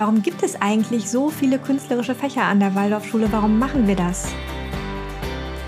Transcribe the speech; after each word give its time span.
Warum 0.00 0.22
gibt 0.22 0.42
es 0.42 0.62
eigentlich 0.62 1.10
so 1.10 1.28
viele 1.28 1.58
künstlerische 1.58 2.14
Fächer 2.14 2.44
an 2.44 2.58
der 2.58 2.74
Waldorfschule? 2.74 3.30
Warum 3.32 3.58
machen 3.58 3.86
wir 3.86 3.96
das? 3.96 4.32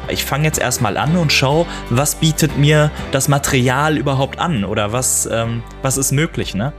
Ich 0.09 0.25
fange 0.25 0.45
jetzt 0.45 0.59
erstmal 0.59 0.97
an 0.97 1.19
und 1.19 1.31
schaue, 1.31 1.67
was 1.91 2.15
bietet 2.15 2.57
mir 2.57 2.91
das 3.11 3.29
Material 3.29 3.99
überhaupt 3.99 4.39
an 4.39 4.65
oder 4.65 4.91
was, 4.91 5.29
ähm, 5.31 5.63
was 5.83 5.99
ist 5.99 6.13
möglich, 6.13 6.55
ne? 6.55 6.73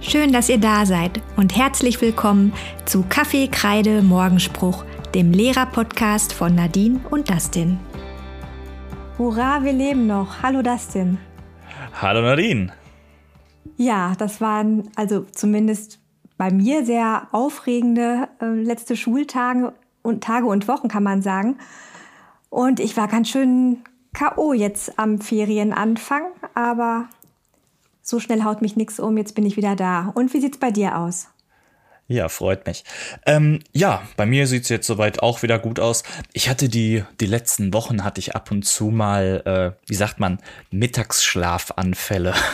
Schön, 0.00 0.32
dass 0.32 0.48
ihr 0.48 0.58
da 0.58 0.86
seid 0.86 1.22
und 1.36 1.56
herzlich 1.56 2.00
willkommen 2.00 2.52
zu 2.84 3.04
Kaffee, 3.08 3.46
Kreide, 3.46 4.02
Morgenspruch, 4.02 4.84
dem 5.14 5.30
Lehrer-Podcast 5.30 6.32
von 6.32 6.56
Nadine 6.56 6.98
und 7.10 7.30
Dustin. 7.30 7.78
Hurra, 9.18 9.62
wir 9.62 9.72
leben 9.72 10.08
noch. 10.08 10.42
Hallo 10.42 10.62
Dustin. 10.62 11.18
Hallo 12.02 12.22
Nadine. 12.22 12.72
Ja, 13.76 14.14
das 14.18 14.40
waren 14.40 14.90
also 14.96 15.26
zumindest 15.30 16.00
bei 16.38 16.50
mir 16.50 16.86
sehr 16.86 17.28
aufregende 17.32 18.28
äh, 18.40 18.46
letzte 18.46 18.96
Schultage 18.96 19.74
und 20.02 20.24
Tage 20.24 20.46
und 20.46 20.68
Wochen, 20.68 20.88
kann 20.88 21.02
man 21.02 21.20
sagen. 21.20 21.58
Und 22.48 22.80
ich 22.80 22.96
war 22.96 23.08
ganz 23.08 23.28
schön 23.28 23.82
K.O. 24.14 24.54
jetzt 24.54 24.98
am 24.98 25.20
Ferienanfang, 25.20 26.22
aber 26.54 27.08
so 28.00 28.20
schnell 28.20 28.44
haut 28.44 28.62
mich 28.62 28.76
nichts 28.76 28.98
um, 28.98 29.18
jetzt 29.18 29.34
bin 29.34 29.44
ich 29.44 29.58
wieder 29.58 29.76
da. 29.76 30.12
Und 30.14 30.32
wie 30.32 30.40
sieht's 30.40 30.58
bei 30.58 30.70
dir 30.70 30.96
aus? 30.96 31.28
Ja, 32.10 32.30
freut 32.30 32.66
mich. 32.66 32.84
Ähm, 33.26 33.60
ja, 33.74 34.00
bei 34.16 34.24
mir 34.24 34.46
sieht's 34.46 34.70
jetzt 34.70 34.86
soweit 34.86 35.22
auch 35.22 35.42
wieder 35.42 35.58
gut 35.58 35.78
aus. 35.78 36.04
Ich 36.32 36.48
hatte 36.48 36.70
die, 36.70 37.04
die 37.20 37.26
letzten 37.26 37.74
Wochen 37.74 38.02
hatte 38.02 38.18
ich 38.18 38.34
ab 38.34 38.50
und 38.50 38.62
zu 38.64 38.86
mal, 38.86 39.42
äh, 39.44 39.78
wie 39.86 39.94
sagt 39.94 40.18
man, 40.18 40.38
Mittagsschlafanfälle. 40.70 42.32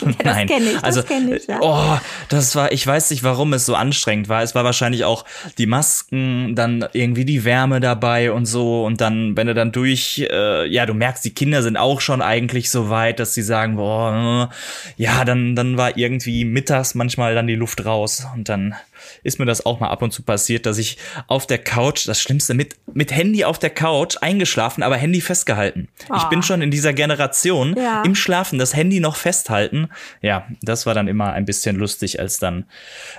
Ja, 0.00 0.06
das 0.06 0.24
Nein, 0.24 0.46
kenne 0.46 0.64
ich, 0.66 0.74
das 0.74 0.84
also, 0.84 1.02
kenne 1.02 1.36
ich, 1.36 1.46
ja. 1.48 1.58
Oh, 1.60 1.98
das 2.30 2.56
war, 2.56 2.72
ich 2.72 2.86
weiß 2.86 3.10
nicht, 3.10 3.24
warum 3.24 3.52
es 3.52 3.66
so 3.66 3.74
anstrengend 3.74 4.28
war. 4.30 4.42
Es 4.42 4.54
war 4.54 4.64
wahrscheinlich 4.64 5.04
auch 5.04 5.26
die 5.58 5.66
Masken, 5.66 6.54
dann 6.54 6.86
irgendwie 6.94 7.26
die 7.26 7.44
Wärme 7.44 7.80
dabei 7.80 8.32
und 8.32 8.46
so. 8.46 8.86
Und 8.86 9.02
dann, 9.02 9.36
wenn 9.36 9.48
du 9.48 9.54
dann 9.54 9.70
durch, 9.70 10.26
äh, 10.30 10.66
ja, 10.66 10.86
du 10.86 10.94
merkst, 10.94 11.24
die 11.24 11.34
Kinder 11.34 11.62
sind 11.62 11.76
auch 11.76 12.00
schon 12.00 12.22
eigentlich 12.22 12.70
so 12.70 12.88
weit, 12.88 13.18
dass 13.18 13.34
sie 13.34 13.42
sagen, 13.42 13.76
boah, 13.76 14.48
ja, 14.96 15.26
dann, 15.26 15.56
dann 15.56 15.76
war 15.76 15.98
irgendwie 15.98 16.46
mittags 16.46 16.94
manchmal 16.94 17.34
dann 17.34 17.46
die 17.46 17.56
Luft 17.56 17.84
raus 17.84 18.26
und 18.34 18.48
dann 18.48 18.74
ist 19.22 19.38
mir 19.38 19.46
das 19.46 19.64
auch 19.66 19.80
mal 19.80 19.88
ab 19.88 20.02
und 20.02 20.12
zu 20.12 20.22
passiert, 20.22 20.66
dass 20.66 20.78
ich 20.78 20.98
auf 21.26 21.46
der 21.46 21.58
Couch, 21.58 22.06
das 22.06 22.20
Schlimmste, 22.20 22.54
mit, 22.54 22.76
mit 22.92 23.12
Handy 23.12 23.44
auf 23.44 23.58
der 23.58 23.70
Couch 23.70 24.16
eingeschlafen, 24.20 24.82
aber 24.82 24.96
Handy 24.96 25.20
festgehalten. 25.20 25.88
Oh. 26.10 26.14
Ich 26.16 26.24
bin 26.24 26.40
ah. 26.40 26.42
schon 26.42 26.62
in 26.62 26.70
dieser 26.70 26.92
Generation 26.92 27.74
ja. 27.76 28.02
im 28.02 28.14
Schlafen 28.14 28.58
das 28.58 28.74
Handy 28.74 29.00
noch 29.00 29.16
festhalten. 29.16 29.88
Ja, 30.20 30.46
das 30.62 30.86
war 30.86 30.94
dann 30.94 31.08
immer 31.08 31.32
ein 31.32 31.44
bisschen 31.44 31.76
lustig, 31.76 32.20
als 32.20 32.38
dann, 32.38 32.64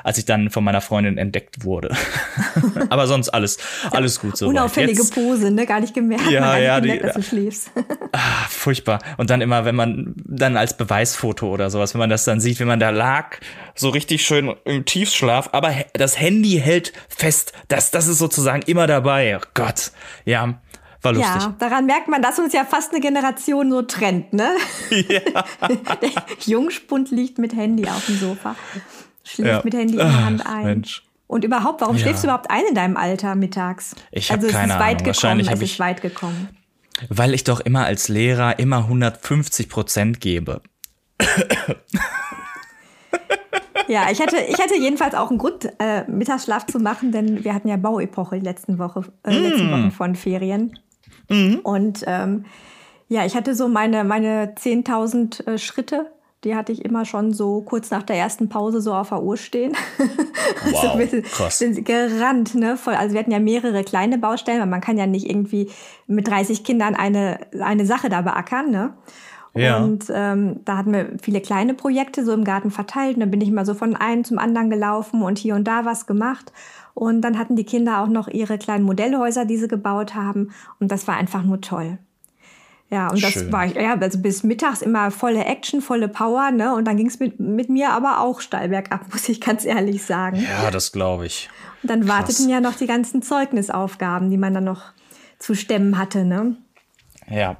als 0.03 0.17
ich 0.17 0.25
dann 0.25 0.49
von 0.49 0.63
meiner 0.63 0.81
Freundin 0.81 1.17
entdeckt 1.17 1.63
wurde. 1.63 1.95
aber 2.89 3.07
sonst 3.07 3.29
alles, 3.29 3.57
alles 3.91 4.19
gut 4.19 4.37
so. 4.37 4.47
Unauffällige 4.47 5.01
Jetzt, 5.01 5.15
Pose, 5.15 5.51
ne? 5.51 5.65
Gar 5.65 5.81
nicht 5.81 5.93
gemerkt, 5.93 6.29
ja, 6.29 6.39
gar 6.39 6.55
nicht 6.55 6.65
ja, 6.65 6.79
gemerkt, 6.79 7.01
die, 7.01 7.07
dass 7.07 7.15
du 7.15 7.23
schläfst. 7.23 7.71
ah, 8.11 8.47
furchtbar. 8.49 8.99
Und 9.17 9.29
dann 9.29 9.41
immer, 9.41 9.65
wenn 9.65 9.75
man 9.75 10.13
dann 10.17 10.57
als 10.57 10.75
Beweisfoto 10.77 11.49
oder 11.49 11.69
sowas, 11.69 11.93
wenn 11.93 11.99
man 11.99 12.09
das 12.09 12.25
dann 12.25 12.39
sieht, 12.39 12.59
wie 12.59 12.65
man 12.65 12.79
da 12.79 12.89
lag, 12.89 13.37
so 13.75 13.89
richtig 13.89 14.25
schön 14.25 14.53
im 14.65 14.85
Tiefschlaf, 14.85 15.49
aber 15.51 15.73
das 15.93 16.19
Handy 16.19 16.59
hält 16.63 16.93
fest. 17.09 17.53
Das, 17.67 17.91
das 17.91 18.07
ist 18.07 18.19
sozusagen 18.19 18.61
immer 18.63 18.87
dabei. 18.87 19.37
Oh 19.37 19.45
Gott, 19.53 19.91
ja. 20.25 20.59
War 21.01 21.11
lustig. 21.11 21.41
Ja, 21.41 21.55
daran 21.59 21.85
merkt 21.85 22.07
man, 22.07 22.21
dass 22.21 22.39
uns 22.39 22.53
ja 22.53 22.63
fast 22.63 22.91
eine 22.91 23.01
Generation 23.01 23.69
so 23.69 23.81
trennt, 23.81 24.31
ne? 24.31 24.51
Ja. 24.89 25.43
Der 26.01 26.11
Jungspund 26.45 27.11
liegt 27.11 27.39
mit 27.39 27.53
Handy 27.53 27.85
auf 27.89 28.05
dem 28.05 28.17
Sofa, 28.17 28.55
schläft 29.23 29.49
ja. 29.49 29.61
mit 29.63 29.73
Handy 29.73 29.93
in 29.93 29.99
der 29.99 30.25
Hand 30.25 30.45
ein. 30.45 30.63
Mensch. 30.63 31.03
Und 31.27 31.43
überhaupt, 31.43 31.81
warum 31.81 31.97
ja. 31.97 32.03
schläfst 32.03 32.23
du 32.23 32.27
überhaupt 32.27 32.49
ein 32.49 32.63
in 32.69 32.75
deinem 32.75 32.95
Alter 32.95 33.35
mittags? 33.35 33.95
Ich 34.11 34.31
habe 34.31 34.43
also, 34.43 34.55
keine 34.55 34.75
Ahnung. 34.75 35.05
Wahrscheinlich 35.05 35.51
es 35.51 35.61
ist 35.61 35.79
weit 35.79 36.01
gekommen. 36.01 36.49
Weil 37.09 37.33
ich 37.33 37.43
doch 37.43 37.59
immer 37.59 37.85
als 37.85 38.07
Lehrer 38.07 38.59
immer 38.59 38.77
150 38.77 39.67
Prozent 39.67 40.21
gebe. 40.21 40.61
Ja, 43.87 44.07
ich 44.11 44.21
hatte, 44.21 44.37
ich 44.37 44.59
hatte 44.59 44.75
jedenfalls 44.75 45.15
auch 45.15 45.29
einen 45.29 45.39
Grund, 45.39 45.71
äh, 45.79 46.03
Mittagsschlaf 46.09 46.65
zu 46.65 46.79
machen, 46.79 47.11
denn 47.11 47.43
wir 47.43 47.53
hatten 47.53 47.67
ja 47.67 47.77
Bauepoche 47.77 48.39
die 48.39 48.45
letzten, 48.45 48.79
Woche, 48.79 49.03
äh, 49.23 49.39
mm. 49.39 49.43
letzten 49.43 49.71
Wochen 49.71 49.91
von 49.91 50.15
Ferien. 50.15 50.79
Mm. 51.29 51.55
Und 51.63 52.03
ähm, 52.07 52.45
ja, 53.07 53.25
ich 53.25 53.35
hatte 53.35 53.55
so 53.55 53.67
meine, 53.67 54.03
meine 54.03 54.55
10.000 54.55 55.47
äh, 55.47 55.57
Schritte, 55.57 56.11
die 56.43 56.55
hatte 56.55 56.71
ich 56.71 56.83
immer 56.83 57.05
schon 57.05 57.33
so 57.33 57.61
kurz 57.61 57.89
nach 57.89 58.03
der 58.03 58.17
ersten 58.17 58.49
Pause 58.49 58.81
so 58.81 58.93
auf 58.93 59.09
der 59.09 59.23
Uhr 59.23 59.37
stehen. 59.37 59.73
Wow, 60.71 60.95
also 60.95 61.21
krass. 61.21 61.59
Sind 61.59 61.85
gerannt, 61.85 62.55
ne? 62.55 62.77
Voll, 62.77 62.93
also 62.93 63.13
wir 63.13 63.19
hatten 63.19 63.31
ja 63.31 63.39
mehrere 63.39 63.83
kleine 63.83 64.17
Baustellen, 64.17 64.59
weil 64.59 64.67
man 64.67 64.81
kann 64.81 64.97
ja 64.97 65.07
nicht 65.07 65.29
irgendwie 65.29 65.69
mit 66.07 66.27
30 66.27 66.63
Kindern 66.63 66.95
eine, 66.95 67.39
eine 67.61 67.85
Sache 67.85 68.09
da 68.09 68.21
beackern, 68.21 68.71
ne? 68.71 68.93
Ja. 69.55 69.77
Und 69.77 70.05
ähm, 70.13 70.61
da 70.65 70.77
hatten 70.77 70.93
wir 70.93 71.11
viele 71.21 71.39
kleine 71.39 71.73
Projekte 71.73 72.25
so 72.25 72.33
im 72.33 72.43
Garten 72.43 72.71
verteilt. 72.71 73.15
Und 73.15 73.19
dann 73.19 73.31
bin 73.31 73.41
ich 73.41 73.49
immer 73.49 73.65
so 73.65 73.73
von 73.73 73.95
einem 73.95 74.23
zum 74.23 74.39
anderen 74.39 74.69
gelaufen 74.69 75.21
und 75.21 75.37
hier 75.37 75.55
und 75.55 75.67
da 75.67 75.85
was 75.85 76.07
gemacht. 76.07 76.51
Und 76.95 77.21
dann 77.21 77.37
hatten 77.37 77.55
die 77.55 77.63
Kinder 77.63 77.99
auch 77.99 78.07
noch 78.07 78.27
ihre 78.27 78.57
kleinen 78.57 78.83
Modellhäuser, 78.83 79.45
die 79.45 79.57
sie 79.57 79.67
gebaut 79.67 80.15
haben. 80.15 80.51
Und 80.79 80.91
das 80.91 81.07
war 81.07 81.17
einfach 81.17 81.43
nur 81.43 81.61
toll. 81.61 81.97
Ja, 82.89 83.09
und 83.09 83.23
das 83.23 83.51
war 83.51 83.65
ich, 83.65 83.73
ja, 83.73 83.95
also 83.95 84.19
bis 84.19 84.43
mittags 84.43 84.83
immer 84.83 85.09
volle 85.09 85.45
Action, 85.45 85.81
volle 85.81 86.07
Power, 86.07 86.51
ne? 86.51 86.75
Und 86.75 86.85
dann 86.85 86.95
ging 86.95 87.07
es 87.07 87.19
mit, 87.19 87.39
mit 87.39 87.67
mir 87.67 87.89
aber 87.89 88.19
auch 88.19 88.39
steil 88.39 88.69
bergab, 88.69 89.01
muss 89.11 89.27
ich 89.29 89.41
ganz 89.41 89.65
ehrlich 89.65 90.03
sagen. 90.03 90.37
Ja, 90.37 90.69
das 90.69 90.91
glaube 90.91 91.25
ich. 91.25 91.49
Und 91.81 91.89
dann 91.89 92.01
Krass. 92.01 92.09
warteten 92.09 92.49
ja 92.49 92.59
noch 92.59 92.75
die 92.75 92.85
ganzen 92.85 93.23
Zeugnisaufgaben, 93.23 94.29
die 94.29 94.37
man 94.37 94.53
dann 94.53 94.65
noch 94.65 94.83
zu 95.39 95.55
stemmen 95.55 95.97
hatte, 95.97 96.23
ne? 96.23 96.55
Ja, 97.29 97.57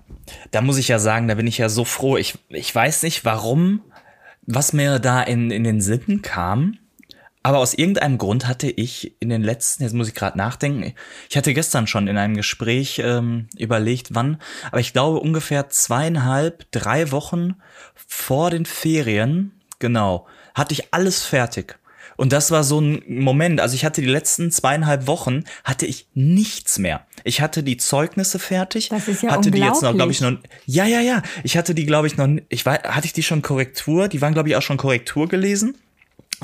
da 0.51 0.61
muss 0.61 0.77
ich 0.77 0.87
ja 0.87 0.99
sagen, 0.99 1.27
da 1.27 1.35
bin 1.35 1.47
ich 1.47 1.57
ja 1.57 1.69
so 1.69 1.85
froh. 1.85 2.17
Ich, 2.17 2.37
ich 2.49 2.73
weiß 2.73 3.03
nicht 3.03 3.25
warum, 3.25 3.81
was 4.45 4.73
mir 4.73 4.99
da 4.99 5.21
in, 5.21 5.51
in 5.51 5.63
den 5.63 5.81
Sinn 5.81 6.21
kam. 6.21 6.77
Aber 7.45 7.57
aus 7.57 7.73
irgendeinem 7.73 8.17
Grund 8.17 8.47
hatte 8.47 8.69
ich 8.69 9.17
in 9.19 9.27
den 9.27 9.43
letzten, 9.43 9.83
jetzt 9.83 9.93
muss 9.93 10.07
ich 10.07 10.15
gerade 10.15 10.37
nachdenken, 10.37 10.93
ich 11.29 11.35
hatte 11.35 11.53
gestern 11.53 11.87
schon 11.87 12.07
in 12.07 12.17
einem 12.17 12.37
Gespräch 12.37 13.01
ähm, 13.03 13.49
überlegt, 13.57 14.15
wann, 14.15 14.41
aber 14.71 14.79
ich 14.79 14.93
glaube 14.93 15.19
ungefähr 15.19 15.69
zweieinhalb, 15.69 16.71
drei 16.71 17.11
Wochen 17.11 17.55
vor 17.95 18.49
den 18.49 18.65
Ferien, 18.65 19.51
genau, 19.79 20.25
hatte 20.55 20.73
ich 20.73 20.93
alles 20.93 21.25
fertig. 21.25 21.77
Und 22.17 22.33
das 22.33 22.51
war 22.51 22.63
so 22.63 22.79
ein 22.79 23.03
Moment, 23.07 23.59
also 23.59 23.75
ich 23.75 23.85
hatte 23.85 24.01
die 24.01 24.07
letzten 24.07 24.51
zweieinhalb 24.51 25.07
Wochen, 25.07 25.43
hatte 25.63 25.85
ich 25.85 26.07
nichts 26.13 26.79
mehr. 26.79 27.05
Ich 27.23 27.41
hatte 27.41 27.63
die 27.63 27.77
Zeugnisse 27.77 28.39
fertig. 28.39 28.89
Das 28.89 29.07
ist 29.07 29.23
ja 29.23 29.31
hatte 29.31 29.51
die 29.51 29.59
jetzt 29.59 29.81
noch, 29.81 29.93
glaube 29.93 30.11
ich, 30.11 30.21
noch. 30.21 30.33
Ja, 30.65 30.85
ja, 30.85 30.99
ja. 30.99 31.21
Ich 31.43 31.57
hatte 31.57 31.73
die, 31.73 31.85
glaube 31.85 32.07
ich, 32.07 32.17
noch. 32.17 32.27
Ich 32.49 32.65
war, 32.65 32.81
hatte 32.83 33.05
ich 33.05 33.13
die 33.13 33.23
schon 33.23 33.41
Korrektur? 33.41 34.07
Die 34.07 34.21
waren, 34.21 34.33
glaube 34.33 34.49
ich, 34.49 34.55
auch 34.55 34.61
schon 34.61 34.77
Korrektur 34.77 35.27
gelesen. 35.27 35.75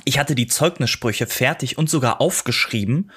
Ich 0.05 0.19
hatte 0.19 0.35
die 0.35 0.47
Zeugnissprüche 0.47 1.27
fertig 1.27 1.77
und 1.77 1.89
sogar 1.89 2.21
aufgeschrieben. 2.21 3.11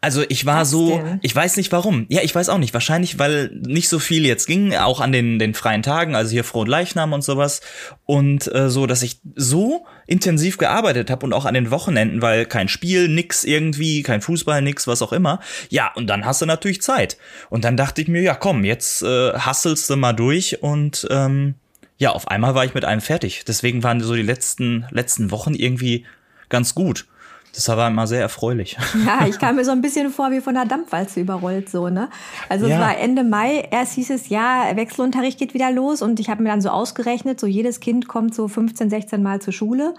Also 0.00 0.24
ich 0.28 0.46
war 0.46 0.62
Was 0.62 0.70
so, 0.70 0.98
denn? 0.98 1.20
ich 1.22 1.34
weiß 1.34 1.56
nicht 1.56 1.72
warum. 1.72 2.06
Ja, 2.08 2.22
ich 2.22 2.34
weiß 2.34 2.48
auch 2.48 2.58
nicht. 2.58 2.74
Wahrscheinlich, 2.74 3.18
weil 3.18 3.50
nicht 3.64 3.88
so 3.88 3.98
viel 3.98 4.26
jetzt 4.26 4.46
ging, 4.46 4.74
auch 4.74 5.00
an 5.00 5.12
den, 5.12 5.38
den 5.38 5.54
freien 5.54 5.82
Tagen, 5.82 6.14
also 6.14 6.32
hier 6.32 6.44
Frohen 6.44 6.68
Leichnam 6.68 7.12
und 7.12 7.22
sowas. 7.22 7.60
Und 8.04 8.52
äh, 8.52 8.70
so, 8.70 8.86
dass 8.86 9.02
ich 9.02 9.20
so 9.36 9.86
intensiv 10.06 10.58
gearbeitet 10.58 11.10
habe 11.10 11.26
und 11.26 11.32
auch 11.32 11.44
an 11.44 11.54
den 11.54 11.70
Wochenenden, 11.70 12.22
weil 12.22 12.46
kein 12.46 12.68
Spiel, 12.68 13.08
nix 13.08 13.44
irgendwie, 13.44 14.02
kein 14.02 14.20
Fußball, 14.20 14.62
nix, 14.62 14.86
was 14.86 15.02
auch 15.02 15.12
immer. 15.12 15.40
Ja, 15.68 15.92
und 15.94 16.06
dann 16.06 16.24
hast 16.24 16.42
du 16.42 16.46
natürlich 16.46 16.82
Zeit. 16.82 17.18
Und 17.50 17.64
dann 17.64 17.76
dachte 17.76 18.02
ich 18.02 18.08
mir, 18.08 18.22
ja 18.22 18.34
komm, 18.34 18.64
jetzt 18.64 19.02
äh, 19.02 19.32
hasselst 19.32 19.90
du 19.90 19.96
mal 19.96 20.12
durch 20.12 20.62
und 20.62 21.06
ähm, 21.10 21.54
ja, 21.98 22.10
auf 22.10 22.28
einmal 22.28 22.54
war 22.54 22.64
ich 22.64 22.74
mit 22.74 22.84
einem 22.84 23.00
fertig. 23.00 23.44
Deswegen 23.46 23.82
waren 23.82 24.00
so 24.00 24.14
die 24.14 24.22
letzten, 24.22 24.86
letzten 24.90 25.30
Wochen 25.30 25.54
irgendwie 25.54 26.04
ganz 26.48 26.74
gut. 26.74 27.06
Das 27.56 27.68
war 27.68 27.88
immer 27.88 28.06
sehr 28.06 28.20
erfreulich. 28.20 28.76
Ja, 29.06 29.26
ich 29.26 29.38
kam 29.38 29.56
mir 29.56 29.64
so 29.64 29.70
ein 29.70 29.80
bisschen 29.80 30.10
vor 30.10 30.30
wie 30.30 30.40
von 30.40 30.54
der 30.54 30.64
Dampfwalze 30.64 31.20
überrollt, 31.20 31.68
so, 31.70 31.88
ne? 31.88 32.08
Also 32.48 32.66
ja. 32.66 32.74
es 32.74 32.80
war 32.80 32.98
Ende 32.98 33.24
Mai, 33.24 33.68
erst 33.70 33.94
hieß 33.94 34.10
es, 34.10 34.28
ja, 34.28 34.64
Wechselunterricht 34.74 35.38
geht 35.38 35.54
wieder 35.54 35.70
los 35.70 36.02
und 36.02 36.18
ich 36.20 36.28
habe 36.28 36.42
mir 36.42 36.50
dann 36.50 36.60
so 36.60 36.70
ausgerechnet, 36.70 37.40
so 37.40 37.46
jedes 37.46 37.80
Kind 37.80 38.08
kommt 38.08 38.34
so 38.34 38.48
15, 38.48 38.90
16 38.90 39.22
Mal 39.22 39.40
zur 39.40 39.52
Schule. 39.52 39.94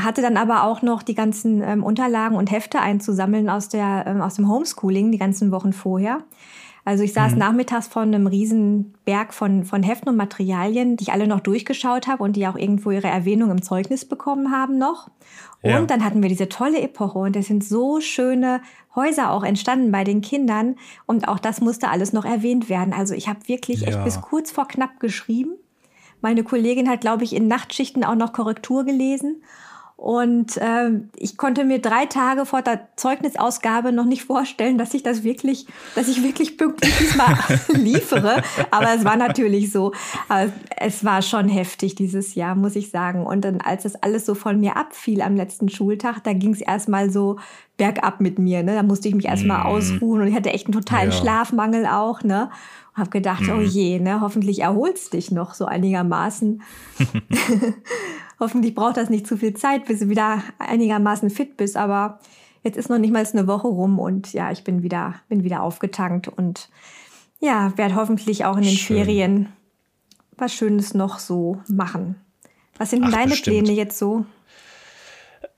Hatte 0.00 0.22
dann 0.22 0.36
aber 0.36 0.64
auch 0.64 0.82
noch 0.82 1.02
die 1.02 1.14
ganzen 1.14 1.62
ähm, 1.62 1.84
Unterlagen 1.84 2.36
und 2.36 2.50
Hefte 2.50 2.80
einzusammeln 2.80 3.50
aus, 3.50 3.68
der, 3.68 4.04
ähm, 4.06 4.20
aus 4.20 4.34
dem 4.34 4.48
Homeschooling 4.48 5.12
die 5.12 5.18
ganzen 5.18 5.50
Wochen 5.50 5.72
vorher. 5.72 6.22
Also 6.84 7.04
ich 7.04 7.12
saß 7.12 7.32
mhm. 7.32 7.38
nachmittags 7.38 7.88
vor 7.88 8.02
einem 8.02 8.26
riesen 8.26 8.94
Berg 9.04 9.34
von, 9.34 9.64
von 9.64 9.82
Heften 9.82 10.08
und 10.08 10.16
Materialien, 10.16 10.96
die 10.96 11.04
ich 11.04 11.12
alle 11.12 11.26
noch 11.26 11.40
durchgeschaut 11.40 12.06
habe 12.06 12.22
und 12.22 12.36
die 12.36 12.46
auch 12.46 12.56
irgendwo 12.56 12.90
ihre 12.90 13.08
Erwähnung 13.08 13.50
im 13.50 13.62
Zeugnis 13.62 14.04
bekommen 14.04 14.50
haben 14.50 14.78
noch. 14.78 15.10
Ja. 15.62 15.78
Und 15.78 15.90
dann 15.90 16.04
hatten 16.04 16.22
wir 16.22 16.28
diese 16.30 16.48
tolle 16.48 16.80
Epoche 16.80 17.18
und 17.18 17.36
es 17.36 17.48
sind 17.48 17.62
so 17.62 18.00
schöne 18.00 18.62
Häuser 18.94 19.30
auch 19.30 19.44
entstanden 19.44 19.92
bei 19.92 20.04
den 20.04 20.22
Kindern 20.22 20.76
und 21.06 21.28
auch 21.28 21.38
das 21.38 21.60
musste 21.60 21.90
alles 21.90 22.12
noch 22.12 22.24
erwähnt 22.24 22.68
werden. 22.70 22.94
Also 22.94 23.14
ich 23.14 23.28
habe 23.28 23.46
wirklich 23.46 23.82
ja. 23.82 23.88
echt 23.88 24.04
bis 24.04 24.20
kurz 24.22 24.50
vor 24.50 24.66
knapp 24.68 25.00
geschrieben. 25.00 25.52
Meine 26.22 26.44
Kollegin 26.44 26.88
hat, 26.88 27.02
glaube 27.02 27.24
ich, 27.24 27.34
in 27.34 27.46
Nachtschichten 27.46 28.04
auch 28.04 28.14
noch 28.14 28.32
Korrektur 28.32 28.84
gelesen. 28.84 29.42
Und 30.00 30.56
äh, 30.56 30.92
ich 31.14 31.36
konnte 31.36 31.62
mir 31.62 31.78
drei 31.78 32.06
Tage 32.06 32.46
vor 32.46 32.62
der 32.62 32.88
Zeugnisausgabe 32.96 33.92
noch 33.92 34.06
nicht 34.06 34.24
vorstellen, 34.24 34.78
dass 34.78 34.94
ich 34.94 35.02
das 35.02 35.24
wirklich, 35.24 35.66
dass 35.94 36.08
ich 36.08 36.22
wirklich 36.22 36.56
pünktlich 36.56 36.96
diesmal 36.96 37.36
liefere. 37.68 38.42
Aber 38.70 38.94
es 38.94 39.04
war 39.04 39.16
natürlich 39.16 39.70
so. 39.70 39.92
Aber 40.30 40.50
es 40.78 41.04
war 41.04 41.20
schon 41.20 41.50
heftig 41.50 41.96
dieses 41.96 42.34
Jahr, 42.34 42.54
muss 42.54 42.76
ich 42.76 42.90
sagen. 42.90 43.26
Und 43.26 43.44
dann, 43.44 43.60
als 43.60 43.82
das 43.82 43.94
alles 43.94 44.24
so 44.24 44.34
von 44.34 44.58
mir 44.58 44.78
abfiel 44.78 45.20
am 45.20 45.36
letzten 45.36 45.68
Schultag, 45.68 46.24
da 46.24 46.32
ging 46.32 46.54
es 46.54 46.62
erstmal 46.62 47.10
so 47.10 47.38
bergab 47.76 48.22
mit 48.22 48.38
mir. 48.38 48.62
Ne? 48.62 48.76
Da 48.76 48.82
musste 48.82 49.06
ich 49.08 49.14
mich 49.14 49.26
erstmal 49.26 49.64
mm. 49.64 49.66
ausruhen 49.66 50.22
und 50.22 50.28
ich 50.28 50.34
hatte 50.34 50.50
echt 50.50 50.64
einen 50.64 50.72
totalen 50.72 51.10
ja. 51.10 51.16
Schlafmangel 51.16 51.84
auch. 51.84 52.22
Ne? 52.22 52.48
Und 52.94 53.00
habe 53.00 53.10
gedacht, 53.10 53.42
mm. 53.42 53.50
oh 53.50 53.60
je, 53.60 53.98
ne? 53.98 54.22
hoffentlich 54.22 54.60
erholst 54.60 55.12
dich 55.12 55.30
noch 55.30 55.52
so 55.52 55.66
einigermaßen. 55.66 56.62
Hoffentlich 58.40 58.74
braucht 58.74 58.96
das 58.96 59.10
nicht 59.10 59.26
zu 59.26 59.36
viel 59.36 59.54
Zeit, 59.54 59.84
bis 59.84 60.00
du 60.00 60.08
wieder 60.08 60.42
einigermaßen 60.58 61.30
fit 61.30 61.56
bist. 61.56 61.76
Aber 61.76 62.18
jetzt 62.64 62.76
ist 62.76 62.88
noch 62.88 62.98
nicht 62.98 63.12
mal 63.12 63.24
eine 63.24 63.46
Woche 63.46 63.68
rum 63.68 63.98
und 63.98 64.32
ja, 64.32 64.50
ich 64.50 64.64
bin 64.64 64.82
wieder, 64.82 65.14
bin 65.28 65.44
wieder 65.44 65.62
aufgetankt 65.62 66.26
und 66.26 66.70
ja, 67.38 67.72
werde 67.76 67.94
hoffentlich 67.94 68.44
auch 68.44 68.56
in 68.56 68.64
den 68.64 68.76
Schön. 68.76 68.96
Ferien 68.96 69.48
was 70.40 70.54
Schönes 70.54 70.94
noch 70.94 71.18
so 71.18 71.60
machen. 71.68 72.16
Was 72.78 72.90
sind 72.90 73.02
denn 73.02 73.10
Ach, 73.10 73.18
deine 73.18 73.30
bestimmt. 73.30 73.64
Pläne 73.64 73.76
jetzt 73.76 73.98
so? 73.98 74.24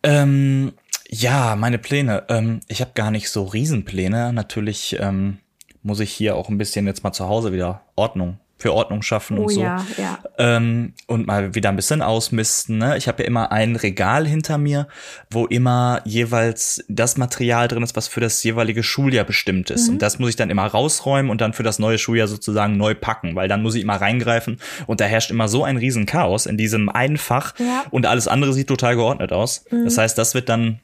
Ähm, 0.02 0.73
ja, 1.08 1.56
meine 1.56 1.78
Pläne. 1.78 2.25
Ähm, 2.28 2.61
ich 2.67 2.81
habe 2.81 2.93
gar 2.94 3.11
nicht 3.11 3.31
so 3.31 3.44
Riesenpläne. 3.44 4.32
Natürlich 4.32 4.96
ähm, 4.99 5.38
muss 5.82 6.00
ich 6.00 6.12
hier 6.12 6.37
auch 6.37 6.49
ein 6.49 6.58
bisschen 6.58 6.87
jetzt 6.87 7.05
mal 7.05 7.12
zu 7.12 7.28
Hause 7.28 7.52
wieder 7.52 7.82
Ordnung 7.94 8.38
für 8.62 8.73
Ordnung 8.73 9.03
schaffen 9.03 9.38
oh, 9.38 9.43
und 9.43 9.49
so. 9.50 9.61
Ja, 9.61 9.85
ja. 9.99 10.19
Ähm, 10.38 10.94
und 11.09 11.26
mal 11.26 11.55
wieder 11.55 11.69
ein 11.69 11.76
bisschen 11.76 12.00
ausmisten. 12.00 12.79
Ne? 12.79 12.97
Ich 12.97 13.09
habe 13.09 13.23
ja 13.23 13.26
immer 13.26 13.50
ein 13.50 13.75
Regal 13.75 14.25
hinter 14.26 14.56
mir, 14.56 14.87
wo 15.31 15.47
immer 15.47 16.00
jeweils 16.05 16.85
das 16.88 17.17
Material 17.17 17.67
drin 17.67 17.82
ist, 17.82 17.97
was 17.97 18.06
für 18.06 18.20
das 18.20 18.43
jeweilige 18.44 18.85
Schuljahr 18.85 19.25
bestimmt 19.25 19.70
ist. 19.70 19.88
Mhm. 19.88 19.94
Und 19.94 20.03
das 20.03 20.20
muss 20.20 20.31
ich 20.31 20.37
dann 20.37 20.49
immer 20.49 20.64
rausräumen 20.64 21.29
und 21.29 21.41
dann 21.41 21.55
für 21.55 21.64
das 21.64 21.81
neue 21.81 21.99
Schuljahr 21.99 22.29
sozusagen 22.29 22.76
neu 22.76 22.94
packen, 22.94 23.35
weil 23.35 23.49
dann 23.49 23.62
muss 23.62 23.75
ich 23.75 23.82
immer 23.82 24.00
reingreifen 24.00 24.59
und 24.87 25.00
da 25.00 25.06
herrscht 25.06 25.32
immer 25.32 25.49
so 25.49 25.64
ein 25.64 25.76
riesen 25.76 26.06
Chaos 26.06 26.47
in 26.47 26.56
diesem 26.56 26.88
einen 26.88 27.17
Fach 27.17 27.55
ja. 27.59 27.85
und 27.91 28.06
alles 28.06 28.29
andere 28.29 28.53
sieht 28.53 28.69
total 28.69 28.94
geordnet 28.94 29.32
aus. 29.32 29.64
Mhm. 29.70 29.85
Das 29.85 29.99
heißt, 29.99 30.17
das 30.17 30.35
wird 30.35 30.49
dann 30.49 30.79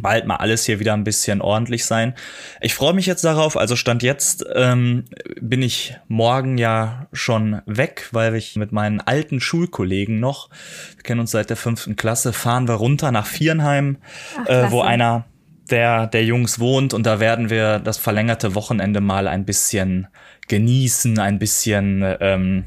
bald 0.00 0.26
mal 0.26 0.36
alles 0.36 0.64
hier 0.64 0.80
wieder 0.80 0.94
ein 0.94 1.04
bisschen 1.04 1.40
ordentlich 1.40 1.84
sein. 1.84 2.14
Ich 2.60 2.74
freue 2.74 2.92
mich 2.92 3.06
jetzt 3.06 3.24
darauf. 3.24 3.56
Also 3.56 3.76
Stand 3.76 4.02
jetzt 4.02 4.44
ähm, 4.54 5.04
bin 5.40 5.62
ich 5.62 5.96
morgen 6.08 6.58
ja 6.58 7.06
schon 7.12 7.62
weg, 7.66 8.08
weil 8.12 8.34
ich 8.34 8.56
mit 8.56 8.72
meinen 8.72 9.00
alten 9.00 9.40
Schulkollegen 9.40 10.20
noch, 10.20 10.50
wir 10.96 11.02
kennen 11.02 11.20
uns 11.20 11.30
seit 11.30 11.50
der 11.50 11.56
fünften 11.56 11.96
Klasse, 11.96 12.32
fahren 12.32 12.68
wir 12.68 12.74
runter 12.74 13.12
nach 13.12 13.26
Vierenheim, 13.26 13.98
Ach, 14.36 14.46
äh, 14.46 14.70
wo 14.70 14.80
einer 14.82 15.24
der, 15.70 16.06
der 16.06 16.24
Jungs 16.24 16.60
wohnt 16.60 16.92
und 16.92 17.06
da 17.06 17.20
werden 17.20 17.48
wir 17.50 17.78
das 17.78 17.96
verlängerte 17.96 18.54
Wochenende 18.54 19.00
mal 19.00 19.28
ein 19.28 19.44
bisschen 19.44 20.08
genießen, 20.48 21.18
ein 21.18 21.38
bisschen 21.38 22.04
ähm, 22.20 22.64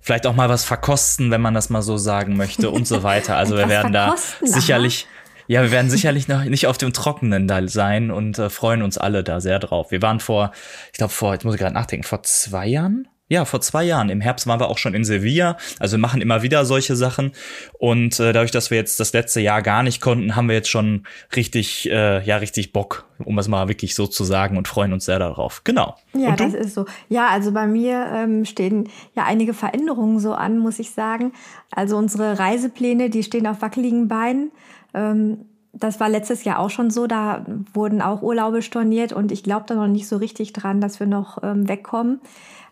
vielleicht 0.00 0.26
auch 0.26 0.34
mal 0.34 0.48
was 0.48 0.64
verkosten, 0.64 1.30
wenn 1.30 1.40
man 1.40 1.54
das 1.54 1.70
mal 1.70 1.82
so 1.82 1.96
sagen 1.96 2.36
möchte 2.36 2.70
und 2.70 2.86
so 2.86 3.02
weiter. 3.02 3.36
Also 3.36 3.56
wir 3.58 3.68
werden 3.68 3.92
da 3.92 4.16
sicherlich 4.42 5.06
aha 5.08 5.19
ja, 5.50 5.62
wir 5.62 5.72
werden 5.72 5.90
sicherlich 5.90 6.28
noch 6.28 6.44
nicht 6.44 6.68
auf 6.68 6.78
dem 6.78 6.92
Trockenen 6.92 7.48
da 7.48 7.66
sein 7.66 8.12
und 8.12 8.38
äh, 8.38 8.50
freuen 8.50 8.82
uns 8.82 8.98
alle 8.98 9.24
da 9.24 9.40
sehr 9.40 9.58
drauf. 9.58 9.90
Wir 9.90 10.00
waren 10.00 10.20
vor, 10.20 10.52
ich 10.92 10.98
glaube 10.98 11.12
vor, 11.12 11.32
jetzt 11.32 11.44
muss 11.44 11.54
ich 11.54 11.60
gerade 11.60 11.74
nachdenken, 11.74 12.04
vor 12.04 12.22
zwei 12.22 12.68
Jahren? 12.68 13.08
Ja, 13.26 13.44
vor 13.44 13.60
zwei 13.60 13.82
Jahren. 13.82 14.10
Im 14.10 14.20
Herbst 14.20 14.46
waren 14.46 14.60
wir 14.60 14.68
auch 14.68 14.78
schon 14.78 14.94
in 14.94 15.04
Sevilla. 15.04 15.56
Also 15.80 15.96
wir 15.96 16.00
machen 16.00 16.20
immer 16.20 16.42
wieder 16.42 16.64
solche 16.64 16.94
Sachen. 16.94 17.32
Und 17.80 18.20
äh, 18.20 18.32
dadurch, 18.32 18.52
dass 18.52 18.70
wir 18.70 18.78
jetzt 18.78 19.00
das 19.00 19.12
letzte 19.12 19.40
Jahr 19.40 19.60
gar 19.60 19.82
nicht 19.82 20.00
konnten, 20.00 20.36
haben 20.36 20.46
wir 20.46 20.54
jetzt 20.54 20.70
schon 20.70 21.04
richtig, 21.34 21.90
äh, 21.90 22.24
ja, 22.24 22.36
richtig 22.36 22.72
Bock, 22.72 23.08
um 23.18 23.36
es 23.36 23.48
mal 23.48 23.66
wirklich 23.66 23.96
so 23.96 24.06
zu 24.06 24.22
sagen 24.22 24.56
und 24.56 24.68
freuen 24.68 24.92
uns 24.92 25.06
sehr 25.06 25.18
darauf. 25.18 25.64
Genau. 25.64 25.96
Ja, 26.12 26.36
das 26.36 26.54
ist 26.54 26.74
so. 26.74 26.86
Ja, 27.08 27.26
also 27.28 27.50
bei 27.50 27.66
mir 27.66 28.06
ähm, 28.14 28.44
stehen 28.44 28.88
ja 29.16 29.24
einige 29.24 29.52
Veränderungen 29.52 30.20
so 30.20 30.32
an, 30.32 30.58
muss 30.58 30.78
ich 30.78 30.92
sagen. 30.92 31.32
Also 31.72 31.96
unsere 31.96 32.38
Reisepläne, 32.38 33.10
die 33.10 33.24
stehen 33.24 33.48
auf 33.48 33.62
wackeligen 33.62 34.06
Beinen. 34.06 34.52
Ähm, 34.94 35.46
das 35.72 36.00
war 36.00 36.08
letztes 36.08 36.44
Jahr 36.44 36.58
auch 36.58 36.70
schon 36.70 36.90
so, 36.90 37.06
da 37.06 37.44
wurden 37.72 38.02
auch 38.02 38.22
Urlaube 38.22 38.62
storniert 38.62 39.12
und 39.12 39.30
ich 39.30 39.42
glaube 39.42 39.66
da 39.68 39.74
noch 39.74 39.86
nicht 39.86 40.08
so 40.08 40.16
richtig 40.16 40.52
dran, 40.52 40.80
dass 40.80 40.98
wir 40.98 41.06
noch 41.06 41.42
ähm, 41.42 41.68
wegkommen. 41.68 42.20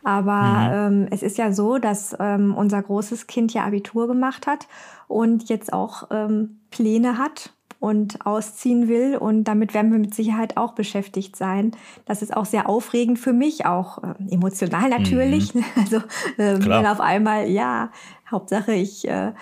Aber 0.04 0.42
mhm. 0.42 1.02
ähm, 1.02 1.08
es 1.10 1.22
ist 1.22 1.38
ja 1.38 1.52
so, 1.52 1.78
dass 1.78 2.16
ähm, 2.18 2.54
unser 2.56 2.82
großes 2.82 3.26
Kind 3.26 3.52
ja 3.52 3.64
Abitur 3.64 4.06
gemacht 4.06 4.46
hat 4.46 4.66
und 5.06 5.48
jetzt 5.48 5.72
auch 5.72 6.08
ähm, 6.10 6.60
Pläne 6.70 7.18
hat 7.18 7.52
und 7.80 8.24
ausziehen 8.26 8.88
will. 8.88 9.16
Und 9.16 9.44
damit 9.44 9.74
werden 9.74 9.92
wir 9.92 9.98
mit 9.98 10.14
Sicherheit 10.14 10.56
auch 10.56 10.72
beschäftigt 10.72 11.36
sein. 11.36 11.72
Das 12.04 12.22
ist 12.22 12.36
auch 12.36 12.44
sehr 12.44 12.68
aufregend 12.68 13.18
für 13.18 13.32
mich, 13.32 13.66
auch 13.66 14.02
äh, 14.02 14.14
emotional 14.30 14.88
natürlich. 14.88 15.54
Mhm. 15.54 15.64
Also 15.76 15.96
äh, 16.36 16.58
wenn 16.58 16.86
auf 16.86 17.00
einmal, 17.00 17.48
ja, 17.48 17.90
Hauptsache 18.30 18.72
ich 18.72 19.08
äh, 19.08 19.32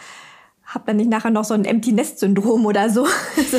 habe 0.66 0.84
dann 0.86 0.96
nicht 0.96 1.10
nachher 1.10 1.30
noch 1.30 1.44
so 1.44 1.54
ein 1.54 1.64
Empty 1.64 1.92
Nest 1.92 2.18
Syndrom 2.18 2.66
oder 2.66 2.90
so. 2.90 3.06
also, 3.36 3.56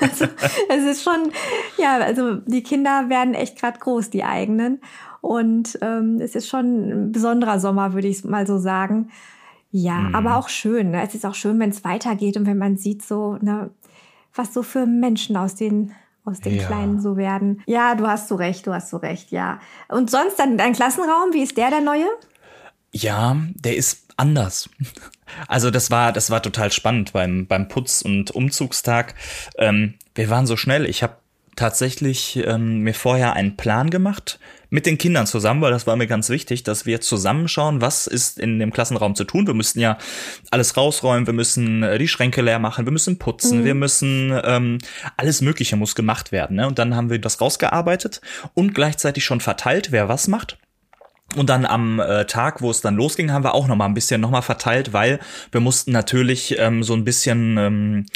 also, 0.00 0.24
es 0.68 0.84
ist 0.84 1.02
schon, 1.04 1.32
ja, 1.78 1.98
also 1.98 2.36
die 2.36 2.62
Kinder 2.62 3.08
werden 3.08 3.34
echt 3.34 3.58
gerade 3.58 3.78
groß, 3.78 4.10
die 4.10 4.24
eigenen. 4.24 4.80
Und 5.20 5.78
ähm, 5.80 6.20
es 6.20 6.34
ist 6.34 6.48
schon 6.48 6.88
ein 6.88 7.12
besonderer 7.12 7.60
Sommer, 7.60 7.94
würde 7.94 8.08
ich 8.08 8.24
mal 8.24 8.46
so 8.46 8.58
sagen. 8.58 9.10
Ja, 9.70 9.94
mhm. 9.94 10.14
aber 10.16 10.36
auch 10.36 10.48
schön. 10.48 10.90
Ne? 10.90 11.02
Es 11.02 11.14
ist 11.14 11.24
auch 11.24 11.34
schön, 11.34 11.58
wenn 11.60 11.70
es 11.70 11.84
weitergeht 11.84 12.36
und 12.36 12.46
wenn 12.46 12.58
man 12.58 12.76
sieht, 12.76 13.02
so, 13.02 13.38
ne, 13.40 13.70
was 14.34 14.52
so 14.52 14.62
für 14.62 14.84
Menschen 14.86 15.36
aus 15.36 15.54
den 15.54 15.92
aus 16.24 16.38
den 16.38 16.54
ja. 16.54 16.66
Kleinen 16.66 17.00
so 17.00 17.16
werden. 17.16 17.62
Ja, 17.66 17.96
du 17.96 18.06
hast 18.06 18.28
so 18.28 18.36
recht, 18.36 18.66
du 18.66 18.72
hast 18.72 18.90
so 18.90 18.96
recht, 18.98 19.32
ja. 19.32 19.58
Und 19.88 20.08
sonst 20.08 20.38
dann 20.38 20.56
dein 20.56 20.72
Klassenraum, 20.72 21.32
wie 21.32 21.42
ist 21.42 21.56
der, 21.56 21.70
der 21.70 21.80
neue? 21.80 22.06
Ja, 22.92 23.36
der 23.56 23.76
ist 23.76 24.06
anders. 24.16 24.68
Also 25.48 25.70
das 25.70 25.90
war, 25.90 26.12
das 26.12 26.30
war 26.30 26.42
total 26.42 26.72
spannend 26.72 27.12
beim, 27.12 27.46
beim 27.46 27.68
Putz- 27.68 28.02
und 28.02 28.30
Umzugstag. 28.30 29.14
Ähm, 29.58 29.94
wir 30.14 30.30
waren 30.30 30.46
so 30.46 30.56
schnell. 30.56 30.86
Ich 30.86 31.02
habe 31.02 31.16
tatsächlich 31.56 32.42
ähm, 32.44 32.80
mir 32.80 32.94
vorher 32.94 33.34
einen 33.34 33.56
Plan 33.56 33.90
gemacht 33.90 34.38
mit 34.70 34.86
den 34.86 34.96
Kindern 34.96 35.26
zusammen, 35.26 35.60
weil 35.60 35.70
das 35.70 35.86
war 35.86 35.96
mir 35.96 36.06
ganz 36.06 36.30
wichtig, 36.30 36.62
dass 36.62 36.86
wir 36.86 37.02
zusammenschauen, 37.02 37.82
was 37.82 38.06
ist 38.06 38.38
in 38.38 38.58
dem 38.58 38.72
Klassenraum 38.72 39.14
zu 39.14 39.24
tun. 39.24 39.46
Wir 39.46 39.52
müssten 39.52 39.80
ja 39.80 39.98
alles 40.50 40.78
rausräumen, 40.78 41.26
wir 41.26 41.34
müssen 41.34 41.82
äh, 41.82 41.98
die 41.98 42.08
Schränke 42.08 42.40
leer 42.40 42.58
machen, 42.58 42.86
wir 42.86 42.92
müssen 42.92 43.18
putzen, 43.18 43.60
mhm. 43.60 43.64
wir 43.66 43.74
müssen 43.74 44.32
ähm, 44.44 44.78
alles 45.18 45.42
Mögliche 45.42 45.76
muss 45.76 45.94
gemacht 45.94 46.32
werden. 46.32 46.56
Ne? 46.56 46.66
Und 46.66 46.78
dann 46.78 46.96
haben 46.96 47.10
wir 47.10 47.20
das 47.20 47.40
rausgearbeitet 47.40 48.22
und 48.54 48.74
gleichzeitig 48.74 49.24
schon 49.26 49.40
verteilt, 49.40 49.92
wer 49.92 50.08
was 50.08 50.26
macht. 50.26 50.56
Und 51.36 51.48
dann 51.48 51.64
am 51.64 52.00
äh, 52.00 52.26
Tag, 52.26 52.60
wo 52.60 52.70
es 52.70 52.80
dann 52.80 52.96
losging, 52.96 53.32
haben 53.32 53.44
wir 53.44 53.54
auch 53.54 53.66
noch 53.68 53.76
mal 53.76 53.86
ein 53.86 53.94
bisschen 53.94 54.20
noch 54.20 54.30
mal 54.30 54.42
verteilt, 54.42 54.92
weil 54.92 55.18
wir 55.50 55.60
mussten 55.60 55.92
natürlich 55.92 56.58
ähm, 56.58 56.82
so 56.82 56.94
ein 56.94 57.04
bisschen 57.04 57.56
ähm, 57.58 58.06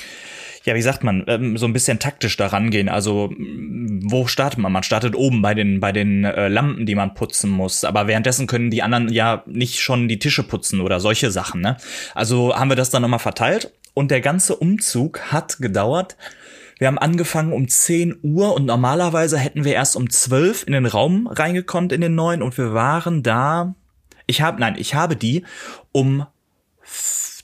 ja, 0.66 0.74
wie 0.74 0.82
sagt 0.82 1.04
man, 1.04 1.24
ähm, 1.28 1.56
so 1.56 1.64
ein 1.64 1.72
bisschen 1.72 2.00
taktisch 2.00 2.36
daran 2.36 2.70
gehen. 2.70 2.88
Also, 2.88 3.32
wo 3.38 4.26
startet 4.26 4.58
man? 4.58 4.72
Man 4.72 4.82
startet 4.82 5.14
oben 5.14 5.40
bei 5.40 5.54
den, 5.54 5.78
bei 5.78 5.92
den 5.92 6.24
äh, 6.24 6.48
Lampen, 6.48 6.86
die 6.86 6.96
man 6.96 7.14
putzen 7.14 7.50
muss. 7.50 7.84
Aber 7.84 8.08
währenddessen 8.08 8.48
können 8.48 8.70
die 8.70 8.82
anderen 8.82 9.08
ja 9.08 9.44
nicht 9.46 9.78
schon 9.78 10.08
die 10.08 10.18
Tische 10.18 10.42
putzen 10.42 10.80
oder 10.80 10.98
solche 10.98 11.30
Sachen, 11.30 11.60
ne? 11.60 11.76
Also 12.16 12.54
haben 12.54 12.68
wir 12.68 12.76
das 12.76 12.90
dann 12.90 13.02
nochmal 13.02 13.20
verteilt 13.20 13.70
und 13.94 14.10
der 14.10 14.20
ganze 14.20 14.56
Umzug 14.56 15.20
hat 15.30 15.58
gedauert 15.58 16.16
wir 16.78 16.88
haben 16.88 16.98
angefangen 16.98 17.52
um 17.52 17.68
10 17.68 18.18
Uhr 18.22 18.54
und 18.54 18.66
normalerweise 18.66 19.38
hätten 19.38 19.64
wir 19.64 19.74
erst 19.74 19.96
um 19.96 20.10
12 20.10 20.66
in 20.66 20.72
den 20.72 20.86
Raum 20.86 21.26
reingekonnt 21.26 21.92
in 21.92 22.00
den 22.00 22.14
neuen 22.14 22.42
und 22.42 22.56
wir 22.58 22.74
waren 22.74 23.22
da. 23.22 23.74
Ich 24.26 24.42
habe, 24.42 24.60
nein, 24.60 24.76
ich 24.76 24.94
habe 24.94 25.16
die 25.16 25.44
um 25.92 26.26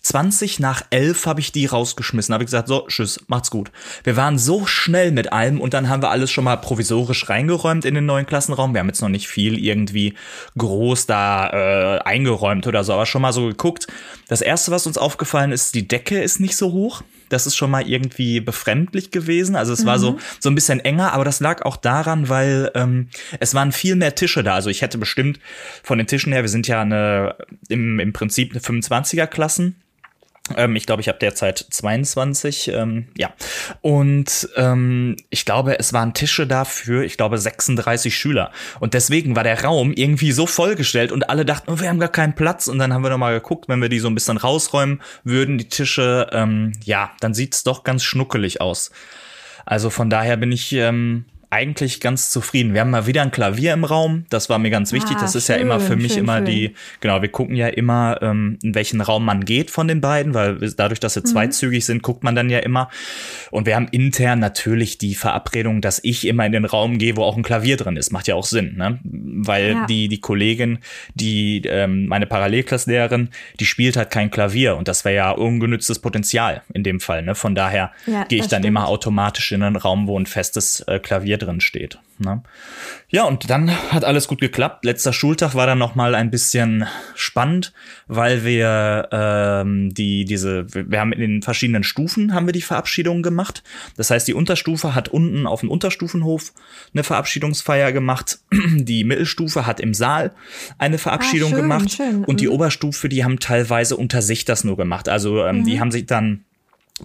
20 0.02 0.58
nach 0.58 0.82
11 0.90 1.26
habe 1.26 1.40
ich 1.40 1.52
die 1.52 1.66
rausgeschmissen. 1.66 2.34
Habe 2.34 2.42
ich 2.44 2.48
gesagt, 2.48 2.68
so, 2.68 2.86
tschüss, 2.88 3.24
macht's 3.28 3.50
gut. 3.50 3.70
Wir 4.02 4.16
waren 4.16 4.36
so 4.36 4.66
schnell 4.66 5.12
mit 5.12 5.32
allem 5.32 5.60
und 5.60 5.74
dann 5.74 5.88
haben 5.88 6.02
wir 6.02 6.10
alles 6.10 6.30
schon 6.30 6.44
mal 6.44 6.56
provisorisch 6.56 7.28
reingeräumt 7.28 7.84
in 7.84 7.94
den 7.94 8.04
neuen 8.04 8.26
Klassenraum. 8.26 8.74
Wir 8.74 8.80
haben 8.80 8.88
jetzt 8.88 9.00
noch 9.00 9.08
nicht 9.08 9.28
viel 9.28 9.58
irgendwie 9.64 10.14
groß 10.58 11.06
da 11.06 11.50
äh, 11.50 11.98
eingeräumt 12.00 12.66
oder 12.66 12.82
so, 12.82 12.92
aber 12.92 13.06
schon 13.06 13.22
mal 13.22 13.32
so 13.32 13.46
geguckt. 13.46 13.86
Das 14.28 14.40
erste, 14.40 14.72
was 14.72 14.86
uns 14.86 14.98
aufgefallen 14.98 15.52
ist, 15.52 15.74
die 15.76 15.86
Decke 15.86 16.20
ist 16.20 16.40
nicht 16.40 16.56
so 16.56 16.72
hoch. 16.72 17.02
Das 17.32 17.46
ist 17.46 17.56
schon 17.56 17.70
mal 17.70 17.88
irgendwie 17.88 18.40
befremdlich 18.40 19.10
gewesen. 19.10 19.56
Also 19.56 19.72
es 19.72 19.82
mhm. 19.82 19.86
war 19.86 19.98
so, 19.98 20.12
mhm. 20.12 20.18
so 20.40 20.50
ein 20.50 20.54
bisschen 20.54 20.80
enger, 20.80 21.12
aber 21.12 21.24
das 21.24 21.40
lag 21.40 21.62
auch 21.62 21.76
daran, 21.76 22.28
weil 22.28 22.70
ähm, 22.74 23.08
es 23.40 23.54
waren 23.54 23.72
viel 23.72 23.96
mehr 23.96 24.14
Tische 24.14 24.42
da. 24.42 24.54
Also 24.54 24.70
ich 24.70 24.82
hätte 24.82 24.98
bestimmt 24.98 25.40
von 25.82 25.98
den 25.98 26.06
Tischen 26.06 26.32
her, 26.32 26.42
wir 26.42 26.48
sind 26.48 26.68
ja 26.68 26.82
eine, 26.82 27.36
im, 27.68 27.98
im 27.98 28.12
Prinzip 28.12 28.52
eine 28.52 28.60
25er 28.60 29.26
Klassen 29.26 29.76
Ähm, 30.56 30.76
ich 30.76 30.86
glaube, 30.86 31.02
ich 31.02 31.08
habe 31.08 31.18
derzeit 31.18 31.58
22, 31.70 32.68
ähm, 32.68 33.06
ja. 33.16 33.32
Und 33.80 34.48
ähm, 34.56 35.16
ich 35.30 35.44
glaube, 35.44 35.78
es 35.78 35.92
waren 35.92 36.14
Tische 36.14 36.46
dafür, 36.46 37.02
ich 37.04 37.16
glaube, 37.16 37.38
36 37.38 38.16
Schüler. 38.16 38.50
Und 38.80 38.94
deswegen 38.94 39.36
war 39.36 39.44
der 39.44 39.62
Raum 39.62 39.92
irgendwie 39.92 40.32
so 40.32 40.46
vollgestellt 40.46 41.12
und 41.12 41.30
alle 41.30 41.44
dachten, 41.44 41.70
oh, 41.70 41.80
wir 41.80 41.88
haben 41.88 42.00
gar 42.00 42.08
keinen 42.10 42.34
Platz. 42.34 42.66
Und 42.66 42.78
dann 42.78 42.92
haben 42.92 43.02
wir 43.02 43.10
nochmal 43.10 43.34
geguckt, 43.34 43.68
wenn 43.68 43.80
wir 43.80 43.88
die 43.88 44.00
so 44.00 44.08
ein 44.08 44.14
bisschen 44.14 44.36
rausräumen 44.36 45.00
würden, 45.24 45.58
die 45.58 45.68
Tische, 45.68 46.28
ähm, 46.32 46.72
ja, 46.84 47.12
dann 47.20 47.34
sieht's 47.34 47.62
doch 47.62 47.84
ganz 47.84 48.02
schnuckelig 48.02 48.60
aus. 48.60 48.90
Also 49.64 49.90
von 49.90 50.10
daher 50.10 50.36
bin 50.36 50.50
ich 50.50 50.72
ähm, 50.72 51.24
eigentlich 51.52 52.00
ganz 52.00 52.30
zufrieden. 52.30 52.72
Wir 52.72 52.80
haben 52.80 52.90
mal 52.90 53.06
wieder 53.06 53.20
ein 53.20 53.30
Klavier 53.30 53.74
im 53.74 53.84
Raum. 53.84 54.24
Das 54.30 54.48
war 54.48 54.58
mir 54.58 54.70
ganz 54.70 54.90
wichtig. 54.90 55.18
Ah, 55.18 55.20
das 55.20 55.34
ist 55.34 55.48
schön, 55.48 55.56
ja 55.56 55.60
immer 55.60 55.80
für 55.80 55.96
mich 55.96 56.14
schön, 56.14 56.22
immer 56.22 56.38
schön. 56.38 56.46
die, 56.46 56.74
genau, 57.00 57.20
wir 57.20 57.28
gucken 57.28 57.56
ja 57.56 57.68
immer, 57.68 58.18
ähm, 58.22 58.58
in 58.62 58.74
welchen 58.74 59.02
Raum 59.02 59.26
man 59.26 59.44
geht 59.44 59.70
von 59.70 59.86
den 59.86 60.00
beiden, 60.00 60.32
weil 60.32 60.56
dadurch, 60.74 60.98
dass 60.98 61.14
wir 61.14 61.20
mhm. 61.20 61.26
zweizügig 61.26 61.84
sind, 61.84 62.02
guckt 62.02 62.24
man 62.24 62.34
dann 62.34 62.48
ja 62.48 62.60
immer. 62.60 62.88
Und 63.50 63.66
wir 63.66 63.76
haben 63.76 63.86
intern 63.88 64.38
natürlich 64.38 64.96
die 64.96 65.14
Verabredung, 65.14 65.82
dass 65.82 66.00
ich 66.02 66.26
immer 66.26 66.46
in 66.46 66.52
den 66.52 66.64
Raum 66.64 66.96
gehe, 66.96 67.18
wo 67.18 67.22
auch 67.22 67.36
ein 67.36 67.42
Klavier 67.42 67.76
drin 67.76 67.98
ist. 67.98 68.12
Macht 68.12 68.28
ja 68.28 68.34
auch 68.34 68.46
Sinn, 68.46 68.76
ne? 68.78 68.98
Weil 69.04 69.72
ja. 69.72 69.86
die, 69.86 70.08
die 70.08 70.20
Kollegin, 70.20 70.78
die, 71.14 71.60
ähm, 71.66 72.06
meine 72.06 72.26
Parallelklasslehrerin, 72.26 73.28
die 73.60 73.66
spielt 73.66 73.98
halt 73.98 74.08
kein 74.08 74.30
Klavier. 74.30 74.76
Und 74.76 74.88
das 74.88 75.04
wäre 75.04 75.16
ja 75.16 75.30
ungenütztes 75.32 75.98
Potenzial 75.98 76.62
in 76.72 76.82
dem 76.82 76.98
Fall, 76.98 77.20
ne? 77.20 77.34
Von 77.34 77.54
daher 77.54 77.92
ja, 78.06 78.24
gehe 78.24 78.38
ich 78.38 78.48
dann 78.48 78.62
stimmt. 78.62 78.64
immer 78.64 78.88
automatisch 78.88 79.52
in 79.52 79.62
einen 79.62 79.76
Raum, 79.76 80.06
wo 80.06 80.18
ein 80.18 80.24
festes 80.24 80.80
äh, 80.86 80.98
Klavier 80.98 81.41
drin 81.42 81.60
steht. 81.60 81.98
Ne? 82.18 82.42
Ja, 83.08 83.24
und 83.24 83.50
dann 83.50 83.70
hat 83.92 84.04
alles 84.04 84.28
gut 84.28 84.40
geklappt. 84.40 84.84
Letzter 84.84 85.12
Schultag 85.12 85.54
war 85.54 85.66
dann 85.66 85.78
noch 85.78 85.94
mal 85.94 86.14
ein 86.14 86.30
bisschen 86.30 86.86
spannend, 87.14 87.72
weil 88.06 88.44
wir 88.44 89.08
ähm, 89.10 89.92
die 89.92 90.24
diese 90.24 90.66
wir 90.72 91.00
haben 91.00 91.12
in 91.12 91.20
den 91.20 91.42
verschiedenen 91.42 91.84
Stufen 91.84 92.32
haben 92.34 92.46
wir 92.46 92.52
die 92.52 92.62
Verabschiedung 92.62 93.22
gemacht. 93.22 93.62
Das 93.96 94.10
heißt, 94.10 94.26
die 94.28 94.34
Unterstufe 94.34 94.94
hat 94.94 95.08
unten 95.08 95.46
auf 95.46 95.60
dem 95.60 95.70
Unterstufenhof 95.70 96.52
eine 96.94 97.04
Verabschiedungsfeier 97.04 97.92
gemacht. 97.92 98.38
Die 98.52 99.04
Mittelstufe 99.04 99.66
hat 99.66 99.80
im 99.80 99.94
Saal 99.94 100.32
eine 100.78 100.98
Verabschiedung 100.98 101.52
ah, 101.52 101.56
schön, 101.56 101.62
gemacht 101.62 101.90
schön. 101.92 102.24
und 102.24 102.40
die 102.40 102.46
mhm. 102.46 102.52
Oberstufe, 102.52 103.08
die 103.08 103.24
haben 103.24 103.38
teilweise 103.38 103.96
unter 103.96 104.22
sich 104.22 104.44
das 104.44 104.64
nur 104.64 104.76
gemacht. 104.76 105.08
Also 105.08 105.44
ähm, 105.44 105.58
mhm. 105.58 105.64
die 105.64 105.80
haben 105.80 105.90
sich 105.90 106.06
dann 106.06 106.44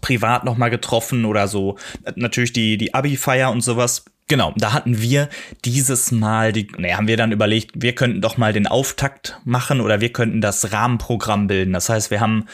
privat 0.01 0.43
noch 0.43 0.57
mal 0.57 0.69
getroffen 0.69 1.25
oder 1.25 1.47
so. 1.47 1.77
Natürlich 2.15 2.53
die 2.53 2.77
die 2.77 2.93
Abi-Feier 2.93 3.51
und 3.51 3.61
sowas 3.61 4.05
Genau, 4.29 4.53
da 4.57 4.73
hatten 4.73 5.01
wir 5.01 5.29
dieses 5.63 6.11
Mal 6.11 6.51
die, 6.51 6.67
ne, 6.77 6.97
haben 6.97 7.07
wir 7.07 7.15
dann 7.15 7.31
überlegt, 7.31 7.71
wir 7.75 7.95
könnten 7.95 8.19
doch 8.19 8.35
mal 8.35 8.51
den 8.51 8.67
Auftakt 8.67 9.39
machen 9.45 9.79
oder 9.79 10.01
wir 10.01 10.11
könnten 10.11 10.41
das 10.41 10.73
Rahmenprogramm 10.73 11.47
bilden. 11.47 11.71
Das 11.71 11.87
heißt, 11.87 12.11
wir 12.11 12.19
haben, 12.19 12.45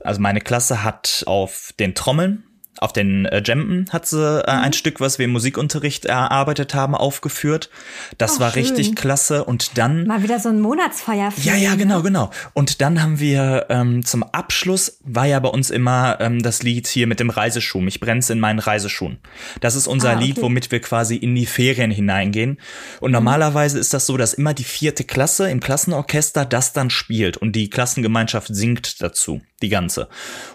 also 0.00 0.20
meine 0.20 0.40
Klasse 0.40 0.82
hat 0.82 1.22
auf 1.26 1.72
den 1.78 1.94
Trommeln 1.94 2.42
auf 2.82 2.92
den 2.92 3.26
äh, 3.26 3.42
Jampen 3.44 3.86
hat 3.90 4.06
sie 4.06 4.18
äh, 4.18 4.54
mhm. 4.54 4.62
ein 4.62 4.72
Stück, 4.72 5.00
was 5.00 5.18
wir 5.18 5.24
im 5.24 5.32
Musikunterricht 5.32 6.04
erarbeitet 6.04 6.74
haben, 6.74 6.94
aufgeführt. 6.94 7.70
Das 8.18 8.36
oh, 8.36 8.40
war 8.40 8.50
schön. 8.50 8.62
richtig 8.62 8.96
klasse. 8.96 9.44
Und 9.44 9.78
dann. 9.78 10.06
Mal 10.06 10.22
wieder 10.22 10.38
so 10.38 10.48
ein 10.48 10.60
Monatsfeier. 10.60 11.32
Ja, 11.42 11.54
ja, 11.54 11.74
genau, 11.74 12.02
genau. 12.02 12.30
Und 12.52 12.80
dann 12.80 13.02
haben 13.02 13.20
wir 13.20 13.66
ähm, 13.68 14.04
zum 14.04 14.22
Abschluss 14.22 14.98
war 15.04 15.26
ja 15.26 15.38
bei 15.40 15.48
uns 15.48 15.70
immer 15.70 16.18
ähm, 16.20 16.42
das 16.42 16.62
Lied 16.62 16.86
hier 16.86 17.06
mit 17.06 17.20
dem 17.20 17.30
Reiseschuh. 17.30 17.80
Mich 17.80 18.00
brennt's 18.00 18.30
in 18.30 18.40
meinen 18.40 18.58
Reiseschuhen. 18.58 19.18
Das 19.60 19.74
ist 19.74 19.86
unser 19.86 20.10
ah, 20.10 20.16
okay. 20.16 20.24
Lied, 20.24 20.42
womit 20.42 20.70
wir 20.70 20.80
quasi 20.80 21.16
in 21.16 21.34
die 21.34 21.46
Ferien 21.46 21.90
hineingehen. 21.90 22.58
Und 23.00 23.10
mhm. 23.10 23.14
normalerweise 23.14 23.78
ist 23.78 23.94
das 23.94 24.06
so, 24.06 24.16
dass 24.16 24.34
immer 24.34 24.54
die 24.54 24.64
vierte 24.64 25.04
Klasse 25.04 25.50
im 25.50 25.60
Klassenorchester 25.60 26.44
das 26.44 26.72
dann 26.72 26.90
spielt 26.90 27.36
und 27.36 27.52
die 27.52 27.70
Klassengemeinschaft 27.70 28.54
singt 28.54 29.00
dazu 29.02 29.40
die 29.62 29.68
ganze. 29.68 30.08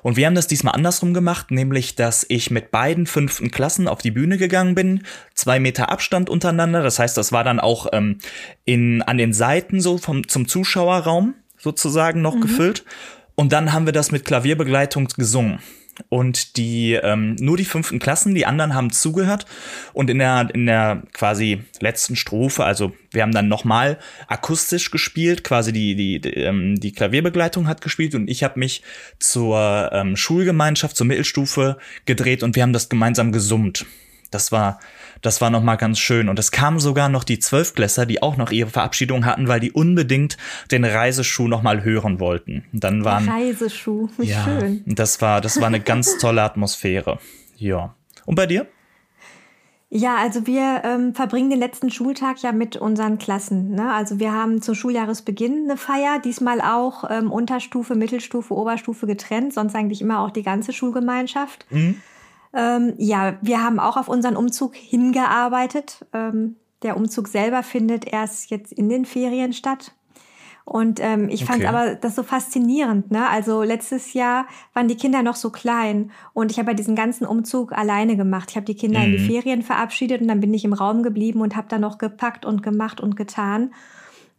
Und 0.03 0.17
wir 0.17 0.25
haben 0.25 0.35
das 0.35 0.47
diesmal 0.47 0.75
andersrum 0.75 1.13
gemacht, 1.13 1.51
nämlich, 1.51 1.95
dass 1.95 2.25
ich 2.29 2.51
mit 2.51 2.71
beiden 2.71 3.07
fünften 3.07 3.49
Klassen 3.49 3.87
auf 3.87 4.01
die 4.01 4.11
Bühne 4.11 4.37
gegangen 4.37 4.75
bin, 4.75 5.03
zwei 5.33 5.59
Meter 5.59 5.89
Abstand 5.89 6.29
untereinander. 6.29 6.83
Das 6.83 6.99
heißt, 6.99 7.17
das 7.17 7.31
war 7.31 7.43
dann 7.43 7.59
auch 7.59 7.87
ähm, 7.93 8.19
in, 8.65 9.01
an 9.01 9.17
den 9.17 9.33
Seiten 9.33 9.81
so 9.81 9.97
vom, 9.97 10.27
zum 10.27 10.47
Zuschauerraum 10.47 11.35
sozusagen 11.57 12.21
noch 12.21 12.35
mhm. 12.35 12.41
gefüllt. 12.41 12.85
Und 13.35 13.53
dann 13.53 13.73
haben 13.73 13.85
wir 13.85 13.93
das 13.93 14.11
mit 14.11 14.25
Klavierbegleitung 14.25 15.07
gesungen 15.15 15.59
und 16.09 16.57
die 16.57 16.93
ähm, 16.93 17.35
nur 17.39 17.57
die 17.57 17.65
fünften 17.65 17.99
Klassen, 17.99 18.35
die 18.35 18.45
anderen 18.45 18.73
haben 18.73 18.91
zugehört 18.91 19.45
und 19.93 20.09
in 20.09 20.19
der 20.19 20.49
in 20.53 20.65
der 20.65 21.03
quasi 21.13 21.63
letzten 21.79 22.15
Strophe, 22.15 22.63
also 22.63 22.93
wir 23.11 23.21
haben 23.21 23.31
dann 23.31 23.47
nochmal 23.47 23.97
akustisch 24.27 24.91
gespielt, 24.91 25.43
quasi 25.43 25.71
die 25.73 25.95
die 25.95 26.19
die, 26.19 26.33
ähm, 26.33 26.79
die 26.79 26.91
Klavierbegleitung 26.91 27.67
hat 27.67 27.81
gespielt 27.81 28.15
und 28.15 28.29
ich 28.29 28.43
habe 28.43 28.59
mich 28.59 28.83
zur 29.19 29.89
ähm, 29.93 30.15
Schulgemeinschaft 30.15 30.95
zur 30.95 31.07
Mittelstufe 31.07 31.77
gedreht 32.05 32.43
und 32.43 32.55
wir 32.55 32.63
haben 32.63 32.73
das 32.73 32.89
gemeinsam 32.89 33.31
gesummt. 33.31 33.85
Das 34.31 34.51
war 34.51 34.79
das 35.21 35.41
war 35.41 35.49
nochmal 35.49 35.77
ganz 35.77 35.99
schön. 35.99 36.29
Und 36.29 36.39
es 36.39 36.51
kamen 36.51 36.79
sogar 36.79 37.09
noch 37.09 37.23
die 37.23 37.39
Zwölfklässler, 37.39 38.05
die 38.05 38.21
auch 38.21 38.37
noch 38.37 38.51
ihre 38.51 38.69
Verabschiedung 38.69 39.25
hatten, 39.25 39.47
weil 39.47 39.59
die 39.59 39.71
unbedingt 39.71 40.37
den 40.71 40.85
Reiseschuh 40.85 41.47
nochmal 41.47 41.83
hören 41.83 42.19
wollten. 42.19 42.65
Dann 42.71 43.03
waren. 43.03 43.27
Reiseschuh, 43.27 44.09
wie 44.17 44.27
ja, 44.27 44.43
schön. 44.43 44.83
Das 44.85 45.21
war, 45.21 45.41
das 45.41 45.59
war 45.59 45.67
eine 45.67 45.79
ganz 45.79 46.17
tolle 46.19 46.41
Atmosphäre. 46.41 47.19
Ja. 47.57 47.95
Und 48.25 48.35
bei 48.35 48.45
dir? 48.45 48.67
Ja, 49.89 50.17
also 50.17 50.45
wir 50.45 50.81
ähm, 50.83 51.15
verbringen 51.15 51.49
den 51.49 51.59
letzten 51.59 51.89
Schultag 51.89 52.41
ja 52.43 52.51
mit 52.51 52.75
unseren 52.75 53.17
Klassen. 53.19 53.71
Ne? 53.71 53.89
Also 53.93 54.19
wir 54.19 54.33
haben 54.33 54.61
zum 54.61 54.75
Schuljahresbeginn 54.75 55.63
eine 55.63 55.77
Feier, 55.77 56.19
diesmal 56.19 56.59
auch 56.59 57.05
ähm, 57.09 57.31
Unterstufe, 57.31 57.95
Mittelstufe, 57.95 58.53
Oberstufe 58.53 59.07
getrennt, 59.07 59.53
sonst 59.53 59.75
eigentlich 59.75 60.01
immer 60.01 60.19
auch 60.19 60.31
die 60.31 60.43
ganze 60.43 60.73
Schulgemeinschaft. 60.73 61.65
Mhm. 61.69 62.01
Ähm, 62.57 62.95
ja, 62.97 63.37
wir 63.43 63.63
haben 63.63 63.79
auch 63.79 63.97
auf 63.97 64.09
unseren 64.09 64.35
Umzug 64.35 64.75
hingearbeitet. 64.75 66.05
Ähm, 66.11 66.55
der 66.81 66.97
Umzug 66.97 67.27
selber 67.27 67.61
findet 67.61 68.11
erst 68.11 68.49
jetzt 68.49 68.73
in 68.73 68.89
den 68.89 69.05
Ferien 69.05 69.53
statt. 69.53 69.93
Und 70.65 70.99
ähm, 71.01 71.29
ich 71.29 71.45
fand 71.45 71.63
aber 71.63 71.95
das 71.95 72.15
so 72.15 72.23
faszinierend. 72.23 73.09
Ne? 73.09 73.29
Also 73.29 73.63
letztes 73.63 74.11
Jahr 74.13 74.47
waren 74.73 74.89
die 74.89 74.97
Kinder 74.97 75.23
noch 75.23 75.37
so 75.37 75.49
klein 75.49 76.11
und 76.33 76.51
ich 76.51 76.59
habe 76.59 76.71
ja 76.71 76.75
diesen 76.75 76.95
ganzen 76.95 77.25
Umzug 77.25 77.71
alleine 77.71 78.17
gemacht. 78.17 78.49
Ich 78.49 78.57
habe 78.57 78.65
die 78.65 78.75
Kinder 78.75 78.99
mhm. 78.99 79.05
in 79.05 79.11
die 79.13 79.23
mhm. 79.23 79.27
Ferien 79.27 79.61
verabschiedet 79.61 80.19
und 80.19 80.27
dann 80.27 80.41
bin 80.41 80.53
ich 80.53 80.65
im 80.65 80.73
Raum 80.73 81.03
geblieben 81.03 81.39
und 81.39 81.55
habe 81.55 81.69
da 81.69 81.77
noch 81.79 81.99
gepackt 81.99 82.43
und 82.43 82.63
gemacht 82.63 82.99
und 82.99 83.15
getan. 83.15 83.71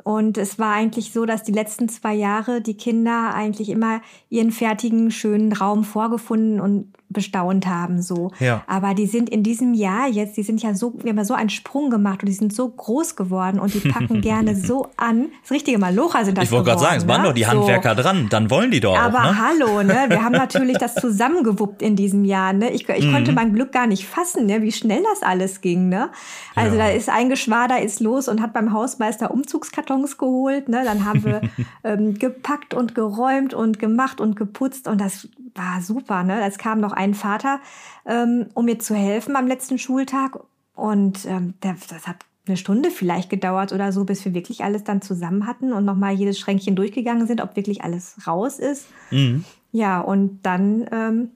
Und 0.05 0.37
es 0.37 0.59
war 0.59 0.75
eigentlich 0.75 1.13
so, 1.13 1.25
dass 1.25 1.45
die 1.45 1.53
letzten 1.53 1.89
zwei 1.89 2.15
Jahre 2.15 2.61
die 2.61 2.77
Kinder 2.77 3.35
eigentlich 3.35 3.71
immer 3.71 4.03
ihren 4.29 4.53
fertigen, 4.53 5.11
schönen 5.11 5.53
Raum 5.53 5.83
vorgefunden 5.83 6.61
und 6.61 6.93
bestaunt 7.11 7.67
haben, 7.67 8.03
so. 8.03 8.33
Ja. 8.39 8.63
Aber 8.67 8.95
die 8.95 9.07
sind 9.07 9.31
in 9.31 9.43
diesem 9.43 9.73
Jahr 9.73 10.09
jetzt, 10.09 10.37
die 10.37 10.43
sind 10.43 10.63
ja 10.63 10.75
so, 10.75 10.93
wir 11.03 11.11
haben 11.11 11.17
ja 11.17 11.25
so 11.25 11.35
einen 11.35 11.49
Sprung 11.49 11.89
gemacht 11.89 12.23
und 12.23 12.27
die 12.27 12.35
sind 12.35 12.55
so 12.55 12.69
groß 12.69 13.17
geworden 13.17 13.59
und 13.59 13.73
die 13.73 13.81
packen 13.81 14.21
gerne 14.21 14.55
so 14.55 14.89
an. 14.97 15.29
Das 15.43 15.51
richtige 15.51 15.79
Malocha 15.79 16.25
sind 16.25 16.37
das 16.37 16.45
Ich 16.45 16.53
wollte 16.53 16.67
gerade 16.67 16.81
sagen, 16.81 16.97
es 16.99 17.09
waren 17.09 17.23
ne? 17.23 17.29
doch 17.29 17.35
die 17.35 17.47
Handwerker 17.47 17.97
so. 17.97 18.03
dran, 18.03 18.29
dann 18.29 18.51
wollen 18.51 18.71
die 18.71 18.81
doch 18.81 18.97
Aber 18.97 19.21
auch, 19.21 19.33
ne? 19.33 19.39
hallo, 19.39 19.83
ne? 19.83 20.07
Wir 20.09 20.23
haben 20.23 20.33
natürlich 20.33 20.77
das 20.77 20.95
zusammengewuppt 20.97 21.81
in 21.81 21.97
diesem 21.97 22.27
Jahr, 22.27 22.53
ne? 22.53 22.71
Ich, 22.73 22.87
ich 22.89 23.07
mhm. 23.07 23.13
konnte 23.13 23.33
mein 23.33 23.55
Glück 23.55 23.73
gar 23.73 23.87
nicht 23.87 24.07
fassen, 24.07 24.45
ne? 24.45 24.61
Wie 24.61 24.73
schnell 24.73 25.03
das 25.11 25.23
alles 25.23 25.63
ging, 25.63 25.89
ne? 25.89 26.11
Also 26.55 26.77
ja. 26.77 26.89
da 26.89 26.91
ist 26.91 27.09
ein 27.09 27.31
Geschwader 27.31 27.81
ist 27.81 28.01
los 28.01 28.29
und 28.29 28.43
hat 28.43 28.53
beim 28.53 28.73
Hausmeister 28.73 29.31
Umzugskartons 29.31 30.19
geholt, 30.19 30.69
ne? 30.69 30.83
Dann 30.85 31.07
haben 31.07 31.25
wir 31.25 31.41
ähm, 31.85 32.19
gepackt 32.19 32.75
und 32.75 32.95
geräumt 32.95 33.55
und 33.55 33.79
gemacht 33.79 34.21
und 34.21 34.37
geputzt 34.37 34.89
und 34.89 35.01
das 35.01 35.29
war 35.55 35.81
super, 35.81 36.23
ne? 36.25 36.45
Es 36.47 36.59
kam 36.59 36.81
noch 36.81 36.93
ein 36.93 37.15
Vater, 37.15 37.61
ähm, 38.07 38.47
um 38.55 38.65
mir 38.65 38.79
zu 38.79 38.95
helfen 38.95 39.37
am 39.37 39.47
letzten 39.47 39.79
Schultag. 39.79 40.39
Und 40.75 41.25
ähm, 41.27 41.55
der, 41.63 41.77
das 41.89 42.07
hat 42.07 42.25
eine 42.47 42.57
Stunde 42.57 42.91
vielleicht 42.91 43.31
gedauert 43.31 43.73
oder 43.73 43.93
so, 43.93 44.05
bis 44.05 44.25
wir 44.25 44.35
wirklich 44.35 44.65
alles 44.65 44.85
dann 44.85 45.03
zusammen 45.03 45.47
hatten 45.47 45.73
und 45.73 45.85
nochmal 45.85 46.15
jedes 46.15 46.39
Schränkchen 46.39 46.77
durchgegangen 46.77 47.27
sind, 47.27 47.41
ob 47.41 47.57
wirklich 47.57 47.83
alles 47.83 48.27
raus 48.27 48.59
ist. 48.59 48.87
Mhm. 49.11 49.45
Ja, 49.73 50.01
und 50.01 50.41
dann 50.43 50.87
ähm, 50.91 51.31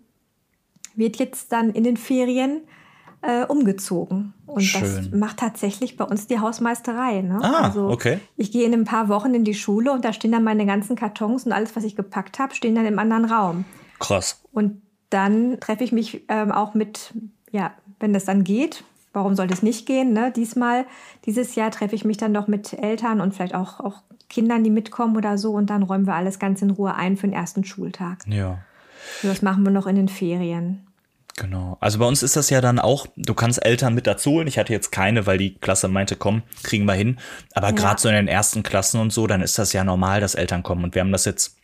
wird 0.94 1.16
jetzt 1.16 1.52
dann 1.52 1.70
in 1.70 1.84
den 1.84 1.96
Ferien 1.96 2.62
äh, 3.22 3.44
umgezogen. 3.44 4.34
Und 4.46 4.62
Schön. 4.62 4.82
das 4.82 5.10
macht 5.12 5.38
tatsächlich 5.38 5.96
bei 5.96 6.04
uns 6.04 6.26
die 6.26 6.40
Hausmeisterei. 6.40 7.22
Ne? 7.22 7.38
Ah, 7.42 7.64
also 7.64 7.88
okay. 7.88 8.18
Ich 8.36 8.50
gehe 8.50 8.66
in 8.66 8.74
ein 8.74 8.84
paar 8.84 9.08
Wochen 9.08 9.34
in 9.34 9.44
die 9.44 9.54
Schule 9.54 9.92
und 9.92 10.04
da 10.04 10.12
stehen 10.12 10.32
dann 10.32 10.44
meine 10.44 10.66
ganzen 10.66 10.96
Kartons 10.96 11.46
und 11.46 11.52
alles, 11.52 11.74
was 11.76 11.84
ich 11.84 11.96
gepackt 11.96 12.38
habe, 12.38 12.54
stehen 12.54 12.74
dann 12.74 12.86
im 12.86 12.98
anderen 12.98 13.24
Raum. 13.24 13.64
Krass. 14.02 14.42
Und 14.52 14.82
dann 15.10 15.60
treffe 15.60 15.84
ich 15.84 15.92
mich 15.92 16.24
ähm, 16.28 16.50
auch 16.50 16.74
mit, 16.74 17.14
ja, 17.50 17.72
wenn 18.00 18.12
das 18.12 18.24
dann 18.24 18.44
geht, 18.44 18.84
warum 19.12 19.36
sollte 19.36 19.54
es 19.54 19.62
nicht 19.62 19.86
gehen? 19.86 20.12
Ne? 20.12 20.32
Diesmal, 20.34 20.86
dieses 21.24 21.54
Jahr 21.54 21.70
treffe 21.70 21.94
ich 21.94 22.04
mich 22.04 22.16
dann 22.16 22.32
noch 22.32 22.48
mit 22.48 22.72
Eltern 22.72 23.20
und 23.20 23.32
vielleicht 23.32 23.54
auch, 23.54 23.78
auch 23.80 24.02
Kindern, 24.28 24.64
die 24.64 24.70
mitkommen 24.70 25.16
oder 25.16 25.38
so 25.38 25.52
und 25.52 25.70
dann 25.70 25.82
räumen 25.82 26.06
wir 26.06 26.14
alles 26.14 26.38
ganz 26.38 26.62
in 26.62 26.70
Ruhe 26.70 26.94
ein 26.94 27.16
für 27.16 27.26
den 27.26 27.34
ersten 27.34 27.64
Schultag. 27.64 28.24
Ja. 28.26 28.58
So, 29.20 29.28
das 29.28 29.42
machen 29.42 29.62
wir 29.64 29.70
noch 29.70 29.86
in 29.86 29.96
den 29.96 30.08
Ferien. 30.08 30.86
Genau. 31.36 31.76
Also 31.80 31.98
bei 31.98 32.06
uns 32.06 32.22
ist 32.22 32.36
das 32.36 32.50
ja 32.50 32.60
dann 32.60 32.78
auch, 32.78 33.06
du 33.16 33.34
kannst 33.34 33.64
Eltern 33.64 33.94
mit 33.94 34.06
dazu 34.06 34.32
holen. 34.32 34.48
Ich 34.48 34.58
hatte 34.58 34.72
jetzt 34.72 34.90
keine, 34.92 35.26
weil 35.26 35.38
die 35.38 35.54
Klasse 35.54 35.88
meinte, 35.88 36.16
komm, 36.16 36.42
kriegen 36.62 36.84
wir 36.86 36.94
hin. 36.94 37.18
Aber 37.54 37.68
ja. 37.68 37.74
gerade 37.74 38.00
so 38.00 38.08
in 38.08 38.14
den 38.14 38.28
ersten 38.28 38.62
Klassen 38.62 39.00
und 39.00 39.12
so, 39.12 39.26
dann 39.26 39.40
ist 39.42 39.58
das 39.58 39.72
ja 39.72 39.84
normal, 39.84 40.20
dass 40.20 40.34
Eltern 40.34 40.62
kommen. 40.62 40.84
Und 40.84 40.94
wir 40.94 41.00
haben 41.00 41.12
das 41.12 41.24
jetzt 41.24 41.56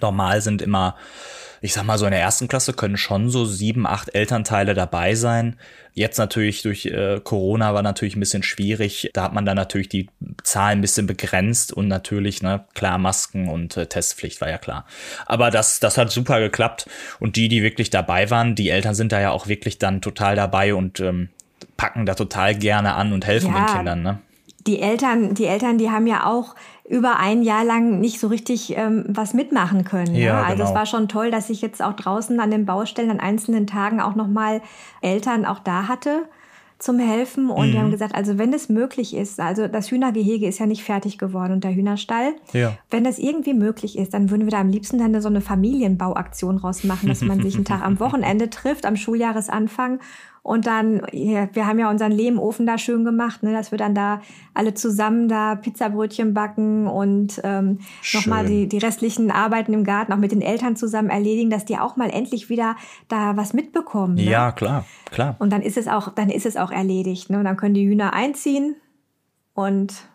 normal 0.00 0.40
sind 0.40 0.62
immer 0.62 0.96
ich 1.60 1.72
sag 1.72 1.84
mal 1.84 1.98
so 1.98 2.06
in 2.06 2.12
der 2.12 2.20
ersten 2.20 2.48
Klasse 2.48 2.72
können 2.72 2.96
schon 2.96 3.30
so 3.30 3.44
sieben, 3.44 3.86
acht 3.86 4.14
Elternteile 4.14 4.74
dabei 4.74 5.14
sein. 5.14 5.56
Jetzt 5.92 6.18
natürlich 6.18 6.62
durch 6.62 6.86
äh, 6.86 7.20
Corona 7.22 7.74
war 7.74 7.82
natürlich 7.82 8.16
ein 8.16 8.20
bisschen 8.20 8.42
schwierig. 8.42 9.10
Da 9.12 9.24
hat 9.24 9.34
man 9.34 9.44
dann 9.44 9.56
natürlich 9.56 9.88
die 9.88 10.08
Zahlen 10.42 10.78
ein 10.78 10.80
bisschen 10.80 11.06
begrenzt 11.06 11.72
und 11.72 11.88
natürlich, 11.88 12.42
ne, 12.42 12.64
klar, 12.74 12.96
Masken 12.98 13.48
und 13.48 13.76
äh, 13.76 13.86
Testpflicht 13.86 14.40
war 14.40 14.48
ja 14.48 14.58
klar. 14.58 14.86
Aber 15.26 15.50
das, 15.50 15.80
das 15.80 15.98
hat 15.98 16.10
super 16.10 16.40
geklappt. 16.40 16.88
Und 17.18 17.36
die, 17.36 17.48
die 17.48 17.62
wirklich 17.62 17.90
dabei 17.90 18.30
waren, 18.30 18.54
die 18.54 18.70
Eltern 18.70 18.94
sind 18.94 19.12
da 19.12 19.20
ja 19.20 19.30
auch 19.30 19.46
wirklich 19.48 19.78
dann 19.78 20.00
total 20.00 20.36
dabei 20.36 20.74
und 20.74 21.00
ähm, 21.00 21.28
packen 21.76 22.06
da 22.06 22.14
total 22.14 22.54
gerne 22.54 22.94
an 22.94 23.12
und 23.12 23.26
helfen 23.26 23.52
ja, 23.52 23.66
den 23.66 23.76
Kindern, 23.76 24.02
ne? 24.02 24.18
Die 24.66 24.80
Eltern, 24.80 25.34
die 25.34 25.46
Eltern, 25.46 25.78
die 25.78 25.90
haben 25.90 26.06
ja 26.06 26.26
auch 26.26 26.54
über 26.90 27.18
ein 27.18 27.42
Jahr 27.42 27.64
lang 27.64 28.00
nicht 28.00 28.18
so 28.18 28.26
richtig 28.26 28.76
ähm, 28.76 29.04
was 29.06 29.32
mitmachen 29.32 29.84
können. 29.84 30.12
Ne? 30.12 30.24
Ja, 30.24 30.42
Also 30.42 30.56
genau. 30.56 30.68
es 30.68 30.74
war 30.74 30.86
schon 30.86 31.06
toll, 31.06 31.30
dass 31.30 31.48
ich 31.48 31.62
jetzt 31.62 31.80
auch 31.80 31.92
draußen 31.94 32.40
an 32.40 32.50
den 32.50 32.66
Baustellen 32.66 33.10
an 33.10 33.20
einzelnen 33.20 33.68
Tagen 33.68 34.00
auch 34.00 34.16
nochmal 34.16 34.60
Eltern 35.00 35.46
auch 35.46 35.60
da 35.60 35.86
hatte 35.86 36.24
zum 36.80 36.98
Helfen. 36.98 37.48
Und 37.48 37.68
mhm. 37.68 37.72
die 37.72 37.78
haben 37.78 37.90
gesagt, 37.92 38.16
also 38.16 38.38
wenn 38.38 38.52
es 38.52 38.68
möglich 38.68 39.14
ist, 39.14 39.38
also 39.38 39.68
das 39.68 39.92
Hühnergehege 39.92 40.48
ist 40.48 40.58
ja 40.58 40.66
nicht 40.66 40.82
fertig 40.82 41.16
geworden 41.16 41.52
und 41.52 41.62
der 41.62 41.74
Hühnerstall. 41.74 42.32
Ja. 42.52 42.76
Wenn 42.90 43.04
das 43.04 43.20
irgendwie 43.20 43.54
möglich 43.54 43.96
ist, 43.96 44.12
dann 44.12 44.30
würden 44.30 44.46
wir 44.46 44.50
da 44.50 44.60
am 44.60 44.70
liebsten 44.70 44.98
dann 44.98 45.20
so 45.20 45.28
eine 45.28 45.42
Familienbauaktion 45.42 46.56
rausmachen, 46.56 47.08
dass 47.08 47.20
man 47.20 47.40
sich 47.40 47.54
einen 47.54 47.64
Tag 47.64 47.82
am 47.84 48.00
Wochenende 48.00 48.50
trifft, 48.50 48.84
am 48.84 48.96
Schuljahresanfang 48.96 50.00
und 50.42 50.66
dann, 50.66 51.02
wir 51.12 51.66
haben 51.66 51.78
ja 51.78 51.90
unseren 51.90 52.12
Lehmofen 52.12 52.66
da 52.66 52.78
schön 52.78 53.04
gemacht, 53.04 53.42
ne, 53.42 53.52
dass 53.52 53.70
wir 53.70 53.78
dann 53.78 53.94
da 53.94 54.22
alle 54.54 54.72
zusammen 54.72 55.28
da 55.28 55.54
Pizzabrötchen 55.54 56.32
backen 56.32 56.86
und 56.86 57.40
ähm, 57.44 57.80
nochmal 58.14 58.46
die, 58.46 58.66
die 58.66 58.78
restlichen 58.78 59.30
Arbeiten 59.30 59.74
im 59.74 59.84
Garten 59.84 60.12
auch 60.12 60.18
mit 60.18 60.32
den 60.32 60.40
Eltern 60.40 60.76
zusammen 60.76 61.10
erledigen, 61.10 61.50
dass 61.50 61.66
die 61.66 61.78
auch 61.78 61.96
mal 61.96 62.10
endlich 62.10 62.48
wieder 62.48 62.76
da 63.08 63.36
was 63.36 63.52
mitbekommen. 63.52 64.14
Ne? 64.14 64.24
Ja, 64.24 64.52
klar, 64.52 64.86
klar. 65.10 65.36
Und 65.38 65.52
dann 65.52 65.60
ist 65.60 65.76
es 65.76 65.88
auch, 65.88 66.14
dann 66.14 66.30
ist 66.30 66.46
es 66.46 66.56
auch 66.56 66.70
erledigt. 66.70 67.28
Ne? 67.28 67.38
Und 67.38 67.44
dann 67.44 67.56
können 67.56 67.74
die 67.74 67.86
Hühner 67.86 68.14
einziehen 68.14 68.76
und 69.52 70.08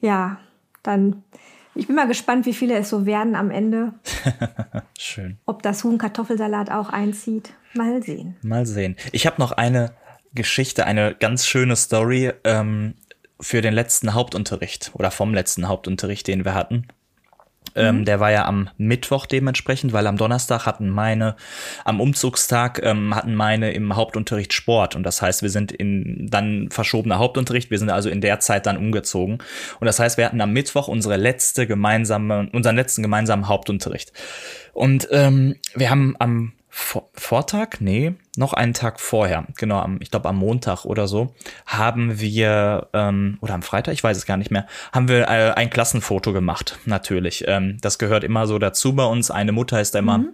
ja, 0.00 0.38
dann 0.82 1.24
ich 1.78 1.86
bin 1.86 1.96
mal 1.96 2.08
gespannt, 2.08 2.44
wie 2.44 2.52
viele 2.52 2.76
es 2.76 2.90
so 2.90 3.06
werden 3.06 3.34
am 3.34 3.50
Ende. 3.50 3.94
Schön. 4.98 5.38
Ob 5.46 5.62
das 5.62 5.84
Huhn 5.84 5.96
Kartoffelsalat 5.96 6.70
auch 6.70 6.90
einzieht. 6.90 7.52
Mal 7.74 8.02
sehen. 8.02 8.36
Mal 8.42 8.66
sehen. 8.66 8.96
Ich 9.12 9.26
habe 9.26 9.40
noch 9.40 9.52
eine 9.52 9.92
Geschichte, 10.34 10.84
eine 10.86 11.14
ganz 11.14 11.46
schöne 11.46 11.76
Story 11.76 12.32
ähm, 12.44 12.94
für 13.40 13.62
den 13.62 13.74
letzten 13.74 14.14
Hauptunterricht 14.14 14.90
oder 14.94 15.10
vom 15.10 15.32
letzten 15.32 15.68
Hauptunterricht, 15.68 16.26
den 16.26 16.44
wir 16.44 16.54
hatten. 16.54 16.88
Ähm, 17.78 18.00
mhm. 18.00 18.04
Der 18.04 18.20
war 18.20 18.30
ja 18.30 18.44
am 18.44 18.68
Mittwoch 18.76 19.26
dementsprechend, 19.26 19.92
weil 19.92 20.06
am 20.06 20.16
Donnerstag 20.16 20.66
hatten 20.66 20.90
meine, 20.90 21.36
am 21.84 22.00
Umzugstag 22.00 22.80
ähm, 22.82 23.14
hatten 23.14 23.34
meine 23.34 23.72
im 23.72 23.96
Hauptunterricht 23.96 24.52
Sport. 24.52 24.96
Und 24.96 25.04
das 25.04 25.22
heißt, 25.22 25.42
wir 25.42 25.50
sind 25.50 25.72
in 25.72 26.28
dann 26.28 26.68
verschobener 26.70 27.18
Hauptunterricht. 27.18 27.70
Wir 27.70 27.78
sind 27.78 27.90
also 27.90 28.10
in 28.10 28.20
der 28.20 28.40
Zeit 28.40 28.66
dann 28.66 28.76
umgezogen. 28.76 29.38
Und 29.80 29.86
das 29.86 29.98
heißt, 29.98 30.18
wir 30.18 30.26
hatten 30.26 30.40
am 30.40 30.52
Mittwoch 30.52 30.88
unsere 30.88 31.16
letzte 31.16 31.66
gemeinsame, 31.66 32.48
unseren 32.52 32.76
letzten 32.76 33.02
gemeinsamen 33.02 33.48
Hauptunterricht. 33.48 34.12
Und 34.72 35.08
ähm, 35.10 35.56
wir 35.74 35.90
haben 35.90 36.16
am 36.18 36.52
vor, 36.78 37.10
Vortag, 37.14 37.80
nee, 37.80 38.14
noch 38.36 38.52
einen 38.52 38.72
Tag 38.72 39.00
vorher, 39.00 39.46
genau, 39.56 39.80
am, 39.80 39.98
ich 40.00 40.12
glaube 40.12 40.28
am 40.28 40.36
Montag 40.36 40.84
oder 40.84 41.08
so, 41.08 41.34
haben 41.66 42.20
wir, 42.20 42.88
ähm, 42.92 43.36
oder 43.40 43.54
am 43.54 43.62
Freitag, 43.62 43.94
ich 43.94 44.04
weiß 44.04 44.16
es 44.16 44.26
gar 44.26 44.36
nicht 44.36 44.52
mehr, 44.52 44.66
haben 44.92 45.08
wir 45.08 45.22
äh, 45.22 45.52
ein 45.54 45.70
Klassenfoto 45.70 46.32
gemacht, 46.32 46.78
natürlich. 46.86 47.44
Ähm, 47.48 47.78
das 47.80 47.98
gehört 47.98 48.22
immer 48.22 48.46
so 48.46 48.58
dazu 48.58 48.94
bei 48.94 49.04
uns. 49.04 49.30
Eine 49.30 49.52
Mutter 49.52 49.80
ist 49.80 49.94
immer. 49.96 50.18
Mhm 50.18 50.28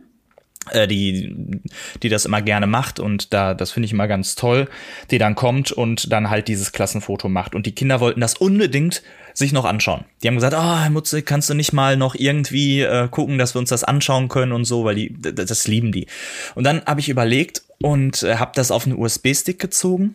die, 0.87 1.61
die 2.03 2.09
das 2.09 2.25
immer 2.25 2.43
gerne 2.43 2.67
macht 2.67 3.01
und 3.01 3.33
da, 3.33 3.55
das 3.55 3.73
finde 3.73 3.87
ich 3.87 3.93
immer 3.93 4.09
ganz 4.09 4.35
toll, 4.35 4.69
die 5.11 5.19
dann 5.19 5.35
kommt 5.35 5.73
und 5.73 6.13
dann 6.13 6.31
halt 6.31 6.49
dieses 6.49 6.73
Klassenfoto 6.73 7.29
macht. 7.29 7.55
Und 7.55 7.67
die 7.67 7.75
Kinder 7.75 8.01
wollten 8.01 8.21
das 8.21 8.35
unbedingt 8.35 9.03
sich 9.35 9.53
noch 9.53 9.65
anschauen. 9.65 10.05
Die 10.23 10.29
haben 10.29 10.37
gesagt, 10.37 10.55
ah, 10.55 10.87
oh, 10.87 10.91
Mutze, 10.91 11.23
kannst 11.23 11.51
du 11.51 11.55
nicht 11.55 11.73
mal 11.73 11.97
noch 11.97 12.15
irgendwie 12.15 12.81
äh, 12.81 13.09
gucken, 13.09 13.37
dass 13.37 13.55
wir 13.55 13.59
uns 13.59 13.71
das 13.71 13.85
anschauen 13.85 14.29
können 14.29 14.53
und 14.53 14.65
so, 14.65 14.85
weil 14.85 14.95
die, 14.95 15.15
das 15.21 15.67
lieben 15.67 15.93
die. 15.93 16.07
Und 16.55 16.65
dann 16.65 16.83
habe 16.87 17.01
ich 17.01 17.09
überlegt 17.09 17.63
und 17.83 18.23
äh, 18.23 18.37
habe 18.37 18.53
das 18.55 18.71
auf 18.71 18.87
einen 18.87 18.97
USB-Stick 18.97 19.59
gezogen. 19.59 20.15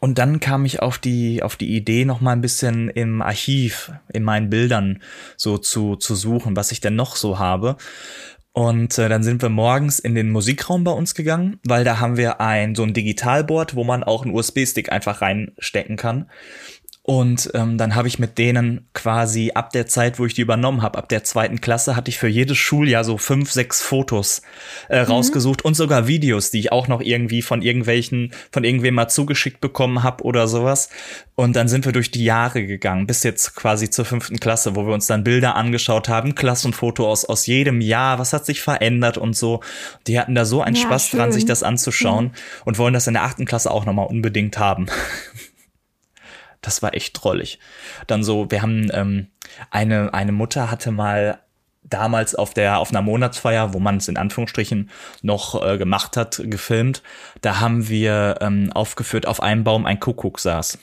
Und 0.00 0.18
dann 0.18 0.38
kam 0.38 0.64
ich 0.64 0.80
auf 0.80 0.98
die, 0.98 1.42
auf 1.42 1.56
die 1.56 1.74
Idee, 1.74 2.04
noch 2.04 2.20
mal 2.20 2.32
ein 2.32 2.42
bisschen 2.42 2.88
im 2.90 3.22
Archiv, 3.22 3.90
in 4.12 4.22
meinen 4.22 4.50
Bildern 4.50 5.02
so 5.36 5.58
zu, 5.58 5.96
zu 5.96 6.14
suchen, 6.14 6.56
was 6.56 6.72
ich 6.72 6.80
denn 6.80 6.94
noch 6.94 7.16
so 7.16 7.38
habe. 7.38 7.76
Und 8.52 8.98
äh, 8.98 9.08
dann 9.08 9.22
sind 9.22 9.40
wir 9.42 9.50
morgens 9.50 9.98
in 9.98 10.14
den 10.14 10.30
Musikraum 10.30 10.82
bei 10.82 10.90
uns 10.90 11.14
gegangen, 11.14 11.60
weil 11.64 11.84
da 11.84 12.00
haben 12.00 12.16
wir 12.16 12.40
ein 12.40 12.74
so 12.74 12.82
ein 12.82 12.94
Digitalboard, 12.94 13.74
wo 13.74 13.84
man 13.84 14.02
auch 14.02 14.24
einen 14.24 14.34
USB-Stick 14.34 14.90
einfach 14.90 15.20
reinstecken 15.20 15.96
kann. 15.96 16.30
Und 17.08 17.50
ähm, 17.54 17.78
dann 17.78 17.94
habe 17.94 18.06
ich 18.06 18.18
mit 18.18 18.36
denen 18.36 18.86
quasi 18.92 19.52
ab 19.54 19.72
der 19.72 19.86
Zeit, 19.86 20.18
wo 20.18 20.26
ich 20.26 20.34
die 20.34 20.42
übernommen 20.42 20.82
habe, 20.82 20.98
ab 20.98 21.08
der 21.08 21.24
zweiten 21.24 21.58
Klasse, 21.62 21.96
hatte 21.96 22.10
ich 22.10 22.18
für 22.18 22.28
jedes 22.28 22.58
Schuljahr 22.58 23.02
so 23.02 23.16
fünf, 23.16 23.50
sechs 23.50 23.80
Fotos 23.80 24.42
äh, 24.90 25.00
mhm. 25.00 25.12
rausgesucht 25.12 25.64
und 25.64 25.72
sogar 25.72 26.06
Videos, 26.06 26.50
die 26.50 26.58
ich 26.58 26.70
auch 26.70 26.86
noch 26.86 27.00
irgendwie 27.00 27.40
von 27.40 27.62
irgendwelchen, 27.62 28.34
von 28.52 28.62
irgendwem 28.62 28.92
mal 28.92 29.08
zugeschickt 29.08 29.62
bekommen 29.62 30.02
habe 30.02 30.22
oder 30.22 30.46
sowas. 30.48 30.90
Und 31.34 31.56
dann 31.56 31.66
sind 31.68 31.86
wir 31.86 31.92
durch 31.92 32.10
die 32.10 32.24
Jahre 32.24 32.66
gegangen, 32.66 33.06
bis 33.06 33.22
jetzt 33.22 33.56
quasi 33.56 33.88
zur 33.88 34.04
fünften 34.04 34.38
Klasse, 34.38 34.76
wo 34.76 34.86
wir 34.86 34.92
uns 34.92 35.06
dann 35.06 35.24
Bilder 35.24 35.54
angeschaut 35.54 36.10
haben, 36.10 36.34
Klassenfoto 36.34 37.08
aus, 37.08 37.24
aus 37.24 37.46
jedem 37.46 37.80
Jahr, 37.80 38.18
was 38.18 38.34
hat 38.34 38.44
sich 38.44 38.60
verändert 38.60 39.16
und 39.16 39.34
so. 39.34 39.60
Die 40.06 40.20
hatten 40.20 40.34
da 40.34 40.44
so 40.44 40.60
einen 40.60 40.76
ja, 40.76 40.82
Spaß 40.82 41.08
schön. 41.08 41.20
dran, 41.20 41.32
sich 41.32 41.46
das 41.46 41.62
anzuschauen 41.62 42.26
mhm. 42.26 42.32
und 42.66 42.76
wollen 42.76 42.92
das 42.92 43.06
in 43.06 43.14
der 43.14 43.22
achten 43.22 43.46
Klasse 43.46 43.70
auch 43.70 43.86
nochmal 43.86 44.08
unbedingt 44.08 44.58
haben. 44.58 44.88
Das 46.68 46.82
war 46.82 46.92
echt 46.92 47.14
drollig. 47.14 47.58
Dann 48.08 48.22
so, 48.22 48.50
wir 48.50 48.60
haben 48.60 48.90
ähm, 48.92 49.28
eine, 49.70 50.12
eine 50.12 50.32
Mutter 50.32 50.70
hatte 50.70 50.90
mal 50.90 51.38
damals 51.82 52.34
auf 52.34 52.52
der 52.52 52.78
auf 52.78 52.90
einer 52.90 53.00
Monatsfeier, 53.00 53.72
wo 53.72 53.78
man 53.78 53.96
es 53.96 54.06
in 54.06 54.18
Anführungsstrichen 54.18 54.90
noch 55.22 55.64
äh, 55.64 55.78
gemacht 55.78 56.18
hat, 56.18 56.42
gefilmt. 56.44 57.02
Da 57.40 57.60
haben 57.60 57.88
wir 57.88 58.36
ähm, 58.42 58.70
aufgeführt, 58.74 59.26
auf 59.26 59.42
einem 59.42 59.64
Baum 59.64 59.86
ein 59.86 59.98
Kuckuck 59.98 60.40
saß 60.40 60.78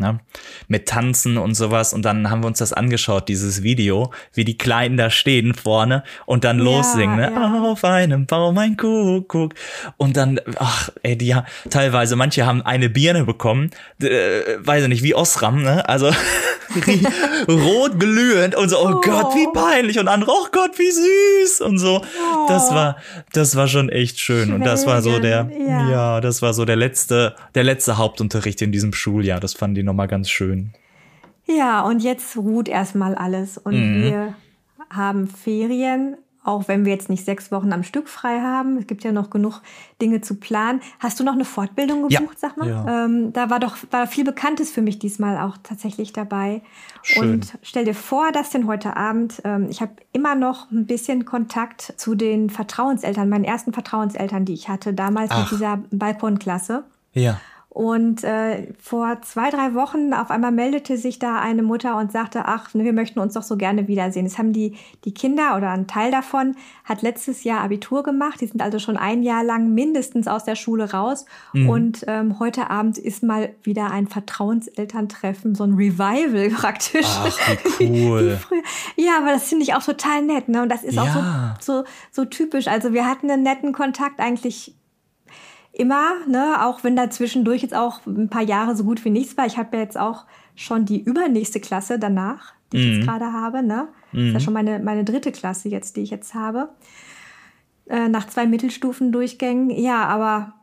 ne? 0.00 0.20
Mit 0.68 0.88
Tanzen 0.88 1.38
und 1.38 1.54
sowas. 1.54 1.94
Und 1.94 2.04
dann 2.04 2.28
haben 2.30 2.42
wir 2.42 2.48
uns 2.48 2.58
das 2.58 2.72
angeschaut, 2.72 3.28
dieses 3.28 3.62
Video, 3.62 4.10
wie 4.34 4.44
die 4.44 4.58
Kleinen 4.58 4.96
da 4.96 5.10
stehen 5.10 5.54
vorne 5.54 6.02
und 6.26 6.44
dann 6.44 6.58
ja, 6.58 6.64
lossingen, 6.64 7.16
ne? 7.16 7.32
Ja. 7.34 7.62
Auf 7.62 7.84
einem 7.84 8.26
Baum 8.26 8.58
ein 8.58 8.76
Kuckuck. 8.76 9.54
Und 9.96 10.16
dann, 10.16 10.40
ach, 10.56 10.90
ey, 11.02 11.16
die 11.16 11.34
haben 11.34 11.46
teilweise, 11.70 12.16
manche 12.16 12.46
haben 12.46 12.62
eine 12.62 12.90
Birne 12.90 13.24
bekommen, 13.24 13.70
äh, 14.02 14.56
weiß 14.58 14.82
ich 14.82 14.88
nicht, 14.88 15.02
wie 15.02 15.14
Osram, 15.14 15.62
ne? 15.62 15.88
Also 15.88 16.06
rot 17.48 17.98
glühend 17.98 18.54
und 18.54 18.68
so, 18.68 18.78
oh, 18.78 18.94
oh, 18.94 19.00
Gott, 19.00 19.34
wie 19.34 19.48
peinlich. 19.52 19.98
Und 19.98 20.08
andere, 20.08 20.32
oh 20.32 20.46
Gott, 20.52 20.78
wie 20.78 20.90
süß 20.90 21.62
und 21.62 21.78
so. 21.78 22.02
Oh. 22.02 22.46
Das 22.48 22.70
war, 22.70 22.96
das 23.32 23.56
war 23.56 23.68
schon 23.68 23.88
echt 23.88 24.18
schön. 24.18 24.50
Schwelgen. 24.50 24.54
Und 24.54 24.66
das 24.66 24.86
war 24.86 25.02
so 25.02 25.18
der, 25.18 25.50
ja. 25.58 25.90
ja, 25.90 26.20
das 26.20 26.42
war 26.42 26.54
so 26.54 26.64
der 26.64 26.76
letzte, 26.76 27.34
der 27.54 27.64
letzte 27.64 27.98
Hauptunterricht 27.98 28.62
in 28.62 28.72
diesem 28.72 28.92
Schuljahr. 28.92 29.40
Das 29.40 29.54
fanden 29.54 29.76
die 29.76 29.82
nochmal 29.90 30.08
ganz 30.08 30.30
schön. 30.30 30.72
Ja, 31.46 31.82
und 31.82 32.02
jetzt 32.02 32.36
ruht 32.36 32.68
erstmal 32.68 33.14
alles. 33.14 33.58
Und 33.58 33.74
mhm. 33.74 34.02
wir 34.02 34.34
haben 34.88 35.28
Ferien 35.28 36.16
auch 36.42 36.68
wenn 36.68 36.86
wir 36.86 36.92
jetzt 36.92 37.10
nicht 37.10 37.24
sechs 37.24 37.52
Wochen 37.52 37.72
am 37.72 37.82
Stück 37.82 38.08
frei 38.08 38.40
haben, 38.40 38.78
es 38.78 38.86
gibt 38.86 39.04
ja 39.04 39.12
noch 39.12 39.28
genug 39.28 39.60
Dinge 40.00 40.22
zu 40.22 40.36
planen. 40.36 40.80
Hast 40.98 41.20
du 41.20 41.24
noch 41.24 41.34
eine 41.34 41.44
Fortbildung 41.44 42.08
gebucht, 42.08 42.34
ja. 42.34 42.38
sag 42.38 42.56
mal? 42.56 42.68
Ja. 42.68 43.04
Ähm, 43.04 43.32
da 43.34 43.50
war 43.50 43.60
doch 43.60 43.76
war 43.90 44.06
viel 44.06 44.24
Bekanntes 44.24 44.70
für 44.70 44.80
mich 44.80 44.98
diesmal 44.98 45.38
auch 45.38 45.58
tatsächlich 45.62 46.14
dabei. 46.14 46.62
Schön. 47.02 47.34
Und 47.34 47.58
stell 47.62 47.84
dir 47.84 47.94
vor, 47.94 48.32
dass 48.32 48.50
denn 48.50 48.66
heute 48.66 48.96
Abend, 48.96 49.42
ähm, 49.44 49.66
ich 49.68 49.82
habe 49.82 49.92
immer 50.12 50.34
noch 50.34 50.70
ein 50.70 50.86
bisschen 50.86 51.26
Kontakt 51.26 51.92
zu 51.98 52.14
den 52.14 52.48
Vertrauenseltern, 52.48 53.28
meinen 53.28 53.44
ersten 53.44 53.74
Vertrauenseltern, 53.74 54.46
die 54.46 54.54
ich 54.54 54.68
hatte, 54.68 54.94
damals 54.94 55.30
Ach. 55.30 55.42
mit 55.42 55.60
dieser 55.60 55.82
Balkonklasse. 55.90 56.84
Ja. 57.12 57.38
Und 57.72 58.24
äh, 58.24 58.66
vor 58.80 59.22
zwei, 59.22 59.48
drei 59.48 59.74
Wochen 59.74 60.12
auf 60.12 60.32
einmal 60.32 60.50
meldete 60.50 60.96
sich 60.96 61.20
da 61.20 61.38
eine 61.38 61.62
Mutter 61.62 61.96
und 61.98 62.10
sagte, 62.10 62.46
ach, 62.46 62.70
wir 62.74 62.92
möchten 62.92 63.20
uns 63.20 63.34
doch 63.34 63.44
so 63.44 63.56
gerne 63.56 63.86
wiedersehen. 63.86 64.24
Das 64.24 64.38
haben 64.38 64.52
die, 64.52 64.76
die 65.04 65.14
Kinder 65.14 65.56
oder 65.56 65.70
ein 65.70 65.86
Teil 65.86 66.10
davon 66.10 66.56
hat 66.84 67.02
letztes 67.02 67.44
Jahr 67.44 67.60
Abitur 67.60 68.02
gemacht. 68.02 68.40
Die 68.40 68.48
sind 68.48 68.60
also 68.60 68.80
schon 68.80 68.96
ein 68.96 69.22
Jahr 69.22 69.44
lang 69.44 69.72
mindestens 69.72 70.26
aus 70.26 70.44
der 70.44 70.56
Schule 70.56 70.90
raus. 70.90 71.26
Mhm. 71.52 71.68
Und 71.68 72.04
ähm, 72.08 72.40
heute 72.40 72.70
Abend 72.70 72.98
ist 72.98 73.22
mal 73.22 73.50
wieder 73.62 73.92
ein 73.92 74.08
Vertrauenselterntreffen, 74.08 75.54
so 75.54 75.62
ein 75.62 75.74
Revival 75.74 76.50
praktisch. 76.56 77.06
Ach, 77.06 77.38
wie 77.78 78.04
cool. 78.08 78.38
ja, 78.96 79.18
aber 79.18 79.30
das 79.30 79.44
finde 79.44 79.62
ich 79.62 79.74
auch 79.74 79.84
total 79.84 80.22
nett. 80.22 80.48
Ne? 80.48 80.62
Und 80.62 80.70
das 80.70 80.82
ist 80.82 80.96
ja. 80.96 81.04
auch 81.04 81.62
so, 81.62 81.82
so, 81.82 81.84
so 82.10 82.24
typisch. 82.24 82.66
Also 82.66 82.92
wir 82.92 83.06
hatten 83.06 83.30
einen 83.30 83.44
netten 83.44 83.72
Kontakt 83.72 84.18
eigentlich 84.18 84.74
immer, 85.80 86.12
ne, 86.28 86.64
auch 86.64 86.84
wenn 86.84 86.94
da 86.94 87.10
zwischendurch 87.10 87.62
jetzt 87.62 87.74
auch 87.74 88.06
ein 88.06 88.28
paar 88.28 88.42
Jahre 88.42 88.76
so 88.76 88.84
gut 88.84 89.04
wie 89.04 89.10
nichts 89.10 89.36
war. 89.36 89.46
Ich 89.46 89.58
habe 89.58 89.76
ja 89.76 89.82
jetzt 89.82 89.98
auch 89.98 90.26
schon 90.54 90.84
die 90.84 91.00
übernächste 91.02 91.60
Klasse 91.60 91.98
danach, 91.98 92.52
die 92.72 92.78
ich 92.78 92.86
jetzt 92.86 93.00
mhm. 93.00 93.06
gerade 93.06 93.32
habe, 93.32 93.62
ne? 93.62 93.88
Mhm. 94.12 94.18
Das 94.18 94.26
ist 94.26 94.32
ja 94.32 94.38
mhm. 94.38 94.40
schon 94.40 94.54
meine, 94.54 94.78
meine 94.78 95.04
dritte 95.04 95.32
Klasse 95.32 95.68
jetzt, 95.68 95.96
die 95.96 96.02
ich 96.02 96.10
jetzt 96.10 96.34
habe. 96.34 96.68
äh, 97.90 98.08
nach 98.08 98.26
zwei 98.28 98.46
Mittelstufendurchgängen. 98.46 99.70
Ja, 99.70 100.06
aber 100.06 100.54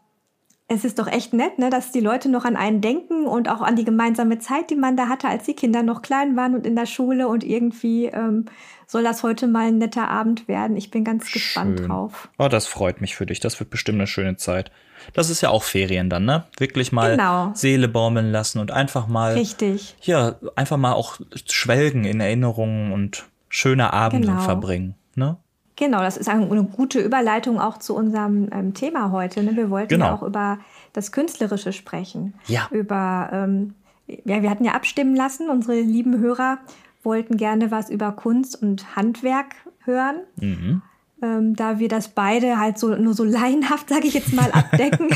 es 0.70 0.84
ist 0.84 1.00
doch 1.00 1.08
echt 1.08 1.32
nett, 1.32 1.60
ne, 1.60 1.70
dass 1.70 1.94
die 1.94 2.02
Leute 2.02 2.28
noch 2.28 2.44
an 2.44 2.58
einen 2.58 2.82
denken 2.82 3.26
und 3.26 3.48
auch 3.48 3.62
an 3.62 3.78
die 3.78 3.86
gemeinsame 3.86 4.40
Zeit, 4.40 4.70
die 4.70 4.76
man 4.76 4.98
da 4.98 5.08
hatte, 5.08 5.30
als 5.30 5.46
die 5.46 5.54
Kinder 5.54 5.82
noch 5.82 6.02
klein 6.02 6.36
waren 6.36 6.56
und 6.56 6.66
in 6.68 6.76
der 6.76 6.86
Schule. 6.86 7.30
Und 7.30 7.46
irgendwie 7.46 8.08
ähm, 8.08 8.46
soll 8.86 9.04
das 9.04 9.24
heute 9.24 9.48
mal 9.48 9.68
ein 9.68 9.78
netter 9.78 10.10
Abend 10.10 10.50
werden. 10.50 10.76
Ich 10.76 10.92
bin 10.92 11.06
ganz 11.06 11.30
Schön. 11.30 11.42
gespannt 11.42 11.88
drauf. 11.88 12.28
Oh, 12.38 12.50
das 12.50 12.68
freut 12.68 13.00
mich 13.00 13.16
für 13.16 13.26
dich. 13.26 13.40
Das 13.40 13.62
wird 13.62 13.70
bestimmt 13.70 14.00
eine 14.00 14.08
schöne 14.08 14.36
Zeit. 14.36 14.72
Das 15.14 15.30
ist 15.30 15.40
ja 15.40 15.50
auch 15.50 15.64
Ferien 15.64 16.10
dann, 16.10 16.26
ne? 16.26 16.44
Wirklich 16.58 16.92
mal 16.92 17.12
genau. 17.12 17.52
Seele 17.54 17.88
baumeln 17.88 18.32
lassen 18.32 18.60
und 18.60 18.72
einfach 18.72 19.08
mal. 19.08 19.36
Richtig. 19.36 19.96
Ja, 20.02 20.36
einfach 20.58 20.78
mal 20.78 20.94
auch 20.94 21.18
schwelgen 21.46 22.04
in 22.04 22.20
Erinnerungen 22.20 22.92
und 22.92 23.26
schöne 23.48 23.94
Abende 23.94 24.28
genau. 24.28 24.42
verbringen, 24.42 24.96
ne? 25.16 25.38
Genau, 25.78 26.00
das 26.00 26.18
ist 26.18 26.28
eine 26.28 26.64
gute 26.64 27.00
Überleitung 27.00 27.62
auch 27.62 27.78
zu 27.78 27.96
unserem 27.96 28.50
ähm, 28.52 28.74
Thema 28.74 29.12
heute. 29.12 29.44
Ne? 29.44 29.56
Wir 29.56 29.70
wollten 29.70 29.90
genau. 29.90 30.06
ja 30.08 30.16
auch 30.16 30.24
über 30.24 30.58
das 30.94 31.12
Künstlerische 31.12 31.72
sprechen. 31.72 32.34
Ja. 32.48 32.68
Über, 32.72 33.30
ähm, 33.32 33.76
ja, 34.08 34.42
wir 34.42 34.50
hatten 34.50 34.66
ja 34.66 34.72
abstimmen 34.72 35.16
lassen. 35.16 35.52
Unsere 35.52 35.80
lieben 35.80 36.18
Hörer 36.18 36.58
wollten 37.04 37.38
gerne 37.38 37.70
was 37.70 37.92
über 37.92 38.12
Kunst 38.12 38.60
und 38.60 38.96
Handwerk 38.96 39.54
hören. 39.84 40.22
Mhm. 40.38 40.82
Ähm, 41.22 41.56
da 41.56 41.78
wir 41.78 41.90
das 41.90 42.10
beide 42.10 42.60
halt 42.60 42.80
so 42.80 42.96
nur 42.96 43.14
so 43.14 43.24
laienhaft, 43.24 43.90
sage 43.90 44.08
ich 44.08 44.16
jetzt 44.16 44.34
mal, 44.34 44.52
abdecken, 44.52 45.10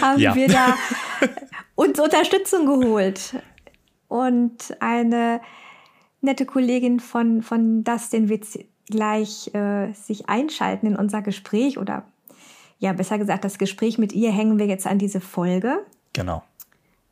haben 0.00 0.20
wir 0.20 0.48
da 0.48 0.76
uns 1.74 1.98
Unterstützung 1.98 2.66
geholt. 2.66 3.34
Und 4.06 4.76
eine 4.78 5.40
nette 6.20 6.46
Kollegin 6.46 7.00
von, 7.00 7.42
von 7.42 7.84
Dustin 7.84 8.28
wird 8.28 8.44
gleich 8.88 9.54
äh, 9.54 9.92
sich 9.92 10.28
einschalten 10.28 10.86
in 10.86 10.96
unser 10.96 11.22
Gespräch 11.22 11.78
oder 11.78 12.04
ja, 12.78 12.92
besser 12.92 13.18
gesagt, 13.18 13.44
das 13.44 13.58
Gespräch 13.58 13.98
mit 13.98 14.12
ihr 14.12 14.32
hängen 14.32 14.58
wir 14.58 14.66
jetzt 14.66 14.86
an 14.86 14.98
diese 14.98 15.20
Folge. 15.20 15.84
Genau. 16.14 16.42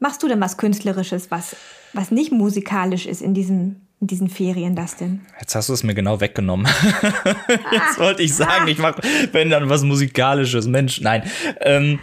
Machst 0.01 0.23
du 0.23 0.29
denn 0.29 0.40
was 0.40 0.57
Künstlerisches, 0.57 1.31
was, 1.31 1.57
was 1.92 2.11
nicht 2.11 2.33
musikalisch 2.33 3.07
ist 3.07 3.21
in 3.21 3.35
diesen, 3.35 3.87
in 4.01 4.07
diesen 4.07 4.29
Ferien, 4.31 4.75
Dustin? 4.75 5.27
Jetzt 5.40 5.55
hast 5.55 5.68
du 5.68 5.75
es 5.75 5.83
mir 5.83 5.94
genau 5.94 6.21
weggenommen. 6.21 6.66
jetzt 7.73 7.99
ah, 7.99 7.99
wollte 7.99 8.23
ich 8.23 8.35
sagen, 8.35 8.64
ah. 8.64 8.68
ich 8.68 8.79
mache, 8.79 9.03
wenn 9.33 9.51
dann 9.51 9.68
was 9.68 9.83
Musikalisches. 9.83 10.66
Mensch, 10.66 11.01
nein. 11.01 11.23
Ähm, 11.61 11.99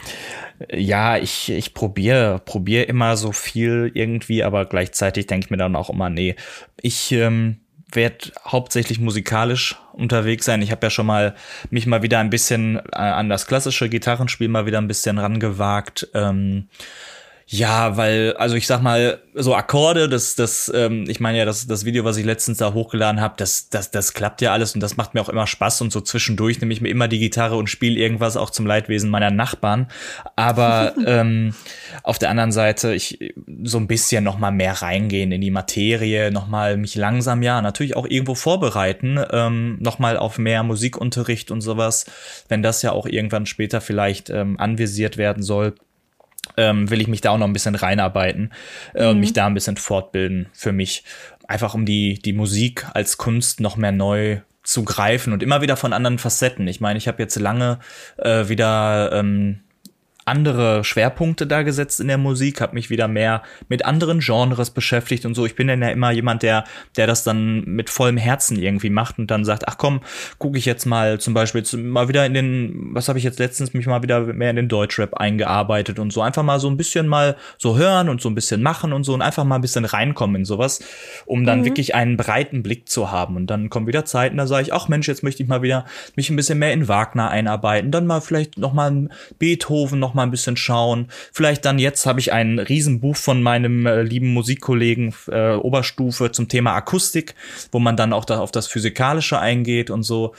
ja, 0.72 1.18
ich, 1.18 1.52
ich 1.52 1.74
probiere 1.74 2.40
probier 2.44 2.88
immer 2.88 3.18
so 3.18 3.32
viel 3.32 3.92
irgendwie, 3.94 4.44
aber 4.44 4.66
gleichzeitig 4.66 5.28
denke 5.28 5.46
ich 5.46 5.52
mir 5.52 5.58
dann 5.58 5.76
auch 5.76 5.90
immer, 5.90 6.10
nee, 6.10 6.36
ich 6.82 7.12
ähm, 7.12 7.58
werde 7.92 8.32
hauptsächlich 8.46 9.00
musikalisch 9.00 9.76
unterwegs 9.94 10.46
sein. 10.46 10.62
Ich 10.62 10.72
habe 10.72 10.86
ja 10.86 10.90
schon 10.90 11.06
mal 11.06 11.36
mich 11.70 11.86
mal 11.86 12.04
wieder 12.04 12.20
ein 12.20 12.30
bisschen 12.30 12.78
äh, 12.92 12.98
an 12.98 13.30
das 13.30 13.48
klassische 13.48 13.90
Gitarrenspiel 13.90 14.48
mal 14.48 14.66
wieder 14.66 14.80
ein 14.80 14.88
bisschen 14.88 15.18
rangewagt. 15.18 16.10
Ähm, 16.14 16.68
ja, 17.48 17.96
weil, 17.96 18.34
also 18.38 18.56
ich 18.56 18.66
sag 18.66 18.82
mal, 18.82 19.20
so 19.36 19.54
Akkorde, 19.54 20.10
das, 20.10 20.34
das, 20.34 20.72
ähm, 20.74 21.06
ich 21.08 21.20
meine 21.20 21.38
ja, 21.38 21.46
das, 21.46 21.68
das 21.68 21.86
Video, 21.86 22.04
was 22.04 22.18
ich 22.18 22.26
letztens 22.26 22.58
da 22.58 22.74
hochgeladen 22.74 23.22
habe, 23.22 23.36
das, 23.38 23.70
das, 23.70 23.92
das 23.92 24.14
klappt 24.14 24.42
ja 24.42 24.52
alles 24.52 24.74
und 24.74 24.82
das 24.82 24.98
macht 24.98 25.14
mir 25.14 25.22
auch 25.22 25.30
immer 25.30 25.46
Spaß 25.46 25.82
und 25.82 25.92
so 25.92 26.02
zwischendurch 26.02 26.60
nehme 26.60 26.74
ich 26.74 26.82
mir 26.82 26.90
immer 26.90 27.08
die 27.08 27.20
Gitarre 27.20 27.56
und 27.56 27.70
spiele 27.70 28.00
irgendwas 28.00 28.36
auch 28.36 28.50
zum 28.50 28.66
Leidwesen 28.66 29.12
meiner 29.12 29.30
Nachbarn. 29.30 29.90
Aber 30.36 30.96
ähm, 31.06 31.54
auf 32.02 32.18
der 32.18 32.32
anderen 32.32 32.52
Seite, 32.52 32.96
ich 32.96 33.36
so 33.64 33.78
ein 33.78 33.86
bisschen 33.86 34.24
noch 34.24 34.40
mal 34.40 34.52
mehr 34.52 34.82
reingehen 34.82 35.32
in 35.32 35.42
die 35.42 35.52
Materie, 35.52 36.32
noch 36.32 36.48
mal 36.48 36.78
mich 36.78 36.96
langsam, 36.96 37.44
ja, 37.44 37.62
natürlich 37.62 37.96
auch 37.96 38.08
irgendwo 38.08 38.34
vorbereiten, 38.34 39.20
ähm, 39.32 39.78
noch 39.82 40.00
mal 40.00 40.18
auf 40.18 40.40
mehr 40.40 40.64
Musikunterricht 40.64 41.52
und 41.52 41.62
sowas, 41.62 42.06
wenn 42.50 42.64
das 42.64 42.82
ja 42.82 42.92
auch 42.92 43.06
irgendwann 43.06 43.46
später 43.46 43.82
vielleicht 43.82 44.32
ähm, 44.32 44.60
anvisiert 44.60 45.18
werden 45.18 45.44
soll 45.44 45.76
ähm, 46.58 46.90
will 46.90 47.02
ich 47.02 47.08
mich 47.08 47.22
da 47.22 47.32
auch 47.32 47.38
noch 47.38 47.48
ein 47.48 47.54
bisschen 47.54 47.76
reinarbeiten 47.76 48.52
äh, 48.94 49.04
mhm. 49.04 49.10
und 49.10 49.20
mich 49.20 49.34
da 49.34 49.48
ein 49.48 49.54
bisschen 49.54 49.78
fortbilden 49.78 50.48
für 50.54 50.72
mich. 50.72 51.04
Einfach 51.48 51.74
um 51.74 51.86
die, 51.86 52.16
die 52.16 52.34
Musik 52.34 52.86
als 52.94 53.18
Kunst 53.18 53.60
noch 53.60 53.78
mehr 53.78 53.92
neu 53.92 54.40
zu 54.64 54.84
greifen 54.84 55.32
und 55.32 55.44
immer 55.44 55.62
wieder 55.62 55.78
von 55.78 55.94
anderen 55.94 56.18
Facetten. 56.18 56.68
Ich 56.68 56.82
meine, 56.82 56.98
ich 56.98 57.08
habe 57.08 57.22
jetzt 57.22 57.40
lange 57.40 57.80
äh, 58.18 58.50
wieder 58.50 59.12
ähm, 59.14 59.60
andere 60.26 60.84
Schwerpunkte 60.84 61.46
da 61.46 61.62
gesetzt 61.62 62.00
in 62.00 62.08
der 62.08 62.18
Musik, 62.18 62.60
habe 62.60 62.74
mich 62.74 62.90
wieder 62.90 63.08
mehr 63.08 63.44
mit 63.70 63.86
anderen 63.86 64.20
Genres 64.20 64.72
beschäftigt 64.72 65.24
und 65.26 65.36
so. 65.36 65.46
Ich 65.46 65.56
bin 65.56 65.68
dann 65.68 65.84
ja 65.84 65.90
immer 65.90 66.10
jemand, 66.10 66.42
der, 66.42 66.64
der 66.98 67.06
das 67.06 67.24
dann 67.24 67.64
mit 67.66 67.92
vollem 67.92 68.18
Herzen 68.18 68.58
irgendwie 68.58 68.90
macht 68.90 69.20
und 69.20 69.30
dann 69.30 69.46
sagt, 69.46 69.68
ach 69.68 69.78
komm, 69.78 70.02
gucke 70.40 70.58
ich 70.58 70.66
jetzt 70.66 70.86
mal 70.86 71.20
zum 71.20 71.36
Beispiel 71.36 71.64
mal 71.80 72.08
wieder 72.08 72.26
in 72.26 72.34
den, 72.34 72.90
was 72.96 73.08
habe 73.08 73.20
ich 73.20 73.24
jetzt 73.24 73.38
letztens 73.38 73.76
mich 73.76 73.86
mal 73.86 74.02
wieder 74.02 74.22
mehr 74.22 74.50
in 74.50 74.56
den 74.56 74.68
Deutschrap 74.68 75.14
eingearbeitet 75.14 76.00
und 76.00 76.12
so. 76.12 76.24
Einfach 76.24 76.42
mal 76.42 76.60
so 76.60 76.70
ein 76.70 76.78
bisschen 76.78 77.08
mal 77.08 77.36
so 77.60 77.78
hören 77.78 78.10
und 78.10 78.20
so 78.20 78.28
ein 78.28 78.36
bisschen 78.36 78.64
machen 78.64 78.94
und 78.94 79.04
so 79.04 79.14
und 79.14 79.22
einfach 79.22 79.44
mal 79.44 79.56
ein 79.56 79.62
bisschen 79.62 79.86
reinkommen 79.86 80.38
in 80.38 80.46
sowas, 80.46 80.80
um 81.28 81.46
dann 81.46 81.60
mhm. 81.60 81.66
wirklich 81.66 81.94
einen 81.94 82.18
breiten 82.18 82.64
Blick 82.64 82.90
zu 82.90 83.12
haben. 83.12 83.36
Und 83.36 83.46
dann 83.48 83.70
kommen 83.70 83.86
wieder 83.86 84.06
Zeiten, 84.06 84.38
da 84.38 84.48
sage 84.48 84.64
ich, 84.64 84.74
ach 84.74 84.88
Mensch, 84.88 85.08
jetzt 85.08 85.22
möchte 85.22 85.44
ich 85.44 85.50
mal 85.50 85.62
wieder 85.62 85.86
mich 86.16 86.32
ein 86.32 86.36
bisschen 86.36 86.58
mehr 86.58 86.74
in 86.74 86.88
Wagner 86.88 87.30
einarbeiten, 87.30 87.92
dann 87.92 88.08
mal 88.08 88.22
vielleicht 88.22 88.58
noch 88.58 88.74
mal 88.74 89.08
Beethoven, 89.38 90.00
noch 90.00 90.15
mal 90.16 90.24
ein 90.24 90.32
bisschen 90.32 90.58
schauen. 90.58 91.08
Vielleicht 91.32 91.66
dann 91.66 91.78
jetzt 91.78 92.06
habe 92.06 92.20
ich 92.20 92.34
ein 92.34 92.58
Riesenbuch 92.60 93.16
von 93.16 93.44
meinem 93.44 93.86
äh, 93.86 94.02
lieben 94.02 94.34
Musikkollegen 94.34 95.14
äh, 95.28 95.54
Oberstufe 95.54 96.32
zum 96.32 96.48
Thema 96.48 96.74
Akustik, 96.74 97.36
wo 97.72 97.80
man 97.80 97.96
dann 97.96 98.14
auch 98.14 98.26
da 98.26 98.40
auf 98.40 98.52
das 98.52 98.68
Physikalische 98.68 99.40
eingeht 99.40 99.90
und 99.90 100.04
so. 100.04 100.34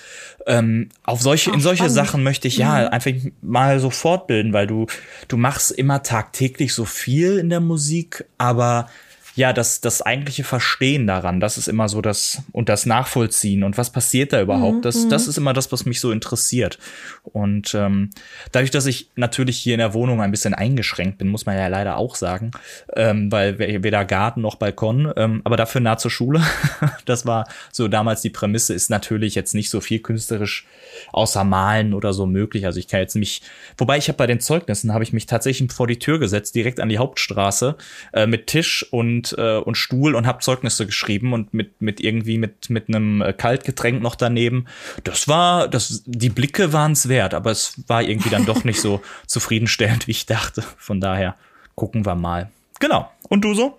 Ähm, 0.46 0.88
auf 1.04 1.22
solche, 1.22 1.50
Ach, 1.50 1.54
in 1.54 1.60
solche 1.60 1.84
spannend. 1.84 1.94
Sachen 1.94 2.22
möchte 2.22 2.48
ich 2.48 2.56
ja 2.56 2.86
mhm. 2.86 2.88
einfach 2.88 3.12
mal 3.42 3.78
so 3.78 3.90
fortbilden, 3.90 4.52
weil 4.52 4.66
du, 4.66 4.86
du 5.28 5.36
machst 5.36 5.70
immer 5.70 6.02
tagtäglich 6.02 6.74
so 6.74 6.84
viel 6.84 7.38
in 7.38 7.50
der 7.50 7.60
Musik, 7.60 8.24
aber 8.38 8.88
ja, 9.36 9.52
das, 9.52 9.82
das 9.82 10.00
eigentliche 10.00 10.44
Verstehen 10.44 11.06
daran, 11.06 11.40
das 11.40 11.58
ist 11.58 11.68
immer 11.68 11.90
so 11.90 12.00
das, 12.00 12.42
und 12.52 12.70
das 12.70 12.86
Nachvollziehen 12.86 13.64
und 13.64 13.76
was 13.76 13.90
passiert 13.90 14.32
da 14.32 14.40
überhaupt, 14.40 14.78
mhm. 14.78 14.82
das, 14.82 15.08
das 15.08 15.28
ist 15.28 15.36
immer 15.36 15.52
das, 15.52 15.70
was 15.72 15.84
mich 15.84 16.00
so 16.00 16.10
interessiert. 16.10 16.78
Und 17.22 17.74
ähm, 17.74 18.10
dadurch, 18.52 18.70
dass 18.70 18.86
ich 18.86 19.10
natürlich 19.14 19.58
hier 19.58 19.74
in 19.74 19.78
der 19.78 19.92
Wohnung 19.92 20.22
ein 20.22 20.30
bisschen 20.30 20.54
eingeschränkt 20.54 21.18
bin, 21.18 21.28
muss 21.28 21.44
man 21.44 21.56
ja 21.56 21.68
leider 21.68 21.98
auch 21.98 22.14
sagen, 22.14 22.50
ähm, 22.94 23.30
weil 23.30 23.58
weder 23.58 24.06
Garten 24.06 24.40
noch 24.40 24.54
Balkon, 24.54 25.12
ähm, 25.16 25.42
aber 25.44 25.58
dafür 25.58 25.82
nah 25.82 25.98
zur 25.98 26.10
Schule. 26.10 26.42
das 27.04 27.26
war 27.26 27.46
so 27.70 27.88
damals 27.88 28.22
die 28.22 28.30
Prämisse, 28.30 28.72
ist 28.72 28.88
natürlich 28.88 29.34
jetzt 29.34 29.54
nicht 29.54 29.68
so 29.68 29.82
viel 29.82 29.98
künstlerisch 29.98 30.66
außer 31.12 31.44
Malen 31.44 31.92
oder 31.92 32.14
so 32.14 32.24
möglich. 32.24 32.64
Also 32.64 32.78
ich 32.78 32.88
kann 32.88 33.00
jetzt 33.00 33.16
mich, 33.16 33.42
wobei 33.76 33.98
ich 33.98 34.08
habe 34.08 34.16
bei 34.16 34.26
den 34.26 34.40
Zeugnissen, 34.40 34.94
habe 34.94 35.04
ich 35.04 35.12
mich 35.12 35.26
tatsächlich 35.26 35.70
vor 35.72 35.86
die 35.86 35.98
Tür 35.98 36.18
gesetzt, 36.18 36.54
direkt 36.54 36.80
an 36.80 36.88
die 36.88 36.98
Hauptstraße, 36.98 37.76
äh, 38.14 38.26
mit 38.26 38.46
Tisch 38.46 38.86
und 38.90 39.25
äh, 39.32 39.58
und 39.58 39.76
Stuhl 39.76 40.14
und 40.14 40.26
habe 40.26 40.40
Zeugnisse 40.40 40.86
geschrieben 40.86 41.32
und 41.32 41.54
mit 41.54 41.80
mit 41.80 42.00
irgendwie 42.00 42.38
mit 42.38 42.70
mit 42.70 42.88
einem 42.88 43.22
äh, 43.22 43.32
Kaltgetränk 43.32 44.02
noch 44.02 44.14
daneben. 44.14 44.66
Das 45.04 45.28
war 45.28 45.68
das 45.68 46.02
die 46.06 46.30
Blicke 46.30 46.72
waren 46.72 46.92
es 46.92 47.08
wert, 47.08 47.34
aber 47.34 47.50
es 47.50 47.82
war 47.86 48.02
irgendwie 48.02 48.30
dann 48.30 48.46
doch 48.46 48.64
nicht 48.64 48.80
so 48.80 49.00
zufriedenstellend, 49.26 50.06
wie 50.06 50.12
ich 50.12 50.26
dachte. 50.26 50.62
Von 50.78 51.00
daher 51.00 51.36
gucken 51.74 52.04
wir 52.04 52.14
mal. 52.14 52.50
Genau. 52.80 53.10
Und 53.28 53.42
du 53.42 53.54
so? 53.54 53.78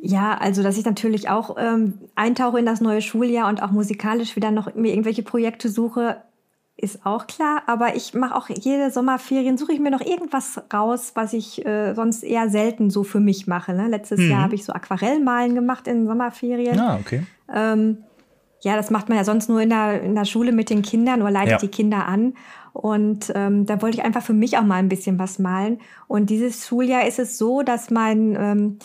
Ja, 0.00 0.38
also 0.38 0.62
dass 0.62 0.78
ich 0.78 0.84
natürlich 0.84 1.28
auch 1.28 1.56
ähm, 1.58 1.94
eintauche 2.14 2.60
in 2.60 2.66
das 2.66 2.80
neue 2.80 3.02
Schuljahr 3.02 3.48
und 3.48 3.62
auch 3.62 3.72
musikalisch 3.72 4.36
wieder 4.36 4.52
noch 4.52 4.74
mir 4.74 4.92
irgendwelche 4.92 5.24
Projekte 5.24 5.68
suche, 5.68 6.22
ist 6.80 7.04
auch 7.04 7.26
klar, 7.26 7.62
aber 7.66 7.96
ich 7.96 8.14
mache 8.14 8.36
auch 8.36 8.48
jede 8.48 8.92
Sommerferien, 8.92 9.58
suche 9.58 9.72
ich 9.72 9.80
mir 9.80 9.90
noch 9.90 10.00
irgendwas 10.00 10.62
raus, 10.72 11.10
was 11.14 11.32
ich 11.32 11.66
äh, 11.66 11.92
sonst 11.94 12.22
eher 12.22 12.48
selten 12.50 12.88
so 12.88 13.02
für 13.02 13.18
mich 13.18 13.48
mache. 13.48 13.74
Ne? 13.74 13.88
Letztes 13.88 14.20
mhm. 14.20 14.30
Jahr 14.30 14.42
habe 14.42 14.54
ich 14.54 14.64
so 14.64 14.72
Aquarellmalen 14.72 15.56
gemacht 15.56 15.88
in 15.88 16.06
Sommerferien. 16.06 16.78
Ah, 16.78 16.96
okay. 17.00 17.24
Ähm, 17.52 17.98
ja, 18.60 18.76
das 18.76 18.90
macht 18.90 19.08
man 19.08 19.18
ja 19.18 19.24
sonst 19.24 19.48
nur 19.48 19.60
in 19.60 19.70
der, 19.70 20.02
in 20.02 20.14
der 20.14 20.24
Schule 20.24 20.52
mit 20.52 20.70
den 20.70 20.82
Kindern 20.82 21.20
oder 21.20 21.32
leitet 21.32 21.50
ja. 21.50 21.58
die 21.58 21.68
Kinder 21.68 22.06
an. 22.06 22.34
Und 22.72 23.32
ähm, 23.34 23.66
da 23.66 23.82
wollte 23.82 23.98
ich 23.98 24.04
einfach 24.04 24.22
für 24.22 24.32
mich 24.32 24.56
auch 24.56 24.62
mal 24.62 24.76
ein 24.76 24.88
bisschen 24.88 25.18
was 25.18 25.40
malen. 25.40 25.80
Und 26.06 26.30
dieses 26.30 26.68
Schuljahr 26.68 27.08
ist 27.08 27.18
es 27.18 27.38
so, 27.38 27.62
dass 27.62 27.90
mein, 27.90 28.36
ähm, 28.38 28.78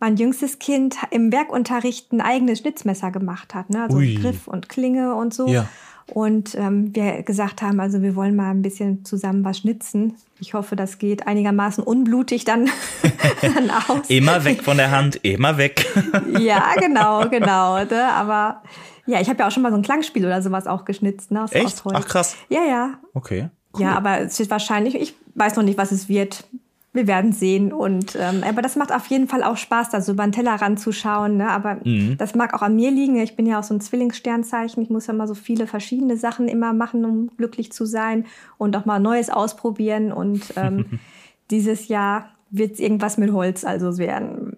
mein 0.00 0.16
jüngstes 0.16 0.58
Kind 0.58 0.96
im 1.10 1.30
Werkunterricht 1.30 2.10
ein 2.12 2.22
eigenes 2.22 2.60
Schnitzmesser 2.60 3.10
gemacht 3.10 3.54
hat. 3.54 3.68
Ne? 3.68 3.82
Also 3.82 3.98
Ui. 3.98 4.14
Griff 4.14 4.48
und 4.48 4.70
Klinge 4.70 5.14
und 5.14 5.34
so. 5.34 5.46
Ja. 5.46 5.68
Und 6.12 6.54
ähm, 6.54 6.94
wir 6.94 7.22
gesagt 7.22 7.62
haben, 7.62 7.80
also 7.80 8.02
wir 8.02 8.14
wollen 8.14 8.36
mal 8.36 8.50
ein 8.50 8.62
bisschen 8.62 9.04
zusammen 9.04 9.44
was 9.44 9.58
schnitzen. 9.58 10.16
Ich 10.38 10.52
hoffe, 10.52 10.76
das 10.76 10.98
geht 10.98 11.26
einigermaßen 11.26 11.82
unblutig 11.82 12.44
dann, 12.44 12.68
dann 13.40 13.70
aus. 13.70 14.08
immer 14.08 14.44
weg 14.44 14.62
von 14.62 14.76
der 14.76 14.90
Hand, 14.90 15.16
immer 15.22 15.56
weg. 15.56 15.86
ja, 16.38 16.74
genau, 16.78 17.28
genau. 17.30 17.82
Ne? 17.84 18.12
Aber 18.12 18.62
ja, 19.06 19.20
ich 19.20 19.28
habe 19.28 19.38
ja 19.38 19.46
auch 19.46 19.50
schon 19.50 19.62
mal 19.62 19.70
so 19.70 19.76
ein 19.78 19.82
Klangspiel 19.82 20.24
oder 20.24 20.42
sowas 20.42 20.66
auch 20.66 20.84
geschnitzt. 20.84 21.30
Ne, 21.30 21.42
aus, 21.42 21.52
Echt? 21.52 21.86
Aus 21.86 21.92
Ach 21.94 22.06
krass. 22.06 22.36
Ja, 22.48 22.64
ja. 22.64 22.94
Okay. 23.14 23.48
Cool. 23.72 23.82
Ja, 23.82 23.96
aber 23.96 24.20
es 24.20 24.38
wird 24.38 24.50
wahrscheinlich, 24.50 24.94
ich 24.94 25.14
weiß 25.34 25.56
noch 25.56 25.64
nicht, 25.64 25.78
was 25.78 25.90
es 25.90 26.08
wird. 26.08 26.44
Wir 26.94 27.08
werden 27.08 27.32
sehen. 27.32 27.72
Und 27.72 28.16
ähm, 28.18 28.42
aber 28.48 28.62
das 28.62 28.76
macht 28.76 28.92
auf 28.92 29.06
jeden 29.08 29.28
Fall 29.28 29.42
auch 29.42 29.56
Spaß, 29.56 29.90
da 29.90 30.00
so 30.00 30.12
über 30.12 30.22
den 30.22 30.32
Teller 30.32 30.54
ranzuschauen. 30.54 31.36
Ne? 31.36 31.48
Aber 31.50 31.78
mhm. 31.84 32.16
das 32.16 32.34
mag 32.34 32.54
auch 32.54 32.62
an 32.62 32.76
mir 32.76 32.90
liegen. 32.90 33.16
Ich 33.16 33.36
bin 33.36 33.46
ja 33.46 33.58
auch 33.58 33.64
so 33.64 33.74
ein 33.74 33.80
Zwillingssternzeichen. 33.80 34.82
Ich 34.82 34.90
muss 34.90 35.08
ja 35.08 35.12
mal 35.12 35.26
so 35.26 35.34
viele 35.34 35.66
verschiedene 35.66 36.16
Sachen 36.16 36.48
immer 36.48 36.72
machen, 36.72 37.04
um 37.04 37.30
glücklich 37.36 37.72
zu 37.72 37.84
sein 37.84 38.24
und 38.56 38.76
auch 38.76 38.84
mal 38.84 39.00
Neues 39.00 39.28
ausprobieren. 39.28 40.12
Und 40.12 40.54
ähm, 40.56 41.00
dieses 41.50 41.88
Jahr 41.88 42.30
wird 42.50 42.74
es 42.74 42.80
irgendwas 42.80 43.18
mit 43.18 43.32
Holz 43.32 43.64
also 43.64 43.98
werden. 43.98 44.56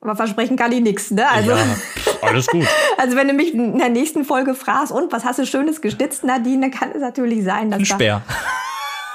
Aber 0.00 0.14
versprechen 0.14 0.56
kann 0.56 0.70
ich 0.70 0.80
nichts, 0.80 1.10
ne? 1.10 1.28
Also, 1.28 1.50
ja, 1.50 1.56
alles 2.22 2.46
gut. 2.46 2.66
also 2.98 3.16
wenn 3.16 3.26
du 3.26 3.34
mich 3.34 3.52
in 3.52 3.78
der 3.78 3.88
nächsten 3.88 4.24
Folge 4.24 4.54
fragst, 4.54 4.92
und 4.92 5.10
was 5.10 5.24
hast 5.24 5.40
du 5.40 5.46
Schönes 5.46 5.80
gestitzt, 5.80 6.22
Nadine, 6.22 6.68
dann 6.68 6.70
kann 6.70 6.90
es 6.94 7.00
natürlich 7.00 7.42
sein, 7.42 7.70
dass 7.70 7.80
Ein 7.80 7.86
Speer. 7.86 8.22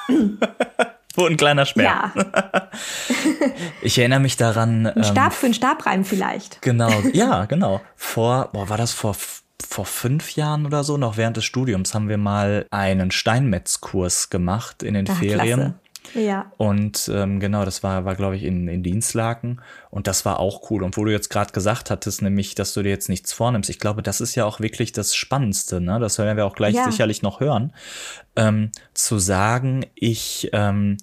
Wo 1.15 1.25
ein 1.25 1.37
kleiner 1.37 1.65
Speer. 1.65 2.11
Ja. 2.13 2.13
ich 3.81 3.97
erinnere 3.99 4.19
mich 4.19 4.35
daran. 4.35 4.87
Ein 4.87 5.03
Stab 5.03 5.25
ähm, 5.25 5.31
für 5.31 5.45
einen 5.45 5.53
Stabreim 5.53 6.05
vielleicht. 6.05 6.61
Genau, 6.61 6.91
ja, 7.13 7.45
genau. 7.45 7.81
Vor, 7.95 8.49
boah, 8.51 8.69
war 8.69 8.77
das 8.77 8.91
vor 8.91 9.15
vor 9.65 9.85
fünf 9.85 10.35
Jahren 10.35 10.65
oder 10.65 10.83
so, 10.83 10.97
noch 10.97 11.15
während 11.17 11.37
des 11.37 11.45
Studiums, 11.45 11.95
haben 11.95 12.09
wir 12.09 12.17
mal 12.17 12.67
einen 12.69 13.11
Steinmetzkurs 13.11 14.29
gemacht 14.29 14.83
in 14.83 14.93
den 14.93 15.07
Ach, 15.09 15.17
Ferien. 15.17 15.59
Klasse. 15.59 15.73
Ja. 16.13 16.51
Und 16.57 17.09
ähm, 17.13 17.39
genau, 17.39 17.65
das 17.65 17.83
war, 17.83 18.05
war 18.05 18.15
glaube 18.15 18.35
ich, 18.35 18.43
in, 18.43 18.67
in 18.67 18.83
Dienstlaken. 18.83 19.61
Und 19.89 20.07
das 20.07 20.25
war 20.25 20.39
auch 20.39 20.69
cool. 20.69 20.83
Und 20.83 20.97
wo 20.97 21.05
du 21.05 21.11
jetzt 21.11 21.29
gerade 21.29 21.51
gesagt 21.51 21.89
hattest, 21.89 22.21
nämlich, 22.21 22.55
dass 22.55 22.73
du 22.73 22.83
dir 22.83 22.89
jetzt 22.89 23.09
nichts 23.09 23.33
vornimmst, 23.33 23.69
ich 23.69 23.79
glaube, 23.79 24.03
das 24.03 24.21
ist 24.21 24.35
ja 24.35 24.45
auch 24.45 24.59
wirklich 24.59 24.91
das 24.91 25.15
Spannendste, 25.15 25.81
ne? 25.81 25.99
Das 25.99 26.17
werden 26.17 26.37
wir 26.37 26.45
auch 26.45 26.55
gleich 26.55 26.75
ja. 26.75 26.89
sicherlich 26.89 27.21
noch 27.21 27.39
hören. 27.39 27.73
Ähm, 28.35 28.71
zu 28.93 29.19
sagen, 29.19 29.85
ich, 29.95 30.49
ähm, 30.53 30.97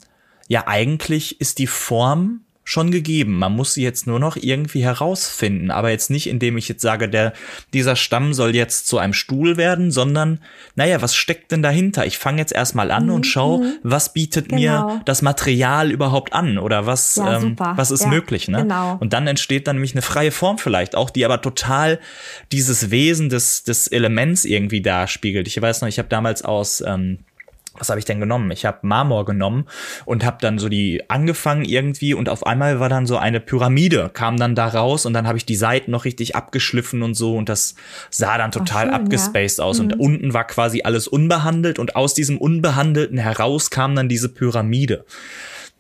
ja, 0.49 0.67
eigentlich 0.67 1.41
ist 1.41 1.59
die 1.59 1.67
Form 1.67 2.43
schon 2.71 2.93
gegeben. 2.93 3.37
Man 3.37 3.57
muss 3.57 3.75
sie 3.75 3.83
jetzt 3.83 4.07
nur 4.07 4.21
noch 4.21 4.37
irgendwie 4.37 4.85
herausfinden. 4.85 5.73
Aber 5.73 5.91
jetzt 5.91 6.09
nicht, 6.09 6.29
indem 6.29 6.57
ich 6.57 6.69
jetzt 6.69 6.83
sage, 6.83 7.09
der, 7.09 7.33
dieser 7.75 7.97
Stamm 7.97 8.33
soll 8.33 8.55
jetzt 8.55 8.87
zu 8.87 8.99
einem 8.99 9.13
Stuhl 9.13 9.57
werden, 9.57 9.91
sondern, 9.91 10.39
naja, 10.77 11.03
was 11.03 11.17
steckt 11.17 11.51
denn 11.51 11.63
dahinter? 11.63 12.07
Ich 12.07 12.17
fange 12.17 12.39
jetzt 12.39 12.53
erstmal 12.53 12.93
an 12.93 13.07
mhm. 13.07 13.15
und 13.15 13.27
schaue, 13.27 13.65
mhm. 13.65 13.73
was 13.83 14.13
bietet 14.13 14.51
genau. 14.51 14.61
mir 14.61 15.03
das 15.05 15.21
Material 15.21 15.91
überhaupt 15.91 16.33
an 16.33 16.59
oder 16.59 16.87
was, 16.87 17.17
ja, 17.17 17.39
ähm, 17.39 17.57
was 17.59 17.91
ist 17.91 18.05
ja, 18.05 18.09
möglich, 18.09 18.47
ne? 18.47 18.59
Genau. 18.63 18.99
Und 19.01 19.15
dann 19.15 19.27
entsteht 19.27 19.67
dann 19.67 19.75
nämlich 19.75 19.95
eine 19.95 20.03
freie 20.03 20.31
Form 20.31 20.59
vielleicht 20.59 20.95
auch, 20.95 21.11
die 21.11 21.25
aber 21.25 21.43
total 21.43 21.99
dieses 22.53 22.93
Wesen 22.93 23.31
des, 23.31 23.65
des 23.65 23.89
Elements 23.89 24.45
irgendwie 24.45 24.81
darspiegelt. 24.81 25.49
Ich 25.49 25.61
weiß 25.61 25.81
noch, 25.81 25.89
ich 25.89 25.99
habe 25.99 26.09
damals 26.09 26.43
aus, 26.43 26.85
ähm, 26.87 27.19
was 27.79 27.89
habe 27.89 27.99
ich 27.99 28.05
denn 28.05 28.21
genommen? 28.21 28.51
Ich 28.51 28.67
habe 28.67 28.79
Marmor 28.83 29.25
genommen 29.25 29.67
und 30.05 30.25
habe 30.25 30.39
dann 30.41 30.59
so 30.59 30.69
die 30.69 31.09
angefangen 31.09 31.65
irgendwie 31.65 32.15
und 32.15 32.29
auf 32.29 32.47
einmal 32.47 32.81
war 32.81 32.89
dann 32.89 33.07
so 33.07 33.17
eine 33.17 33.41
Pyramide, 33.41 34.11
kam 34.13 34.37
dann 34.37 34.55
da 34.55 34.69
raus 34.69 35.07
und 35.07 35.13
dann 35.13 35.27
habe 35.27 35.39
ich 35.39 35.47
die 35.47 35.57
Seiten 35.57 35.91
noch 35.91 36.05
richtig 36.05 36.37
abgeschliffen 36.37 37.03
und 37.03 37.15
so 37.15 37.37
und 37.37 37.49
das 37.49 37.75
sah 38.11 38.39
dann 38.39 38.51
total 38.51 38.87
schön, 38.87 38.95
abgespaced 38.95 39.59
ja. 39.59 39.65
aus 39.65 39.79
mhm. 39.79 39.85
und 39.85 40.01
unten 40.01 40.35
war 40.35 40.47
quasi 40.47 40.83
alles 40.83 41.09
unbehandelt 41.09 41.79
und 41.79 41.97
aus 41.97 42.15
diesem 42.15 42.39
Unbehandelten 42.39 43.19
heraus 43.19 43.71
kam 43.71 43.95
dann 43.95 44.09
diese 44.09 44.29
Pyramide. 44.29 45.05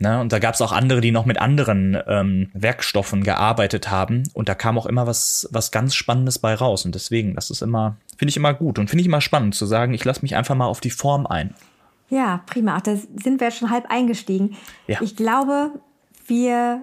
Ne, 0.02 0.18
und 0.18 0.32
da 0.32 0.38
gab 0.38 0.54
es 0.54 0.62
auch 0.62 0.72
andere, 0.72 1.02
die 1.02 1.10
noch 1.10 1.26
mit 1.26 1.38
anderen 1.38 1.94
ähm, 2.06 2.48
Werkstoffen 2.54 3.22
gearbeitet 3.22 3.90
haben. 3.90 4.22
Und 4.32 4.48
da 4.48 4.54
kam 4.54 4.78
auch 4.78 4.86
immer 4.86 5.06
was, 5.06 5.46
was 5.52 5.72
ganz 5.72 5.94
Spannendes 5.94 6.38
bei 6.38 6.54
raus. 6.54 6.86
Und 6.86 6.94
deswegen, 6.94 7.34
das 7.34 7.50
ist 7.50 7.60
immer, 7.60 7.98
finde 8.16 8.30
ich 8.30 8.38
immer 8.38 8.54
gut 8.54 8.78
und 8.78 8.88
finde 8.88 9.02
ich 9.02 9.08
immer 9.08 9.20
spannend 9.20 9.54
zu 9.54 9.66
sagen, 9.66 9.92
ich 9.92 10.02
lasse 10.02 10.22
mich 10.22 10.36
einfach 10.36 10.54
mal 10.54 10.64
auf 10.64 10.80
die 10.80 10.88
Form 10.88 11.26
ein. 11.26 11.54
Ja, 12.10 12.42
prima. 12.46 12.76
Ach, 12.76 12.80
da 12.82 12.96
sind 12.96 13.40
wir 13.40 13.46
jetzt 13.48 13.58
schon 13.58 13.70
halb 13.70 13.86
eingestiegen. 13.88 14.56
Ja. 14.86 15.00
Ich 15.00 15.16
glaube, 15.16 15.80
wir 16.26 16.82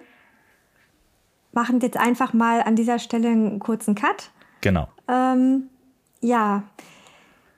machen 1.51 1.79
jetzt 1.81 1.97
einfach 1.97 2.33
mal 2.33 2.61
an 2.61 2.75
dieser 2.75 2.97
Stelle 2.97 3.29
einen 3.29 3.59
kurzen 3.59 3.93
Cut. 3.93 4.31
Genau. 4.61 4.87
Ähm, 5.07 5.69
ja, 6.21 6.63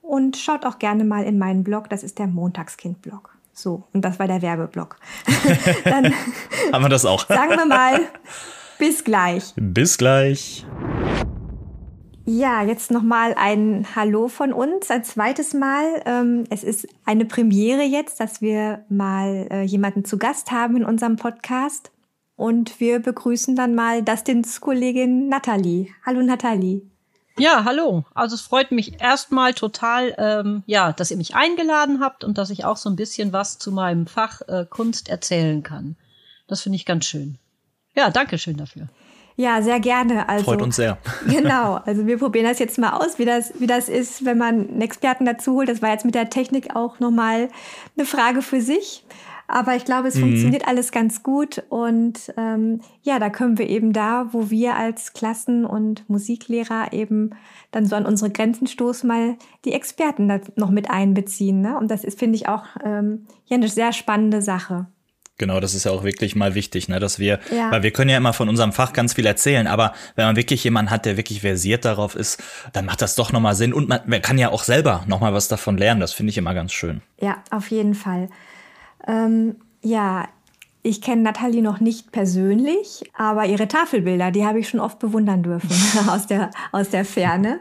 und 0.00 0.36
schaut 0.38 0.64
auch 0.64 0.78
gerne 0.78 1.04
mal 1.04 1.24
in 1.24 1.38
meinen 1.38 1.64
Blog, 1.64 1.90
das 1.90 2.02
ist 2.02 2.18
der 2.18 2.28
Montagskind-Blog. 2.28 3.37
So, 3.58 3.82
und 3.92 4.02
das 4.04 4.20
war 4.20 4.28
der 4.28 4.40
Werbeblock. 4.40 4.98
Dann 5.84 6.14
haben 6.72 6.84
wir 6.84 6.88
das 6.88 7.04
auch. 7.04 7.26
sagen 7.26 7.56
wir 7.56 7.66
mal, 7.66 8.02
bis 8.78 9.02
gleich. 9.02 9.52
Bis 9.56 9.98
gleich. 9.98 10.64
Ja, 12.24 12.62
jetzt 12.62 12.92
nochmal 12.92 13.34
ein 13.36 13.84
Hallo 13.96 14.28
von 14.28 14.52
uns, 14.52 14.92
ein 14.92 15.02
zweites 15.02 15.54
Mal. 15.54 16.02
Ähm, 16.06 16.44
es 16.50 16.62
ist 16.62 16.86
eine 17.04 17.24
Premiere 17.24 17.82
jetzt, 17.82 18.20
dass 18.20 18.40
wir 18.40 18.84
mal 18.88 19.48
äh, 19.50 19.62
jemanden 19.62 20.04
zu 20.04 20.18
Gast 20.18 20.52
haben 20.52 20.76
in 20.76 20.84
unserem 20.84 21.16
Podcast. 21.16 21.90
Und 22.36 22.78
wir 22.78 23.00
begrüßen 23.00 23.56
dann 23.56 23.74
mal 23.74 24.04
Dustins 24.04 24.60
Kollegin 24.60 25.28
Nathalie. 25.28 25.88
Hallo 26.06 26.22
Nathalie. 26.22 26.82
Ja, 27.38 27.64
hallo. 27.64 28.04
Also 28.14 28.34
es 28.34 28.40
freut 28.40 28.72
mich 28.72 29.00
erstmal 29.00 29.54
total, 29.54 30.14
ähm, 30.18 30.62
ja, 30.66 30.92
dass 30.92 31.10
ihr 31.10 31.16
mich 31.16 31.34
eingeladen 31.34 32.00
habt 32.00 32.24
und 32.24 32.38
dass 32.38 32.50
ich 32.50 32.64
auch 32.64 32.76
so 32.76 32.90
ein 32.90 32.96
bisschen 32.96 33.32
was 33.32 33.58
zu 33.58 33.72
meinem 33.72 34.06
Fach 34.06 34.40
äh, 34.48 34.66
Kunst 34.68 35.08
erzählen 35.08 35.62
kann. 35.62 35.96
Das 36.46 36.62
finde 36.62 36.76
ich 36.76 36.86
ganz 36.86 37.04
schön. 37.04 37.38
Ja, 37.94 38.10
danke 38.10 38.38
schön 38.38 38.56
dafür. 38.56 38.88
Ja, 39.36 39.62
sehr 39.62 39.78
gerne. 39.78 40.28
Also, 40.28 40.46
Freut 40.46 40.62
uns 40.62 40.76
sehr. 40.76 40.98
Genau. 41.28 41.80
Also 41.86 42.06
wir 42.06 42.18
probieren 42.18 42.46
das 42.46 42.58
jetzt 42.58 42.76
mal 42.76 42.94
aus, 42.94 43.20
wie 43.20 43.24
das, 43.24 43.52
wie 43.60 43.68
das 43.68 43.88
ist, 43.88 44.24
wenn 44.24 44.36
man 44.36 44.68
einen 44.68 44.80
Experten 44.80 45.24
dazu 45.24 45.54
holt. 45.54 45.68
Das 45.68 45.80
war 45.80 45.90
jetzt 45.90 46.04
mit 46.04 46.16
der 46.16 46.28
Technik 46.28 46.74
auch 46.74 46.98
nochmal 46.98 47.48
eine 47.96 48.04
Frage 48.04 48.42
für 48.42 48.60
sich. 48.60 49.04
Aber 49.48 49.74
ich 49.74 49.86
glaube, 49.86 50.08
es 50.08 50.14
mhm. 50.16 50.20
funktioniert 50.20 50.68
alles 50.68 50.92
ganz 50.92 51.22
gut. 51.22 51.62
Und 51.70 52.32
ähm, 52.36 52.82
ja, 53.02 53.18
da 53.18 53.30
können 53.30 53.58
wir 53.58 53.68
eben 53.68 53.92
da, 53.94 54.28
wo 54.32 54.50
wir 54.50 54.76
als 54.76 55.14
Klassen- 55.14 55.64
und 55.64 56.08
Musiklehrer 56.08 56.92
eben 56.92 57.30
dann 57.70 57.86
so 57.86 57.96
an 57.96 58.06
unsere 58.06 58.30
Grenzen 58.30 58.66
stoßen, 58.66 59.08
mal 59.08 59.36
die 59.64 59.72
Experten 59.72 60.28
da 60.28 60.40
noch 60.56 60.70
mit 60.70 60.90
einbeziehen. 60.90 61.62
Ne? 61.62 61.76
Und 61.78 61.90
das 61.90 62.04
ist, 62.04 62.18
finde 62.18 62.36
ich, 62.36 62.48
auch 62.48 62.64
ähm, 62.84 63.26
ja, 63.46 63.56
eine 63.56 63.68
sehr 63.68 63.92
spannende 63.94 64.42
Sache. 64.42 64.86
Genau, 65.38 65.60
das 65.60 65.72
ist 65.74 65.84
ja 65.84 65.92
auch 65.92 66.02
wirklich 66.02 66.34
mal 66.34 66.56
wichtig, 66.56 66.88
ne, 66.88 66.98
dass 66.98 67.20
wir, 67.20 67.38
ja. 67.52 67.70
weil 67.70 67.84
wir 67.84 67.92
können 67.92 68.10
ja 68.10 68.16
immer 68.16 68.32
von 68.32 68.48
unserem 68.48 68.72
Fach 68.72 68.92
ganz 68.92 69.14
viel 69.14 69.24
erzählen, 69.24 69.68
aber 69.68 69.94
wenn 70.16 70.26
man 70.26 70.34
wirklich 70.34 70.64
jemanden 70.64 70.90
hat, 70.90 71.06
der 71.06 71.16
wirklich 71.16 71.42
versiert 71.42 71.84
darauf 71.84 72.16
ist, 72.16 72.42
dann 72.72 72.86
macht 72.86 73.00
das 73.02 73.14
doch 73.14 73.30
nochmal 73.30 73.54
Sinn 73.54 73.72
und 73.72 73.88
man, 73.88 74.00
man 74.04 74.20
kann 74.20 74.36
ja 74.36 74.50
auch 74.50 74.64
selber 74.64 75.04
nochmal 75.06 75.32
was 75.32 75.46
davon 75.46 75.78
lernen. 75.78 76.00
Das 76.00 76.12
finde 76.12 76.30
ich 76.30 76.38
immer 76.38 76.54
ganz 76.54 76.72
schön. 76.72 77.02
Ja, 77.20 77.36
auf 77.52 77.70
jeden 77.70 77.94
Fall. 77.94 78.28
Ähm, 79.08 79.56
ja, 79.82 80.28
ich 80.82 81.02
kenne 81.02 81.22
Nathalie 81.22 81.62
noch 81.62 81.80
nicht 81.80 82.12
persönlich, 82.12 83.02
aber 83.16 83.46
ihre 83.46 83.66
Tafelbilder, 83.66 84.30
die 84.30 84.46
habe 84.46 84.60
ich 84.60 84.68
schon 84.68 84.80
oft 84.80 84.98
bewundern 84.98 85.42
dürfen 85.42 85.70
aus 86.08 86.26
der, 86.26 86.50
aus 86.70 86.90
der 86.90 87.04
Ferne. 87.04 87.60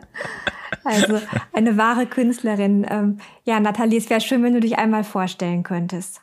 Also 0.84 1.20
eine 1.54 1.78
wahre 1.78 2.06
Künstlerin. 2.06 2.86
Ähm, 2.90 3.18
ja, 3.44 3.60
Nathalie, 3.60 3.98
es 3.98 4.10
wäre 4.10 4.22
schön, 4.22 4.44
wenn 4.44 4.54
du 4.54 4.60
dich 4.60 4.78
einmal 4.78 5.04
vorstellen 5.04 5.64
könntest. 5.64 6.22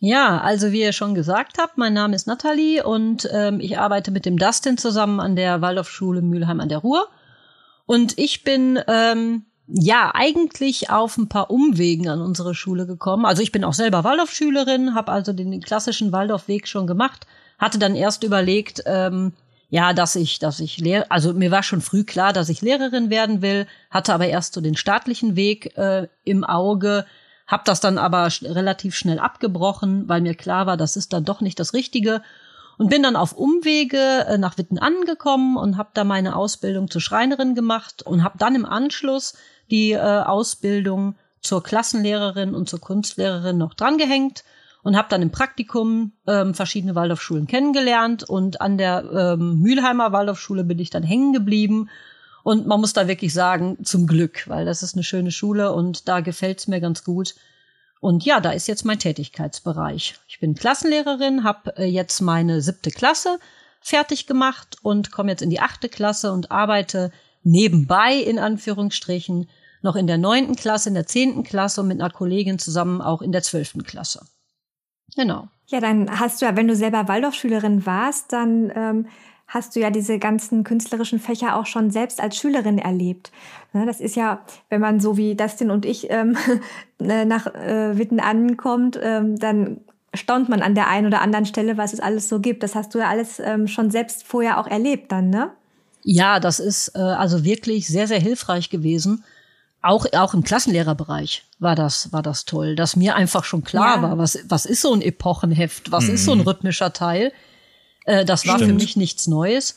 Ja, 0.00 0.38
also 0.38 0.72
wie 0.72 0.82
ihr 0.82 0.92
schon 0.92 1.14
gesagt 1.14 1.56
habt, 1.58 1.78
mein 1.78 1.94
Name 1.94 2.14
ist 2.14 2.26
Nathalie 2.26 2.84
und 2.84 3.28
ähm, 3.32 3.60
ich 3.60 3.78
arbeite 3.78 4.10
mit 4.10 4.26
dem 4.26 4.36
Dustin 4.36 4.76
zusammen 4.76 5.20
an 5.20 5.36
der 5.36 5.62
Waldorfschule 5.62 6.20
Mülheim 6.20 6.60
an 6.60 6.68
der 6.68 6.78
Ruhr. 6.78 7.08
Und 7.86 8.18
ich 8.18 8.44
bin 8.44 8.80
ähm, 8.86 9.44
ja 9.66 10.10
eigentlich 10.14 10.90
auf 10.90 11.16
ein 11.16 11.28
paar 11.28 11.50
Umwegen 11.50 12.08
an 12.08 12.20
unsere 12.20 12.54
Schule 12.54 12.86
gekommen. 12.86 13.24
Also 13.24 13.42
ich 13.42 13.52
bin 13.52 13.64
auch 13.64 13.72
selber 13.72 14.04
Waldorfschülerin, 14.04 14.94
habe 14.94 15.12
also 15.12 15.32
den 15.32 15.60
klassischen 15.60 16.12
Waldorfweg 16.12 16.68
schon 16.68 16.86
gemacht, 16.86 17.26
hatte 17.58 17.78
dann 17.78 17.94
erst 17.94 18.24
überlegt, 18.24 18.82
ähm, 18.86 19.32
ja, 19.70 19.92
dass 19.92 20.16
ich, 20.16 20.38
dass 20.38 20.60
ich 20.60 20.78
Lehr 20.78 21.10
also 21.10 21.32
mir 21.32 21.50
war 21.50 21.62
schon 21.62 21.80
früh 21.80 22.04
klar, 22.04 22.32
dass 22.32 22.48
ich 22.48 22.60
Lehrerin 22.60 23.10
werden 23.10 23.42
will, 23.42 23.66
hatte 23.90 24.12
aber 24.12 24.26
erst 24.26 24.54
so 24.54 24.60
den 24.60 24.76
staatlichen 24.76 25.34
Weg 25.34 25.76
äh, 25.76 26.08
im 26.24 26.44
Auge, 26.44 27.06
habe 27.46 27.62
das 27.66 27.80
dann 27.80 27.98
aber 27.98 28.28
relativ 28.42 28.94
schnell 28.94 29.18
abgebrochen, 29.18 30.08
weil 30.08 30.20
mir 30.20 30.34
klar 30.34 30.66
war, 30.66 30.76
das 30.76 30.96
ist 30.96 31.12
dann 31.12 31.24
doch 31.24 31.40
nicht 31.40 31.58
das 31.58 31.74
Richtige 31.74 32.22
und 32.78 32.90
bin 32.90 33.02
dann 33.02 33.16
auf 33.16 33.32
Umwege 33.32 34.26
äh, 34.28 34.38
nach 34.38 34.58
Witten 34.58 34.78
angekommen 34.78 35.56
und 35.56 35.76
habe 35.76 35.90
da 35.94 36.04
meine 36.04 36.36
Ausbildung 36.36 36.90
zur 36.90 37.00
Schreinerin 37.00 37.54
gemacht 37.54 38.02
und 38.02 38.22
habe 38.22 38.38
dann 38.38 38.54
im 38.54 38.66
Anschluss 38.66 39.34
die 39.70 39.92
äh, 39.92 39.98
Ausbildung 39.98 41.16
zur 41.40 41.62
Klassenlehrerin 41.62 42.54
und 42.54 42.68
zur 42.68 42.80
Kunstlehrerin 42.80 43.58
noch 43.58 43.74
drangehängt 43.74 44.44
und 44.82 44.96
habe 44.96 45.08
dann 45.10 45.22
im 45.22 45.30
Praktikum 45.30 46.12
ähm, 46.26 46.54
verschiedene 46.54 46.94
Waldorfschulen 46.94 47.46
kennengelernt 47.46 48.22
und 48.24 48.60
an 48.60 48.78
der 48.78 49.04
ähm, 49.38 49.60
Mülheimer 49.60 50.12
Waldorfschule 50.12 50.64
bin 50.64 50.78
ich 50.78 50.90
dann 50.90 51.02
hängen 51.02 51.32
geblieben 51.32 51.88
und 52.44 52.66
man 52.66 52.80
muss 52.80 52.92
da 52.92 53.08
wirklich 53.08 53.32
sagen, 53.32 53.78
zum 53.84 54.06
Glück, 54.06 54.48
weil 54.48 54.66
das 54.66 54.82
ist 54.82 54.94
eine 54.94 55.02
schöne 55.02 55.30
Schule 55.30 55.72
und 55.72 56.08
da 56.08 56.20
gefällt's 56.20 56.68
mir 56.68 56.80
ganz 56.80 57.02
gut. 57.02 57.34
Und 58.00 58.22
ja, 58.26 58.38
da 58.38 58.50
ist 58.50 58.68
jetzt 58.68 58.84
mein 58.84 58.98
Tätigkeitsbereich. 58.98 60.16
Ich 60.28 60.38
bin 60.38 60.54
Klassenlehrerin, 60.54 61.42
habe 61.42 61.74
äh, 61.78 61.86
jetzt 61.86 62.20
meine 62.20 62.60
siebte 62.60 62.90
Klasse 62.90 63.38
fertig 63.80 64.26
gemacht 64.26 64.76
und 64.82 65.10
komme 65.10 65.30
jetzt 65.30 65.40
in 65.40 65.48
die 65.48 65.60
achte 65.60 65.88
Klasse 65.88 66.32
und 66.32 66.50
arbeite 66.50 67.10
nebenbei 67.44 68.16
in 68.16 68.38
Anführungsstrichen 68.38 69.48
noch 69.82 69.96
in 69.96 70.06
der 70.06 70.18
neunten 70.18 70.56
Klasse, 70.56 70.88
in 70.88 70.94
der 70.94 71.06
zehnten 71.06 71.44
Klasse 71.44 71.82
und 71.82 71.88
mit 71.88 72.00
einer 72.00 72.10
Kollegin 72.10 72.58
zusammen 72.58 73.00
auch 73.00 73.22
in 73.22 73.32
der 73.32 73.42
zwölften 73.42 73.84
Klasse. 73.84 74.26
Genau. 75.14 75.48
Ja, 75.66 75.80
dann 75.80 76.18
hast 76.18 76.40
du 76.40 76.46
ja, 76.46 76.56
wenn 76.56 76.68
du 76.68 76.74
selber 76.74 77.06
Waldorfschülerin 77.06 77.86
warst, 77.86 78.32
dann 78.32 78.72
ähm, 78.74 79.06
hast 79.46 79.76
du 79.76 79.80
ja 79.80 79.90
diese 79.90 80.18
ganzen 80.18 80.64
künstlerischen 80.64 81.18
Fächer 81.18 81.56
auch 81.56 81.66
schon 81.66 81.90
selbst 81.90 82.20
als 82.20 82.36
Schülerin 82.36 82.78
erlebt. 82.78 83.30
Ne, 83.72 83.86
das 83.86 84.00
ist 84.00 84.16
ja, 84.16 84.44
wenn 84.68 84.80
man 84.80 85.00
so 85.00 85.16
wie 85.16 85.34
Dustin 85.34 85.70
und 85.70 85.84
ich 85.84 86.10
ähm, 86.10 86.36
ne, 86.98 87.26
nach 87.26 87.46
äh, 87.54 87.96
Witten 87.98 88.20
ankommt, 88.20 88.98
ähm, 89.02 89.38
dann 89.38 89.80
staunt 90.14 90.48
man 90.48 90.62
an 90.62 90.74
der 90.74 90.88
einen 90.88 91.06
oder 91.06 91.20
anderen 91.20 91.46
Stelle, 91.46 91.76
was 91.76 91.92
es 91.92 92.00
alles 92.00 92.28
so 92.28 92.40
gibt. 92.40 92.62
Das 92.62 92.74
hast 92.74 92.94
du 92.94 92.98
ja 92.98 93.08
alles 93.08 93.40
ähm, 93.40 93.66
schon 93.66 93.90
selbst 93.90 94.24
vorher 94.24 94.58
auch 94.58 94.66
erlebt 94.66 95.12
dann, 95.12 95.28
ne? 95.28 95.50
Ja, 96.04 96.38
das 96.38 96.60
ist 96.60 96.92
äh, 96.94 96.98
also 96.98 97.44
wirklich 97.44 97.88
sehr, 97.88 98.06
sehr 98.06 98.20
hilfreich 98.20 98.68
gewesen. 98.68 99.24
Auch, 99.80 100.06
auch 100.14 100.34
im 100.34 100.44
Klassenlehrerbereich 100.44 101.44
war 101.58 101.74
das, 101.74 102.12
war 102.12 102.22
das 102.22 102.44
toll, 102.44 102.76
dass 102.76 102.94
mir 102.94 103.16
einfach 103.16 103.44
schon 103.44 103.64
klar 103.64 103.96
ja. 103.96 104.02
war, 104.02 104.18
was, 104.18 104.38
was 104.48 104.66
ist 104.66 104.82
so 104.82 104.92
ein 104.92 105.02
Epochenheft, 105.02 105.90
was 105.90 106.04
mhm. 106.04 106.14
ist 106.14 106.24
so 106.24 106.32
ein 106.32 106.38
mhm. 106.38 106.44
rhythmischer 106.44 106.92
Teil. 106.92 107.32
Äh, 108.04 108.24
das 108.24 108.46
war 108.46 108.56
Stimmt. 108.56 108.70
für 108.70 108.76
mich 108.76 108.96
nichts 108.96 109.26
Neues. 109.26 109.76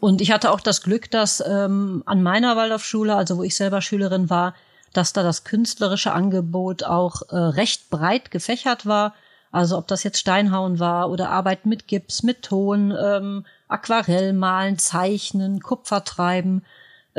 Und 0.00 0.20
ich 0.20 0.32
hatte 0.32 0.50
auch 0.50 0.60
das 0.60 0.82
Glück, 0.82 1.10
dass 1.10 1.42
ähm, 1.46 2.02
an 2.06 2.22
meiner 2.22 2.56
Waldorfschule, 2.56 3.14
also 3.14 3.38
wo 3.38 3.42
ich 3.42 3.56
selber 3.56 3.80
Schülerin 3.80 4.30
war, 4.30 4.54
dass 4.92 5.12
da 5.12 5.22
das 5.22 5.44
künstlerische 5.44 6.12
Angebot 6.12 6.84
auch 6.84 7.22
äh, 7.30 7.36
recht 7.36 7.90
breit 7.90 8.30
gefächert 8.30 8.86
war. 8.86 9.14
Also 9.50 9.78
ob 9.78 9.86
das 9.88 10.02
jetzt 10.02 10.18
Steinhauen 10.18 10.78
war 10.78 11.10
oder 11.10 11.30
Arbeit 11.30 11.66
mit 11.66 11.88
Gips, 11.88 12.22
mit 12.22 12.42
Ton, 12.42 12.94
ähm, 13.00 13.44
Aquarellmalen, 13.68 14.78
Zeichnen, 14.78 15.60
Kupfertreiben 15.60 16.62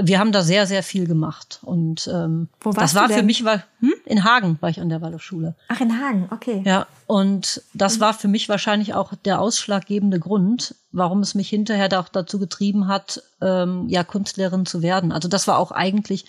wir 0.02 0.20
haben 0.20 0.32
da 0.32 0.44
sehr, 0.44 0.66
sehr 0.68 0.84
viel 0.84 1.08
gemacht. 1.08 1.60
Und 1.64 2.10
ähm, 2.12 2.48
Wo 2.62 2.76
warst 2.76 2.96
das 2.96 2.96
war 2.96 3.10
für 3.10 3.24
mich 3.24 3.44
war 3.44 3.64
hm? 3.80 3.94
in 4.06 4.24
Hagen 4.24 4.58
war 4.62 4.70
ich 4.70 4.80
an 4.80 4.90
der 4.90 5.02
Waldorfschule. 5.02 5.56
Ach, 5.68 5.82
in 5.82 6.00
Hagen, 6.00 6.28
okay. 6.32 6.62
Ja, 6.66 6.88
und 7.08 7.62
das 7.74 7.98
mhm. 7.98 8.02
war 8.02 8.14
für 8.14 8.28
mich 8.28 8.50
wahrscheinlich 8.50 8.94
auch 8.94 9.14
der 9.26 9.42
ausschlaggebende 9.42 10.20
Grund, 10.20 10.76
warum 10.92 11.20
es 11.20 11.36
mich 11.36 11.50
hinterher 11.50 12.00
auch 12.00 12.10
dazu 12.10 12.40
getrieben 12.40 12.88
hat, 12.88 13.24
ähm, 13.42 13.88
ja 13.90 14.04
Kunstlehrerin 14.04 14.66
zu 14.66 14.82
werden. 14.82 15.12
Also 15.12 15.28
das 15.28 15.48
war 15.48 15.58
auch 15.58 15.72
eigentlich 15.72 16.26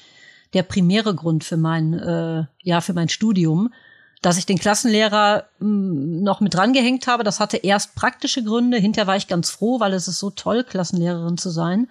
der 0.52 0.62
primäre 0.62 1.14
Grund 1.14 1.44
für 1.44 1.56
mein 1.56 1.94
äh, 1.94 2.44
ja 2.62 2.80
für 2.80 2.92
mein 2.92 3.08
Studium, 3.08 3.72
dass 4.22 4.36
ich 4.36 4.46
den 4.46 4.58
Klassenlehrer 4.58 5.44
mh, 5.58 5.66
hm, 5.66 6.22
noch 6.22 6.40
mit 6.40 6.54
drangehängt 6.54 7.06
habe. 7.06 7.24
Das 7.24 7.40
hatte 7.40 7.56
erst 7.56 7.94
praktische 7.94 8.44
Gründe. 8.44 8.78
Hinterher 8.78 9.06
war 9.06 9.16
ich 9.16 9.28
ganz 9.28 9.50
froh, 9.50 9.80
weil 9.80 9.92
es 9.94 10.08
ist 10.08 10.18
so 10.18 10.30
toll, 10.30 10.64
Klassenlehrerin 10.64 11.38
zu 11.38 11.50
sein. 11.50 11.88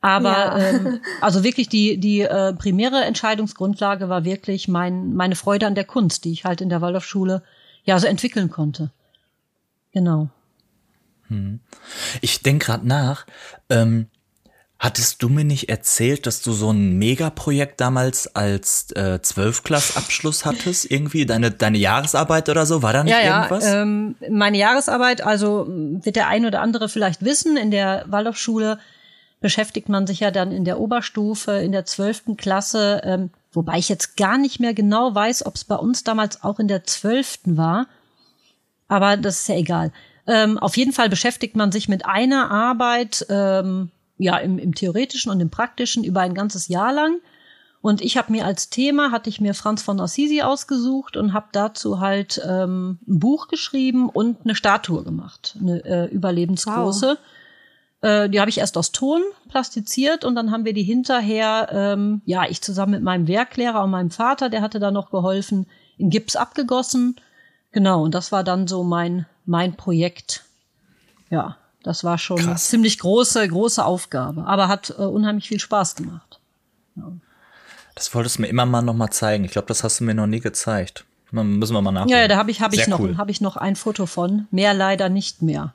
Aber 0.00 0.32
ja. 0.32 0.58
ähm, 0.58 1.00
also 1.20 1.44
wirklich 1.44 1.68
die 1.68 1.98
die 1.98 2.22
äh, 2.22 2.54
primäre 2.54 3.04
Entscheidungsgrundlage 3.04 4.08
war 4.08 4.24
wirklich 4.24 4.68
mein 4.68 5.14
meine 5.14 5.36
Freude 5.36 5.66
an 5.66 5.74
der 5.74 5.84
Kunst, 5.84 6.24
die 6.24 6.32
ich 6.32 6.44
halt 6.44 6.60
in 6.60 6.70
der 6.70 6.80
Waldorfschule 6.80 7.42
ja 7.84 7.98
so 7.98 8.06
entwickeln 8.06 8.50
konnte. 8.50 8.90
Genau. 9.92 10.28
Hm. 11.28 11.60
Ich 12.20 12.42
denk 12.42 12.62
gerade 12.62 12.86
nach. 12.86 13.26
Ähm, 13.68 14.08
hattest 14.80 15.22
du 15.22 15.28
mir 15.28 15.44
nicht 15.44 15.68
erzählt, 15.68 16.26
dass 16.26 16.40
du 16.40 16.52
so 16.52 16.72
ein 16.72 16.98
Megaprojekt 16.98 17.82
damals 17.82 18.34
als 18.34 18.90
äh, 18.92 19.20
Zwölfklassabschluss 19.20 20.46
hattest? 20.46 20.90
Irgendwie 20.90 21.26
deine 21.26 21.50
deine 21.50 21.76
Jahresarbeit 21.76 22.48
oder 22.48 22.64
so? 22.64 22.82
War 22.82 22.94
da 22.94 23.04
nicht 23.04 23.12
ja, 23.12 23.42
irgendwas? 23.42 23.64
Ja, 23.64 23.82
ähm, 23.82 24.16
meine 24.30 24.56
Jahresarbeit, 24.56 25.20
also 25.20 25.66
wird 25.68 26.16
der 26.16 26.28
ein 26.28 26.46
oder 26.46 26.62
andere 26.62 26.88
vielleicht 26.88 27.22
wissen, 27.22 27.58
in 27.58 27.70
der 27.70 28.06
Waldorfschule 28.08 28.78
beschäftigt 29.40 29.90
man 29.90 30.06
sich 30.06 30.20
ja 30.20 30.30
dann 30.30 30.50
in 30.50 30.64
der 30.64 30.80
Oberstufe, 30.80 31.52
in 31.52 31.72
der 31.72 31.84
zwölften 31.84 32.38
Klasse, 32.38 33.02
ähm, 33.04 33.30
wobei 33.52 33.78
ich 33.78 33.90
jetzt 33.90 34.16
gar 34.16 34.38
nicht 34.38 34.60
mehr 34.60 34.72
genau 34.72 35.14
weiß, 35.14 35.44
ob 35.44 35.56
es 35.56 35.64
bei 35.64 35.76
uns 35.76 36.04
damals 36.04 36.42
auch 36.42 36.58
in 36.58 36.68
der 36.68 36.84
zwölften 36.84 37.58
war. 37.58 37.86
Aber 38.88 39.18
das 39.18 39.42
ist 39.42 39.48
ja 39.48 39.56
egal. 39.56 39.92
Ähm, 40.26 40.58
auf 40.58 40.76
jeden 40.78 40.92
Fall 40.92 41.10
beschäftigt 41.10 41.54
man 41.54 41.70
sich 41.70 41.88
mit 41.88 42.06
einer 42.06 42.50
Arbeit, 42.50 43.26
ähm, 43.28 43.90
ja, 44.20 44.36
im, 44.36 44.58
im 44.58 44.74
theoretischen 44.74 45.32
und 45.32 45.40
im 45.40 45.50
praktischen 45.50 46.04
über 46.04 46.20
ein 46.20 46.34
ganzes 46.34 46.68
Jahr 46.68 46.92
lang. 46.92 47.20
Und 47.82 48.02
ich 48.02 48.18
habe 48.18 48.30
mir 48.30 48.44
als 48.44 48.68
Thema, 48.68 49.10
hatte 49.10 49.30
ich 49.30 49.40
mir 49.40 49.54
Franz 49.54 49.82
von 49.82 49.98
Assisi 50.00 50.42
ausgesucht 50.42 51.16
und 51.16 51.32
habe 51.32 51.46
dazu 51.52 51.98
halt 52.00 52.40
ähm, 52.46 52.98
ein 53.08 53.18
Buch 53.18 53.48
geschrieben 53.48 54.10
und 54.10 54.44
eine 54.44 54.54
Statue 54.54 55.02
gemacht, 55.02 55.56
eine 55.58 55.82
äh, 55.86 56.04
überlebensgroße. 56.10 57.16
Wow. 58.02 58.10
Äh, 58.10 58.28
die 58.28 58.38
habe 58.38 58.50
ich 58.50 58.58
erst 58.58 58.76
aus 58.76 58.92
Ton 58.92 59.22
plastiziert 59.48 60.26
und 60.26 60.34
dann 60.34 60.50
haben 60.50 60.66
wir 60.66 60.74
die 60.74 60.82
hinterher, 60.82 61.68
ähm, 61.72 62.20
ja, 62.26 62.44
ich 62.46 62.60
zusammen 62.60 62.92
mit 62.92 63.02
meinem 63.02 63.26
Werklehrer 63.26 63.82
und 63.82 63.90
meinem 63.90 64.10
Vater, 64.10 64.50
der 64.50 64.60
hatte 64.60 64.78
da 64.78 64.90
noch 64.90 65.10
geholfen, 65.10 65.66
in 65.96 66.10
Gips 66.10 66.36
abgegossen. 66.36 67.16
Genau, 67.72 68.02
und 68.02 68.14
das 68.14 68.30
war 68.30 68.44
dann 68.44 68.68
so 68.68 68.84
mein, 68.84 69.24
mein 69.46 69.74
Projekt. 69.76 70.44
Ja, 71.30 71.56
das 71.82 72.04
war 72.04 72.18
schon 72.18 72.38
Krass. 72.38 72.68
ziemlich 72.68 72.98
große, 72.98 73.46
große 73.46 73.84
Aufgabe, 73.84 74.44
aber 74.46 74.68
hat 74.68 74.90
äh, 74.90 75.02
unheimlich 75.02 75.48
viel 75.48 75.60
Spaß 75.60 75.96
gemacht. 75.96 76.40
Ja. 76.96 77.10
Das 77.94 78.14
wolltest 78.14 78.38
du 78.38 78.42
mir 78.42 78.48
immer 78.48 78.66
mal 78.66 78.82
noch 78.82 78.94
mal 78.94 79.10
zeigen. 79.10 79.44
Ich 79.44 79.52
glaube, 79.52 79.68
das 79.68 79.84
hast 79.84 80.00
du 80.00 80.04
mir 80.04 80.14
noch 80.14 80.26
nie 80.26 80.40
gezeigt. 80.40 81.04
Müssen 81.30 81.74
wir 81.74 81.82
mal 81.82 81.92
nachdenken. 81.92 82.20
Ja, 82.20 82.28
da 82.28 82.36
habe 82.36 82.50
ich, 82.50 82.60
hab 82.60 82.72
ich, 82.72 82.88
noch, 82.88 82.98
cool. 82.98 83.16
hab 83.16 83.28
ich 83.28 83.40
noch 83.40 83.56
ein 83.56 83.76
Foto 83.76 84.06
von. 84.06 84.48
Mehr 84.50 84.74
leider 84.74 85.08
nicht 85.08 85.42
mehr. 85.42 85.74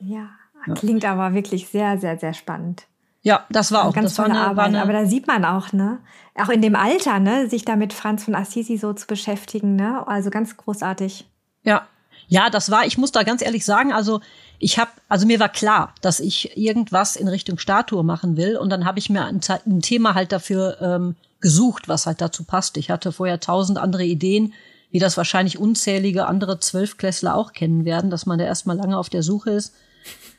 Ja. 0.00 0.30
Klingt 0.76 1.04
aber 1.04 1.34
wirklich 1.34 1.68
sehr, 1.68 1.98
sehr, 1.98 2.18
sehr 2.18 2.32
spannend. 2.32 2.84
Ja, 3.22 3.44
das 3.50 3.72
war 3.72 3.84
auch 3.84 3.94
ganz 3.94 4.14
das 4.14 4.16
tolle 4.16 4.30
war 4.30 4.36
eine, 4.36 4.44
Arbeit. 4.44 4.56
War 4.56 4.64
eine 4.66 4.82
aber 4.82 4.92
da 4.92 5.06
sieht 5.06 5.26
man 5.26 5.44
auch, 5.44 5.72
ne, 5.72 5.98
auch 6.34 6.48
in 6.48 6.62
dem 6.62 6.76
Alter, 6.76 7.20
ne, 7.20 7.48
sich 7.48 7.64
da 7.64 7.76
mit 7.76 7.92
Franz 7.92 8.24
von 8.24 8.34
Assisi 8.34 8.76
so 8.76 8.92
zu 8.92 9.06
beschäftigen, 9.06 9.76
ne, 9.76 10.06
also 10.06 10.30
ganz 10.30 10.56
großartig. 10.56 11.26
Ja, 11.64 11.86
ja, 12.28 12.50
das 12.50 12.70
war. 12.70 12.86
Ich 12.86 12.98
muss 12.98 13.12
da 13.12 13.22
ganz 13.22 13.42
ehrlich 13.42 13.64
sagen, 13.64 13.92
also 13.92 14.20
ich 14.58 14.78
habe, 14.78 14.90
also 15.08 15.26
mir 15.26 15.40
war 15.40 15.48
klar, 15.48 15.94
dass 16.00 16.20
ich 16.20 16.56
irgendwas 16.56 17.16
in 17.16 17.28
Richtung 17.28 17.58
Statue 17.58 18.04
machen 18.04 18.36
will, 18.36 18.56
und 18.56 18.70
dann 18.70 18.84
habe 18.84 18.98
ich 18.98 19.10
mir 19.10 19.24
ein, 19.24 19.40
ein, 19.66 19.82
Thema 19.82 20.14
halt 20.14 20.32
dafür 20.32 20.78
ähm, 20.80 21.16
gesucht, 21.40 21.88
was 21.88 22.06
halt 22.06 22.20
dazu 22.20 22.44
passt. 22.44 22.76
Ich 22.76 22.90
hatte 22.90 23.12
vorher 23.12 23.40
tausend 23.40 23.78
andere 23.78 24.04
Ideen, 24.04 24.54
wie 24.90 25.00
das 25.00 25.16
wahrscheinlich 25.16 25.58
unzählige 25.58 26.26
andere 26.26 26.60
Zwölfklässler 26.60 27.34
auch 27.34 27.52
kennen 27.52 27.84
werden, 27.84 28.10
dass 28.10 28.26
man 28.26 28.38
da 28.38 28.44
erstmal 28.44 28.76
lange 28.76 28.96
auf 28.96 29.10
der 29.10 29.22
Suche 29.22 29.50
ist. 29.50 29.74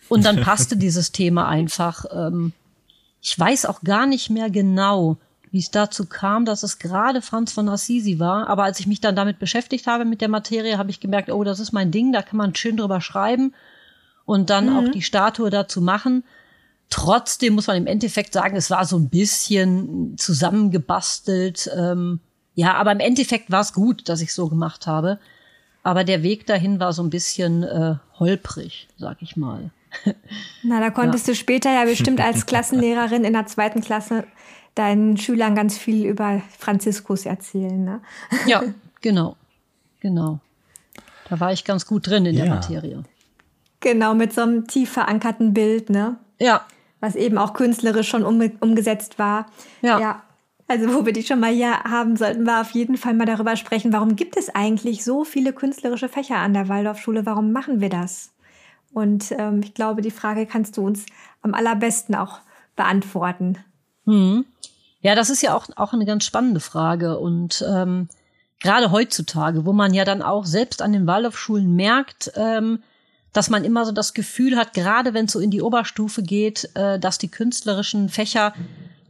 Und 0.07 0.25
dann 0.25 0.41
passte 0.41 0.77
dieses 0.77 1.11
Thema 1.11 1.47
einfach. 1.47 2.05
Ähm, 2.11 2.53
ich 3.21 3.37
weiß 3.37 3.65
auch 3.65 3.81
gar 3.81 4.05
nicht 4.05 4.29
mehr 4.29 4.49
genau, 4.49 5.17
wie 5.51 5.59
es 5.59 5.71
dazu 5.71 6.05
kam, 6.05 6.45
dass 6.45 6.63
es 6.63 6.79
gerade 6.79 7.21
Franz 7.21 7.51
von 7.51 7.67
Assisi 7.67 8.17
war. 8.17 8.47
Aber 8.47 8.63
als 8.63 8.79
ich 8.79 8.87
mich 8.87 9.01
dann 9.01 9.15
damit 9.15 9.39
beschäftigt 9.39 9.87
habe 9.87 10.05
mit 10.05 10.21
der 10.21 10.29
Materie, 10.29 10.77
habe 10.77 10.89
ich 10.89 10.99
gemerkt, 10.99 11.29
oh, 11.29 11.43
das 11.43 11.59
ist 11.59 11.73
mein 11.73 11.91
Ding, 11.91 12.13
da 12.13 12.21
kann 12.21 12.37
man 12.37 12.55
schön 12.55 12.77
drüber 12.77 13.01
schreiben 13.01 13.53
und 14.25 14.49
dann 14.49 14.69
mhm. 14.69 14.77
auch 14.77 14.91
die 14.91 15.01
Statue 15.01 15.49
dazu 15.49 15.81
machen. 15.81 16.23
Trotzdem 16.89 17.53
muss 17.53 17.67
man 17.67 17.77
im 17.77 17.87
Endeffekt 17.87 18.33
sagen, 18.33 18.55
es 18.55 18.69
war 18.69 18.85
so 18.85 18.97
ein 18.97 19.09
bisschen 19.09 20.17
zusammengebastelt. 20.17 21.69
Ähm, 21.75 22.19
ja, 22.53 22.75
aber 22.75 22.91
im 22.91 22.99
Endeffekt 22.99 23.51
war 23.51 23.61
es 23.61 23.73
gut, 23.73 24.07
dass 24.07 24.21
ich 24.21 24.33
so 24.33 24.47
gemacht 24.47 24.87
habe. 24.87 25.19
Aber 25.83 26.03
der 26.03 26.23
Weg 26.23 26.45
dahin 26.47 26.79
war 26.79 26.93
so 26.93 27.03
ein 27.03 27.09
bisschen 27.09 27.63
äh, 27.63 27.95
holprig, 28.19 28.87
sag 28.97 29.21
ich 29.21 29.35
mal. 29.35 29.71
Na, 30.63 30.79
da 30.79 30.89
konntest 30.89 31.27
ja. 31.27 31.33
du 31.33 31.37
später 31.37 31.71
ja 31.71 31.85
bestimmt 31.85 32.19
als 32.19 32.45
Klassenlehrerin 32.47 33.23
in 33.23 33.33
der 33.33 33.45
zweiten 33.45 33.81
Klasse 33.81 34.25
deinen 34.73 35.17
Schülern 35.17 35.55
ganz 35.55 35.77
viel 35.77 36.05
über 36.05 36.41
Franziskus 36.57 37.25
erzählen. 37.25 37.83
Ne? 37.83 38.01
Ja, 38.45 38.63
genau. 39.01 39.37
Genau. 40.01 40.39
Da 41.29 41.39
war 41.39 41.51
ich 41.51 41.63
ganz 41.63 41.85
gut 41.85 42.07
drin 42.07 42.25
in 42.25 42.35
ja. 42.35 42.45
der 42.45 42.55
Materie. 42.55 43.03
Genau, 43.85 44.15
mit 44.15 44.33
so 44.33 44.41
einem 44.41 44.65
tief 44.65 44.93
verankerten 44.93 45.53
Bild, 45.53 45.91
ne? 45.91 46.17
Ja. 46.39 46.65
Was 47.01 47.15
eben 47.15 47.37
auch 47.37 47.53
künstlerisch 47.53 48.09
schon 48.09 48.23
um, 48.23 48.41
umgesetzt 48.59 49.19
war. 49.19 49.45
Ja. 49.83 49.99
ja. 49.99 50.23
Also, 50.67 50.91
wo 50.91 51.05
wir 51.05 51.13
die 51.13 51.21
schon 51.21 51.39
mal 51.39 51.53
hier 51.53 51.83
haben, 51.83 52.17
sollten 52.17 52.45
wir 52.45 52.61
auf 52.61 52.71
jeden 52.71 52.97
Fall 52.97 53.13
mal 53.13 53.27
darüber 53.27 53.55
sprechen, 53.55 53.93
warum 53.93 54.15
gibt 54.15 54.37
es 54.37 54.49
eigentlich 54.49 55.03
so 55.03 55.23
viele 55.23 55.53
künstlerische 55.53 56.09
Fächer 56.09 56.37
an 56.37 56.55
der 56.55 56.67
Waldorfschule? 56.67 57.27
Warum 57.27 57.51
machen 57.51 57.79
wir 57.79 57.89
das? 57.89 58.31
Und 58.91 59.31
ähm, 59.37 59.61
ich 59.63 59.75
glaube, 59.75 60.01
die 60.01 60.09
Frage 60.09 60.47
kannst 60.47 60.77
du 60.77 60.83
uns 60.83 61.05
am 61.43 61.53
allerbesten 61.53 62.15
auch 62.15 62.39
beantworten. 62.75 63.59
Hm. 64.05 64.45
Ja, 65.01 65.13
das 65.13 65.29
ist 65.29 65.43
ja 65.43 65.53
auch, 65.53 65.67
auch 65.75 65.93
eine 65.93 66.07
ganz 66.07 66.25
spannende 66.25 66.59
Frage. 66.59 67.19
Und 67.19 67.63
ähm, 67.69 68.09
gerade 68.59 68.89
heutzutage, 68.89 69.63
wo 69.63 69.73
man 69.73 69.93
ja 69.93 70.05
dann 70.05 70.23
auch 70.23 70.45
selbst 70.45 70.81
an 70.81 70.91
den 70.91 71.05
Waldorfschulen 71.05 71.75
merkt, 71.75 72.31
ähm, 72.35 72.79
dass 73.35 73.49
man 73.49 73.65
immer 73.65 73.85
so 73.85 73.91
das 73.91 74.13
Gefühl 74.13 74.55
hat, 74.55 74.73
gerade 74.73 75.13
wenn 75.13 75.25
es 75.25 75.33
so 75.33 75.41
in 75.41 75.51
die 75.51 75.61
Oberstufe 75.61 76.23
geht, 76.23 76.69
äh, 76.73 76.97
dass 76.97 77.17
die 77.17 77.27
künstlerischen 77.27 78.07
Fächer 78.07 78.53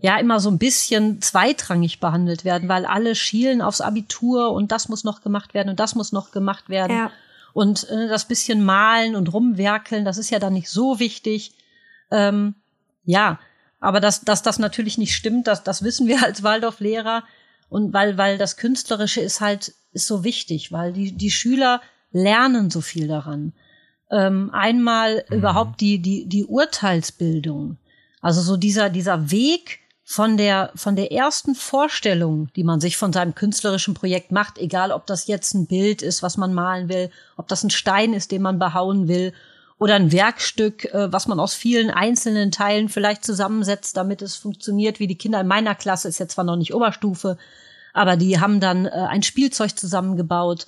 ja 0.01 0.17
immer 0.17 0.39
so 0.39 0.49
ein 0.49 0.57
bisschen 0.57 1.21
zweitrangig 1.21 1.99
behandelt 1.99 2.43
werden, 2.43 2.67
weil 2.67 2.87
alle 2.87 3.13
schielen 3.13 3.61
aufs 3.61 3.81
Abitur 3.81 4.51
und 4.51 4.71
das 4.71 4.89
muss 4.89 5.03
noch 5.03 5.21
gemacht 5.21 5.53
werden 5.53 5.69
und 5.69 5.79
das 5.79 5.93
muss 5.93 6.11
noch 6.11 6.31
gemacht 6.31 6.69
werden. 6.69 6.97
Ja. 6.97 7.11
Und 7.53 7.87
äh, 7.89 8.07
das 8.07 8.27
bisschen 8.27 8.65
malen 8.65 9.15
und 9.15 9.31
rumwerkeln, 9.31 10.05
das 10.05 10.17
ist 10.17 10.31
ja 10.31 10.39
dann 10.39 10.53
nicht 10.53 10.71
so 10.71 10.99
wichtig. 10.99 11.53
Ähm, 12.09 12.55
ja, 13.03 13.39
aber 13.79 13.99
dass, 13.99 14.21
dass 14.21 14.41
das 14.41 14.57
natürlich 14.57 14.97
nicht 14.97 15.13
stimmt, 15.13 15.45
das, 15.45 15.63
das 15.63 15.83
wissen 15.83 16.07
wir 16.07 16.23
als 16.25 16.41
Waldorflehrer. 16.41 17.23
Und 17.69 17.93
weil, 17.93 18.17
weil 18.17 18.39
das 18.39 18.57
Künstlerische 18.57 19.21
ist 19.21 19.39
halt, 19.39 19.75
ist 19.91 20.07
so 20.07 20.23
wichtig, 20.23 20.71
weil 20.71 20.93
die, 20.93 21.11
die 21.11 21.31
Schüler 21.31 21.79
lernen 22.11 22.71
so 22.71 22.81
viel 22.81 23.07
daran. 23.07 23.53
Ähm, 24.11 24.49
einmal 24.53 25.25
mhm. 25.29 25.37
überhaupt 25.37 25.81
die, 25.81 25.99
die, 25.99 26.25
die 26.27 26.45
Urteilsbildung. 26.45 27.77
Also 28.21 28.41
so 28.41 28.57
dieser, 28.57 28.89
dieser 28.89 29.31
Weg, 29.31 29.79
von 30.07 30.37
der, 30.37 30.71
von 30.75 30.95
der 30.95 31.11
ersten 31.11 31.55
Vorstellung, 31.55 32.49
die 32.55 32.63
man 32.63 32.79
sich 32.79 32.95
von 32.95 33.11
seinem 33.11 33.33
künstlerischen 33.33 33.95
Projekt 33.95 34.31
macht, 34.31 34.59
egal 34.59 34.91
ob 34.91 35.07
das 35.07 35.25
jetzt 35.25 35.55
ein 35.55 35.65
Bild 35.65 36.03
ist, 36.03 36.21
was 36.21 36.37
man 36.37 36.53
malen 36.53 36.89
will, 36.89 37.09
ob 37.37 37.47
das 37.47 37.63
ein 37.63 37.71
Stein 37.71 38.13
ist, 38.13 38.31
den 38.31 38.43
man 38.43 38.59
behauen 38.59 39.07
will, 39.07 39.33
oder 39.79 39.95
ein 39.95 40.11
Werkstück, 40.11 40.85
äh, 40.93 41.11
was 41.11 41.27
man 41.27 41.39
aus 41.39 41.55
vielen 41.55 41.89
einzelnen 41.89 42.51
Teilen 42.51 42.87
vielleicht 42.87 43.25
zusammensetzt, 43.25 43.97
damit 43.97 44.21
es 44.21 44.35
funktioniert, 44.35 44.99
wie 44.99 45.07
die 45.07 45.17
Kinder 45.17 45.41
in 45.41 45.47
meiner 45.47 45.73
Klasse, 45.73 46.07
ist 46.07 46.19
jetzt 46.19 46.35
zwar 46.35 46.45
noch 46.45 46.55
nicht 46.55 46.73
Oberstufe, 46.73 47.37
aber 47.91 48.15
die 48.15 48.39
haben 48.39 48.59
dann 48.59 48.85
äh, 48.85 48.91
ein 48.91 49.23
Spielzeug 49.23 49.77
zusammengebaut. 49.77 50.67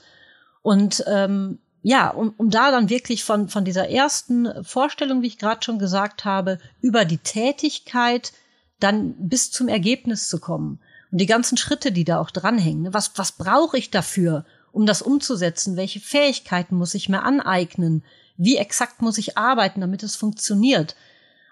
Und 0.64 1.04
ähm, 1.08 1.60
ja, 1.88 2.10
um, 2.10 2.34
um 2.36 2.50
da 2.50 2.70
dann 2.70 2.90
wirklich 2.90 3.24
von, 3.24 3.48
von 3.48 3.64
dieser 3.64 3.90
ersten 3.90 4.62
Vorstellung, 4.66 5.22
wie 5.22 5.28
ich 5.28 5.38
gerade 5.38 5.64
schon 5.64 5.80
gesagt 5.80 6.26
habe, 6.26 6.60
über 6.82 7.06
die 7.06 7.18
Tätigkeit 7.18 8.34
dann 8.82 9.16
bis 9.18 9.52
zum 9.52 9.70
Ergebnis 9.70 10.28
zu 10.28 10.42
kommen. 10.42 10.80
Und 11.14 11.20
die 11.20 11.26
ganzen 11.26 11.58
Schritte, 11.58 11.94
die 11.94 12.04
da 12.04 12.20
auch 12.20 12.30
dranhängen. 12.30 12.84
Ne? 12.84 12.94
Was, 12.94 13.14
was 13.16 13.32
brauche 13.32 13.78
ich 13.78 13.90
dafür, 13.90 14.44
um 14.74 14.86
das 14.86 15.02
umzusetzen? 15.02 15.78
Welche 15.78 16.02
Fähigkeiten 16.02 16.76
muss 16.76 16.94
ich 16.94 17.08
mir 17.08 17.24
aneignen? 17.24 18.04
Wie 18.36 18.58
exakt 18.58 19.02
muss 19.02 19.18
ich 19.18 19.38
arbeiten, 19.38 19.80
damit 19.80 20.04
es 20.04 20.18
funktioniert? 20.18 20.98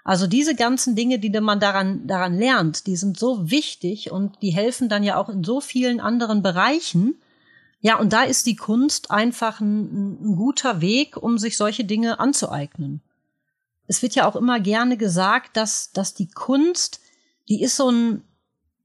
Also 0.04 0.28
diese 0.28 0.54
ganzen 0.54 0.98
Dinge, 0.98 1.18
die 1.18 1.30
man 1.30 1.62
daran, 1.62 2.08
daran 2.08 2.38
lernt, 2.38 2.88
die 2.88 2.98
sind 2.98 3.18
so 3.18 3.50
wichtig 3.50 4.12
und 4.12 4.42
die 4.42 4.52
helfen 4.52 4.90
dann 4.90 5.04
ja 5.04 5.16
auch 5.16 5.30
in 5.30 5.46
so 5.46 5.62
vielen 5.62 6.02
anderen 6.02 6.42
Bereichen. 6.42 7.16
Ja, 7.82 7.98
und 8.00 8.14
da 8.14 8.24
ist 8.24 8.46
die 8.46 8.56
Kunst 8.56 9.12
einfach 9.12 9.60
ein, 9.60 10.32
ein 10.32 10.36
guter 10.36 10.82
Weg, 10.82 11.18
um 11.18 11.38
sich 11.38 11.58
solche 11.58 11.86
Dinge 11.86 12.20
anzueignen. 12.20 13.02
Es 13.88 14.02
wird 14.02 14.16
ja 14.16 14.28
auch 14.28 14.36
immer 14.36 14.60
gerne 14.60 14.98
gesagt, 14.98 15.56
dass, 15.56 15.92
dass 15.92 16.16
die 16.16 16.30
Kunst 16.30 17.00
die 17.48 17.62
ist 17.62 17.76
so 17.76 17.90
ein, 17.90 18.24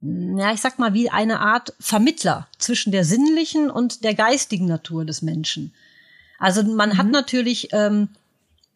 ja, 0.01 0.53
ich 0.53 0.61
sag 0.61 0.79
mal, 0.79 0.95
wie 0.95 1.11
eine 1.11 1.41
Art 1.41 1.75
Vermittler 1.79 2.49
zwischen 2.59 2.93
der 2.93 3.05
sinnlichen 3.05 3.71
und 3.71 4.05
der 4.05 4.15
geistigen 4.15 4.67
Natur 4.67 5.05
des 5.05 5.23
Menschen. 5.23 5.75
Also 6.39 6.63
man 6.63 6.91
mhm. 6.91 6.99
hat 6.99 7.07
natürlich, 7.09 7.69
ähm, 7.73 8.09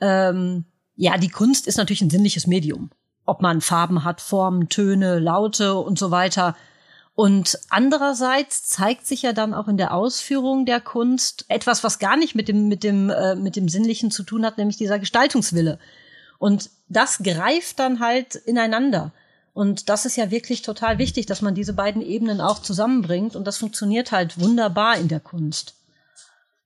ähm, 0.00 0.64
ja, 0.96 1.16
die 1.18 1.28
Kunst 1.28 1.66
ist 1.66 1.76
natürlich 1.76 2.02
ein 2.02 2.10
sinnliches 2.10 2.46
Medium. 2.46 2.90
Ob 3.26 3.40
man 3.40 3.62
Farben 3.62 4.04
hat, 4.04 4.20
Formen, 4.20 4.68
Töne, 4.68 5.18
Laute 5.18 5.76
und 5.76 5.98
so 5.98 6.10
weiter. 6.10 6.56
Und 7.14 7.58
andererseits 7.70 8.64
zeigt 8.64 9.06
sich 9.06 9.22
ja 9.22 9.32
dann 9.32 9.54
auch 9.54 9.68
in 9.68 9.76
der 9.76 9.94
Ausführung 9.94 10.66
der 10.66 10.80
Kunst 10.80 11.44
etwas, 11.48 11.84
was 11.84 12.00
gar 12.00 12.16
nicht 12.16 12.34
mit 12.34 12.48
dem, 12.48 12.66
mit 12.66 12.82
dem, 12.82 13.08
äh, 13.08 13.36
mit 13.36 13.54
dem 13.54 13.68
Sinnlichen 13.68 14.10
zu 14.10 14.24
tun 14.24 14.44
hat, 14.44 14.58
nämlich 14.58 14.76
dieser 14.76 14.98
Gestaltungswille. 14.98 15.78
Und 16.38 16.70
das 16.88 17.18
greift 17.18 17.78
dann 17.78 18.00
halt 18.00 18.34
ineinander. 18.34 19.12
Und 19.52 19.88
das 19.88 20.04
ist 20.04 20.16
ja 20.16 20.32
wirklich 20.32 20.62
total 20.62 20.98
wichtig, 20.98 21.26
dass 21.26 21.40
man 21.40 21.54
diese 21.54 21.72
beiden 21.72 22.02
Ebenen 22.02 22.40
auch 22.40 22.60
zusammenbringt. 22.60 23.36
Und 23.36 23.46
das 23.46 23.58
funktioniert 23.58 24.10
halt 24.10 24.40
wunderbar 24.40 24.98
in 24.98 25.06
der 25.06 25.20
Kunst. 25.20 25.74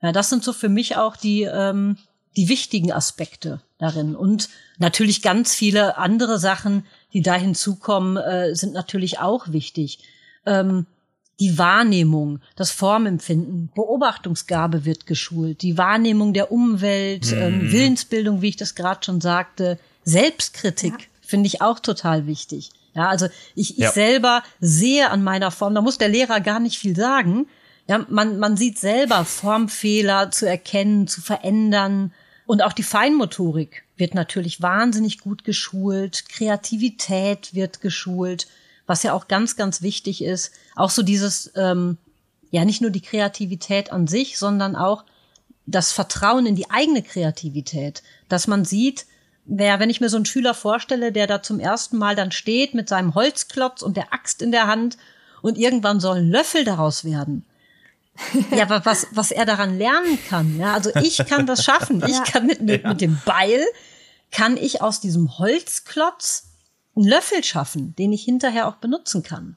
Ja, 0.01 0.13
das 0.13 0.31
sind 0.31 0.43
so 0.43 0.55
für 0.55 0.71
mich 0.71 0.97
auch 0.97 1.17
die, 1.17 1.43
ähm, 1.43 1.99
die 2.37 2.49
wichtigen 2.49 2.91
Aspekte 2.91 3.61
darin. 3.77 4.17
Und 4.17 4.49
natürlich 4.79 5.21
ganz 5.21 5.55
viele 5.55 5.99
andere 5.99 6.39
Sachen, 6.39 6.87
die 7.13 7.21
da 7.21 7.35
hinzukommen, 7.35 8.17
äh, 8.17 8.55
sind 8.55 8.73
natürlich 8.73 9.19
auch 9.19 9.49
wichtig. 9.49 9.99
Ähm, 10.47 10.87
die 11.41 11.57
Wahrnehmung, 11.57 12.41
das 12.57 12.73
Formempfinden, 12.73 13.71
Beobachtungsgabe 13.75 14.85
wird 14.85 15.07
geschult, 15.07 15.63
die 15.63 15.79
Wahrnehmung 15.79 16.33
der 16.33 16.51
Umwelt, 16.51 17.31
mhm. 17.31 17.39
ähm, 17.39 17.73
Willensbildung, 17.73 18.43
wie 18.43 18.49
ich 18.49 18.57
das 18.57 18.75
gerade 18.75 19.05
schon 19.05 19.21
sagte, 19.21 19.79
Selbstkritik 20.05 20.93
ja. 20.93 21.07
finde 21.21 21.47
ich 21.47 21.63
auch 21.63 21.79
total 21.79 22.27
wichtig. 22.27 22.71
Ja, 22.95 23.09
also 23.09 23.29
ich, 23.55 23.73
ich 23.73 23.85
ja. 23.85 23.93
selber 23.93 24.43
sehe 24.61 25.11
an 25.11 25.23
meiner 25.23 25.53
Form, 25.53 25.75
da 25.75 25.81
muss 25.81 25.99
der 25.99 26.09
Lehrer 26.09 26.41
gar 26.41 26.59
nicht 26.59 26.79
viel 26.79 26.97
sagen. 26.97 27.47
Ja, 27.87 28.05
man, 28.09 28.39
man 28.39 28.57
sieht 28.57 28.79
selber 28.79 29.25
Formfehler 29.25 30.31
zu 30.33 30.47
erkennen, 30.47 31.07
zu 31.07 31.21
verändern. 31.21 32.13
Und 32.47 32.63
auch 32.63 32.73
die 32.73 32.83
Feinmotorik 32.83 33.85
wird 33.97 34.15
natürlich 34.15 34.61
wahnsinnig 34.63 35.21
gut 35.21 35.45
geschult. 35.45 36.29
Kreativität 36.29 37.55
wird 37.55 37.81
geschult, 37.81 38.49
was 38.89 39.05
ja 39.05 39.13
auch 39.13 39.29
ganz, 39.29 39.55
ganz 39.55 39.83
wichtig 39.83 40.25
ist. 40.25 40.51
Auch 40.75 40.91
so 40.91 41.03
dieses, 41.03 41.53
ähm, 41.55 41.99
ja, 42.51 42.65
nicht 42.65 42.81
nur 42.81 42.91
die 42.91 43.03
Kreativität 43.03 43.93
an 43.93 44.09
sich, 44.09 44.39
sondern 44.39 44.75
auch 44.75 45.05
das 45.67 45.93
Vertrauen 45.93 46.47
in 46.47 46.57
die 46.57 46.71
eigene 46.71 47.03
Kreativität, 47.03 48.03
dass 48.29 48.47
man 48.47 48.65
sieht, 48.65 49.07
wer, 49.45 49.79
wenn 49.79 49.91
ich 49.91 50.01
mir 50.01 50.09
so 50.09 50.17
einen 50.17 50.25
Schüler 50.25 50.55
vorstelle, 50.55 51.13
der 51.13 51.27
da 51.27 51.43
zum 51.43 51.61
ersten 51.61 51.99
Mal 51.99 52.17
dann 52.17 52.33
steht 52.33 52.73
mit 52.73 52.89
seinem 52.89 53.15
Holzklotz 53.15 53.83
und 53.83 53.97
der 53.97 54.15
Axt 54.15 54.41
in 54.41 54.53
der 54.53 54.67
Hand 54.67 54.97
und 55.43 55.59
irgendwann 55.59 56.01
soll 56.01 56.17
ein 56.17 56.31
Löffel 56.31 56.65
daraus 56.65 57.05
werden. 57.05 57.45
ja, 58.51 58.65
aber 58.65 58.87
was, 58.87 59.07
was 59.13 59.31
er 59.31 59.45
daran 59.45 59.77
lernen 59.77 60.19
kann, 60.29 60.59
ja, 60.59 60.73
also 60.73 60.91
ich 61.03 61.19
kann 61.19 61.47
das 61.47 61.63
schaffen. 61.63 62.03
Ich 62.07 62.25
kann 62.25 62.47
mit, 62.47 62.63
mit, 62.63 62.85
mit 62.85 63.01
dem 63.03 63.21
Beil, 63.27 63.63
kann 64.33 64.57
ich 64.57 64.81
aus 64.81 65.01
diesem 65.01 65.39
Holzklotz 65.39 66.48
einen 66.99 67.09
Löffel 67.09 67.45
schaffen, 67.45 67.95
den 67.97 68.13
ich 68.13 68.25
hinterher 68.25 68.69
auch 68.69 68.77
benutzen 68.77 69.23
kann. 69.23 69.57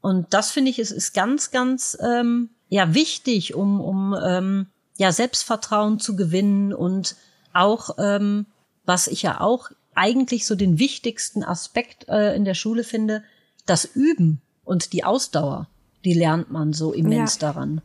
Und 0.00 0.32
das 0.32 0.50
finde 0.50 0.70
ich, 0.70 0.78
ist, 0.78 0.92
ist 0.92 1.12
ganz, 1.12 1.50
ganz 1.50 1.98
ähm, 2.00 2.50
ja 2.68 2.94
wichtig, 2.94 3.54
um, 3.54 3.80
um 3.80 4.16
ähm, 4.24 4.66
ja 4.96 5.12
Selbstvertrauen 5.12 5.98
zu 5.98 6.16
gewinnen 6.16 6.72
und 6.72 7.16
auch 7.52 7.96
ähm, 7.98 8.46
was 8.86 9.08
ich 9.08 9.22
ja 9.22 9.40
auch 9.40 9.70
eigentlich 9.94 10.46
so 10.46 10.54
den 10.54 10.78
wichtigsten 10.78 11.44
Aspekt 11.44 12.08
äh, 12.08 12.34
in 12.34 12.44
der 12.44 12.54
Schule 12.54 12.84
finde, 12.84 13.22
das 13.66 13.84
Üben 13.84 14.40
und 14.64 14.92
die 14.92 15.04
Ausdauer, 15.04 15.68
die 16.04 16.14
lernt 16.14 16.50
man 16.50 16.72
so 16.72 16.92
immens 16.92 17.34
ja. 17.34 17.40
daran. 17.40 17.82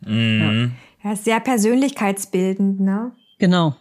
Mhm. 0.00 0.72
Ja. 1.02 1.10
ja, 1.10 1.16
sehr 1.16 1.40
persönlichkeitsbildend, 1.40 2.80
ne? 2.80 3.12
Genau. 3.38 3.74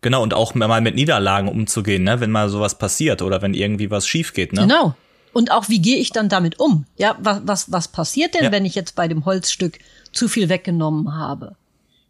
Genau, 0.00 0.22
und 0.22 0.32
auch 0.32 0.54
mal 0.54 0.80
mit 0.80 0.94
Niederlagen 0.94 1.48
umzugehen, 1.48 2.04
ne, 2.04 2.20
wenn 2.20 2.30
mal 2.30 2.48
sowas 2.48 2.78
passiert 2.78 3.20
oder 3.22 3.42
wenn 3.42 3.54
irgendwie 3.54 3.90
was 3.90 4.06
schief 4.06 4.32
geht, 4.32 4.52
ne? 4.52 4.62
Genau. 4.62 4.94
Und 5.32 5.50
auch, 5.50 5.68
wie 5.68 5.80
gehe 5.80 5.98
ich 5.98 6.10
dann 6.10 6.28
damit 6.28 6.58
um? 6.58 6.86
Ja, 6.96 7.16
was, 7.20 7.42
was, 7.44 7.72
was 7.72 7.88
passiert 7.88 8.34
denn, 8.34 8.44
ja. 8.44 8.52
wenn 8.52 8.64
ich 8.64 8.74
jetzt 8.74 8.94
bei 8.94 9.08
dem 9.08 9.24
Holzstück 9.24 9.78
zu 10.12 10.26
viel 10.26 10.48
weggenommen 10.48 11.14
habe? 11.14 11.54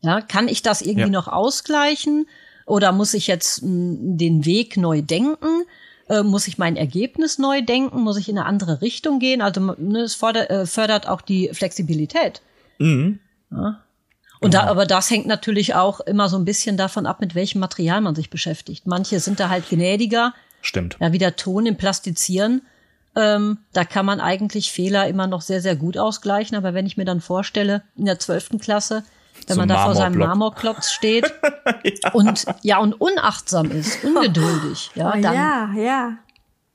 Ja, 0.00 0.20
kann 0.20 0.48
ich 0.48 0.62
das 0.62 0.82
irgendwie 0.82 1.02
ja. 1.02 1.08
noch 1.08 1.28
ausgleichen? 1.28 2.26
Oder 2.64 2.92
muss 2.92 3.14
ich 3.14 3.26
jetzt 3.26 3.60
den 3.62 4.44
Weg 4.44 4.76
neu 4.76 5.02
denken? 5.02 5.64
Äh, 6.08 6.22
muss 6.22 6.48
ich 6.48 6.58
mein 6.58 6.76
Ergebnis 6.76 7.38
neu 7.38 7.62
denken? 7.62 8.00
Muss 8.00 8.18
ich 8.18 8.28
in 8.28 8.38
eine 8.38 8.46
andere 8.46 8.80
Richtung 8.82 9.18
gehen? 9.18 9.42
Also 9.42 9.60
ne, 9.60 10.00
es 10.00 10.14
fordert, 10.14 10.50
äh, 10.50 10.66
fördert 10.66 11.08
auch 11.08 11.20
die 11.20 11.50
Flexibilität. 11.52 12.40
Mhm. 12.78 13.18
Ja. 13.50 13.82
Und 14.40 14.54
da, 14.54 14.64
aber 14.64 14.86
das 14.86 15.10
hängt 15.10 15.26
natürlich 15.26 15.74
auch 15.74 16.00
immer 16.00 16.28
so 16.28 16.36
ein 16.36 16.44
bisschen 16.44 16.76
davon 16.76 17.06
ab, 17.06 17.20
mit 17.20 17.34
welchem 17.34 17.58
Material 17.58 18.00
man 18.00 18.14
sich 18.14 18.30
beschäftigt. 18.30 18.86
Manche 18.86 19.20
sind 19.20 19.40
da 19.40 19.48
halt 19.48 19.68
gnädiger. 19.68 20.34
Stimmt. 20.62 20.96
Ja, 21.00 21.12
wie 21.12 21.18
der 21.18 21.36
Ton 21.36 21.66
im 21.66 21.76
Plastizieren. 21.76 22.62
Ähm, 23.16 23.58
da 23.72 23.84
kann 23.84 24.06
man 24.06 24.20
eigentlich 24.20 24.70
Fehler 24.70 25.08
immer 25.08 25.26
noch 25.26 25.40
sehr, 25.40 25.60
sehr 25.60 25.76
gut 25.76 25.98
ausgleichen. 25.98 26.56
Aber 26.56 26.74
wenn 26.74 26.86
ich 26.86 26.96
mir 26.96 27.04
dann 27.04 27.20
vorstelle, 27.20 27.82
in 27.96 28.04
der 28.04 28.18
zwölften 28.18 28.58
Klasse, 28.58 29.02
wenn 29.46 29.54
so 29.54 29.60
man 29.60 29.68
da 29.68 29.84
vor 29.84 29.94
seinem 29.94 30.18
Marmorklotz 30.18 30.90
steht 30.90 31.24
ja. 31.84 32.12
und 32.12 32.44
ja 32.62 32.78
und 32.78 33.00
unachtsam 33.00 33.70
ist, 33.70 34.04
ungeduldig, 34.04 34.90
ja, 34.94 35.14
oh, 35.16 35.20
dann, 35.20 35.34
ja, 35.34 35.70
ja. 35.76 36.18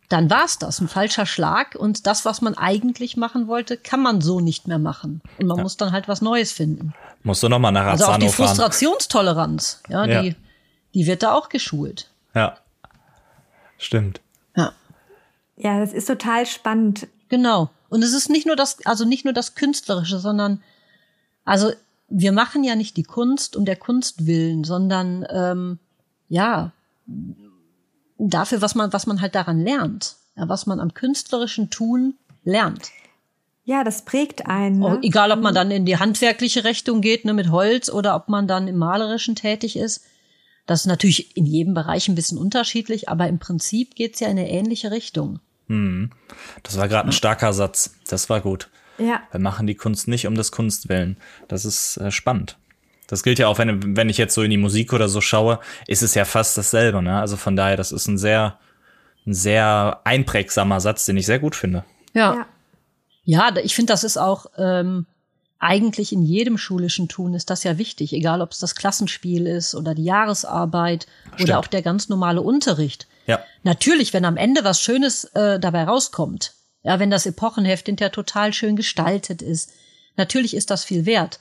Dann 0.09 0.29
war's 0.29 0.59
das, 0.59 0.79
ein 0.79 0.87
falscher 0.87 1.25
Schlag 1.25 1.75
und 1.75 2.05
das, 2.05 2.25
was 2.25 2.41
man 2.41 2.55
eigentlich 2.55 3.17
machen 3.17 3.47
wollte, 3.47 3.77
kann 3.77 4.01
man 4.01 4.21
so 4.21 4.39
nicht 4.39 4.67
mehr 4.67 4.79
machen 4.79 5.21
und 5.39 5.47
man 5.47 5.57
ja. 5.57 5.63
muss 5.63 5.77
dann 5.77 5.91
halt 5.91 6.07
was 6.07 6.21
Neues 6.21 6.51
finden. 6.51 6.93
Musst 7.23 7.41
du 7.41 7.49
noch 7.49 7.59
mal 7.59 7.71
nach 7.71 7.85
Also 7.85 8.05
auch 8.05 8.17
die 8.17 8.29
Frustrationstoleranz, 8.29 9.81
ja, 9.89 10.05
ja, 10.05 10.21
die 10.21 10.35
die 10.93 11.07
wird 11.07 11.23
da 11.23 11.33
auch 11.33 11.49
geschult. 11.49 12.09
Ja. 12.35 12.57
Stimmt. 13.77 14.21
Ja. 14.55 14.73
Ja, 15.57 15.79
das 15.79 15.93
ist 15.93 16.05
total 16.07 16.45
spannend. 16.45 17.07
Genau. 17.29 17.69
Und 17.89 18.03
es 18.03 18.13
ist 18.13 18.29
nicht 18.29 18.45
nur 18.45 18.55
das, 18.55 18.85
also 18.85 19.05
nicht 19.05 19.25
nur 19.25 19.33
das 19.33 19.55
Künstlerische, 19.55 20.19
sondern, 20.19 20.61
also 21.45 21.71
wir 22.09 22.31
machen 22.31 22.63
ja 22.63 22.75
nicht 22.75 22.97
die 22.97 23.03
Kunst 23.03 23.55
um 23.55 23.65
der 23.65 23.75
Kunst 23.75 24.25
willen, 24.25 24.63
sondern 24.63 25.25
ähm, 25.29 25.79
ja 26.29 26.71
dafür, 28.17 28.61
was 28.61 28.75
man, 28.75 28.93
was 28.93 29.05
man 29.07 29.21
halt 29.21 29.35
daran 29.35 29.59
lernt, 29.59 30.15
ja, 30.35 30.47
was 30.49 30.65
man 30.65 30.79
am 30.79 30.93
künstlerischen 30.93 31.69
Tun 31.69 32.15
lernt. 32.43 32.89
Ja, 33.65 33.83
das 33.83 34.03
prägt 34.03 34.45
einen. 34.45 34.79
Ne? 34.79 34.97
Oh, 34.97 34.99
egal, 35.01 35.31
ob 35.31 35.39
man 35.39 35.55
dann 35.55 35.71
in 35.71 35.85
die 35.85 35.97
handwerkliche 35.97 36.65
Richtung 36.65 37.01
geht, 37.01 37.23
ne, 37.23 37.33
mit 37.33 37.49
Holz, 37.49 37.89
oder 37.89 38.15
ob 38.15 38.27
man 38.27 38.47
dann 38.47 38.67
im 38.67 38.77
Malerischen 38.77 39.35
tätig 39.35 39.77
ist. 39.77 40.03
Das 40.65 40.81
ist 40.81 40.87
natürlich 40.87 41.35
in 41.35 41.45
jedem 41.45 41.73
Bereich 41.73 42.07
ein 42.07 42.15
bisschen 42.15 42.37
unterschiedlich, 42.37 43.09
aber 43.09 43.27
im 43.27 43.39
Prinzip 43.39 43.95
geht's 43.95 44.19
ja 44.19 44.27
in 44.27 44.37
eine 44.37 44.49
ähnliche 44.49 44.91
Richtung. 44.91 45.39
Hm. 45.67 46.11
Das 46.61 46.77
war 46.77 46.87
gerade 46.87 47.09
ein 47.09 47.13
starker 47.13 47.53
Satz. 47.53 47.95
Das 48.07 48.29
war 48.29 48.41
gut. 48.41 48.69
Ja. 48.97 49.23
Wir 49.31 49.39
machen 49.39 49.67
die 49.67 49.75
Kunst 49.75 50.07
nicht 50.07 50.27
um 50.27 50.35
des 50.35 50.51
Kunstwillen. 50.51 51.17
Das 51.47 51.65
ist 51.65 51.97
äh, 51.97 52.11
spannend. 52.11 52.57
Das 53.07 53.23
gilt 53.23 53.39
ja 53.39 53.47
auch, 53.47 53.57
wenn, 53.57 53.95
wenn 53.95 54.09
ich 54.09 54.17
jetzt 54.17 54.33
so 54.33 54.41
in 54.41 54.49
die 54.49 54.57
Musik 54.57 54.93
oder 54.93 55.09
so 55.09 55.21
schaue, 55.21 55.59
ist 55.87 56.03
es 56.03 56.15
ja 56.15 56.25
fast 56.25 56.57
dasselbe. 56.57 57.01
Ne? 57.01 57.19
Also 57.19 57.37
von 57.37 57.55
daher, 57.55 57.77
das 57.77 57.91
ist 57.91 58.07
ein 58.07 58.17
sehr, 58.17 58.57
ein 59.25 59.33
sehr 59.33 60.01
einprägsamer 60.03 60.79
Satz, 60.79 61.05
den 61.05 61.17
ich 61.17 61.25
sehr 61.25 61.39
gut 61.39 61.55
finde. 61.55 61.83
Ja. 62.13 62.33
Ja, 62.33 63.49
ja 63.49 63.55
ich 63.57 63.75
finde, 63.75 63.93
das 63.93 64.03
ist 64.03 64.17
auch 64.17 64.47
ähm, 64.57 65.05
eigentlich 65.63 66.11
in 66.11 66.21
jedem 66.21 66.57
schulischen 66.57 67.07
Tun 67.07 67.33
ist 67.33 67.49
das 67.49 67.63
ja 67.63 67.77
wichtig, 67.77 68.11
egal 68.11 68.41
ob 68.41 68.51
es 68.51 68.59
das 68.59 68.75
Klassenspiel 68.75 69.47
ist 69.47 69.75
oder 69.75 69.95
die 69.95 70.03
Jahresarbeit 70.03 71.07
Stimmt. 71.33 71.41
oder 71.49 71.59
auch 71.59 71.67
der 71.67 71.81
ganz 71.81 72.09
normale 72.09 72.41
Unterricht. 72.41 73.07
Ja. 73.27 73.39
Natürlich, 73.63 74.13
wenn 74.13 74.25
am 74.25 74.35
Ende 74.35 74.65
was 74.65 74.81
Schönes 74.81 75.23
äh, 75.35 75.59
dabei 75.59 75.85
rauskommt, 75.85 76.53
ja, 76.83 76.99
wenn 76.99 77.09
das 77.09 77.25
Epochenheft 77.25 77.85
hinterher 77.85 78.11
total 78.11 78.51
schön 78.51 78.75
gestaltet 78.75 79.41
ist, 79.41 79.71
natürlich 80.17 80.53
ist 80.53 80.69
das 80.69 80.83
viel 80.83 81.05
wert. 81.05 81.39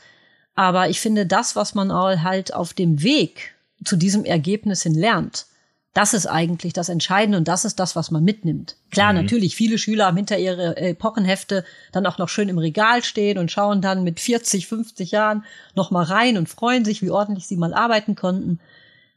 Aber 0.54 0.88
ich 0.88 1.00
finde, 1.00 1.26
das, 1.26 1.56
was 1.56 1.74
man 1.74 1.92
halt 2.22 2.54
auf 2.54 2.74
dem 2.74 3.02
Weg 3.02 3.54
zu 3.84 3.96
diesem 3.96 4.24
Ergebnis 4.24 4.82
hin 4.82 4.94
lernt, 4.94 5.46
das 5.94 6.14
ist 6.14 6.26
eigentlich 6.26 6.72
das 6.72 6.88
Entscheidende 6.88 7.36
und 7.36 7.48
das 7.48 7.66
ist 7.66 7.78
das, 7.78 7.96
was 7.96 8.10
man 8.10 8.24
mitnimmt. 8.24 8.76
Klar, 8.90 9.12
mhm. 9.12 9.20
natürlich, 9.20 9.56
viele 9.56 9.76
Schüler 9.76 10.06
haben 10.06 10.16
hinter 10.16 10.38
ihre 10.38 10.76
Epochenhefte 10.76 11.64
dann 11.92 12.06
auch 12.06 12.16
noch 12.16 12.30
schön 12.30 12.48
im 12.48 12.56
Regal 12.56 13.04
stehen 13.04 13.36
und 13.36 13.52
schauen 13.52 13.82
dann 13.82 14.02
mit 14.02 14.18
40, 14.18 14.66
50 14.68 15.10
Jahren 15.10 15.44
noch 15.74 15.90
mal 15.90 16.04
rein 16.04 16.38
und 16.38 16.48
freuen 16.48 16.86
sich, 16.86 17.02
wie 17.02 17.10
ordentlich 17.10 17.46
sie 17.46 17.56
mal 17.56 17.74
arbeiten 17.74 18.14
konnten. 18.14 18.58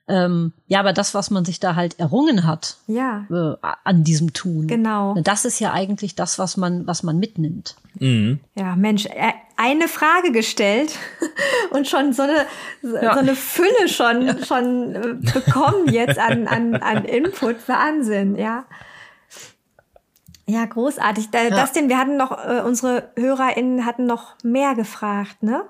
Ähm, 0.08 0.54
ja, 0.68 0.80
aber 0.82 0.94
das, 0.94 1.16
was 1.16 1.32
man 1.32 1.46
sich 1.46 1.60
da 1.60 1.76
halt 1.76 2.00
errungen 2.00 2.46
hat 2.46 2.78
ja. 2.86 3.26
äh, 3.32 3.56
an 3.84 4.04
diesem 4.04 4.34
Tun, 4.34 4.68
genau. 4.68 5.16
das 5.20 5.46
ist 5.46 5.60
ja 5.60 5.74
eigentlich 5.74 6.14
das, 6.14 6.38
was 6.38 6.58
man, 6.58 6.86
was 6.86 7.02
man 7.02 7.18
mitnimmt. 7.18 7.76
Mhm. 7.96 8.40
Ja, 8.54 8.76
Mensch, 8.76 9.08
äh, 9.08 9.34
eine 9.58 9.88
Frage 9.88 10.32
gestellt 10.32 11.00
und 11.72 11.88
schon 11.88 12.14
so 12.14 12.22
eine, 12.22 12.46
ja. 12.84 13.14
so 13.14 13.20
eine 13.20 13.36
Fülle 13.36 13.88
schon, 13.88 14.28
ja. 14.28 14.46
schon 14.46 14.96
äh, 14.96 15.32
bekommen 15.34 15.92
jetzt 15.92 16.20
an, 16.20 16.48
an, 16.48 16.76
an 16.76 17.06
Input. 17.06 17.68
Wahnsinn, 17.68 18.36
ja. 18.36 18.66
Ja, 20.46 20.66
großartig. 20.66 21.32
Da, 21.32 21.44
ja. 21.44 21.50
Das 21.50 21.72
denn, 21.72 21.90
wir 21.90 21.98
hatten 21.98 22.18
noch, 22.18 22.32
äh, 22.32 22.62
unsere 22.64 23.10
HörerInnen 23.16 23.86
hatten 23.86 24.06
noch 24.06 24.36
mehr 24.44 24.76
gefragt, 24.76 25.42
ne? 25.42 25.64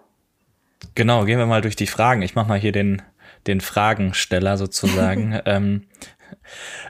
Genau, 0.96 1.24
gehen 1.24 1.40
wir 1.40 1.46
mal 1.46 1.62
durch 1.62 1.76
die 1.76 1.88
Fragen. 1.88 2.22
Ich 2.22 2.36
mach 2.36 2.48
mal 2.48 2.60
hier 2.60 2.74
den 2.74 3.02
den 3.48 3.62
Fragensteller 3.62 4.58
sozusagen. 4.58 5.40
ähm, 5.46 5.88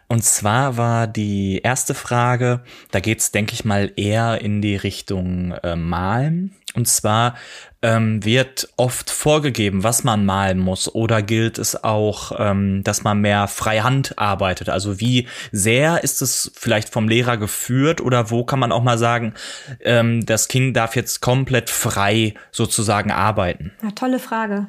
und 0.08 0.24
zwar 0.24 0.78
war 0.78 1.08
die 1.08 1.62
erste 1.64 1.94
Frage, 1.94 2.64
da 2.92 3.00
geht's, 3.00 3.32
denke 3.32 3.54
ich 3.54 3.66
mal, 3.66 3.92
eher 3.96 4.42
in 4.42 4.62
die 4.62 4.76
Richtung 4.76 5.52
äh, 5.52 5.76
Malen. 5.76 6.56
Und 6.76 6.88
zwar 6.88 7.36
ähm, 7.82 8.24
wird 8.26 8.68
oft 8.76 9.10
vorgegeben, 9.10 9.84
was 9.84 10.04
man 10.04 10.26
malen 10.26 10.60
muss, 10.60 10.94
oder 10.94 11.22
gilt 11.22 11.58
es 11.58 11.84
auch, 11.84 12.34
ähm, 12.38 12.84
dass 12.84 13.04
man 13.04 13.22
mehr 13.22 13.48
freihand 13.48 14.20
arbeitet? 14.20 14.70
Also 14.70 15.00
wie 15.00 15.28
sehr 15.52 16.04
ist 16.04 16.22
es 16.22 16.52
vielleicht 16.54 16.90
vom 16.90 17.08
Lehrer 17.08 17.38
geführt 17.38 18.02
oder 18.02 18.30
wo 18.30 18.44
kann 18.44 18.60
man 18.60 18.74
auch 18.74 18.84
mal 18.84 18.98
sagen, 18.98 19.34
ähm, 19.82 20.26
das 20.26 20.50
Kind 20.50 20.76
darf 20.76 20.96
jetzt 20.98 21.22
komplett 21.22 21.70
frei 21.70 22.34
sozusagen 22.52 23.12
arbeiten? 23.12 23.72
Ja, 23.82 23.92
tolle 23.92 24.20
Frage. 24.20 24.68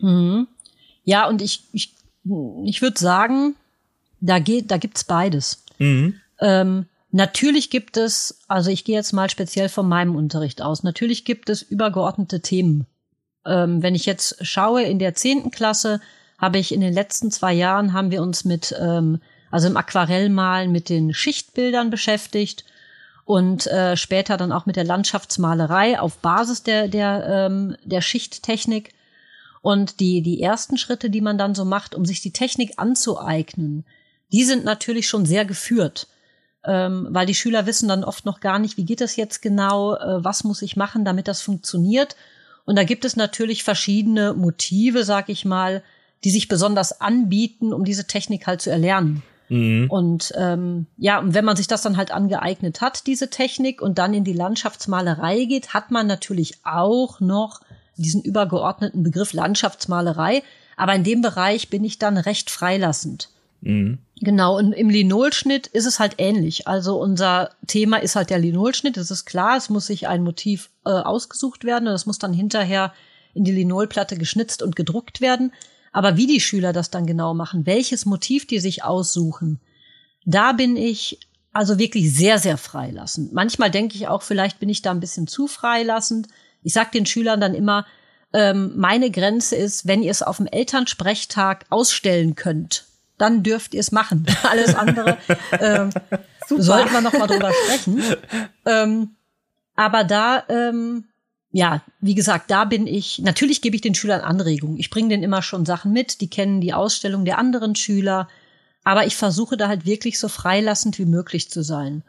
Mhm. 0.00 0.48
Ja, 1.04 1.28
und 1.28 1.42
ich, 1.42 1.64
ich, 1.72 1.94
ich 2.64 2.82
würde 2.82 2.98
sagen, 2.98 3.56
da 4.20 4.38
geht, 4.38 4.70
da 4.70 4.76
gibt's 4.76 5.04
beides. 5.04 5.64
Mhm. 5.78 6.20
Ähm, 6.40 6.86
natürlich 7.10 7.70
gibt 7.70 7.96
es, 7.96 8.40
also 8.48 8.70
ich 8.70 8.84
gehe 8.84 8.96
jetzt 8.96 9.12
mal 9.12 9.30
speziell 9.30 9.68
von 9.68 9.88
meinem 9.88 10.16
Unterricht 10.16 10.62
aus, 10.62 10.82
natürlich 10.82 11.24
gibt 11.24 11.48
es 11.48 11.62
übergeordnete 11.62 12.40
Themen. 12.40 12.86
Ähm, 13.46 13.82
wenn 13.82 13.94
ich 13.94 14.06
jetzt 14.06 14.46
schaue, 14.46 14.82
in 14.82 14.98
der 14.98 15.14
zehnten 15.14 15.50
Klasse 15.50 16.00
habe 16.38 16.58
ich 16.58 16.72
in 16.72 16.80
den 16.80 16.92
letzten 16.92 17.30
zwei 17.30 17.52
Jahren 17.52 17.92
haben 17.92 18.10
wir 18.10 18.22
uns 18.22 18.44
mit, 18.44 18.74
ähm, 18.78 19.20
also 19.50 19.66
im 19.66 19.76
Aquarellmalen 19.76 20.72
mit 20.72 20.88
den 20.88 21.12
Schichtbildern 21.14 21.90
beschäftigt 21.90 22.64
und 23.24 23.66
äh, 23.66 23.96
später 23.96 24.36
dann 24.36 24.52
auch 24.52 24.66
mit 24.66 24.76
der 24.76 24.84
Landschaftsmalerei 24.84 26.00
auf 26.00 26.18
Basis 26.18 26.62
der, 26.62 26.88
der, 26.88 27.26
ähm, 27.28 27.76
der 27.84 28.00
Schichttechnik. 28.00 28.92
Und 29.62 30.00
die, 30.00 30.22
die 30.22 30.42
ersten 30.42 30.78
Schritte, 30.78 31.10
die 31.10 31.20
man 31.20 31.36
dann 31.36 31.54
so 31.54 31.64
macht, 31.64 31.94
um 31.94 32.04
sich 32.04 32.20
die 32.20 32.32
Technik 32.32 32.74
anzueignen, 32.76 33.84
die 34.32 34.44
sind 34.44 34.64
natürlich 34.64 35.08
schon 35.08 35.26
sehr 35.26 35.44
geführt. 35.44 36.08
Ähm, 36.64 37.08
weil 37.10 37.26
die 37.26 37.34
Schüler 37.34 37.66
wissen 37.66 37.88
dann 37.88 38.04
oft 38.04 38.26
noch 38.26 38.40
gar 38.40 38.58
nicht, 38.58 38.76
wie 38.76 38.84
geht 38.84 39.00
das 39.00 39.16
jetzt 39.16 39.40
genau, 39.40 39.94
äh, 39.94 40.22
was 40.22 40.44
muss 40.44 40.60
ich 40.62 40.76
machen, 40.76 41.04
damit 41.04 41.26
das 41.26 41.40
funktioniert. 41.40 42.16
Und 42.66 42.76
da 42.76 42.84
gibt 42.84 43.04
es 43.04 43.16
natürlich 43.16 43.64
verschiedene 43.64 44.34
Motive, 44.34 45.04
sag 45.04 45.30
ich 45.30 45.44
mal, 45.44 45.82
die 46.22 46.30
sich 46.30 46.48
besonders 46.48 47.00
anbieten, 47.00 47.72
um 47.72 47.84
diese 47.84 48.06
Technik 48.06 48.46
halt 48.46 48.60
zu 48.60 48.70
erlernen. 48.70 49.22
Mhm. 49.48 49.86
Und 49.90 50.32
ähm, 50.36 50.86
ja, 50.96 51.18
und 51.18 51.34
wenn 51.34 51.44
man 51.44 51.56
sich 51.56 51.66
das 51.66 51.82
dann 51.82 51.96
halt 51.96 52.12
angeeignet 52.12 52.80
hat, 52.80 53.06
diese 53.06 53.30
Technik, 53.30 53.82
und 53.82 53.98
dann 53.98 54.14
in 54.14 54.24
die 54.24 54.34
Landschaftsmalerei 54.34 55.44
geht, 55.46 55.74
hat 55.74 55.90
man 55.90 56.06
natürlich 56.06 56.58
auch 56.64 57.20
noch 57.20 57.60
diesen 58.02 58.22
übergeordneten 58.22 59.02
Begriff 59.02 59.32
Landschaftsmalerei. 59.32 60.42
Aber 60.76 60.94
in 60.94 61.04
dem 61.04 61.20
Bereich 61.22 61.68
bin 61.68 61.84
ich 61.84 61.98
dann 61.98 62.16
recht 62.16 62.50
freilassend. 62.50 63.28
Mhm. 63.60 63.98
Genau, 64.22 64.56
und 64.58 64.72
im 64.72 64.90
Linolschnitt 64.90 65.66
ist 65.66 65.86
es 65.86 65.98
halt 65.98 66.14
ähnlich. 66.18 66.68
Also 66.68 67.00
unser 67.00 67.50
Thema 67.66 67.98
ist 67.98 68.16
halt 68.16 68.30
der 68.30 68.38
Linolschnitt, 68.38 68.96
das 68.96 69.10
ist 69.10 69.24
klar, 69.24 69.56
es 69.56 69.70
muss 69.70 69.86
sich 69.86 70.08
ein 70.08 70.22
Motiv 70.22 70.70
äh, 70.84 70.90
ausgesucht 70.90 71.64
werden 71.64 71.88
und 71.88 71.94
es 71.94 72.06
muss 72.06 72.18
dann 72.18 72.32
hinterher 72.32 72.92
in 73.32 73.44
die 73.44 73.52
Linolplatte 73.52 74.16
geschnitzt 74.16 74.62
und 74.62 74.76
gedruckt 74.76 75.20
werden. 75.20 75.52
Aber 75.92 76.16
wie 76.16 76.26
die 76.26 76.40
Schüler 76.40 76.72
das 76.72 76.90
dann 76.90 77.06
genau 77.06 77.34
machen, 77.34 77.66
welches 77.66 78.06
Motiv 78.06 78.46
die 78.46 78.60
sich 78.60 78.84
aussuchen, 78.84 79.60
da 80.24 80.52
bin 80.52 80.76
ich 80.76 81.18
also 81.52 81.78
wirklich 81.78 82.14
sehr, 82.14 82.38
sehr 82.38 82.56
freilassend. 82.56 83.32
Manchmal 83.32 83.70
denke 83.70 83.96
ich 83.96 84.06
auch, 84.06 84.22
vielleicht 84.22 84.60
bin 84.60 84.68
ich 84.68 84.82
da 84.82 84.90
ein 84.90 85.00
bisschen 85.00 85.26
zu 85.26 85.48
freilassend. 85.48 86.28
Ich 86.62 86.72
sag 86.72 86.92
den 86.92 87.06
Schülern 87.06 87.40
dann 87.40 87.54
immer, 87.54 87.86
ähm, 88.32 88.72
meine 88.76 89.10
Grenze 89.10 89.56
ist, 89.56 89.86
wenn 89.86 90.02
ihr 90.02 90.10
es 90.10 90.22
auf 90.22 90.36
dem 90.36 90.46
Elternsprechtag 90.46 91.66
ausstellen 91.68 92.36
könnt, 92.36 92.84
dann 93.18 93.42
dürft 93.42 93.74
ihr 93.74 93.80
es 93.80 93.92
machen. 93.92 94.26
Alles 94.42 94.74
andere 94.74 95.18
ähm, 95.52 95.90
sollten 96.48 96.92
wir 96.92 97.00
noch 97.00 97.12
mal 97.12 97.26
drüber 97.26 97.52
sprechen. 97.52 98.02
Ähm, 98.66 99.16
aber 99.74 100.04
da, 100.04 100.44
ähm, 100.48 101.04
ja, 101.52 101.82
wie 102.00 102.14
gesagt, 102.14 102.50
da 102.50 102.64
bin 102.64 102.86
ich, 102.86 103.18
natürlich 103.18 103.62
gebe 103.62 103.74
ich 103.74 103.82
den 103.82 103.94
Schülern 103.94 104.20
Anregungen. 104.20 104.78
Ich 104.78 104.90
bringe 104.90 105.08
denen 105.08 105.22
immer 105.22 105.42
schon 105.42 105.66
Sachen 105.66 105.92
mit, 105.92 106.20
die 106.20 106.30
kennen 106.30 106.60
die 106.60 106.72
Ausstellung 106.72 107.24
der 107.24 107.38
anderen 107.38 107.74
Schüler. 107.74 108.28
Aber 108.84 109.06
ich 109.06 109.16
versuche 109.16 109.56
da 109.56 109.68
halt 109.68 109.84
wirklich 109.84 110.18
so 110.18 110.28
freilassend 110.28 110.98
wie 110.98 111.04
möglich 111.04 111.50
zu 111.50 111.62
sein. 111.62 112.02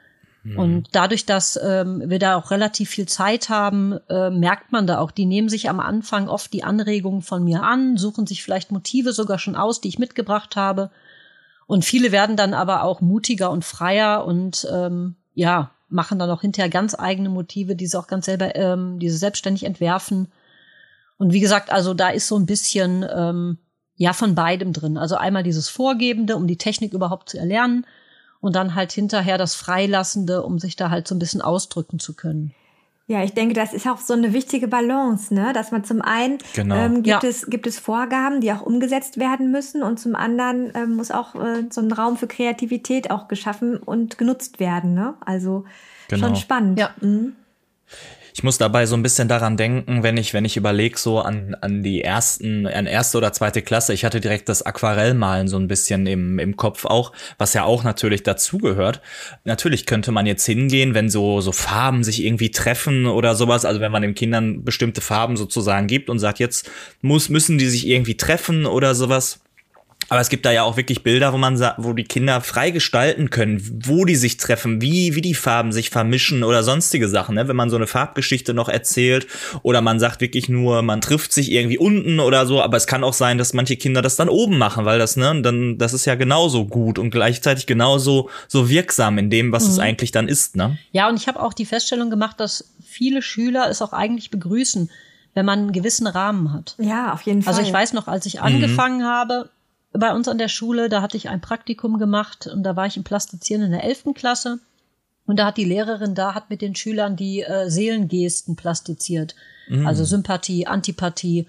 Mhm. 0.44 0.58
Und 0.58 0.88
dadurch, 0.94 1.26
dass 1.26 1.60
ähm, 1.62 2.04
wir 2.06 2.20
da 2.20 2.36
auch 2.36 2.52
relativ 2.52 2.90
viel 2.90 3.08
Zeit 3.08 3.50
haben, 3.50 4.00
äh, 4.10 4.30
merkt 4.30 4.72
man 4.72 4.88
da 4.88 5.00
auch, 5.00 5.12
die 5.12 5.26
nehmen 5.26 5.50
sich 5.50 5.70
am 5.70 5.80
Anfang 5.80 6.28
oft 6.28 6.52
die 6.54 6.64
Anregungen 6.64 7.22
von 7.22 7.44
mir 7.44 7.64
an, 7.64 7.98
suchen 7.98 8.26
sich 8.26 8.44
vielleicht 8.44 8.72
Motive 8.72 9.14
sogar 9.14 9.38
schon 9.38 9.56
aus, 9.56 9.82
die 9.82 9.90
ich 9.90 10.00
mitgebracht 10.00 10.56
habe. 10.56 10.90
Und 11.68 11.86
viele 11.86 12.12
werden 12.12 12.36
dann 12.36 12.54
aber 12.54 12.84
auch 12.84 13.02
mutiger 13.02 13.52
und 13.52 13.64
freier 13.64 14.26
und 14.26 14.68
ähm, 14.72 15.16
ja, 15.34 15.72
machen 15.90 16.20
dann 16.20 16.30
auch 16.30 16.42
hinterher 16.42 16.70
ganz 16.70 16.96
eigene 16.98 17.30
Motive, 17.30 17.76
die 17.76 17.88
sie 17.88 17.98
auch 17.98 18.08
ganz 18.08 18.26
selber, 18.26 18.56
ähm, 18.56 19.00
die 19.00 19.10
sie 19.10 19.18
selbstständig 19.18 19.64
entwerfen. 19.64 20.32
Und 21.18 21.34
wie 21.34 21.40
gesagt, 21.40 21.72
also 21.72 21.94
da 21.94 22.10
ist 22.10 22.28
so 22.28 22.36
ein 22.38 22.48
bisschen 22.48 23.06
ähm, 23.14 23.60
ja 23.96 24.14
von 24.14 24.34
beidem 24.34 24.74
drin. 24.74 24.98
Also 24.98 25.16
einmal 25.16 25.44
dieses 25.44 25.70
Vorgebende, 25.70 26.36
um 26.36 26.48
die 26.48 26.58
Technik 26.58 26.94
überhaupt 26.94 27.30
zu 27.30 27.38
erlernen 27.38 27.86
und 28.42 28.56
dann 28.56 28.76
halt 28.76 28.92
hinterher 28.92 29.38
das 29.38 29.56
Freilassende, 29.56 30.44
um 30.44 30.60
sich 30.60 30.76
da 30.76 30.90
halt 30.90 31.08
so 31.08 31.16
ein 31.16 31.20
bisschen 31.20 31.42
ausdrücken 31.42 32.00
zu 32.00 32.14
können. 32.14 32.54
Ja, 33.08 33.24
ich 33.24 33.34
denke, 33.34 33.54
das 33.54 33.74
ist 33.74 33.88
auch 33.88 33.98
so 33.98 34.14
eine 34.14 34.32
wichtige 34.32 34.70
Balance, 34.70 35.34
ne? 35.34 35.52
Dass 35.54 35.72
man 35.72 35.84
zum 35.84 36.02
einen 36.02 36.38
genau. 36.54 36.76
ähm, 36.76 37.04
gibt, 37.04 37.24
ja. 37.24 37.30
es, 37.30 37.48
gibt 37.48 37.68
es 37.68 37.78
Vorgaben, 37.78 38.40
die 38.40 38.54
auch 38.54 38.62
umgesetzt 38.62 39.20
werden 39.20 39.52
müssen 39.52 39.84
und 39.84 40.00
zum 40.00 40.16
anderen 40.16 40.72
ähm, 40.76 40.96
muss 40.96 41.12
auch 41.12 41.36
äh, 41.36 41.66
so 41.70 41.82
ein 41.82 41.92
Raum 41.92 42.16
für 42.16 42.28
Kreativität 42.28 43.12
auch 43.12 43.28
geschaffen 43.28 43.78
und 43.78 44.18
genutzt 44.18 44.62
werden, 44.62 44.94
ne? 44.94 45.16
Also 45.26 45.66
genau. 46.08 46.28
schon 46.28 46.36
spannend. 46.38 46.80
Ja. 46.80 46.92
Mhm. 47.02 47.36
Ich 48.34 48.44
muss 48.44 48.58
dabei 48.58 48.86
so 48.86 48.96
ein 48.96 49.04
bisschen 49.04 49.28
daran 49.28 49.58
denken, 49.58 50.04
wenn 50.04 50.18
ich, 50.18 50.34
wenn 50.34 50.46
ich 50.46 50.58
überlege, 50.58 50.98
so 50.98 51.20
an, 51.20 51.56
an 51.60 51.84
die 51.84 52.04
ersten, 52.04 52.66
an 52.68 52.86
erste 52.86 53.18
oder 53.18 53.34
zweite 53.34 53.62
Klasse. 53.62 53.94
Ich 53.94 54.06
hatte 54.06 54.22
direkt 54.22 54.50
das 54.50 54.64
Aquarellmalen 54.64 55.48
so 55.48 55.58
ein 55.58 55.68
bisschen 55.68 56.08
im, 56.08 56.40
im 56.40 56.56
Kopf 56.56 56.86
auch, 56.86 57.12
was 57.38 57.54
ja 57.54 57.64
auch 57.64 57.84
natürlich 57.84 58.24
dazugehört. 58.24 59.02
Natürlich 59.44 59.86
könnte 59.86 60.12
man 60.12 60.26
jetzt 60.26 60.46
hingehen, 60.46 60.94
wenn 60.94 61.10
so, 61.10 61.42
so 61.42 61.52
Farben 61.52 62.04
sich 62.04 62.24
irgendwie 62.24 62.52
treffen 62.52 63.06
oder 63.06 63.36
sowas, 63.36 63.66
also 63.66 63.82
wenn 63.82 63.92
man 63.92 64.02
den 64.02 64.16
Kindern 64.16 64.64
bestimmte 64.64 65.02
Farben 65.02 65.38
sozusagen 65.38 65.88
gibt 65.88 66.10
und 66.10 66.20
sagt, 66.20 66.40
jetzt 66.40 66.70
muss, 67.02 67.30
müssen 67.30 67.58
die 67.58 67.68
sich 67.68 67.88
irgendwie 67.88 68.18
treffen 68.18 68.66
oder 68.66 68.96
sowas 68.96 69.40
aber 70.12 70.20
es 70.20 70.28
gibt 70.28 70.46
da 70.46 70.52
ja 70.52 70.64
auch 70.64 70.76
wirklich 70.76 71.04
Bilder, 71.04 71.32
wo 71.32 71.38
man 71.38 71.58
wo 71.78 71.94
die 71.94 72.04
Kinder 72.04 72.42
frei 72.42 72.72
gestalten 72.72 73.30
können, 73.30 73.82
wo 73.86 74.04
die 74.04 74.18
sich 74.18 74.36
treffen, 74.36 74.82
wie, 74.82 75.16
wie 75.16 75.22
die 75.22 75.34
Farben 75.34 75.72
sich 75.72 75.90
vermischen 75.90 76.44
oder 76.44 76.64
sonstige 76.64 77.08
Sachen, 77.08 77.36
ne? 77.36 77.48
Wenn 77.48 77.56
man 77.56 77.70
so 77.70 77.78
eine 77.78 77.88
Farbgeschichte 77.88 78.54
noch 78.54 78.68
erzählt 78.68 79.26
oder 79.64 79.80
man 79.80 80.02
sagt 80.02 80.20
wirklich 80.20 80.50
nur, 80.50 80.82
man 80.82 81.00
trifft 81.00 81.32
sich 81.32 81.50
irgendwie 81.50 81.78
unten 81.78 82.20
oder 82.20 82.46
so, 82.46 82.62
aber 82.62 82.76
es 82.76 82.88
kann 82.88 83.06
auch 83.06 83.14
sein, 83.14 83.38
dass 83.38 83.54
manche 83.54 83.78
Kinder 83.78 84.02
das 84.02 84.18
dann 84.18 84.28
oben 84.28 84.58
machen, 84.58 84.84
weil 84.84 85.00
das, 85.00 85.16
ne, 85.16 85.42
dann, 85.42 85.78
das 85.78 85.94
ist 85.94 86.04
ja 86.04 86.16
genauso 86.16 86.66
gut 86.66 87.00
und 87.00 87.12
gleichzeitig 87.12 87.66
genauso 87.66 88.30
so 88.50 88.68
wirksam 88.68 89.18
in 89.18 89.30
dem, 89.30 89.54
was 89.54 89.64
mhm. 89.64 89.70
es 89.70 89.80
eigentlich 89.80 90.12
dann 90.12 90.28
ist, 90.28 90.58
ne? 90.58 90.78
Ja, 90.92 91.08
und 91.08 91.16
ich 91.16 91.30
habe 91.30 91.42
auch 91.42 91.54
die 91.54 91.66
Feststellung 91.66 92.10
gemacht, 92.10 92.38
dass 92.38 92.74
viele 92.86 93.22
Schüler 93.22 93.70
es 93.70 93.82
auch 93.82 93.94
eigentlich 93.94 94.30
begrüßen, 94.30 94.92
wenn 95.36 95.46
man 95.46 95.60
einen 95.60 95.72
gewissen 95.72 96.06
Rahmen 96.06 96.52
hat. 96.52 96.76
Ja, 96.80 97.14
auf 97.14 97.22
jeden 97.22 97.44
Fall. 97.44 97.54
Also 97.54 97.66
ich 97.66 97.72
weiß 97.72 97.94
noch, 97.94 98.10
als 98.10 98.26
ich 98.26 98.42
angefangen 98.42 99.00
mhm. 99.00 99.06
habe, 99.06 99.50
bei 99.94 100.14
uns 100.14 100.28
an 100.28 100.38
der 100.38 100.48
Schule, 100.48 100.90
da 100.90 101.02
hatte 101.02 101.18
ich 101.18 101.30
ein 101.30 101.42
Praktikum 101.42 101.98
gemacht 101.98 102.48
und 102.48 102.64
da 102.64 102.76
war 102.76 102.86
ich 102.86 102.98
im 102.98 103.04
Plastizieren 103.04 103.64
in 103.64 103.72
der 103.72 103.84
elften 103.84 104.14
Klasse. 104.14 104.60
Und 105.26 105.38
da 105.38 105.46
hat 105.46 105.58
die 105.58 105.66
Lehrerin 105.66 106.16
da 106.16 106.34
hat 106.34 106.50
mit 106.50 106.62
den 106.62 106.76
Schülern 106.76 107.16
die 107.16 107.42
äh, 107.42 107.70
Seelengesten 107.70 108.56
plastiziert. 108.56 109.36
Mm. 109.70 109.86
Also 109.86 110.04
Sympathie, 110.04 110.68
Antipathie 110.68 111.48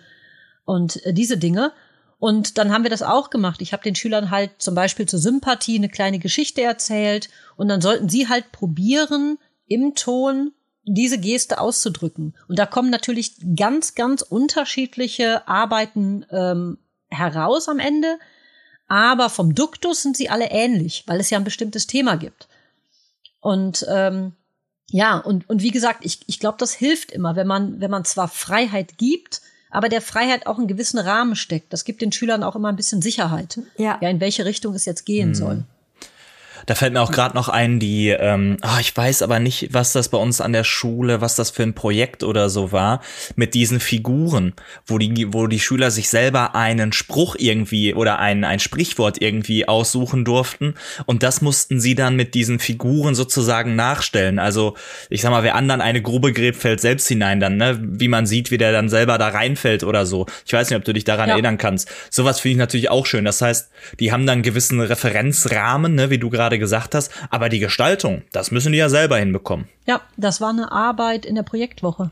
und 0.65 1.05
äh, 1.07 1.15
diese 1.15 1.39
Dinge. 1.39 1.73
Und 2.19 2.59
dann 2.59 2.73
haben 2.73 2.85
wir 2.85 2.91
das 2.91 3.03
auch 3.03 3.31
gemacht. 3.31 3.63
Ich 3.63 3.73
habe 3.73 3.83
den 3.83 3.97
Schülern 3.97 4.31
halt 4.31 4.51
zum 4.59 4.75
Beispiel 4.75 5.07
zur 5.07 5.19
Sympathie 5.19 5.79
eine 5.79 5.89
kleine 5.89 6.19
Geschichte 6.19 6.63
erzählt 6.63 7.31
und 7.57 7.69
dann 7.69 7.81
sollten 7.81 8.09
sie 8.09 8.29
halt 8.29 8.53
probieren, 8.53 9.39
im 9.67 9.95
Ton 9.95 10.53
diese 10.85 11.19
Geste 11.19 11.61
auszudrücken. 11.61 12.35
Und 12.49 12.59
da 12.59 12.67
kommen 12.67 12.91
natürlich 12.91 13.35
ganz, 13.57 13.95
ganz 13.95 14.23
unterschiedliche 14.23 15.49
Arbeiten 15.49 16.27
ähm, 16.31 16.79
heraus 17.09 17.69
am 17.69 17.79
Ende 17.79 18.19
aber 18.93 19.31
vom 19.31 19.55
Duktus 19.55 20.03
sind 20.03 20.19
sie 20.19 20.29
alle 20.29 20.51
ähnlich, 20.51 21.05
weil 21.07 21.19
es 21.19 21.31
ja 21.31 21.39
ein 21.39 21.45
bestimmtes 21.45 21.87
Thema 21.87 22.17
gibt. 22.17 22.47
Und 23.41 23.87
ähm, 23.89 24.33
ja, 24.91 25.17
und, 25.17 25.49
und 25.49 25.63
wie 25.63 25.71
gesagt, 25.71 26.05
ich, 26.05 26.21
ich 26.27 26.39
glaube, 26.39 26.59
das 26.59 26.75
hilft 26.75 27.11
immer, 27.11 27.35
wenn 27.35 27.47
man, 27.47 27.81
wenn 27.81 27.91
man 27.91 28.05
zwar 28.05 28.29
Freiheit 28.29 28.99
gibt, 28.99 29.41
aber 29.71 29.89
der 29.89 30.03
Freiheit 30.03 30.47
auch 30.47 30.59
einen 30.59 30.69
gewissen 30.69 30.99
Rahmen 30.99 31.37
steckt. 31.37 31.73
Das 31.73 31.87
gibt 31.87 32.03
den 32.03 32.13
Schülern 32.13 32.43
auch 32.43 32.55
immer 32.55 32.69
ein 32.69 32.77
bisschen 32.77 33.01
Sicherheit, 33.01 33.61
ja, 33.79 33.97
ja 34.03 34.11
in 34.11 34.21
welche 34.21 34.45
Richtung 34.45 34.75
es 34.75 34.85
jetzt 34.85 35.07
gehen 35.07 35.31
mhm. 35.31 35.35
soll. 35.37 35.65
Da 36.67 36.75
fällt 36.75 36.93
mir 36.93 37.01
auch 37.01 37.13
gerade 37.13 37.35
noch 37.35 37.49
ein, 37.49 37.79
die, 37.79 38.09
ähm, 38.09 38.57
oh, 38.63 38.81
ich 38.81 38.97
weiß 38.97 39.23
aber 39.23 39.39
nicht, 39.39 39.69
was 39.73 39.93
das 39.93 40.09
bei 40.09 40.19
uns 40.19 40.41
an 40.41 40.53
der 40.53 40.65
Schule, 40.65 41.21
was 41.21 41.37
das 41.37 41.51
für 41.51 41.63
ein 41.63 41.75
Projekt 41.75 42.23
oder 42.23 42.51
so 42.51 42.73
war, 42.73 43.01
mit 43.37 43.55
diesen 43.55 43.81
Figuren, 43.81 44.55
wo 44.87 44.99
die, 44.99 45.33
wo 45.33 45.47
die 45.47 45.61
Schüler 45.61 45.91
sich 45.91 46.09
selber 46.09 46.55
einen 46.55 46.93
Spruch 46.93 47.37
irgendwie 47.39 47.95
oder 47.95 48.19
ein, 48.19 48.45
ein 48.45 48.61
Sprichwort 48.61 49.21
irgendwie 49.21 49.69
aussuchen 49.69 50.25
durften. 50.25 50.75
Und 51.07 51.23
das 51.23 51.43
mussten 51.43 51.81
sie 51.81 51.95
dann 51.95 52.17
mit 52.17 52.35
diesen 52.35 52.59
Figuren 52.59 53.15
sozusagen 53.15 53.77
nachstellen. 53.77 54.39
Also, 54.39 54.77
ich 55.11 55.23
sag 55.23 55.31
mal, 55.31 55.43
wer 55.43 55.55
anderen 55.55 55.81
eine 55.81 56.03
Grube 56.03 56.33
gräbt, 56.33 56.59
fällt 56.59 56.81
selbst 56.81 57.09
hinein 57.09 57.41
dann, 57.41 57.57
ne? 57.57 57.79
Wie 57.83 58.09
man 58.09 58.27
sieht, 58.27 58.51
wie 58.51 58.59
der 58.59 58.73
dann 58.73 58.89
selber 58.89 59.19
da 59.19 59.29
reinfällt 59.29 59.85
oder 59.85 60.07
so. 60.07 60.27
Ich 60.47 60.53
weiß 60.53 60.71
nicht, 60.71 60.77
ob 60.77 60.85
du 60.85 60.93
dich 60.93 61.05
daran 61.05 61.29
ja. 61.29 61.35
erinnern 61.35 61.59
kannst. 61.59 61.91
Sowas 62.11 62.41
finde 62.41 62.53
ich 62.53 62.59
natürlich 62.59 62.91
auch 62.91 63.07
schön. 63.07 63.25
Das 63.25 63.41
heißt, 63.41 63.71
die 64.01 64.13
haben 64.13 64.27
dann 64.27 64.35
einen 64.35 64.43
gewissen 64.43 64.81
Referenzrahmen, 64.81 65.95
ne, 65.95 66.11
wie 66.11 66.19
du 66.19 66.31
gerade 66.31 66.52
gerade 66.53 66.59
gesagt 66.59 66.95
hast. 66.95 67.11
Aber 67.31 67.49
die 67.49 67.59
Gestaltung, 67.59 68.23
das 68.33 68.51
müssen 68.51 68.73
die 68.73 68.79
ja 68.79 68.89
selber 68.89 69.19
hinbekommen. 69.19 69.67
Ja, 69.87 70.01
das 70.17 70.41
war 70.41 70.51
eine 70.51 70.71
Arbeit 70.71 71.25
in 71.25 71.35
der 71.35 71.43
Projektwoche. 71.43 72.11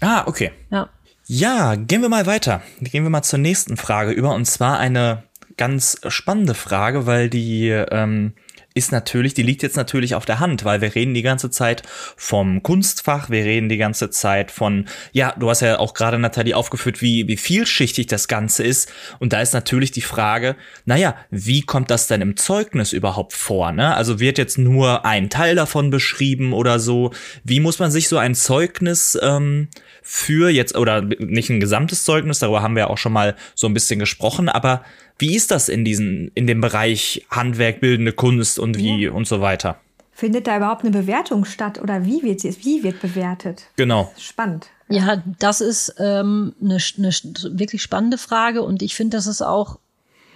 Ah, 0.00 0.24
okay. 0.26 0.52
Ja. 0.70 0.88
Ja, 1.26 1.74
gehen 1.74 2.02
wir 2.02 2.08
mal 2.08 2.26
weiter. 2.26 2.62
Gehen 2.80 3.02
wir 3.02 3.10
mal 3.10 3.22
zur 3.22 3.38
nächsten 3.38 3.76
Frage 3.76 4.12
über. 4.12 4.34
Und 4.34 4.46
zwar 4.46 4.78
eine 4.78 5.24
ganz 5.56 5.98
spannende 6.08 6.54
Frage, 6.54 7.06
weil 7.06 7.28
die 7.28 7.68
ähm, 7.68 8.34
ist 8.76 8.92
natürlich, 8.92 9.32
die 9.34 9.42
liegt 9.42 9.62
jetzt 9.62 9.76
natürlich 9.76 10.14
auf 10.14 10.26
der 10.26 10.38
Hand, 10.38 10.64
weil 10.64 10.82
wir 10.82 10.94
reden 10.94 11.14
die 11.14 11.22
ganze 11.22 11.50
Zeit 11.50 11.82
vom 12.16 12.62
Kunstfach, 12.62 13.30
wir 13.30 13.44
reden 13.44 13.68
die 13.68 13.78
ganze 13.78 14.10
Zeit 14.10 14.50
von, 14.50 14.84
ja, 15.12 15.34
du 15.38 15.48
hast 15.48 15.62
ja 15.62 15.78
auch 15.78 15.94
gerade 15.94 16.18
Nathalie 16.18 16.54
aufgeführt, 16.54 17.00
wie, 17.00 17.26
wie 17.26 17.38
vielschichtig 17.38 18.06
das 18.06 18.28
Ganze 18.28 18.64
ist. 18.64 18.92
Und 19.18 19.32
da 19.32 19.40
ist 19.40 19.54
natürlich 19.54 19.92
die 19.92 20.02
Frage, 20.02 20.56
naja, 20.84 21.16
wie 21.30 21.62
kommt 21.62 21.90
das 21.90 22.06
denn 22.06 22.20
im 22.20 22.36
Zeugnis 22.36 22.92
überhaupt 22.92 23.32
vor? 23.32 23.72
Ne? 23.72 23.94
Also 23.94 24.20
wird 24.20 24.36
jetzt 24.36 24.58
nur 24.58 25.06
ein 25.06 25.30
Teil 25.30 25.54
davon 25.54 25.90
beschrieben 25.90 26.52
oder 26.52 26.78
so? 26.78 27.12
Wie 27.44 27.60
muss 27.60 27.78
man 27.78 27.90
sich 27.90 28.08
so 28.08 28.18
ein 28.18 28.34
Zeugnis 28.34 29.18
ähm, 29.22 29.68
für 30.02 30.50
jetzt, 30.50 30.76
oder 30.76 31.00
nicht 31.00 31.48
ein 31.48 31.60
gesamtes 31.60 32.04
Zeugnis, 32.04 32.40
darüber 32.40 32.62
haben 32.62 32.76
wir 32.76 32.90
auch 32.90 32.98
schon 32.98 33.12
mal 33.12 33.36
so 33.54 33.66
ein 33.66 33.74
bisschen 33.74 33.98
gesprochen, 33.98 34.50
aber 34.50 34.84
wie 35.18 35.34
ist 35.34 35.50
das 35.50 35.68
in 35.68 35.84
diesen, 35.84 36.30
in 36.34 36.46
dem 36.46 36.60
Bereich 36.60 37.26
Handwerk, 37.30 37.80
bildende 37.80 38.12
Kunst 38.12 38.58
und 38.58 38.76
wie 38.76 39.04
ja. 39.04 39.12
und 39.12 39.26
so 39.26 39.40
weiter? 39.40 39.80
Findet 40.12 40.46
da 40.46 40.56
überhaupt 40.56 40.82
eine 40.82 40.90
Bewertung 40.90 41.44
statt 41.44 41.80
oder 41.80 42.04
wie 42.04 42.22
wird 42.22 42.40
sie, 42.40 42.56
wie 42.64 42.82
wird 42.82 43.00
bewertet? 43.00 43.64
Genau. 43.76 44.12
Spannend. 44.18 44.68
Ja, 44.88 45.22
das 45.38 45.60
ist 45.60 45.94
ähm, 45.98 46.54
eine, 46.62 46.78
eine 46.98 47.10
wirklich 47.58 47.82
spannende 47.82 48.18
Frage 48.18 48.62
und 48.62 48.82
ich 48.82 48.94
finde, 48.94 49.16
das 49.16 49.26
ist 49.26 49.42
auch 49.42 49.78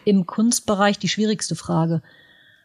im 0.05 0.27
Kunstbereich 0.27 0.99
die 0.99 1.09
schwierigste 1.09 1.55
Frage, 1.55 2.03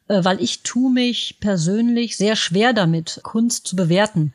äh, 0.08 0.24
weil 0.24 0.42
ich 0.42 0.64
tue 0.64 0.92
mich 0.92 1.38
persönlich 1.40 2.18
sehr 2.18 2.36
schwer 2.36 2.74
damit, 2.74 3.20
Kunst 3.24 3.68
zu 3.68 3.76
bewerten. 3.76 4.34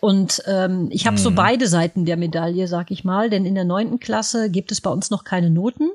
Und 0.00 0.42
ähm, 0.46 0.88
ich 0.90 1.06
habe 1.06 1.18
mhm. 1.18 1.22
so 1.22 1.30
beide 1.32 1.66
Seiten 1.66 2.04
der 2.04 2.16
Medaille, 2.16 2.66
sag 2.68 2.90
ich 2.90 3.04
mal, 3.04 3.28
denn 3.28 3.44
in 3.44 3.54
der 3.54 3.64
neunten 3.64 4.00
Klasse 4.00 4.50
gibt 4.50 4.72
es 4.72 4.80
bei 4.80 4.90
uns 4.90 5.10
noch 5.10 5.24
keine 5.24 5.50
Noten. 5.50 5.90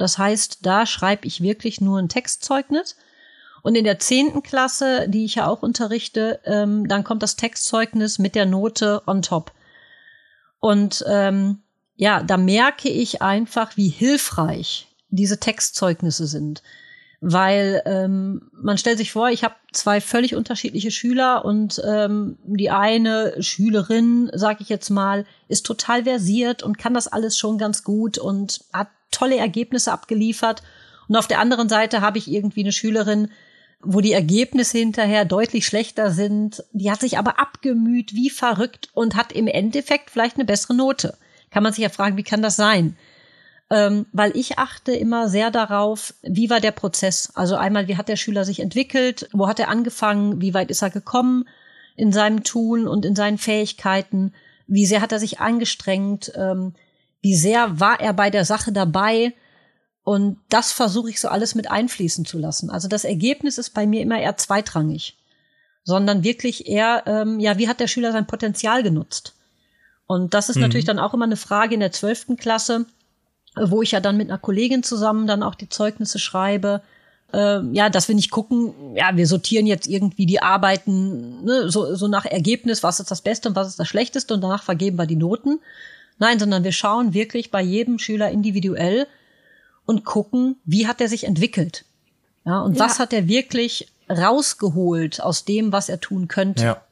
Das 0.00 0.16
heißt, 0.16 0.60
da 0.62 0.86
schreibe 0.86 1.26
ich 1.26 1.42
wirklich 1.42 1.82
nur 1.82 1.98
ein 1.98 2.08
Textzeugnis. 2.08 2.96
Und 3.62 3.74
in 3.74 3.84
der 3.84 3.98
zehnten 3.98 4.42
Klasse, 4.42 5.06
die 5.08 5.26
ich 5.26 5.34
ja 5.34 5.46
auch 5.46 5.62
unterrichte, 5.62 6.40
ähm, 6.46 6.88
dann 6.88 7.04
kommt 7.04 7.22
das 7.22 7.36
Textzeugnis 7.36 8.18
mit 8.18 8.34
der 8.34 8.46
Note 8.46 9.02
on 9.06 9.20
top. 9.20 9.52
Und 10.58 11.04
ähm, 11.06 11.58
ja, 11.96 12.22
da 12.22 12.38
merke 12.38 12.88
ich 12.88 13.20
einfach, 13.20 13.76
wie 13.76 13.88
hilfreich 13.90 14.88
diese 15.10 15.38
Textzeugnisse 15.38 16.26
sind. 16.26 16.62
Weil 17.20 17.82
ähm, 17.84 18.50
man 18.54 18.78
stellt 18.78 18.96
sich 18.96 19.12
vor, 19.12 19.28
ich 19.28 19.44
habe 19.44 19.54
zwei 19.72 20.00
völlig 20.00 20.34
unterschiedliche 20.34 20.90
Schüler 20.90 21.44
und 21.44 21.82
ähm, 21.86 22.38
die 22.44 22.70
eine 22.70 23.34
Schülerin, 23.42 24.30
sag 24.32 24.62
ich 24.62 24.70
jetzt 24.70 24.88
mal, 24.88 25.26
ist 25.48 25.66
total 25.66 26.04
versiert 26.04 26.62
und 26.62 26.78
kann 26.78 26.94
das 26.94 27.06
alles 27.06 27.36
schon 27.36 27.58
ganz 27.58 27.84
gut 27.84 28.16
und 28.16 28.64
hat 28.72 28.88
tolle 29.10 29.36
Ergebnisse 29.36 29.92
abgeliefert. 29.92 30.62
Und 31.08 31.16
auf 31.16 31.26
der 31.26 31.40
anderen 31.40 31.68
Seite 31.68 32.00
habe 32.00 32.18
ich 32.18 32.30
irgendwie 32.30 32.60
eine 32.60 32.72
Schülerin, 32.72 33.30
wo 33.82 34.00
die 34.00 34.12
Ergebnisse 34.12 34.78
hinterher 34.78 35.24
deutlich 35.24 35.66
schlechter 35.66 36.10
sind. 36.10 36.64
Die 36.72 36.90
hat 36.90 37.00
sich 37.00 37.18
aber 37.18 37.38
abgemüht, 37.38 38.14
wie 38.14 38.30
verrückt 38.30 38.90
und 38.94 39.16
hat 39.16 39.32
im 39.32 39.46
Endeffekt 39.46 40.10
vielleicht 40.10 40.36
eine 40.36 40.44
bessere 40.44 40.74
Note. 40.74 41.16
Kann 41.50 41.62
man 41.62 41.72
sich 41.72 41.82
ja 41.82 41.88
fragen, 41.88 42.16
wie 42.16 42.22
kann 42.22 42.42
das 42.42 42.56
sein? 42.56 42.96
Ähm, 43.70 44.06
weil 44.12 44.36
ich 44.36 44.58
achte 44.58 44.92
immer 44.92 45.28
sehr 45.28 45.50
darauf, 45.50 46.12
wie 46.22 46.50
war 46.50 46.60
der 46.60 46.72
Prozess? 46.72 47.30
Also 47.34 47.56
einmal, 47.56 47.88
wie 47.88 47.96
hat 47.96 48.08
der 48.08 48.16
Schüler 48.16 48.44
sich 48.44 48.60
entwickelt? 48.60 49.28
Wo 49.32 49.48
hat 49.48 49.60
er 49.60 49.68
angefangen? 49.68 50.40
Wie 50.40 50.54
weit 50.54 50.70
ist 50.70 50.82
er 50.82 50.90
gekommen 50.90 51.48
in 51.96 52.12
seinem 52.12 52.42
Tun 52.42 52.88
und 52.88 53.04
in 53.04 53.14
seinen 53.14 53.38
Fähigkeiten? 53.38 54.34
Wie 54.66 54.86
sehr 54.86 55.00
hat 55.00 55.12
er 55.12 55.20
sich 55.20 55.40
angestrengt? 55.40 56.32
Ähm, 56.34 56.74
wie 57.22 57.34
sehr 57.34 57.80
war 57.80 58.00
er 58.00 58.12
bei 58.12 58.30
der 58.30 58.44
Sache 58.44 58.72
dabei? 58.72 59.34
Und 60.02 60.38
das 60.48 60.72
versuche 60.72 61.10
ich 61.10 61.20
so 61.20 61.28
alles 61.28 61.54
mit 61.54 61.70
einfließen 61.70 62.24
zu 62.24 62.38
lassen. 62.38 62.70
Also 62.70 62.88
das 62.88 63.04
Ergebnis 63.04 63.58
ist 63.58 63.70
bei 63.70 63.86
mir 63.86 64.00
immer 64.00 64.18
eher 64.18 64.36
zweitrangig, 64.36 65.18
sondern 65.84 66.24
wirklich 66.24 66.66
eher, 66.66 67.04
ähm, 67.06 67.38
ja, 67.38 67.58
wie 67.58 67.68
hat 67.68 67.80
der 67.80 67.86
Schüler 67.86 68.12
sein 68.12 68.26
Potenzial 68.26 68.82
genutzt? 68.82 69.34
Und 70.06 70.34
das 70.34 70.48
ist 70.48 70.56
mhm. 70.56 70.62
natürlich 70.62 70.86
dann 70.86 70.98
auch 70.98 71.14
immer 71.14 71.26
eine 71.26 71.36
Frage 71.36 71.74
in 71.74 71.80
der 71.80 71.92
zwölften 71.92 72.36
Klasse, 72.36 72.86
wo 73.54 73.82
ich 73.82 73.92
ja 73.92 74.00
dann 74.00 74.16
mit 74.16 74.28
einer 74.28 74.38
Kollegin 74.38 74.82
zusammen 74.82 75.26
dann 75.26 75.42
auch 75.42 75.54
die 75.54 75.68
Zeugnisse 75.68 76.18
schreibe. 76.18 76.82
äh, 77.32 77.60
ja, 77.72 77.90
dass 77.90 78.08
wir 78.08 78.14
nicht 78.14 78.30
gucken, 78.30 78.96
ja, 78.96 79.16
wir 79.16 79.26
sortieren 79.26 79.66
jetzt 79.66 79.86
irgendwie 79.86 80.26
die 80.26 80.42
Arbeiten 80.42 81.44
ne, 81.44 81.70
so, 81.70 81.94
so 81.94 82.08
nach 82.08 82.24
Ergebnis, 82.24 82.82
was 82.82 82.98
ist 82.98 83.10
das 83.10 83.20
Beste 83.20 83.48
und 83.48 83.54
was 83.54 83.68
ist 83.68 83.78
das 83.78 83.86
Schlechteste 83.86 84.34
und 84.34 84.40
danach 84.40 84.62
vergeben 84.62 84.96
wir 84.96 85.06
die 85.06 85.14
Noten. 85.14 85.60
Nein, 86.20 86.38
sondern 86.38 86.62
wir 86.62 86.72
schauen 86.72 87.14
wirklich 87.14 87.50
bei 87.50 87.62
jedem 87.62 87.98
Schüler 87.98 88.30
individuell 88.30 89.08
und 89.86 90.04
gucken, 90.04 90.56
wie 90.64 90.86
hat 90.86 91.00
er 91.00 91.08
sich 91.08 91.24
entwickelt. 91.24 91.84
Ja, 92.44 92.60
und 92.60 92.76
ja. 92.76 92.84
was 92.84 93.00
hat 93.00 93.12
er 93.12 93.26
wirklich 93.26 93.88
rausgeholt 94.08 95.22
aus 95.22 95.44
dem, 95.44 95.72
was 95.72 95.88
er 95.88 95.98
tun 96.00 96.28
könnte. 96.28 96.64
Ja. 96.64 96.82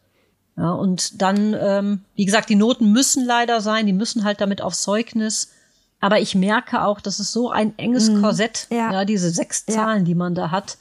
Ja, 0.56 0.72
und 0.72 1.22
dann, 1.22 1.54
ähm, 1.60 2.00
wie 2.16 2.24
gesagt, 2.24 2.48
die 2.48 2.56
Noten 2.56 2.90
müssen 2.90 3.24
leider 3.24 3.60
sein, 3.60 3.86
die 3.86 3.92
müssen 3.92 4.24
halt 4.24 4.40
damit 4.40 4.60
aufs 4.60 4.82
Zeugnis. 4.82 5.52
Aber 6.00 6.18
ich 6.18 6.34
merke 6.34 6.82
auch, 6.82 7.00
das 7.00 7.20
ist 7.20 7.32
so 7.32 7.50
ein 7.50 7.78
enges 7.78 8.10
mhm. 8.10 8.22
Korsett, 8.22 8.66
ja. 8.70 8.92
ja. 8.92 9.04
diese 9.04 9.30
sechs 9.30 9.66
Zahlen, 9.66 10.00
ja. 10.00 10.04
die 10.04 10.14
man 10.16 10.34
da 10.34 10.50
hat. 10.50 10.78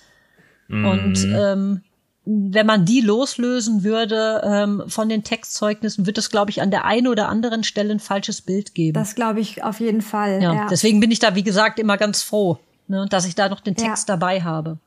Mhm. 0.68 0.86
Und 0.86 1.24
ähm, 1.26 1.82
wenn 2.30 2.66
man 2.66 2.84
die 2.84 3.00
loslösen 3.00 3.86
würde 3.86 4.42
ähm, 4.44 4.84
von 4.88 5.08
den 5.08 5.24
Textzeugnissen, 5.24 6.06
wird 6.06 6.18
es, 6.18 6.30
glaube 6.30 6.52
ich, 6.52 6.62
an 6.62 6.72
der 6.72 6.84
einen 6.84 7.08
oder 7.08 7.30
anderen 7.30 7.64
Stelle 7.64 7.92
ein 7.92 8.02
falsches 8.02 8.42
Bild 8.42 8.76
geben. 8.76 8.94
Das 8.94 9.16
glaube 9.16 9.40
ich 9.40 9.64
auf 9.64 9.80
jeden 9.80 10.02
Fall. 10.02 10.42
Ja, 10.42 10.54
ja, 10.54 10.68
deswegen 10.70 11.00
bin 11.00 11.10
ich 11.10 11.20
da, 11.20 11.36
wie 11.36 11.44
gesagt, 11.44 11.80
immer 11.80 11.98
ganz 11.98 12.24
froh, 12.24 12.60
ne, 12.90 13.06
dass 13.10 13.26
ich 13.26 13.36
da 13.36 13.48
noch 13.48 13.62
den 13.62 13.76
Text 13.76 14.10
dabei 14.10 14.42
habe. 14.42 14.78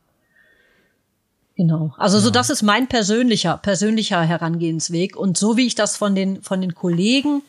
Genau. 1.56 1.94
Also 1.96 2.18
ja. 2.18 2.24
so 2.24 2.30
das 2.30 2.50
ist 2.50 2.62
mein 2.62 2.88
persönlicher 2.88 3.56
persönlicher 3.56 4.22
Herangehensweg 4.22 5.16
und 5.16 5.38
so 5.38 5.56
wie 5.56 5.66
ich 5.66 5.74
das 5.74 5.96
von 5.96 6.14
den 6.14 6.42
von 6.42 6.60
den 6.60 6.74
Kollegen 6.74 7.42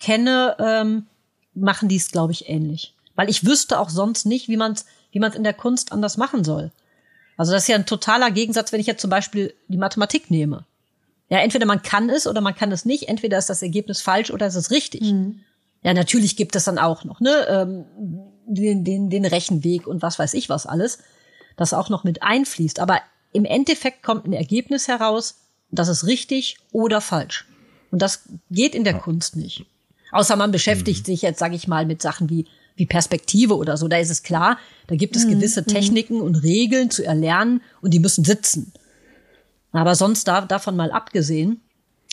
kenne, 0.00 0.56
ähm, 0.58 1.06
machen 1.54 1.88
die 1.88 1.96
es 1.96 2.10
glaube 2.10 2.32
ich 2.32 2.48
ähnlich, 2.48 2.94
weil 3.14 3.30
ich 3.30 3.46
wüsste 3.46 3.78
auch 3.78 3.90
sonst 3.90 4.24
nicht, 4.24 4.48
wie 4.48 4.56
man 4.56 4.72
es 4.72 4.86
wie 5.12 5.20
man 5.20 5.30
es 5.30 5.36
in 5.36 5.44
der 5.44 5.54
Kunst 5.54 5.92
anders 5.92 6.16
machen 6.16 6.42
soll. 6.42 6.72
Also 7.36 7.52
das 7.52 7.62
ist 7.62 7.68
ja 7.68 7.76
ein 7.76 7.86
totaler 7.86 8.30
Gegensatz, 8.30 8.72
wenn 8.72 8.80
ich 8.80 8.86
jetzt 8.86 9.00
zum 9.00 9.10
Beispiel 9.10 9.54
die 9.68 9.76
Mathematik 9.76 10.30
nehme. 10.30 10.64
Ja, 11.28 11.38
entweder 11.38 11.66
man 11.66 11.82
kann 11.82 12.08
es 12.08 12.26
oder 12.26 12.40
man 12.40 12.54
kann 12.54 12.72
es 12.72 12.84
nicht. 12.84 13.08
Entweder 13.08 13.38
ist 13.38 13.50
das 13.50 13.62
Ergebnis 13.62 14.00
falsch 14.00 14.30
oder 14.30 14.46
ist 14.46 14.54
es 14.54 14.70
richtig. 14.70 15.02
Mhm. 15.02 15.40
Ja, 15.82 15.92
natürlich 15.92 16.36
gibt 16.36 16.56
es 16.56 16.64
dann 16.64 16.78
auch 16.78 17.04
noch 17.04 17.20
ne 17.20 17.46
ähm, 17.48 17.84
den, 18.46 18.84
den 18.84 19.10
den 19.10 19.24
Rechenweg 19.24 19.86
und 19.86 20.02
was 20.02 20.18
weiß 20.18 20.34
ich 20.34 20.48
was 20.48 20.66
alles, 20.66 20.98
das 21.56 21.74
auch 21.74 21.90
noch 21.90 22.04
mit 22.04 22.22
einfließt. 22.22 22.80
Aber 22.80 23.00
im 23.32 23.44
Endeffekt 23.44 24.02
kommt 24.02 24.26
ein 24.26 24.32
Ergebnis 24.32 24.88
heraus, 24.88 25.36
das 25.70 25.88
ist 25.88 26.06
richtig 26.06 26.58
oder 26.72 27.00
falsch. 27.00 27.46
Und 27.90 28.02
das 28.02 28.28
geht 28.50 28.74
in 28.74 28.84
der 28.84 28.94
ja. 28.94 28.98
Kunst 28.98 29.36
nicht. 29.36 29.66
Außer 30.12 30.36
man 30.36 30.52
beschäftigt 30.52 31.00
mhm. 31.00 31.04
sich 31.04 31.22
jetzt, 31.22 31.38
sage 31.38 31.56
ich 31.56 31.68
mal, 31.68 31.86
mit 31.86 32.00
Sachen 32.02 32.30
wie, 32.30 32.46
wie 32.76 32.86
Perspektive 32.86 33.56
oder 33.56 33.76
so. 33.76 33.88
Da 33.88 33.98
ist 33.98 34.10
es 34.10 34.22
klar, 34.22 34.58
da 34.86 34.96
gibt 34.96 35.16
es 35.16 35.24
mhm. 35.24 35.32
gewisse 35.32 35.62
mhm. 35.62 35.66
Techniken 35.66 36.20
und 36.20 36.36
Regeln 36.36 36.90
zu 36.90 37.04
erlernen 37.04 37.62
und 37.80 37.92
die 37.92 37.98
müssen 37.98 38.24
sitzen. 38.24 38.72
Aber 39.72 39.94
sonst 39.94 40.28
da, 40.28 40.42
davon 40.42 40.76
mal 40.76 40.90
abgesehen, 40.92 41.60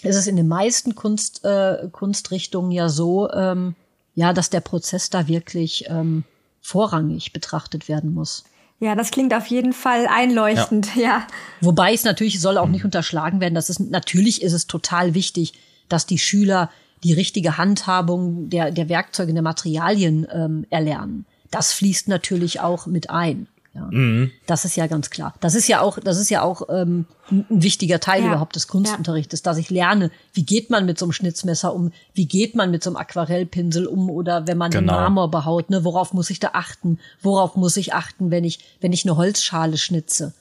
ist 0.01 0.15
es 0.15 0.27
in 0.27 0.35
den 0.35 0.47
meisten 0.47 0.95
Kunst, 0.95 1.45
äh, 1.45 1.87
Kunstrichtungen 1.91 2.71
ja 2.71 2.89
so, 2.89 3.29
ähm, 3.31 3.75
ja, 4.15 4.33
dass 4.33 4.49
der 4.49 4.59
Prozess 4.59 5.09
da 5.09 5.27
wirklich 5.27 5.85
ähm, 5.87 6.23
vorrangig 6.61 7.33
betrachtet 7.33 7.87
werden 7.87 8.13
muss. 8.13 8.43
Ja, 8.79 8.95
das 8.95 9.11
klingt 9.11 9.33
auf 9.33 9.47
jeden 9.47 9.71
Fall 9.71 10.07
einleuchtend, 10.07 10.95
ja. 10.95 11.01
ja. 11.01 11.27
Wobei 11.61 11.93
es 11.93 12.03
natürlich 12.03 12.41
soll 12.41 12.57
auch 12.57 12.67
nicht 12.67 12.83
unterschlagen 12.83 13.39
werden, 13.39 13.55
dass 13.55 13.69
es 13.69 13.79
natürlich 13.79 14.41
ist 14.41 14.53
es 14.53 14.67
total 14.67 15.13
wichtig, 15.13 15.53
dass 15.87 16.05
die 16.05 16.19
Schüler 16.19 16.69
die 17.03 17.13
richtige 17.13 17.57
Handhabung 17.57 18.49
der, 18.49 18.71
der 18.71 18.89
Werkzeuge, 18.89 19.33
der 19.33 19.41
Materialien 19.41 20.27
ähm, 20.31 20.65
erlernen. 20.69 21.25
Das 21.51 21.73
fließt 21.73 22.07
natürlich 22.07 22.59
auch 22.59 22.87
mit 22.87 23.09
ein. 23.09 23.47
Ja. 23.75 23.87
Mhm. 23.89 24.31
Das 24.45 24.65
ist 24.65 24.75
ja 24.75 24.85
ganz 24.85 25.09
klar. 25.09 25.33
Das 25.39 25.55
ist 25.55 25.67
ja 25.67 25.81
auch, 25.81 25.97
das 25.99 26.19
ist 26.19 26.29
ja 26.29 26.43
auch 26.43 26.69
ähm, 26.69 27.05
ein 27.31 27.45
wichtiger 27.49 27.99
Teil 27.99 28.21
ja. 28.21 28.27
überhaupt 28.27 28.55
des 28.55 28.67
Kunstunterrichtes, 28.67 29.41
dass 29.41 29.57
ich 29.57 29.71
lerne, 29.71 30.11
wie 30.33 30.43
geht 30.43 30.69
man 30.69 30.85
mit 30.85 30.99
so 30.99 31.05
einem 31.05 31.11
Schnitzmesser 31.11 31.73
um, 31.73 31.91
wie 32.13 32.27
geht 32.27 32.53
man 32.55 32.69
mit 32.69 32.83
so 32.83 32.91
einem 32.91 32.97
Aquarellpinsel 32.97 33.87
um 33.87 34.11
oder 34.11 34.45
wenn 34.47 34.59
man 34.59 34.69
genau. 34.69 34.93
Marmor 34.93 35.31
behaut, 35.31 35.71
ne, 35.71 35.83
worauf 35.83 36.13
muss 36.13 36.29
ich 36.29 36.39
da 36.39 36.51
achten? 36.53 36.99
Worauf 37.21 37.55
muss 37.55 37.75
ich 37.77 37.95
achten, 37.95 38.29
wenn 38.29 38.43
ich, 38.43 38.59
wenn 38.79 38.93
ich 38.93 39.05
eine 39.05 39.17
Holzschale 39.17 39.77
schnitze? 39.77 40.33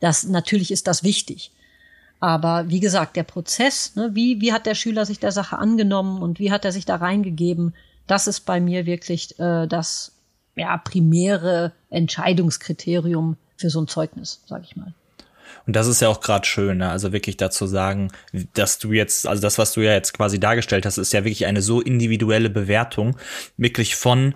Das 0.00 0.24
natürlich 0.24 0.70
ist 0.70 0.86
das 0.86 1.02
wichtig. 1.02 1.50
Aber 2.20 2.68
wie 2.68 2.80
gesagt, 2.80 3.16
der 3.16 3.22
Prozess, 3.22 3.94
ne, 3.94 4.10
wie, 4.14 4.40
wie 4.40 4.52
hat 4.52 4.66
der 4.66 4.74
Schüler 4.74 5.06
sich 5.06 5.20
der 5.20 5.32
Sache 5.32 5.58
angenommen 5.58 6.20
und 6.20 6.38
wie 6.38 6.50
hat 6.50 6.64
er 6.64 6.72
sich 6.72 6.84
da 6.84 6.96
reingegeben, 6.96 7.74
das 8.06 8.26
ist 8.26 8.40
bei 8.40 8.60
mir 8.60 8.86
wirklich 8.86 9.38
äh, 9.38 9.66
das 9.66 10.12
ja, 10.56 10.76
primäre 10.78 11.72
Entscheidungskriterium 11.90 13.36
für 13.56 13.70
so 13.70 13.80
ein 13.80 13.88
Zeugnis, 13.88 14.42
sage 14.46 14.64
ich 14.64 14.76
mal. 14.76 14.94
Und 15.66 15.76
das 15.76 15.86
ist 15.86 16.00
ja 16.00 16.08
auch 16.08 16.20
gerade 16.20 16.46
schön, 16.46 16.78
ne? 16.78 16.90
also 16.90 17.12
wirklich 17.12 17.36
dazu 17.36 17.66
sagen, 17.66 18.10
dass 18.54 18.78
du 18.78 18.92
jetzt, 18.92 19.26
also 19.26 19.42
das, 19.42 19.58
was 19.58 19.72
du 19.72 19.82
ja 19.82 19.92
jetzt 19.92 20.14
quasi 20.14 20.40
dargestellt 20.40 20.86
hast, 20.86 20.98
ist 20.98 21.12
ja 21.12 21.24
wirklich 21.24 21.46
eine 21.46 21.62
so 21.62 21.80
individuelle 21.80 22.50
Bewertung, 22.50 23.16
wirklich 23.56 23.96
von, 23.96 24.34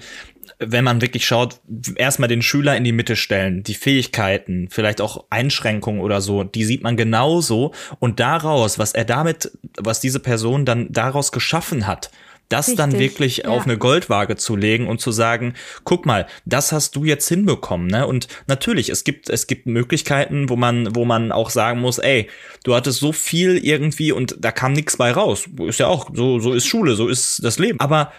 wenn 0.59 0.84
man 0.84 1.01
wirklich 1.01 1.26
schaut, 1.26 1.61
erstmal 1.97 2.28
den 2.28 2.43
Schüler 2.43 2.76
in 2.76 2.84
die 2.84 2.93
Mitte 2.93 3.16
stellen, 3.16 3.62
die 3.62 3.74
Fähigkeiten, 3.74 4.68
vielleicht 4.70 5.01
auch 5.01 5.24
Einschränkungen 5.30 6.01
oder 6.01 6.20
so, 6.20 6.45
die 6.45 6.64
sieht 6.64 6.82
man 6.82 6.97
genauso 6.97 7.72
und 7.99 8.20
daraus, 8.20 8.78
was 8.78 8.93
er 8.93 9.05
damit, 9.05 9.53
was 9.78 10.01
diese 10.01 10.20
Person 10.20 10.64
dann 10.64 10.93
daraus 10.93 11.32
geschaffen 11.32 11.86
hat, 11.86 12.11
das 12.53 12.68
Richtig, 12.68 12.76
dann 12.76 12.99
wirklich 12.99 13.36
ja. 13.38 13.45
auf 13.47 13.64
eine 13.64 13.78
Goldwaage 13.78 14.36
zu 14.36 14.57
legen 14.57 14.86
und 14.86 15.01
zu 15.01 15.11
sagen, 15.11 15.55
guck 15.84 16.05
mal, 16.05 16.26
das 16.45 16.70
hast 16.70 16.97
du 16.97 17.05
jetzt 17.05 17.26
hinbekommen, 17.28 17.86
ne? 17.86 18.07
Und 18.07 18.28
natürlich, 18.47 18.90
es 18.90 19.05
gibt 19.05 19.30
es 19.30 19.47
gibt 19.47 19.66
Möglichkeiten, 19.66 20.51
wo 20.51 20.57
man 20.57 20.95
wo 20.95 21.07
man 21.07 21.32
auch 21.32 21.49
sagen 21.49 21.80
muss, 21.80 21.99
ey, 21.99 22.28
du 22.64 22.74
hattest 22.74 23.01
so 23.01 23.12
viel 23.12 23.57
irgendwie 23.57 24.12
und 24.12 24.36
da 24.38 24.53
kam 24.53 24.74
nichts 24.74 24.99
bei 24.99 25.12
raus. 25.12 25.49
Ist 25.61 25.80
ja 25.80 25.86
auch 25.86 26.11
so 26.12 26.40
so 26.40 26.53
ist 26.53 26.66
Schule, 26.66 26.95
so 26.95 27.09
ist 27.09 27.43
das 27.43 27.59
Leben. 27.59 27.80
Aber 27.80 28.12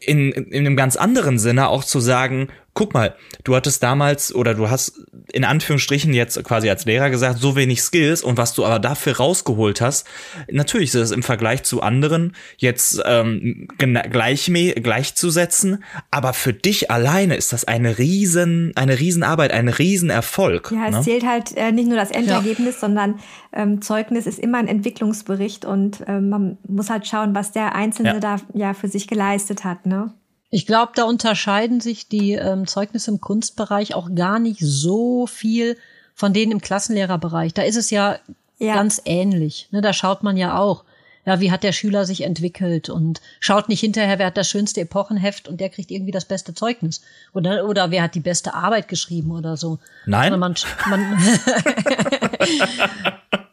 in, 0.00 0.32
in 0.32 0.66
einem 0.66 0.76
ganz 0.76 0.96
anderen 0.96 1.38
Sinne 1.38 1.68
auch 1.68 1.84
zu 1.84 2.00
sagen, 2.00 2.48
guck 2.74 2.94
mal, 2.94 3.14
du 3.44 3.56
hattest 3.56 3.82
damals 3.82 4.34
oder 4.34 4.54
du 4.54 4.70
hast 4.70 5.00
in 5.32 5.44
Anführungsstrichen 5.44 6.12
jetzt 6.12 6.42
quasi 6.44 6.70
als 6.70 6.84
Lehrer 6.84 7.10
gesagt, 7.10 7.38
so 7.38 7.56
wenig 7.56 7.82
Skills 7.82 8.22
und 8.22 8.36
was 8.36 8.54
du 8.54 8.64
aber 8.64 8.78
dafür 8.78 9.16
rausgeholt 9.16 9.80
hast, 9.80 10.06
natürlich 10.50 10.90
ist 10.90 11.00
es 11.00 11.10
im 11.10 11.22
Vergleich 11.22 11.62
zu 11.62 11.82
anderen 11.82 12.34
jetzt 12.58 13.02
ähm, 13.04 13.68
gleich, 13.78 14.50
gleichzusetzen, 14.82 15.84
aber 16.10 16.32
für 16.32 16.52
dich 16.52 16.90
alleine 16.90 17.36
ist 17.36 17.52
das 17.52 17.64
eine 17.64 17.98
riesen, 17.98 18.72
eine 18.76 18.98
Riesenarbeit, 18.98 19.52
ein 19.52 19.68
Riesenerfolg. 19.68 20.72
Ja, 20.72 20.88
es 20.88 20.94
ne? 20.96 21.02
zählt 21.02 21.26
halt 21.26 21.56
äh, 21.56 21.72
nicht 21.72 21.88
nur 21.88 21.96
das 21.96 22.10
Endergebnis, 22.10 22.76
ja. 22.76 22.80
sondern 22.80 23.20
ähm, 23.52 23.82
Zeugnis 23.82 24.26
ist 24.26 24.38
immer 24.38 24.58
ein 24.58 24.68
Entwicklungsbericht 24.68 25.64
und 25.64 26.04
ähm, 26.06 26.28
man 26.28 26.58
muss 26.68 26.90
halt 26.90 27.06
schauen, 27.06 27.34
was 27.34 27.52
der 27.52 27.74
Einzelne 27.74 28.14
ja. 28.14 28.20
da 28.20 28.36
ja 28.54 28.74
für 28.74 28.88
sich 28.88 29.08
geleistet 29.08 29.64
hat, 29.64 29.86
ne? 29.86 30.12
Ich 30.50 30.66
glaube, 30.66 30.92
da 30.96 31.04
unterscheiden 31.04 31.80
sich 31.80 32.08
die 32.08 32.32
ähm, 32.32 32.66
Zeugnisse 32.66 33.12
im 33.12 33.20
Kunstbereich 33.20 33.94
auch 33.94 34.14
gar 34.14 34.40
nicht 34.40 34.60
so 34.60 35.26
viel 35.28 35.76
von 36.14 36.32
denen 36.32 36.52
im 36.52 36.60
Klassenlehrerbereich. 36.60 37.54
Da 37.54 37.62
ist 37.62 37.76
es 37.76 37.90
ja, 37.90 38.18
ja. 38.58 38.74
ganz 38.74 39.00
ähnlich. 39.04 39.68
Ne, 39.70 39.80
da 39.80 39.92
schaut 39.92 40.24
man 40.24 40.36
ja 40.36 40.58
auch, 40.58 40.84
ja, 41.24 41.38
wie 41.38 41.52
hat 41.52 41.62
der 41.62 41.72
Schüler 41.72 42.04
sich 42.04 42.22
entwickelt 42.22 42.90
und 42.90 43.20
schaut 43.38 43.68
nicht 43.68 43.80
hinterher, 43.80 44.18
wer 44.18 44.26
hat 44.26 44.36
das 44.36 44.48
schönste 44.48 44.80
Epochenheft 44.80 45.46
und 45.46 45.60
der 45.60 45.68
kriegt 45.68 45.92
irgendwie 45.92 46.10
das 46.10 46.24
beste 46.24 46.52
Zeugnis. 46.52 47.00
Oder, 47.32 47.68
oder 47.68 47.92
wer 47.92 48.02
hat 48.02 48.16
die 48.16 48.20
beste 48.20 48.52
Arbeit 48.52 48.88
geschrieben 48.88 49.30
oder 49.30 49.56
so. 49.56 49.78
Nein. 50.04 50.36
Man, 50.36 50.56
man 50.88 51.18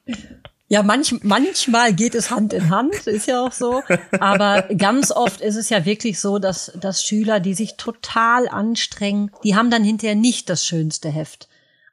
Ja, 0.70 0.84
manch, 0.84 1.16
manchmal 1.24 1.94
geht 1.94 2.14
es 2.14 2.30
Hand 2.30 2.52
in 2.52 2.70
Hand, 2.70 3.08
ist 3.08 3.28
ja 3.28 3.42
auch 3.42 3.54
so. 3.54 3.84
Aber 4.20 4.64
ganz 4.78 5.12
oft 5.12 5.40
ist 5.40 5.56
es 5.56 5.70
ja 5.70 5.86
wirklich 5.86 6.20
so, 6.20 6.40
dass, 6.40 6.74
dass 6.80 7.04
Schüler, 7.04 7.40
die 7.40 7.54
sich 7.54 7.78
total 7.78 8.50
anstrengen, 8.50 9.32
die 9.44 9.56
haben 9.56 9.72
dann 9.72 9.84
hinterher 9.84 10.16
nicht 10.16 10.50
das 10.50 10.66
schönste 10.66 11.10
Heft. 11.10 11.48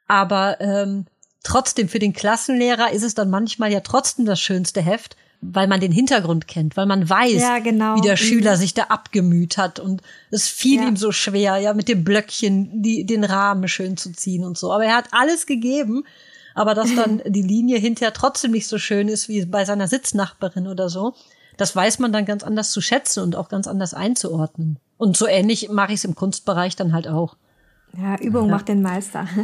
Aber 0.07 0.59
ähm, 0.59 1.05
trotzdem 1.43 1.87
für 1.87 1.99
den 1.99 2.11
Klassenlehrer 2.11 2.91
ist 2.91 3.03
es 3.03 3.15
dann 3.15 3.29
manchmal 3.29 3.71
ja 3.71 3.79
trotzdem 3.79 4.25
das 4.25 4.41
schönste 4.41 4.81
Heft, 4.81 5.15
weil 5.39 5.67
man 5.67 5.79
den 5.79 5.91
Hintergrund 5.91 6.47
kennt, 6.47 6.75
weil 6.75 6.85
man 6.85 7.09
weiß, 7.09 7.41
ja, 7.41 7.59
genau. 7.59 7.95
wie 7.95 8.01
der 8.01 8.17
Schüler 8.17 8.55
mhm. 8.55 8.59
sich 8.59 8.73
da 8.73 8.83
abgemüht 8.83 9.57
hat 9.57 9.79
und 9.79 10.01
es 10.31 10.47
fiel 10.47 10.81
ja. 10.81 10.87
ihm 10.87 10.97
so 10.97 11.11
schwer, 11.11 11.57
ja, 11.57 11.73
mit 11.73 11.87
dem 11.87 12.03
Blöckchen 12.03 12.81
die, 12.81 13.05
den 13.05 13.23
Rahmen 13.23 13.67
schön 13.69 13.95
zu 13.95 14.11
ziehen 14.11 14.43
und 14.43 14.57
so. 14.57 14.73
Aber 14.73 14.85
er 14.85 14.95
hat 14.95 15.07
alles 15.11 15.45
gegeben 15.45 16.03
aber 16.55 16.73
dass 16.73 16.95
dann 16.95 17.21
die 17.27 17.43
Linie 17.43 17.77
hinterher 17.77 18.13
trotzdem 18.13 18.51
nicht 18.51 18.67
so 18.67 18.79
schön 18.79 19.07
ist 19.07 19.29
wie 19.29 19.45
bei 19.45 19.65
seiner 19.65 19.87
Sitznachbarin 19.87 20.67
oder 20.67 20.89
so, 20.89 21.13
das 21.57 21.75
weiß 21.75 21.99
man 21.99 22.11
dann 22.11 22.25
ganz 22.25 22.43
anders 22.43 22.71
zu 22.71 22.81
schätzen 22.81 23.21
und 23.21 23.35
auch 23.35 23.49
ganz 23.49 23.67
anders 23.67 23.93
einzuordnen. 23.93 24.79
Und 24.97 25.15
so 25.15 25.27
ähnlich 25.27 25.69
mache 25.69 25.93
ich 25.93 25.99
es 25.99 26.05
im 26.05 26.15
Kunstbereich 26.15 26.75
dann 26.75 26.93
halt 26.93 27.07
auch. 27.07 27.35
Ja, 27.97 28.17
Übung 28.19 28.47
ja. 28.47 28.55
macht 28.55 28.67
den 28.67 28.81
Meister. 28.81 29.27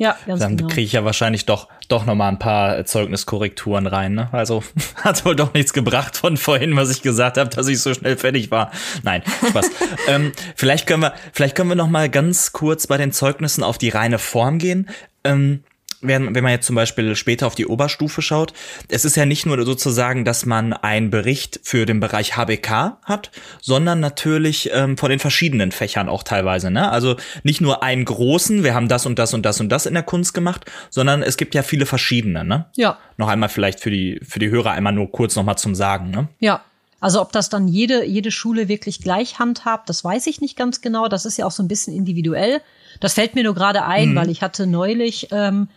Ja, 0.00 0.16
ganz 0.26 0.40
Dann 0.40 0.56
genau. 0.56 0.68
kriege 0.68 0.82
ich 0.82 0.92
ja 0.92 1.04
wahrscheinlich 1.04 1.44
doch, 1.44 1.66
doch 1.88 2.06
noch 2.06 2.14
mal 2.14 2.28
ein 2.28 2.38
paar 2.38 2.84
Zeugniskorrekturen 2.84 3.88
rein. 3.88 4.14
Ne? 4.14 4.28
Also 4.30 4.62
hat 5.02 5.24
wohl 5.24 5.34
doch 5.34 5.52
nichts 5.54 5.72
gebracht 5.72 6.16
von 6.16 6.36
vorhin, 6.36 6.76
was 6.76 6.90
ich 6.90 7.02
gesagt 7.02 7.36
habe, 7.36 7.50
dass 7.50 7.66
ich 7.66 7.80
so 7.82 7.92
schnell 7.92 8.16
fertig 8.16 8.52
war. 8.52 8.70
Nein, 9.02 9.24
Spaß. 9.48 9.70
ähm, 10.06 10.30
vielleicht 10.54 10.86
können 10.86 11.02
wir, 11.02 11.14
vielleicht 11.32 11.56
können 11.56 11.68
wir 11.68 11.74
noch 11.74 11.88
mal 11.88 12.08
ganz 12.08 12.52
kurz 12.52 12.86
bei 12.86 12.96
den 12.96 13.10
Zeugnissen 13.10 13.64
auf 13.64 13.76
die 13.76 13.88
reine 13.88 14.20
Form 14.20 14.58
gehen. 14.58 14.88
Ähm, 15.24 15.64
wenn, 16.00 16.34
wenn 16.34 16.44
man 16.44 16.52
jetzt 16.52 16.66
zum 16.66 16.76
Beispiel 16.76 17.16
später 17.16 17.46
auf 17.46 17.54
die 17.54 17.66
Oberstufe 17.66 18.22
schaut, 18.22 18.52
es 18.88 19.04
ist 19.04 19.16
ja 19.16 19.26
nicht 19.26 19.46
nur 19.46 19.62
sozusagen, 19.64 20.24
dass 20.24 20.46
man 20.46 20.72
einen 20.72 21.10
Bericht 21.10 21.60
für 21.62 21.86
den 21.86 22.00
Bereich 22.00 22.36
HBK 22.36 22.98
hat, 23.02 23.30
sondern 23.60 24.00
natürlich 24.00 24.70
ähm, 24.72 24.96
von 24.96 25.10
den 25.10 25.18
verschiedenen 25.18 25.72
Fächern 25.72 26.08
auch 26.08 26.22
teilweise. 26.22 26.70
Ne? 26.70 26.90
Also 26.90 27.16
nicht 27.42 27.60
nur 27.60 27.82
einen 27.82 28.04
großen, 28.04 28.62
wir 28.62 28.74
haben 28.74 28.88
das 28.88 29.06
und 29.06 29.18
das 29.18 29.34
und 29.34 29.44
das 29.44 29.60
und 29.60 29.70
das 29.70 29.86
in 29.86 29.94
der 29.94 30.02
Kunst 30.02 30.34
gemacht, 30.34 30.64
sondern 30.90 31.22
es 31.22 31.36
gibt 31.36 31.54
ja 31.54 31.62
viele 31.62 31.86
verschiedene. 31.86 32.44
Ne? 32.44 32.66
Ja. 32.76 32.98
Noch 33.16 33.28
einmal 33.28 33.48
vielleicht 33.48 33.80
für 33.80 33.90
die, 33.90 34.20
für 34.22 34.38
die 34.38 34.50
Hörer 34.50 34.72
einmal 34.72 34.92
nur 34.92 35.10
kurz 35.10 35.34
nochmal 35.34 35.58
zum 35.58 35.74
Sagen. 35.74 36.10
Ne? 36.10 36.28
Ja, 36.38 36.62
also 37.00 37.20
ob 37.20 37.32
das 37.32 37.48
dann 37.48 37.68
jede, 37.68 38.04
jede 38.04 38.30
Schule 38.30 38.68
wirklich 38.68 39.00
gleich 39.00 39.38
handhabt, 39.38 39.88
das 39.88 40.02
weiß 40.02 40.26
ich 40.26 40.40
nicht 40.40 40.56
ganz 40.56 40.80
genau. 40.80 41.08
Das 41.08 41.24
ist 41.24 41.36
ja 41.36 41.46
auch 41.46 41.52
so 41.52 41.62
ein 41.62 41.68
bisschen 41.68 41.94
individuell. 41.94 42.60
Das 43.00 43.14
fällt 43.14 43.34
mir 43.34 43.44
nur 43.44 43.54
gerade 43.54 43.84
ein, 43.84 44.10
mhm. 44.10 44.14
weil 44.16 44.30
ich 44.30 44.42
hatte 44.42 44.66
neulich 44.66 45.28
ähm, 45.30 45.68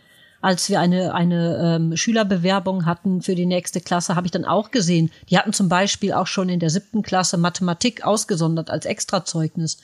als 0.42 0.68
wir 0.68 0.80
eine, 0.80 1.14
eine 1.14 1.76
ähm, 1.76 1.96
Schülerbewerbung 1.96 2.84
hatten 2.84 3.22
für 3.22 3.34
die 3.34 3.46
nächste 3.46 3.80
Klasse, 3.80 4.16
habe 4.16 4.26
ich 4.26 4.32
dann 4.32 4.44
auch 4.44 4.72
gesehen, 4.72 5.10
die 5.30 5.38
hatten 5.38 5.52
zum 5.52 5.68
Beispiel 5.68 6.12
auch 6.12 6.26
schon 6.26 6.48
in 6.48 6.60
der 6.60 6.68
siebten 6.68 7.02
Klasse 7.02 7.38
Mathematik 7.38 8.04
ausgesondert 8.04 8.68
als 8.68 8.84
Extrazeugnis. 8.84 9.78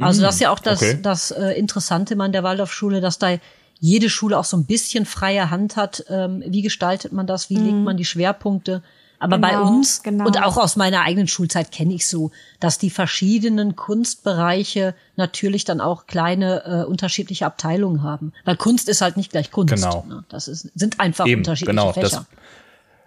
Also 0.00 0.22
das 0.22 0.34
ist 0.34 0.40
ja 0.40 0.50
auch 0.50 0.58
das, 0.58 0.82
okay. 0.82 0.98
das 1.00 1.30
äh, 1.30 1.52
Interessante 1.52 2.18
an 2.18 2.32
der 2.32 2.42
Waldorfschule, 2.42 3.00
dass 3.00 3.18
da 3.18 3.38
jede 3.78 4.10
Schule 4.10 4.36
auch 4.38 4.44
so 4.44 4.56
ein 4.56 4.66
bisschen 4.66 5.06
freie 5.06 5.50
Hand 5.50 5.76
hat. 5.76 6.04
Ähm, 6.08 6.42
wie 6.46 6.62
gestaltet 6.62 7.12
man 7.12 7.28
das? 7.28 7.48
Wie 7.48 7.58
mhm. 7.58 7.64
legt 7.64 7.78
man 7.78 7.96
die 7.96 8.04
Schwerpunkte? 8.04 8.82
Aber 9.24 9.38
genau, 9.38 9.48
bei 9.48 9.58
uns 9.58 10.02
genau. 10.02 10.26
und 10.26 10.42
auch 10.42 10.58
aus 10.58 10.76
meiner 10.76 11.00
eigenen 11.00 11.28
Schulzeit 11.28 11.72
kenne 11.72 11.94
ich 11.94 12.06
so, 12.06 12.30
dass 12.60 12.78
die 12.78 12.90
verschiedenen 12.90 13.74
Kunstbereiche 13.74 14.94
natürlich 15.16 15.64
dann 15.64 15.80
auch 15.80 16.06
kleine 16.06 16.84
äh, 16.84 16.84
unterschiedliche 16.86 17.46
Abteilungen 17.46 18.02
haben. 18.02 18.34
Weil 18.44 18.56
Kunst 18.56 18.86
ist 18.90 19.00
halt 19.00 19.16
nicht 19.16 19.30
gleich 19.30 19.50
Kunst. 19.50 19.74
Genau. 19.74 20.04
Ne? 20.06 20.24
Das 20.28 20.46
ist, 20.46 20.70
sind 20.74 21.00
einfach 21.00 21.26
Eben, 21.26 21.40
unterschiedliche 21.40 21.74
genau, 21.74 21.92
Fächer. 21.94 22.26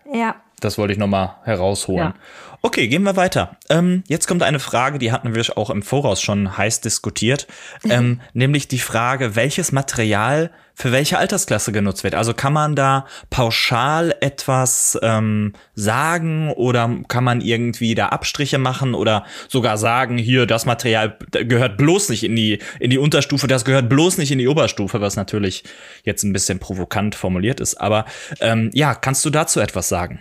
Das, 0.06 0.16
ja. 0.18 0.36
Das 0.60 0.78
wollte 0.78 0.94
ich 0.94 1.00
noch 1.00 1.08
mal 1.08 1.38
herausholen. 1.44 2.14
Ja. 2.14 2.22
Okay, 2.64 2.88
gehen 2.88 3.04
wir 3.04 3.16
weiter. 3.16 3.58
Ähm, 3.70 4.04
jetzt 4.08 4.28
kommt 4.28 4.42
eine 4.42 4.60
Frage, 4.60 4.98
die 4.98 5.12
hatten 5.12 5.36
wir 5.36 5.58
auch 5.58 5.70
im 5.70 5.84
Voraus 5.84 6.22
schon 6.22 6.58
heiß 6.58 6.82
diskutiert, 6.82 7.48
mhm. 7.84 7.92
ähm, 7.92 8.22
nämlich 8.34 8.68
die 8.68 8.80
Frage, 8.80 9.36
welches 9.36 9.72
Material 9.72 10.50
für 10.74 10.92
welche 10.92 11.18
Altersklasse 11.18 11.72
genutzt 11.72 12.04
wird. 12.04 12.14
Also 12.14 12.34
kann 12.34 12.54
man 12.54 12.76
da 12.76 13.08
pauschal 13.30 14.14
etwas 14.22 14.98
ähm, 15.02 15.54
sagen 15.74 16.52
oder 16.52 16.90
kann 17.08 17.24
man 17.24 17.42
irgendwie 17.42 17.96
da 17.96 18.10
Abstriche 18.10 18.58
machen 18.58 18.94
oder 18.94 19.26
sogar 19.48 19.78
sagen, 19.78 20.18
hier 20.18 20.46
das 20.46 20.66
Material 20.66 21.18
gehört 21.32 21.78
bloß 21.78 22.10
nicht 22.10 22.24
in 22.24 22.36
die 22.36 22.60
in 22.80 22.90
die 22.92 23.00
Unterstufe, 23.00 23.48
das 23.48 23.66
gehört 23.66 23.90
bloß 23.90 24.18
nicht 24.20 24.32
in 24.32 24.38
die 24.38 24.48
Oberstufe, 24.48 25.02
was 25.02 25.16
natürlich 25.16 25.64
jetzt 26.04 26.24
ein 26.24 26.34
bisschen 26.34 26.60
provokant 26.60 27.16
formuliert 27.16 27.60
ist. 27.60 27.82
Aber 27.82 28.06
ähm, 28.40 28.70
ja, 28.74 28.94
kannst 28.94 29.26
du 29.26 29.30
dazu 29.30 29.60
etwas 29.60 29.90
sagen? 29.90 30.20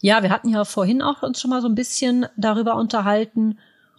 Ja, 0.00 0.22
wir 0.22 0.30
hatten 0.30 0.48
ja 0.48 0.64
vorhin 0.64 1.02
auch 1.02 1.22
uns 1.22 1.40
schon 1.40 1.50
mal 1.50 1.60
so 1.60 1.68
ein 1.68 1.74
bisschen 1.74 2.26
darüber 2.36 2.76
unterhalten. 2.76 3.58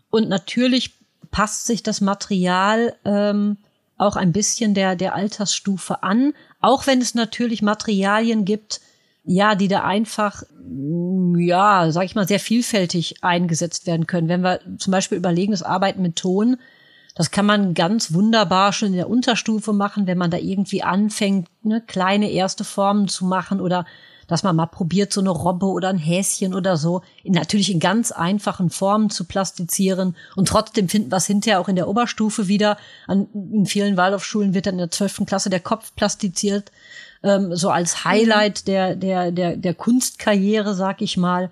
Und 0.10 0.30
natürlich 0.30 0.96
passt 1.32 1.68
sich 1.68 1.84
das 1.84 2.02
Material 2.02 2.96
ähm, 3.06 3.58
auch 3.98 4.16
ein 4.16 4.32
bisschen 4.32 4.74
der, 4.74 4.96
der 4.96 5.14
Altersstufe 5.14 6.04
an. 6.04 6.34
Auch 6.62 6.88
wenn 6.88 7.02
es 7.02 7.16
natürlich 7.16 7.62
Materialien 7.62 8.46
gibt, 8.46 8.82
ja, 9.26 9.56
die 9.56 9.68
da 9.68 9.84
einfach, 9.84 10.44
ja, 11.38 11.92
sag 11.92 12.06
ich 12.06 12.16
mal, 12.16 12.28
sehr 12.28 12.40
vielfältig 12.40 13.18
eingesetzt 13.22 13.86
werden 13.86 14.08
können. 14.08 14.30
Wenn 14.30 14.42
wir 14.42 14.62
zum 14.78 14.92
Beispiel 14.92 15.18
überlegen, 15.18 15.52
das 15.52 15.64
Arbeiten 15.64 16.02
mit 16.02 16.16
Ton, 16.16 16.58
das 17.16 17.32
kann 17.32 17.46
man 17.46 17.74
ganz 17.74 18.14
wunderbar 18.14 18.72
schon 18.72 18.90
in 18.90 18.96
der 18.96 19.10
Unterstufe 19.10 19.74
machen, 19.74 20.08
wenn 20.08 20.18
man 20.18 20.32
da 20.32 20.38
irgendwie 20.38 20.84
anfängt, 20.84 21.50
ne, 21.64 21.82
kleine 21.86 22.32
erste 22.32 22.64
Formen 22.64 23.10
zu 23.10 23.26
machen 23.26 23.60
oder 23.60 23.86
dass 24.30 24.44
man 24.44 24.56
mal 24.56 24.68
probiert, 24.68 25.12
so 25.12 25.20
eine 25.20 25.32
Robbe 25.32 25.66
oder 25.66 25.90
ein 25.90 25.98
Häschen 25.98 26.54
oder 26.54 26.78
so, 26.78 27.02
in, 27.24 27.34
natürlich 27.34 27.72
in 27.72 27.80
ganz 27.80 28.12
einfachen 28.12 28.70
Formen 28.70 29.10
zu 29.10 29.26
plastizieren 29.26 30.16
und 30.36 30.48
trotzdem 30.48 30.88
finden 30.88 31.12
wir 31.12 31.18
es 31.18 31.26
hinterher 31.26 31.60
auch 31.60 31.68
in 31.68 31.76
der 31.76 31.90
Oberstufe 31.90 32.48
wieder. 32.48 32.78
An, 33.08 33.28
in 33.34 33.66
vielen 33.66 33.98
Waldorfschulen 33.98 34.54
wird 34.54 34.68
dann 34.68 34.76
in 34.76 34.80
der 34.80 34.92
zwölften 34.92 35.26
Klasse 35.26 35.50
der 35.50 35.60
Kopf 35.60 35.94
plastiziert, 35.96 36.72
ähm, 37.24 37.56
so 37.56 37.72
als 37.72 38.06
Highlight 38.06 38.68
der, 38.68 38.96
der, 38.96 39.32
der, 39.32 39.58
der 39.58 39.74
Kunstkarriere, 39.74 40.76
sag 40.76 41.02
ich 41.02 41.18
mal. 41.18 41.50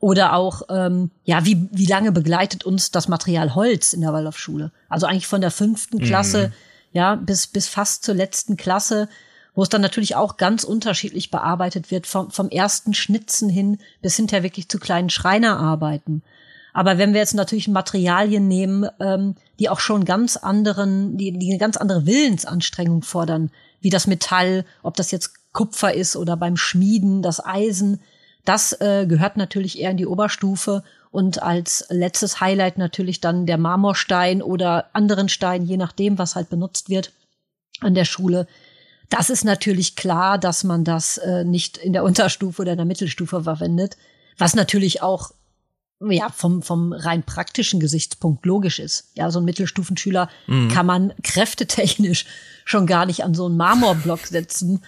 Oder 0.00 0.32
auch, 0.32 0.62
ähm, 0.70 1.10
ja, 1.24 1.44
wie, 1.44 1.68
wie 1.70 1.86
lange 1.86 2.10
begleitet 2.10 2.64
uns 2.64 2.90
das 2.90 3.06
Material 3.06 3.54
Holz 3.54 3.92
in 3.92 4.00
der 4.00 4.12
Waldorfschule? 4.12 4.72
Also 4.88 5.06
eigentlich 5.06 5.26
von 5.26 5.42
der 5.42 5.50
fünften 5.50 5.98
Klasse, 6.00 6.48
mhm. 6.48 6.52
ja, 6.92 7.14
bis, 7.14 7.46
bis 7.46 7.68
fast 7.68 8.02
zur 8.02 8.14
letzten 8.14 8.56
Klasse 8.56 9.08
wo 9.54 9.62
es 9.62 9.68
dann 9.68 9.80
natürlich 9.80 10.16
auch 10.16 10.36
ganz 10.36 10.64
unterschiedlich 10.64 11.30
bearbeitet 11.30 11.90
wird, 11.90 12.06
vom, 12.06 12.30
vom 12.30 12.48
ersten 12.48 12.94
Schnitzen 12.94 13.48
hin 13.48 13.78
bis 14.02 14.16
hinterher 14.16 14.42
wirklich 14.42 14.68
zu 14.68 14.78
kleinen 14.78 15.10
Schreinerarbeiten. 15.10 16.22
Aber 16.72 16.98
wenn 16.98 17.12
wir 17.12 17.20
jetzt 17.20 17.34
natürlich 17.34 17.68
Materialien 17.68 18.46
nehmen, 18.46 18.88
ähm, 19.00 19.34
die 19.58 19.68
auch 19.68 19.80
schon 19.80 20.04
ganz 20.04 20.36
anderen, 20.36 21.16
die, 21.16 21.32
die 21.32 21.50
eine 21.50 21.58
ganz 21.58 21.76
andere 21.76 22.06
Willensanstrengung 22.06 23.02
fordern, 23.02 23.50
wie 23.80 23.90
das 23.90 24.06
Metall, 24.06 24.64
ob 24.82 24.96
das 24.96 25.10
jetzt 25.10 25.52
Kupfer 25.52 25.92
ist 25.94 26.16
oder 26.16 26.36
beim 26.36 26.56
Schmieden, 26.56 27.22
das 27.22 27.44
Eisen, 27.44 28.00
das 28.44 28.72
äh, 28.80 29.06
gehört 29.06 29.36
natürlich 29.36 29.80
eher 29.80 29.90
in 29.90 29.96
die 29.96 30.06
Oberstufe 30.06 30.82
und 31.10 31.42
als 31.42 31.86
letztes 31.90 32.40
Highlight 32.40 32.78
natürlich 32.78 33.20
dann 33.20 33.46
der 33.46 33.58
Marmorstein 33.58 34.42
oder 34.42 34.86
anderen 34.92 35.28
Stein, 35.28 35.64
je 35.64 35.76
nachdem, 35.76 36.18
was 36.18 36.36
halt 36.36 36.50
benutzt 36.50 36.88
wird 36.88 37.12
an 37.80 37.94
der 37.94 38.04
Schule. 38.04 38.46
Das 39.10 39.28
ist 39.28 39.44
natürlich 39.44 39.96
klar, 39.96 40.38
dass 40.38 40.64
man 40.64 40.84
das 40.84 41.18
äh, 41.18 41.44
nicht 41.44 41.76
in 41.76 41.92
der 41.92 42.04
Unterstufe 42.04 42.62
oder 42.62 42.72
in 42.72 42.78
der 42.78 42.86
Mittelstufe 42.86 43.42
verwendet, 43.42 43.96
was 44.38 44.54
natürlich 44.54 45.02
auch 45.02 45.32
ja, 46.08 46.30
vom, 46.30 46.62
vom 46.62 46.92
rein 46.94 47.22
praktischen 47.22 47.78
Gesichtspunkt 47.78 48.46
logisch 48.46 48.78
ist. 48.78 49.10
Ja, 49.16 49.30
so 49.30 49.38
ein 49.40 49.44
Mittelstufenschüler 49.44 50.30
mhm. 50.46 50.68
kann 50.68 50.86
man 50.86 51.12
kräftetechnisch 51.22 52.24
schon 52.64 52.86
gar 52.86 53.04
nicht 53.04 53.24
an 53.24 53.34
so 53.34 53.46
einen 53.46 53.56
Marmorblock 53.56 54.20
setzen. 54.26 54.80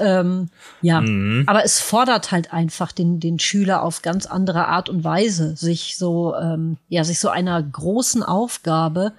ähm, 0.00 0.50
ja, 0.82 1.00
mhm. 1.00 1.44
aber 1.46 1.64
es 1.64 1.80
fordert 1.80 2.32
halt 2.32 2.52
einfach 2.52 2.92
den, 2.92 3.20
den 3.20 3.38
Schüler 3.38 3.82
auf 3.82 4.02
ganz 4.02 4.26
andere 4.26 4.66
Art 4.66 4.88
und 4.88 5.04
Weise, 5.04 5.56
sich 5.56 5.96
so, 5.96 6.34
ähm, 6.34 6.76
ja, 6.88 7.04
sich 7.04 7.18
so 7.18 7.28
einer 7.28 7.62
großen 7.62 8.22
Aufgabe, 8.22 9.12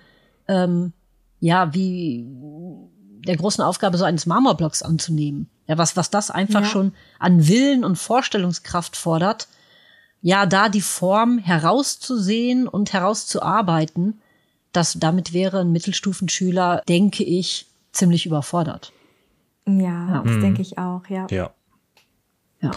ähm, 0.47 0.93
ja, 1.39 1.73
wie, 1.73 2.27
der 3.25 3.37
großen 3.37 3.63
Aufgabe 3.63 3.97
so 3.97 4.05
eines 4.05 4.25
Marmorblocks 4.25 4.81
anzunehmen. 4.81 5.49
Ja, 5.67 5.77
was, 5.77 5.95
was 5.95 6.09
das 6.09 6.31
einfach 6.31 6.61
ja. 6.61 6.67
schon 6.67 6.93
an 7.19 7.47
Willen 7.47 7.83
und 7.83 7.97
Vorstellungskraft 7.97 8.95
fordert, 8.95 9.47
ja, 10.21 10.45
da 10.45 10.69
die 10.69 10.81
Form 10.81 11.37
herauszusehen 11.37 12.67
und 12.67 12.91
herauszuarbeiten, 12.91 14.21
das, 14.71 14.93
damit 14.99 15.33
wäre 15.33 15.61
ein 15.61 15.71
Mittelstufenschüler, 15.71 16.83
denke 16.87 17.23
ich, 17.23 17.67
ziemlich 17.91 18.25
überfordert. 18.25 18.91
Ja, 19.65 19.73
ja. 19.73 20.21
das 20.23 20.33
mhm. 20.33 20.41
denke 20.41 20.61
ich 20.61 20.77
auch, 20.77 21.05
ja. 21.07 21.27
Ja. 21.29 21.51
ja. 22.61 22.71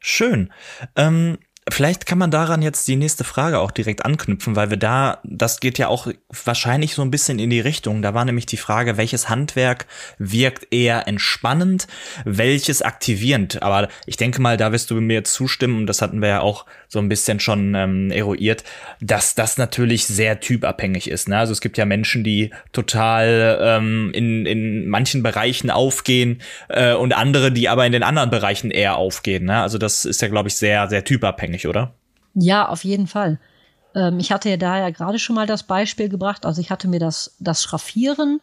Schön. 0.00 0.52
Ähm, 0.96 1.38
Vielleicht 1.68 2.06
kann 2.06 2.18
man 2.18 2.32
daran 2.32 2.60
jetzt 2.60 2.88
die 2.88 2.96
nächste 2.96 3.22
Frage 3.22 3.60
auch 3.60 3.70
direkt 3.70 4.04
anknüpfen, 4.04 4.56
weil 4.56 4.70
wir 4.70 4.76
da, 4.76 5.20
das 5.22 5.60
geht 5.60 5.78
ja 5.78 5.86
auch 5.86 6.08
wahrscheinlich 6.44 6.94
so 6.94 7.02
ein 7.02 7.12
bisschen 7.12 7.38
in 7.38 7.50
die 7.50 7.60
Richtung. 7.60 8.02
Da 8.02 8.14
war 8.14 8.24
nämlich 8.24 8.46
die 8.46 8.56
Frage, 8.56 8.96
welches 8.96 9.28
Handwerk 9.28 9.86
wirkt 10.18 10.72
eher 10.72 11.06
entspannend, 11.06 11.86
welches 12.24 12.82
aktivierend. 12.82 13.62
Aber 13.62 13.86
ich 14.06 14.16
denke 14.16 14.42
mal, 14.42 14.56
da 14.56 14.72
wirst 14.72 14.90
du 14.90 14.96
mir 14.96 15.22
zustimmen, 15.22 15.78
und 15.78 15.86
das 15.86 16.02
hatten 16.02 16.20
wir 16.20 16.28
ja 16.30 16.40
auch 16.40 16.66
so 16.88 16.98
ein 16.98 17.08
bisschen 17.08 17.38
schon 17.38 17.76
ähm, 17.76 18.10
eruiert, 18.10 18.64
dass 19.00 19.36
das 19.36 19.56
natürlich 19.56 20.06
sehr 20.06 20.40
typabhängig 20.40 21.08
ist. 21.08 21.28
Ne? 21.28 21.38
Also 21.38 21.52
es 21.52 21.60
gibt 21.60 21.78
ja 21.78 21.84
Menschen, 21.84 22.24
die 22.24 22.50
total 22.72 23.60
ähm, 23.62 24.10
in, 24.14 24.46
in 24.46 24.88
manchen 24.88 25.22
Bereichen 25.22 25.70
aufgehen 25.70 26.42
äh, 26.68 26.92
und 26.92 27.12
andere, 27.12 27.52
die 27.52 27.68
aber 27.68 27.86
in 27.86 27.92
den 27.92 28.02
anderen 28.02 28.30
Bereichen 28.30 28.72
eher 28.72 28.96
aufgehen. 28.96 29.44
Ne? 29.44 29.62
Also 29.62 29.78
das 29.78 30.04
ist 30.04 30.20
ja, 30.20 30.28
glaube 30.28 30.48
ich, 30.48 30.56
sehr, 30.56 30.88
sehr 30.88 31.04
typabhängig 31.04 31.51
abhängig, 31.52 31.66
oder? 31.66 31.94
Ja, 32.34 32.68
auf 32.68 32.84
jeden 32.84 33.06
Fall. 33.06 33.38
Ähm, 33.94 34.18
ich 34.18 34.32
hatte 34.32 34.48
ja 34.48 34.56
da 34.56 34.78
ja 34.78 34.90
gerade 34.90 35.18
schon 35.18 35.36
mal 35.36 35.46
das 35.46 35.64
Beispiel 35.64 36.08
gebracht. 36.08 36.46
Also 36.46 36.60
ich 36.60 36.70
hatte 36.70 36.88
mir 36.88 37.00
das, 37.00 37.36
das 37.40 37.62
Schraffieren 37.62 38.40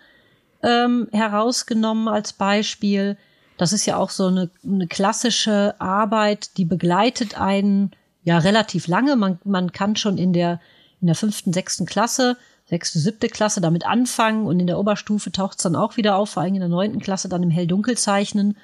ähm, 0.64 1.08
herausgenommen 1.12 2.08
als 2.08 2.34
Beispiel. 2.34 3.18
Das 3.58 3.74
ist 3.74 3.86
ja 3.86 3.98
auch 3.98 4.10
so 4.10 4.28
eine, 4.28 4.50
eine 4.64 4.88
klassische 4.88 5.76
Arbeit, 5.80 6.58
die 6.58 6.66
begleitet 6.66 7.40
einen 7.40 7.92
ja 8.24 8.38
relativ 8.38 8.88
lange. 8.88 9.16
Man, 9.16 9.40
man 9.44 9.72
kann 9.72 9.96
schon 9.96 10.18
in 10.18 10.34
der, 10.34 10.62
in 11.02 11.08
der 11.08 11.16
fünften, 11.16 11.54
sechsten 11.54 11.86
Klasse 11.86 12.38
sechste, 12.70 13.00
siebte 13.00 13.30
Klasse 13.30 13.62
damit 13.62 13.86
anfangen 13.86 14.46
und 14.46 14.60
in 14.60 14.68
der 14.68 14.78
Oberstufe 14.78 15.32
taucht 15.32 15.58
es 15.58 15.64
dann 15.64 15.76
auch 15.76 15.98
wieder 15.98 16.16
auf, 16.16 16.30
vor 16.30 16.44
allem 16.44 16.54
in 16.54 16.60
der 16.60 16.70
neunten 16.70 17.00
Klasse 17.00 17.28
dann 17.28 17.42
im 17.42 17.50
Hell-Dunkel-Zeichnen, 17.50 18.58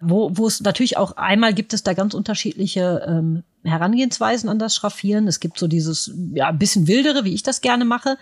wo, 0.00 0.30
wo 0.36 0.46
es 0.46 0.60
natürlich 0.60 0.96
auch 0.96 1.16
einmal 1.16 1.52
gibt 1.52 1.74
es 1.74 1.82
da 1.82 1.92
ganz 1.92 2.14
unterschiedliche 2.14 3.04
ähm, 3.04 3.42
Herangehensweisen 3.64 4.48
an 4.48 4.58
das 4.58 4.74
Schraffieren. 4.74 5.28
Es 5.28 5.40
gibt 5.40 5.58
so 5.58 5.68
dieses, 5.68 6.12
ja, 6.34 6.48
ein 6.48 6.58
bisschen 6.58 6.88
wildere, 6.88 7.24
wie 7.24 7.34
ich 7.34 7.42
das 7.42 7.60
gerne 7.60 7.84
mache. 7.84 8.18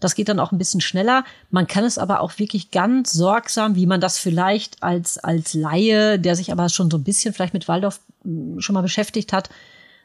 Das 0.00 0.14
geht 0.14 0.28
dann 0.28 0.40
auch 0.40 0.52
ein 0.52 0.58
bisschen 0.58 0.80
schneller. 0.80 1.24
Man 1.50 1.66
kann 1.66 1.84
es 1.84 1.98
aber 1.98 2.20
auch 2.20 2.38
wirklich 2.38 2.70
ganz 2.70 3.12
sorgsam, 3.12 3.76
wie 3.76 3.86
man 3.86 4.00
das 4.00 4.18
vielleicht 4.18 4.82
als, 4.82 5.18
als 5.18 5.54
Laie, 5.54 6.18
der 6.18 6.36
sich 6.36 6.52
aber 6.52 6.68
schon 6.68 6.90
so 6.90 6.98
ein 6.98 7.04
bisschen 7.04 7.32
vielleicht 7.32 7.54
mit 7.54 7.68
Waldorf 7.68 8.00
hm, 8.22 8.60
schon 8.60 8.74
mal 8.74 8.82
beschäftigt 8.82 9.32
hat, 9.32 9.48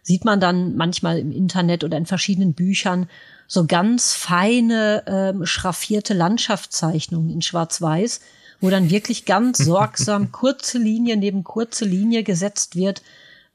sieht 0.04 0.26
man 0.26 0.40
dann 0.40 0.76
manchmal 0.76 1.20
im 1.20 1.32
Internet 1.32 1.84
oder 1.84 1.98
in 1.98 2.06
verschiedenen 2.06 2.54
Büchern 2.54 3.08
so 3.48 3.66
ganz 3.66 4.14
feine, 4.14 5.04
ähm, 5.08 5.46
schraffierte 5.46 6.14
Landschaftszeichnungen 6.14 7.30
in 7.30 7.42
Schwarz-Weiß, 7.42 8.22
wo 8.62 8.70
dann 8.70 8.90
wirklich 8.90 9.26
ganz 9.26 9.58
sorgsam 9.64 10.32
kurze 10.32 10.78
Linie 10.78 11.18
neben 11.18 11.44
kurze 11.44 11.86
Linie 11.86 12.24
gesetzt 12.24 12.76
wird. 12.76 13.02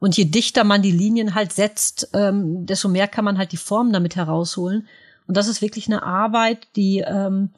Und 0.07 0.17
je 0.17 0.27
dichter 0.27 0.63
man 0.63 0.83
die 0.83 0.93
Linien 0.93 1.35
halt 1.35 1.53
setzt, 1.53 2.11
ähm, 2.15 2.65
desto 2.65 2.87
mehr 2.89 3.09
kann 3.09 3.25
man 3.25 3.39
halt 3.39 3.51
die 3.51 3.57
Formen 3.57 3.93
damit 3.93 4.15
herausholen. 4.15 4.87
Und 5.27 5.37
das 5.37 5.49
ist 5.49 5.63
wirklich 5.63 5.89
eine 5.89 6.05
Arbeit, 6.05 6.69
die, 6.77 6.99
ähm, 7.05 7.51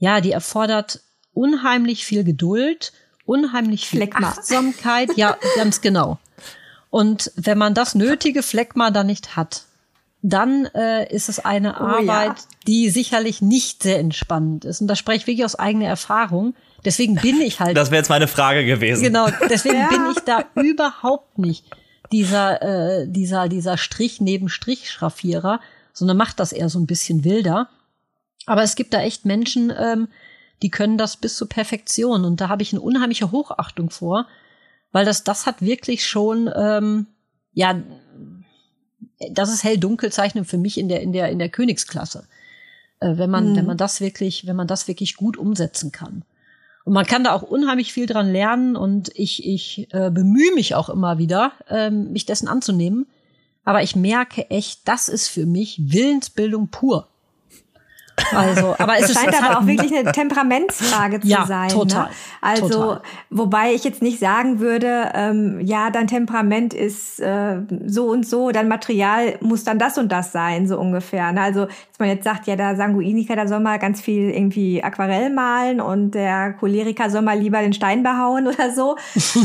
ja, 0.00 0.20
die 0.20 0.32
erfordert 0.32 1.02
unheimlich 1.34 2.04
viel 2.04 2.24
Geduld, 2.24 2.92
unheimlich 3.24 3.86
viel 3.88 4.00
Fleckma. 4.00 4.30
Achtsamkeit. 4.30 5.16
Ja, 5.16 5.36
ganz 5.54 5.80
genau. 5.80 6.18
Und 6.90 7.30
wenn 7.36 7.58
man 7.58 7.74
das 7.74 7.94
nötige 7.94 8.42
Fleckma 8.42 8.90
dann 8.90 9.06
nicht 9.06 9.36
hat, 9.36 9.62
dann 10.20 10.64
äh, 10.74 11.08
ist 11.14 11.28
es 11.28 11.38
eine 11.38 11.74
oh, 11.74 11.84
Arbeit, 11.84 12.38
ja. 12.38 12.44
die 12.66 12.90
sicherlich 12.90 13.40
nicht 13.40 13.84
sehr 13.84 14.00
entspannend 14.00 14.64
ist. 14.64 14.80
Und 14.80 14.88
da 14.88 14.96
spreche 14.96 15.18
ich 15.18 15.26
wirklich 15.28 15.44
aus 15.44 15.54
eigener 15.54 15.86
Erfahrung. 15.86 16.56
Deswegen 16.84 17.16
bin 17.16 17.40
ich 17.40 17.60
halt. 17.60 17.76
Das 17.76 17.90
wäre 17.90 18.00
jetzt 18.00 18.08
meine 18.08 18.28
Frage 18.28 18.64
gewesen. 18.64 19.02
Genau, 19.02 19.28
deswegen 19.50 19.78
ja. 19.78 19.88
bin 19.88 20.02
ich 20.12 20.20
da 20.20 20.44
überhaupt 20.54 21.38
nicht 21.38 21.64
dieser, 22.12 22.62
äh, 22.62 23.08
dieser, 23.08 23.48
dieser 23.48 23.76
Strich 23.76 24.20
neben 24.20 24.48
Strich 24.48 24.90
Schraffierer, 24.90 25.60
sondern 25.92 26.16
macht 26.16 26.40
das 26.40 26.52
eher 26.52 26.68
so 26.68 26.78
ein 26.78 26.86
bisschen 26.86 27.24
wilder. 27.24 27.68
Aber 28.46 28.62
es 28.62 28.76
gibt 28.76 28.94
da 28.94 29.02
echt 29.02 29.24
Menschen, 29.24 29.72
ähm, 29.76 30.08
die 30.62 30.70
können 30.70 30.98
das 30.98 31.16
bis 31.16 31.36
zur 31.36 31.48
Perfektion. 31.48 32.24
Und 32.24 32.40
da 32.40 32.48
habe 32.48 32.62
ich 32.62 32.72
eine 32.72 32.80
unheimliche 32.80 33.30
Hochachtung 33.30 33.90
vor, 33.90 34.26
weil 34.92 35.04
das, 35.04 35.24
das 35.24 35.46
hat 35.46 35.60
wirklich 35.60 36.06
schon, 36.06 36.50
ähm, 36.56 37.06
ja, 37.52 37.80
das 39.32 39.52
ist 39.52 39.64
hell-dunkel 39.64 40.12
zeichnen 40.12 40.44
für 40.44 40.58
mich 40.58 40.78
in 40.78 40.88
der, 40.88 41.02
in 41.02 41.12
der, 41.12 41.28
in 41.28 41.38
der 41.38 41.48
Königsklasse. 41.48 42.26
Äh, 43.00 43.18
wenn 43.18 43.30
man, 43.30 43.52
mhm. 43.52 43.56
wenn 43.56 43.66
man 43.66 43.76
das 43.76 44.00
wirklich, 44.00 44.46
wenn 44.46 44.56
man 44.56 44.66
das 44.66 44.88
wirklich 44.88 45.16
gut 45.16 45.36
umsetzen 45.36 45.92
kann. 45.92 46.24
Und 46.88 46.94
man 46.94 47.04
kann 47.04 47.22
da 47.22 47.34
auch 47.34 47.42
unheimlich 47.42 47.92
viel 47.92 48.06
dran 48.06 48.32
lernen 48.32 48.74
und 48.74 49.10
ich, 49.14 49.46
ich 49.46 49.88
äh, 49.92 50.10
bemühe 50.10 50.54
mich 50.54 50.74
auch 50.74 50.88
immer 50.88 51.18
wieder, 51.18 51.52
ähm, 51.68 52.12
mich 52.12 52.24
dessen 52.24 52.48
anzunehmen. 52.48 53.06
Aber 53.66 53.82
ich 53.82 53.94
merke 53.94 54.48
echt, 54.48 54.88
das 54.88 55.10
ist 55.10 55.28
für 55.28 55.44
mich 55.44 55.78
Willensbildung 55.82 56.68
pur. 56.68 57.06
Also, 58.34 58.74
aber 58.78 58.98
es 58.98 59.12
scheint 59.12 59.38
aber 59.38 59.58
auch 59.58 59.66
wirklich 59.66 59.94
eine 59.94 60.12
Temperamentsfrage 60.12 61.20
zu 61.20 61.28
ja, 61.28 61.44
sein. 61.44 61.66
Ne? 61.66 61.74
Total. 61.74 62.04
Ne? 62.04 62.10
Also, 62.40 62.68
total. 62.68 63.02
wobei 63.28 63.74
ich 63.74 63.84
jetzt 63.84 64.00
nicht 64.00 64.18
sagen 64.18 64.58
würde, 64.58 65.10
ähm, 65.12 65.60
ja, 65.60 65.90
dein 65.90 66.06
Temperament 66.06 66.72
ist 66.72 67.20
äh, 67.20 67.60
so 67.84 68.06
und 68.06 68.26
so, 68.26 68.50
dein 68.50 68.66
Material 68.66 69.36
muss 69.42 69.62
dann 69.62 69.78
das 69.78 69.98
und 69.98 70.10
das 70.10 70.32
sein, 70.32 70.66
so 70.66 70.78
ungefähr. 70.78 71.32
Ne? 71.32 71.42
Also, 71.42 71.68
dass 71.98 72.06
man 72.06 72.14
jetzt 72.14 72.24
sagt, 72.24 72.46
ja, 72.46 72.54
der 72.54 72.76
Sanguiniker, 72.76 73.34
da 73.34 73.48
soll 73.48 73.58
mal 73.58 73.78
ganz 73.80 74.00
viel 74.00 74.30
irgendwie 74.30 74.84
Aquarell 74.84 75.30
malen 75.30 75.80
und 75.80 76.12
der 76.12 76.52
Choleriker 76.52 77.10
soll 77.10 77.22
mal 77.22 77.36
lieber 77.36 77.60
den 77.60 77.72
Stein 77.72 78.04
behauen 78.04 78.46
oder 78.46 78.70
so, 78.70 78.96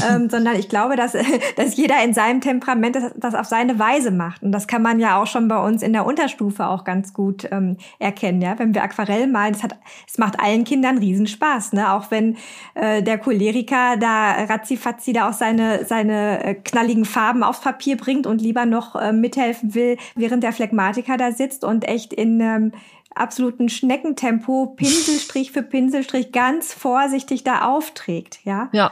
ähm, 0.08 0.30
sondern 0.30 0.56
ich 0.58 0.70
glaube, 0.70 0.96
dass, 0.96 1.14
dass 1.56 1.76
jeder 1.76 2.04
in 2.04 2.14
seinem 2.14 2.42
Temperament 2.42 2.96
das, 2.96 3.12
das 3.16 3.34
auf 3.34 3.48
seine 3.48 3.80
Weise 3.80 4.12
macht. 4.12 4.44
Und 4.44 4.52
das 4.52 4.68
kann 4.68 4.84
man 4.84 5.00
ja 5.00 5.20
auch 5.20 5.26
schon 5.26 5.48
bei 5.48 5.58
uns 5.66 5.82
in 5.82 5.94
der 5.94 6.06
Unterstufe 6.06 6.68
auch 6.68 6.84
ganz 6.84 7.14
gut 7.14 7.48
ähm, 7.52 7.78
erkennen, 7.98 8.42
ja 8.42 8.60
wenn 8.60 8.76
wir 8.76 8.84
Aquarell 8.84 9.26
malen, 9.26 9.56
es, 9.56 9.64
hat, 9.64 9.76
es 10.08 10.20
macht 10.20 10.40
allen 10.40 10.64
Kindern 10.64 11.00
Riesenspaß, 11.00 11.74
ne? 11.74 11.92
Auch 11.92 12.12
wenn 12.12 12.38
äh, 12.76 13.02
der 13.02 13.18
Choleriker 13.18 13.98
da 13.98 14.32
ratzifatzi 14.46 15.12
da 15.12 15.30
auch 15.30 15.34
seine, 15.34 15.86
seine 15.86 16.44
äh, 16.44 16.54
knalligen 16.54 17.06
Farben 17.06 17.42
aufs 17.42 17.62
Papier 17.62 17.98
bringt 17.98 18.28
und 18.28 18.42
lieber 18.42 18.68
noch 18.68 18.96
äh, 18.96 19.12
mithelfen 19.12 19.74
will, 19.74 19.98
während 20.14 20.44
der 20.44 20.54
Phlegmatiker 20.54 21.18
da 21.18 21.32
sitzt 21.32 21.64
und 21.64 21.88
echt 21.88 22.14
in 22.14 22.43
ähm, 22.44 22.72
absoluten 23.16 23.70
Schneckentempo 23.70 24.74
Pinselstrich 24.76 25.52
für 25.52 25.64
Pinselstrich 25.64 26.32
ganz 26.32 26.74
vorsichtig 26.74 27.44
da 27.44 27.66
aufträgt, 27.66 28.40
ja? 28.44 28.70
Ja. 28.74 28.92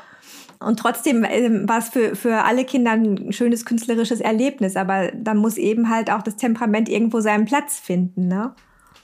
Und 0.60 0.78
trotzdem 0.78 1.24
äh, 1.24 1.68
war 1.68 1.80
es 1.80 1.90
für, 1.90 2.16
für 2.16 2.44
alle 2.44 2.66
Kinder 2.66 2.92
ein 2.92 3.34
schönes 3.34 3.66
künstlerisches 3.66 4.22
Erlebnis, 4.22 4.76
aber 4.76 5.12
dann 5.12 5.38
muss 5.38 5.58
eben 5.58 5.90
halt 5.90 6.12
auch 6.12 6.22
das 6.22 6.36
Temperament 6.36 6.88
irgendwo 6.88 7.20
seinen 7.20 7.46
Platz 7.46 7.80
finden, 7.80 8.28
ne? 8.28 8.54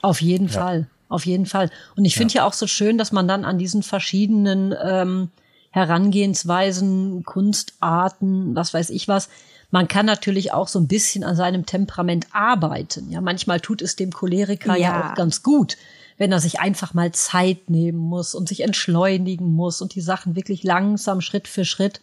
Auf 0.00 0.20
jeden 0.20 0.46
ja. 0.46 0.52
Fall, 0.52 0.88
auf 1.08 1.26
jeden 1.26 1.46
Fall. 1.46 1.70
Und 1.96 2.04
ich 2.04 2.14
finde 2.14 2.34
ja. 2.34 2.42
ja 2.42 2.46
auch 2.46 2.52
so 2.52 2.68
schön, 2.68 2.96
dass 2.96 3.10
man 3.10 3.26
dann 3.26 3.44
an 3.44 3.58
diesen 3.58 3.82
verschiedenen 3.82 4.72
ähm, 4.82 5.30
Herangehensweisen, 5.70 7.24
Kunstarten, 7.24 8.54
was 8.54 8.72
weiß 8.72 8.90
ich 8.90 9.08
was, 9.08 9.28
man 9.70 9.88
kann 9.88 10.06
natürlich 10.06 10.52
auch 10.52 10.68
so 10.68 10.78
ein 10.78 10.88
bisschen 10.88 11.24
an 11.24 11.36
seinem 11.36 11.66
Temperament 11.66 12.26
arbeiten. 12.32 13.10
Ja, 13.10 13.20
manchmal 13.20 13.60
tut 13.60 13.82
es 13.82 13.96
dem 13.96 14.12
Choleriker 14.12 14.76
ja, 14.76 14.88
ja 14.88 15.10
auch 15.10 15.14
ganz 15.14 15.42
gut, 15.42 15.76
wenn 16.16 16.32
er 16.32 16.40
sich 16.40 16.60
einfach 16.60 16.94
mal 16.94 17.12
Zeit 17.12 17.68
nehmen 17.68 17.98
muss 17.98 18.34
und 18.34 18.48
sich 18.48 18.62
entschleunigen 18.62 19.52
muss 19.52 19.82
und 19.82 19.94
die 19.94 20.00
Sachen 20.00 20.36
wirklich 20.36 20.62
langsam 20.62 21.20
Schritt 21.20 21.48
für 21.48 21.64
Schritt. 21.64 22.00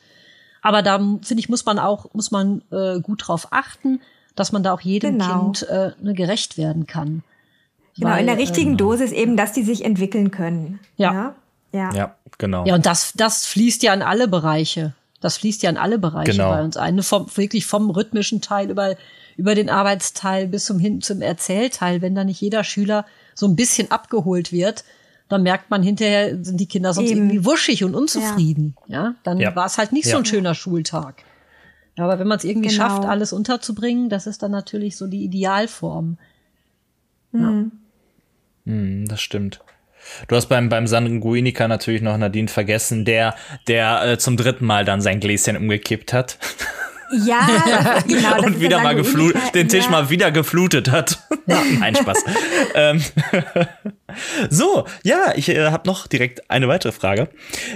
Aber 0.61 0.81
da 0.81 0.97
finde 0.97 1.39
ich 1.39 1.49
muss 1.49 1.65
man 1.65 1.79
auch 1.79 2.13
muss 2.13 2.31
man 2.31 2.61
äh, 2.71 2.99
gut 2.99 3.27
drauf 3.27 3.47
achten, 3.51 3.99
dass 4.35 4.51
man 4.51 4.63
da 4.63 4.73
auch 4.73 4.81
jedem 4.81 5.19
genau. 5.19 5.41
Kind 5.41 5.63
äh, 5.63 5.91
ne, 6.01 6.13
gerecht 6.13 6.57
werden 6.57 6.85
kann. 6.85 7.23
Genau, 7.97 8.09
Weil, 8.09 8.21
in 8.21 8.27
der 8.27 8.37
richtigen 8.37 8.71
ähm, 8.71 8.77
Dosis 8.77 9.11
eben, 9.11 9.37
dass 9.37 9.53
die 9.53 9.63
sich 9.63 9.85
entwickeln 9.85 10.31
können. 10.31 10.79
Ja. 10.97 11.13
ja. 11.13 11.35
Ja. 11.71 11.93
ja, 11.93 12.15
genau. 12.37 12.65
Ja, 12.65 12.75
und 12.75 12.85
das, 12.85 13.11
das 13.15 13.45
fließt 13.45 13.83
ja 13.83 13.93
in 13.93 14.01
alle 14.01 14.29
Bereiche. 14.29 14.93
Das 15.25 15.39
fließt 15.39 15.63
ja 15.63 15.71
in 15.71 15.77
alle 15.77 15.97
Bereiche 15.97 16.33
genau. 16.33 16.51
bei 16.51 16.63
uns 16.63 16.77
ein. 16.77 17.01
Vom, 17.01 17.25
wirklich 17.35 17.65
vom 17.65 17.89
rhythmischen 17.89 18.41
Teil 18.41 18.69
über, 18.69 18.95
über 19.37 19.55
den 19.55 19.71
Arbeitsteil 19.71 20.47
bis 20.47 20.65
zum, 20.65 20.77
hin, 20.77 21.01
zum 21.01 21.23
Erzählteil. 21.23 22.03
Wenn 22.03 22.13
da 22.13 22.23
nicht 22.23 22.39
jeder 22.39 22.63
Schüler 22.63 23.07
so 23.33 23.47
ein 23.47 23.55
bisschen 23.55 23.89
abgeholt 23.89 24.51
wird, 24.51 24.83
dann 25.27 25.41
merkt 25.41 25.71
man 25.71 25.81
hinterher, 25.81 26.37
sind 26.43 26.59
die 26.59 26.67
Kinder 26.67 26.93
sonst 26.93 27.09
Eben. 27.09 27.21
irgendwie 27.21 27.43
wuschig 27.43 27.83
und 27.83 27.95
unzufrieden. 27.95 28.75
Ja, 28.85 29.03
ja 29.03 29.15
dann 29.23 29.39
ja. 29.39 29.55
war 29.55 29.65
es 29.65 29.79
halt 29.79 29.93
nicht 29.93 30.05
ja. 30.05 30.11
so 30.11 30.17
ein 30.19 30.25
schöner 30.25 30.53
Schultag. 30.53 31.23
Aber 31.97 32.19
wenn 32.19 32.27
man 32.27 32.37
es 32.37 32.43
irgendwie 32.43 32.69
genau. 32.69 32.87
schafft, 32.87 33.05
alles 33.05 33.33
unterzubringen, 33.33 34.09
das 34.09 34.27
ist 34.27 34.43
dann 34.43 34.51
natürlich 34.51 34.95
so 34.95 35.07
die 35.07 35.23
Idealform. 35.23 36.19
Mhm. 37.31 37.71
Hm, 38.65 39.07
das 39.07 39.21
stimmt. 39.21 39.59
Du 40.27 40.35
hast 40.35 40.47
beim, 40.47 40.69
beim 40.69 40.87
Sanguinica 40.87 41.67
natürlich 41.67 42.01
noch 42.01 42.17
Nadine 42.17 42.47
vergessen, 42.47 43.05
der, 43.05 43.35
der 43.67 44.03
äh, 44.05 44.17
zum 44.17 44.37
dritten 44.37 44.65
Mal 44.65 44.85
dann 44.85 45.01
sein 45.01 45.19
Gläschen 45.19 45.57
umgekippt 45.57 46.13
hat. 46.13 46.37
Ja, 47.11 47.99
genau. 48.07 48.43
und 48.43 48.59
wieder 48.59 48.81
mal 48.81 48.95
geflutet, 48.95 49.53
den 49.53 49.69
Tisch 49.69 49.85
ja. 49.85 49.91
mal 49.91 50.09
wieder 50.09 50.31
geflutet 50.31 50.91
hat. 50.91 51.19
Ja. 51.47 51.61
Ein 51.79 51.95
Spaß. 51.95 52.23
ähm, 52.73 53.03
so, 54.49 54.87
ja, 55.03 55.33
ich 55.35 55.47
äh, 55.49 55.69
habe 55.69 55.87
noch 55.87 56.07
direkt 56.07 56.49
eine 56.49 56.67
weitere 56.67 56.91
Frage. 56.91 57.29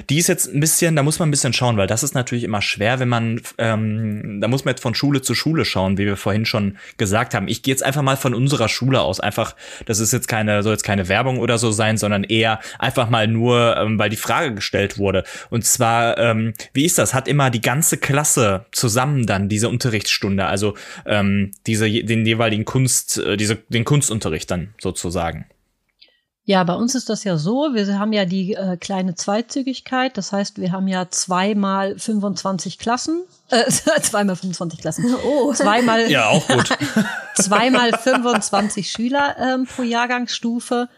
Die 0.09 0.17
ist 0.17 0.27
jetzt 0.27 0.51
ein 0.51 0.59
bisschen, 0.59 0.95
da 0.95 1.03
muss 1.03 1.19
man 1.19 1.27
ein 1.27 1.31
bisschen 1.31 1.53
schauen, 1.53 1.77
weil 1.77 1.85
das 1.85 2.01
ist 2.01 2.15
natürlich 2.15 2.45
immer 2.45 2.63
schwer, 2.63 2.99
wenn 2.99 3.09
man, 3.09 3.41
ähm, 3.59 4.39
da 4.41 4.47
muss 4.47 4.65
man 4.65 4.71
jetzt 4.71 4.81
von 4.81 4.95
Schule 4.95 5.21
zu 5.21 5.35
Schule 5.35 5.65
schauen, 5.65 5.99
wie 5.99 6.07
wir 6.07 6.17
vorhin 6.17 6.47
schon 6.47 6.79
gesagt 6.97 7.35
haben. 7.35 7.47
Ich 7.47 7.61
gehe 7.61 7.71
jetzt 7.71 7.83
einfach 7.83 8.01
mal 8.01 8.17
von 8.17 8.33
unserer 8.33 8.69
Schule 8.69 9.01
aus. 9.01 9.19
Einfach, 9.19 9.55
das 9.85 9.99
ist 9.99 10.13
jetzt 10.13 10.27
keine, 10.27 10.63
soll 10.63 10.71
jetzt 10.71 10.83
keine 10.83 11.07
Werbung 11.07 11.37
oder 11.37 11.59
so 11.59 11.69
sein, 11.69 11.97
sondern 11.97 12.23
eher 12.23 12.59
einfach 12.79 13.07
mal 13.11 13.27
nur, 13.27 13.77
ähm, 13.77 13.99
weil 13.99 14.09
die 14.09 14.17
Frage 14.17 14.55
gestellt 14.55 14.97
wurde. 14.97 15.25
Und 15.51 15.63
zwar, 15.63 16.17
ähm, 16.17 16.53
wie 16.73 16.85
ist 16.85 16.97
das? 16.97 17.13
Hat 17.13 17.27
immer 17.27 17.51
die 17.51 17.61
ganze 17.61 17.97
Klasse 17.97 18.65
zusammen 18.71 19.18
dann 19.25 19.49
diese 19.49 19.69
Unterrichtsstunde, 19.69 20.45
also 20.45 20.75
ähm, 21.05 21.51
diese 21.67 21.89
den 21.89 22.25
jeweiligen 22.25 22.65
Kunst, 22.65 23.17
äh, 23.17 23.37
diese 23.37 23.55
den 23.55 23.85
Kunstunterricht 23.85 24.49
dann 24.49 24.73
sozusagen. 24.79 25.45
Ja, 26.49 26.63
bei 26.63 26.73
uns 26.73 26.95
ist 26.95 27.09
das 27.09 27.23
ja 27.25 27.37
so, 27.37 27.75
wir 27.75 27.99
haben 27.99 28.11
ja 28.11 28.25
die 28.25 28.55
äh, 28.55 28.75
kleine 28.75 29.13
Zweizügigkeit, 29.13 30.17
das 30.17 30.31
heißt, 30.31 30.59
wir 30.59 30.71
haben 30.71 30.87
ja 30.87 31.07
zweimal 31.11 31.99
25 31.99 32.79
Klassen, 32.79 33.21
äh, 33.51 33.69
zweimal 34.01 34.35
25 34.35 34.81
Klassen, 34.81 35.13
oh. 35.23 35.53
zweimal, 35.53 36.09
ja, 36.09 36.27
auch 36.27 36.47
gut. 36.47 36.69
zweimal 37.35 37.91
25 37.91 38.89
Schüler 38.89 39.35
ähm, 39.39 39.67
pro 39.67 39.83
Jahrgangsstufe 39.83 40.89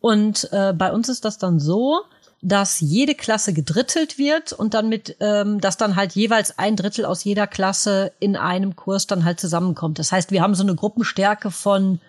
und 0.00 0.48
äh, 0.50 0.72
bei 0.72 0.90
uns 0.90 1.08
ist 1.08 1.24
das 1.24 1.38
dann 1.38 1.60
so, 1.60 2.00
dass 2.46 2.78
jede 2.78 3.16
Klasse 3.16 3.52
gedrittelt 3.52 4.18
wird 4.18 4.52
und 4.52 4.72
dann 4.74 4.88
mit, 4.88 5.16
ähm, 5.18 5.60
dass 5.60 5.78
dann 5.78 5.96
halt 5.96 6.12
jeweils 6.12 6.60
ein 6.60 6.76
Drittel 6.76 7.04
aus 7.04 7.24
jeder 7.24 7.48
Klasse 7.48 8.12
in 8.20 8.36
einem 8.36 8.76
Kurs 8.76 9.08
dann 9.08 9.24
halt 9.24 9.40
zusammenkommt. 9.40 9.98
Das 9.98 10.12
heißt, 10.12 10.30
wir 10.30 10.42
haben 10.42 10.54
so 10.54 10.62
eine 10.62 10.76
Gruppenstärke 10.76 11.50
von 11.50 12.00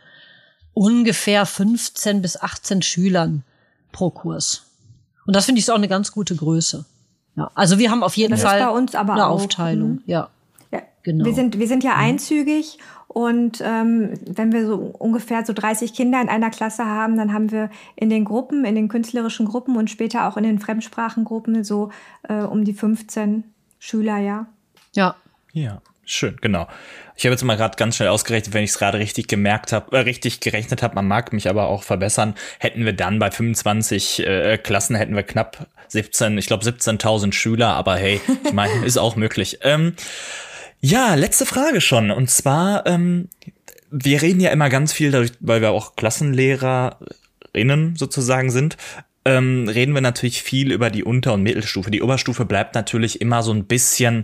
ungefähr 0.75 1.47
15 1.47 2.21
bis 2.21 2.37
18 2.39 2.83
Schülern 2.83 3.43
pro 3.91 4.11
Kurs. 4.11 4.65
Und 5.25 5.35
das 5.35 5.45
finde 5.45 5.59
ich 5.59 5.71
auch 5.71 5.75
eine 5.75 5.87
ganz 5.87 6.11
gute 6.11 6.35
Größe. 6.35 6.85
Ja, 7.35 7.49
also 7.55 7.79
wir 7.79 7.89
haben 7.89 8.03
auf 8.03 8.15
jeden 8.15 8.31
das 8.31 8.43
Fall 8.43 8.59
bei 8.59 8.69
uns 8.69 8.93
aber 8.93 9.13
eine 9.13 9.25
auch. 9.25 9.41
Aufteilung. 9.41 9.89
Mhm. 9.89 10.03
Ja, 10.05 10.29
Genau. 11.07 11.23
Wir 11.23 11.33
sind, 11.33 11.57
wir 11.57 11.69
sind 11.69 11.85
ja 11.85 11.95
einzügig 11.95 12.79
und 13.07 13.61
ähm, 13.63 14.19
wenn 14.25 14.51
wir 14.51 14.67
so 14.67 14.75
ungefähr 14.75 15.45
so 15.45 15.53
30 15.53 15.93
Kinder 15.93 16.21
in 16.21 16.27
einer 16.27 16.49
Klasse 16.49 16.83
haben, 16.85 17.15
dann 17.15 17.31
haben 17.31 17.49
wir 17.49 17.69
in 17.95 18.09
den 18.09 18.25
Gruppen, 18.25 18.65
in 18.65 18.75
den 18.75 18.89
künstlerischen 18.89 19.45
Gruppen 19.45 19.77
und 19.77 19.89
später 19.89 20.27
auch 20.27 20.35
in 20.35 20.43
den 20.43 20.59
Fremdsprachengruppen 20.59 21.63
so 21.63 21.91
äh, 22.27 22.41
um 22.41 22.65
die 22.65 22.73
15 22.73 23.45
Schüler, 23.79 24.17
ja. 24.17 24.47
ja. 24.95 25.15
Ja, 25.53 25.81
schön, 26.03 26.35
genau. 26.41 26.67
Ich 27.15 27.25
habe 27.25 27.31
jetzt 27.31 27.43
mal 27.45 27.55
gerade 27.55 27.77
ganz 27.77 27.95
schnell 27.95 28.09
ausgerechnet, 28.09 28.53
wenn 28.53 28.65
ich 28.65 28.71
es 28.71 28.77
gerade 28.77 28.99
richtig 28.99 29.29
gemerkt 29.29 29.71
habe, 29.71 29.95
äh, 29.95 30.01
richtig 30.01 30.41
gerechnet 30.41 30.83
habe, 30.83 30.95
man 30.95 31.07
mag 31.07 31.31
mich 31.31 31.49
aber 31.49 31.69
auch 31.69 31.83
verbessern, 31.83 32.35
hätten 32.59 32.83
wir 32.83 32.91
dann 32.91 33.17
bei 33.17 33.31
25 33.31 34.27
äh, 34.27 34.57
Klassen 34.57 34.97
hätten 34.97 35.15
wir 35.15 35.23
knapp 35.23 35.67
17, 35.87 36.37
ich 36.37 36.47
glaube 36.47 36.65
17.000 36.65 37.31
Schüler, 37.31 37.69
aber 37.75 37.95
hey, 37.95 38.19
ich 38.43 38.51
meine, 38.51 38.73
ist 38.85 38.97
auch 38.97 39.15
möglich. 39.15 39.59
Ähm, 39.61 39.93
ja, 40.79 41.15
letzte 41.15 41.45
Frage 41.45 41.81
schon. 41.81 42.11
Und 42.11 42.29
zwar, 42.29 42.85
ähm, 42.85 43.29
wir 43.91 44.21
reden 44.21 44.39
ja 44.39 44.51
immer 44.51 44.69
ganz 44.69 44.93
viel, 44.93 45.11
dadurch, 45.11 45.31
weil 45.39 45.61
wir 45.61 45.71
auch 45.71 45.95
Klassenlehrerinnen 45.95 47.95
sozusagen 47.95 48.51
sind, 48.51 48.77
ähm, 49.27 49.67
reden 49.67 49.93
wir 49.93 50.01
natürlich 50.01 50.41
viel 50.41 50.71
über 50.71 50.89
die 50.89 51.03
Unter- 51.03 51.33
und 51.33 51.43
Mittelstufe. 51.43 51.91
Die 51.91 52.01
Oberstufe 52.01 52.45
bleibt 52.45 52.75
natürlich 52.75 53.19
immer 53.19 53.43
so 53.43 53.51
ein 53.51 53.65
bisschen 53.65 54.23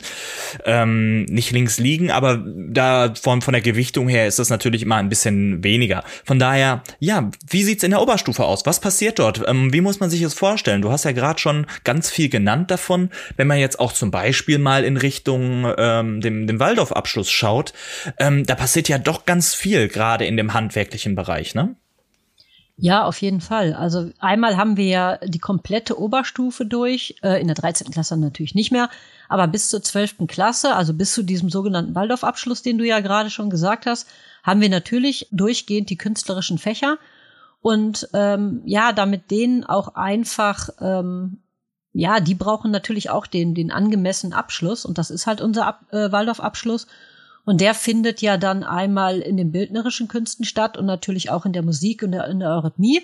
ähm, 0.65 1.25
nicht 1.25 1.51
links 1.51 1.77
liegen, 1.77 2.09
aber 2.09 2.41
da 2.45 3.13
von, 3.21 3.41
von 3.41 3.51
der 3.51 3.61
Gewichtung 3.61 4.07
her 4.07 4.27
ist 4.27 4.39
das 4.39 4.49
natürlich 4.49 4.81
immer 4.83 4.95
ein 4.95 5.09
bisschen 5.09 5.61
weniger. 5.63 6.03
Von 6.23 6.39
daher, 6.39 6.83
ja, 6.99 7.29
wie 7.47 7.63
sieht's 7.63 7.83
in 7.83 7.91
der 7.91 8.01
Oberstufe 8.01 8.45
aus? 8.45 8.65
Was 8.65 8.79
passiert 8.79 9.19
dort? 9.19 9.43
Ähm, 9.45 9.73
wie 9.73 9.81
muss 9.81 9.99
man 9.99 10.09
sich 10.09 10.21
das 10.21 10.33
vorstellen? 10.33 10.81
Du 10.81 10.91
hast 10.91 11.03
ja 11.03 11.11
gerade 11.11 11.39
schon 11.39 11.65
ganz 11.83 12.09
viel 12.09 12.29
genannt 12.29 12.71
davon. 12.71 13.09
Wenn 13.35 13.47
man 13.47 13.59
jetzt 13.59 13.79
auch 13.79 13.91
zum 13.91 14.09
Beispiel 14.09 14.57
mal 14.57 14.85
in 14.85 14.95
Richtung 14.95 15.67
ähm, 15.77 16.21
dem, 16.21 16.47
dem 16.47 16.59
Waldorf-Abschluss 16.59 17.29
schaut, 17.29 17.73
ähm, 18.19 18.45
da 18.45 18.55
passiert 18.55 18.87
ja 18.87 18.97
doch 18.97 19.25
ganz 19.25 19.53
viel, 19.53 19.89
gerade 19.89 20.25
in 20.25 20.37
dem 20.37 20.53
handwerklichen 20.53 21.15
Bereich, 21.15 21.55
ne? 21.55 21.75
Ja, 22.83 23.05
auf 23.05 23.21
jeden 23.21 23.39
Fall. 23.39 23.73
Also 23.75 24.11
einmal 24.19 24.57
haben 24.57 24.75
wir 24.75 24.87
ja 24.87 25.17
die 25.23 25.39
komplette 25.39 25.97
Oberstufe 25.97 26.65
durch, 26.65 27.15
äh, 27.23 27.39
in 27.39 27.47
der 27.47 27.55
13. 27.55 27.91
Klasse 27.91 28.17
natürlich 28.17 28.55
nicht 28.55 28.73
mehr, 28.73 28.89
aber 29.29 29.47
bis 29.47 29.69
zur 29.69 29.81
12. 29.81 30.27
Klasse, 30.27 30.75
also 30.75 30.93
bis 30.93 31.13
zu 31.13 31.23
diesem 31.23 31.49
sogenannten 31.49 31.95
Waldorf-Abschluss, 31.95 32.61
den 32.61 32.77
du 32.77 32.85
ja 32.85 32.99
gerade 32.99 33.29
schon 33.29 33.49
gesagt 33.49 33.85
hast, 33.85 34.09
haben 34.43 34.59
wir 34.59 34.67
natürlich 34.67 35.29
durchgehend 35.31 35.91
die 35.91 35.97
künstlerischen 35.97 36.57
Fächer 36.57 36.97
und 37.61 38.09
ähm, 38.11 38.61
ja, 38.65 38.91
damit 38.91 39.31
denen 39.31 39.63
auch 39.63 39.95
einfach, 39.95 40.67
ähm, 40.81 41.37
ja, 41.93 42.19
die 42.19 42.35
brauchen 42.35 42.69
natürlich 42.69 43.09
auch 43.09 43.27
den, 43.27 43.55
den 43.55 43.71
angemessenen 43.71 44.33
Abschluss 44.33 44.83
und 44.83 44.97
das 44.97 45.09
ist 45.09 45.25
halt 45.25 45.39
unser 45.39 45.67
Ab 45.67 45.85
äh, 45.93 46.11
Waldorf-Abschluss. 46.11 46.87
Und 47.45 47.59
der 47.59 47.73
findet 47.73 48.21
ja 48.21 48.37
dann 48.37 48.63
einmal 48.63 49.19
in 49.19 49.37
den 49.37 49.51
bildnerischen 49.51 50.07
Künsten 50.07 50.45
statt 50.45 50.77
und 50.77 50.85
natürlich 50.85 51.29
auch 51.29 51.45
in 51.45 51.53
der 51.53 51.63
Musik 51.63 52.03
und 52.03 52.13
in 52.13 52.39
der 52.39 52.49
Eurythmie. 52.49 53.01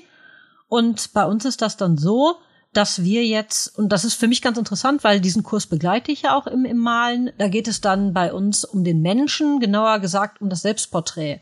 Und 0.67 1.13
bei 1.13 1.25
uns 1.25 1.45
ist 1.45 1.61
das 1.61 1.77
dann 1.77 1.97
so, 1.97 2.37
dass 2.71 3.03
wir 3.03 3.25
jetzt, 3.25 3.77
und 3.77 3.89
das 3.89 4.05
ist 4.05 4.13
für 4.13 4.27
mich 4.27 4.41
ganz 4.41 4.57
interessant, 4.57 5.03
weil 5.03 5.19
diesen 5.19 5.43
Kurs 5.43 5.65
begleite 5.65 6.11
ich 6.11 6.21
ja 6.21 6.37
auch 6.37 6.45
im, 6.45 6.65
im 6.65 6.77
Malen, 6.77 7.31
da 7.37 7.47
geht 7.47 7.67
es 7.67 7.81
dann 7.81 8.13
bei 8.13 8.31
uns 8.31 8.63
um 8.63 8.83
den 8.83 9.01
Menschen, 9.01 9.59
genauer 9.59 9.99
gesagt 9.99 10.41
um 10.41 10.49
das 10.49 10.61
Selbstporträt, 10.61 11.41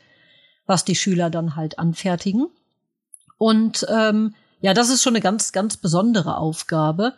was 0.65 0.85
die 0.85 0.95
Schüler 0.95 1.29
dann 1.29 1.55
halt 1.55 1.79
anfertigen. 1.79 2.47
Und 3.37 3.85
ähm, 3.89 4.33
ja, 4.61 4.73
das 4.73 4.89
ist 4.89 5.03
schon 5.03 5.13
eine 5.13 5.21
ganz, 5.21 5.51
ganz 5.51 5.77
besondere 5.77 6.37
Aufgabe. 6.37 7.13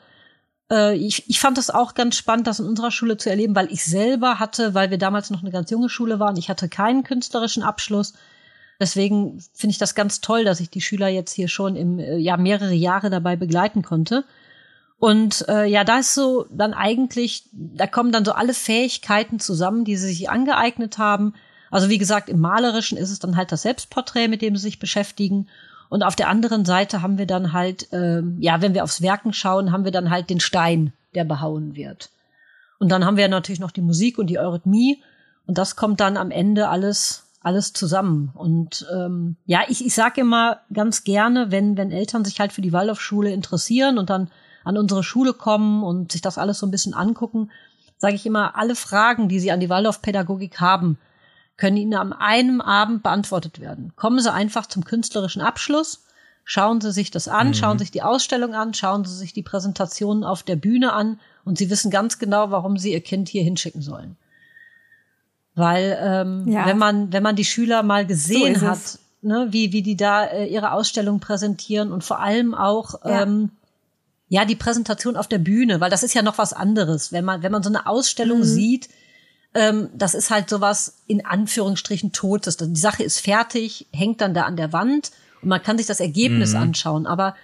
Äh, 0.72 0.96
ich, 0.96 1.30
ich 1.30 1.40
fand 1.40 1.58
das 1.58 1.70
auch 1.70 1.94
ganz 1.94 2.16
spannend, 2.16 2.48
das 2.48 2.60
in 2.60 2.66
unserer 2.66 2.92
Schule 2.92 3.18
zu 3.18 3.30
erleben, 3.30 3.56
weil 3.56 3.72
ich 3.72 3.84
selber 3.86 4.40
hatte, 4.40 4.74
weil 4.74 4.92
wir 4.92 4.98
damals 4.98 5.30
noch 5.30 5.42
eine 5.42 5.52
ganz 5.52 5.70
junge 5.70 5.90
Schule 5.90 6.20
waren, 6.20 6.38
ich 6.38 6.50
hatte 6.50 6.70
keinen 6.70 7.04
künstlerischen 7.04 7.64
Abschluss. 7.64 8.14
Deswegen 8.80 9.44
finde 9.54 9.72
ich 9.72 9.78
das 9.78 9.94
ganz 9.94 10.22
toll, 10.22 10.46
dass 10.46 10.62
ich 10.62 10.70
die 10.70 10.82
Schüler 10.82 11.10
jetzt 11.10 11.34
hier 11.34 11.50
schon 11.50 11.76
im 11.76 12.00
äh, 12.00 12.18
ja 12.18 12.38
mehrere 12.38 12.74
Jahre 12.74 13.10
dabei 13.10 13.36
begleiten 13.36 13.82
konnte. 13.82 14.24
Und 15.00 15.46
äh, 15.48 15.66
ja, 15.66 15.84
da 15.84 16.00
ist 16.00 16.14
so 16.14 16.46
dann 16.50 16.74
eigentlich, 16.74 17.46
da 17.52 17.88
kommen 17.88 18.12
dann 18.12 18.26
so 18.26 18.34
alle 18.34 18.54
Fähigkeiten 18.54 19.40
zusammen, 19.40 19.86
die 19.86 19.96
sie 19.96 20.08
sich 20.08 20.30
angeeignet 20.30 20.98
haben. 20.98 21.34
Also 21.72 21.90
wie 21.90 21.98
gesagt, 21.98 22.30
im 22.30 22.40
Malerischen 22.40 22.98
ist 22.98 23.12
es 23.12 23.20
dann 23.20 23.38
halt 23.38 23.52
das 23.52 23.62
Selbstporträt, 23.62 24.28
mit 24.28 24.42
dem 24.42 24.56
sie 24.56 24.64
sich 24.64 24.80
beschäftigen. 24.80 25.48
Und 25.90 26.04
auf 26.04 26.16
der 26.16 26.30
anderen 26.30 26.66
Seite 26.66 27.02
haben 27.02 27.18
wir 27.18 27.26
dann 27.26 27.52
halt, 27.52 27.88
ähm, 27.92 28.38
ja, 28.40 28.62
wenn 28.62 28.74
wir 28.74 28.84
aufs 28.84 29.02
Werken 29.02 29.34
schauen, 29.34 29.72
haben 29.72 29.86
wir 29.86 29.92
dann 29.92 30.12
halt 30.12 30.30
den 30.30 30.40
Stein, 30.40 30.94
der 31.16 31.26
behauen 31.26 31.76
wird. 31.76 32.12
Und 32.80 32.90
dann 32.90 33.06
haben 33.06 33.18
wir 33.18 33.28
natürlich 33.28 33.60
noch 33.60 33.72
die 33.72 33.82
Musik 33.82 34.18
und 34.20 34.28
die 34.28 34.40
Eurythmie. 34.40 35.04
Und 35.48 35.58
das 35.58 35.76
kommt 35.76 36.00
dann 36.00 36.16
am 36.16 36.30
Ende 36.30 36.70
alles, 36.70 37.26
alles 37.42 37.74
zusammen. 37.74 38.32
Und 38.36 38.88
ähm, 38.94 39.36
ja, 39.46 39.62
ich, 39.68 39.84
ich 39.84 39.96
sage 39.96 40.22
immer 40.22 40.62
ganz 40.72 41.04
gerne, 41.04 41.52
wenn, 41.52 41.76
wenn 41.76 41.92
Eltern 41.92 42.24
sich 42.24 42.40
halt 42.40 42.54
für 42.54 42.62
die 42.62 42.72
Waldorfschule 42.72 43.32
interessieren 43.32 43.98
und 43.98 44.12
dann 44.12 44.30
an 44.64 44.78
unsere 44.78 45.04
Schule 45.04 45.34
kommen 45.34 45.84
und 45.84 46.12
sich 46.12 46.22
das 46.22 46.38
alles 46.38 46.60
so 46.60 46.68
ein 46.68 46.72
bisschen 46.72 46.94
angucken, 46.94 47.50
sage 47.98 48.16
ich 48.16 48.26
immer, 48.26 48.56
alle 48.56 48.76
Fragen, 48.76 49.28
die 49.28 49.40
sie 49.40 49.52
an 49.52 49.60
die 49.60 49.70
Waldorfpädagogik 49.70 50.62
haben, 50.62 51.00
können 51.60 51.78
Ihnen 51.78 51.94
am 51.94 52.14
einem 52.14 52.62
Abend 52.62 53.04
beantwortet 53.04 53.60
werden. 53.60 53.92
Kommen 53.98 54.20
Sie 54.20 54.32
einfach 54.32 54.66
zum 54.66 54.86
künstlerischen 54.86 55.42
Abschluss, 55.42 56.06
schauen 56.46 56.80
Sie 56.80 56.94
sich 56.94 57.12
das 57.12 57.28
an, 57.28 57.50
mhm. 57.50 57.54
schauen 57.54 57.78
Sie 57.78 57.84
sich 57.84 57.92
die 57.92 58.02
Ausstellung 58.02 58.56
an, 58.56 58.74
schauen 58.74 59.04
Sie 59.04 59.16
sich 59.16 59.34
die 59.34 59.44
Präsentationen 59.44 60.24
auf 60.24 60.42
der 60.42 60.56
Bühne 60.56 60.94
an 60.94 61.20
und 61.44 61.58
Sie 61.58 61.70
wissen 61.70 61.92
ganz 61.92 62.18
genau, 62.18 62.50
warum 62.50 62.78
Sie 62.78 62.94
Ihr 62.94 63.02
Kind 63.02 63.28
hier 63.28 63.44
hinschicken 63.44 63.82
sollen. 63.82 64.16
Weil 65.54 66.00
ähm, 66.02 66.48
ja. 66.48 66.66
wenn 66.66 66.78
man 66.78 67.12
wenn 67.12 67.24
man 67.24 67.36
die 67.36 67.44
Schüler 67.44 67.84
mal 67.84 68.06
gesehen 68.06 68.58
so 68.58 68.68
hat, 68.68 69.00
ne, 69.22 69.48
wie 69.50 69.74
wie 69.74 69.82
die 69.82 69.98
da 69.98 70.24
äh, 70.24 70.46
ihre 70.46 70.72
Ausstellung 70.72 71.20
präsentieren 71.20 71.92
und 71.92 72.06
vor 72.06 72.22
allem 72.22 72.56
auch 72.56 73.04
ja. 73.04 73.24
ähm, 73.24 73.50
ja 74.30 74.46
die 74.46 74.56
Präsentation 74.56 75.18
auf 75.18 75.28
der 75.28 75.40
Bühne, 75.40 75.82
weil 75.82 75.90
das 75.90 76.04
ist 76.04 76.14
ja 76.14 76.22
noch 76.22 76.38
was 76.38 76.54
anderes, 76.54 77.12
wenn 77.12 77.26
man 77.26 77.44
wenn 77.44 77.52
man 77.52 77.64
so 77.64 77.70
eine 77.70 77.86
Ausstellung 77.86 78.40
mhm. 78.40 78.44
sieht 78.46 78.90
ähm, 79.54 79.90
das 79.94 80.14
ist 80.14 80.30
halt 80.30 80.50
sowas 80.50 80.98
in 81.08 81.26
Anführungsstrichen 81.26 82.12
Totes. 82.12 82.58
Die 82.58 82.80
Sache 82.80 83.04
ist 83.04 83.20
fertig, 83.20 83.88
hängt 83.92 84.22
dann 84.22 84.34
da 84.34 84.44
an 84.44 84.58
der 84.58 84.74
Wand 84.74 85.12
und 85.42 85.50
man 85.50 85.64
kann 85.64 85.78
sich 85.78 85.88
das 85.88 86.00
Ergebnis 86.00 86.54
mhm. 86.54 86.62
anschauen. 86.62 87.08
Aber 87.08 87.36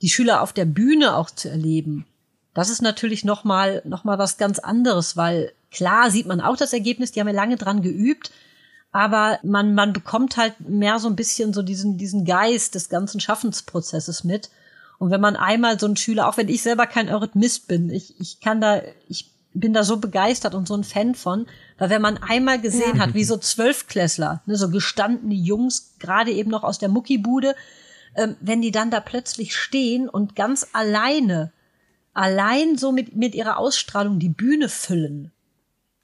die 0.00 0.08
Schüler 0.08 0.40
auf 0.42 0.52
der 0.52 0.64
Bühne 0.64 1.16
auch 1.16 1.30
zu 1.30 1.48
erleben, 1.48 2.06
das 2.54 2.70
ist 2.70 2.82
natürlich 2.82 3.24
noch 3.24 3.44
mal, 3.44 3.82
noch 3.84 4.04
mal 4.04 4.18
was 4.18 4.36
ganz 4.36 4.58
anderes, 4.58 5.16
weil 5.16 5.52
klar 5.70 6.10
sieht 6.10 6.26
man 6.26 6.40
auch 6.40 6.56
das 6.56 6.72
Ergebnis, 6.72 7.12
die 7.12 7.20
haben 7.20 7.28
ja 7.28 7.34
lange 7.34 7.56
dran 7.56 7.82
geübt, 7.82 8.30
aber 8.90 9.38
man, 9.42 9.74
man 9.74 9.94
bekommt 9.94 10.36
halt 10.36 10.60
mehr 10.60 10.98
so 10.98 11.08
ein 11.08 11.16
bisschen 11.16 11.54
so 11.54 11.62
diesen, 11.62 11.96
diesen 11.96 12.26
Geist 12.26 12.74
des 12.74 12.90
ganzen 12.90 13.20
Schaffensprozesses 13.20 14.22
mit. 14.22 14.50
Und 14.98 15.10
wenn 15.10 15.20
man 15.20 15.34
einmal 15.34 15.80
so 15.80 15.86
ein 15.86 15.96
Schüler, 15.96 16.28
auch 16.28 16.36
wenn 16.36 16.48
ich 16.48 16.62
selber 16.62 16.86
kein 16.86 17.08
Eurythmist 17.08 17.68
bin, 17.68 17.88
ich, 17.88 18.20
ich 18.20 18.40
kann 18.40 18.60
da, 18.60 18.82
ich 19.08 19.31
bin 19.54 19.72
da 19.72 19.84
so 19.84 19.98
begeistert 19.98 20.54
und 20.54 20.66
so 20.66 20.74
ein 20.74 20.84
Fan 20.84 21.14
von, 21.14 21.46
weil 21.78 21.90
wenn 21.90 22.02
man 22.02 22.18
einmal 22.18 22.60
gesehen 22.60 22.96
ja. 22.96 23.02
hat, 23.02 23.14
wie 23.14 23.24
so 23.24 23.36
Zwölfklässler, 23.36 24.42
ne, 24.46 24.56
so 24.56 24.70
gestandene 24.70 25.34
Jungs, 25.34 25.94
gerade 25.98 26.30
eben 26.30 26.50
noch 26.50 26.64
aus 26.64 26.78
der 26.78 26.88
Muckibude, 26.88 27.54
ähm, 28.14 28.36
wenn 28.40 28.62
die 28.62 28.72
dann 28.72 28.90
da 28.90 29.00
plötzlich 29.00 29.56
stehen 29.56 30.08
und 30.08 30.36
ganz 30.36 30.66
alleine, 30.72 31.52
allein 32.14 32.76
so 32.76 32.92
mit, 32.92 33.16
mit 33.16 33.34
ihrer 33.34 33.58
Ausstrahlung 33.58 34.18
die 34.18 34.28
Bühne 34.28 34.68
füllen, 34.68 35.32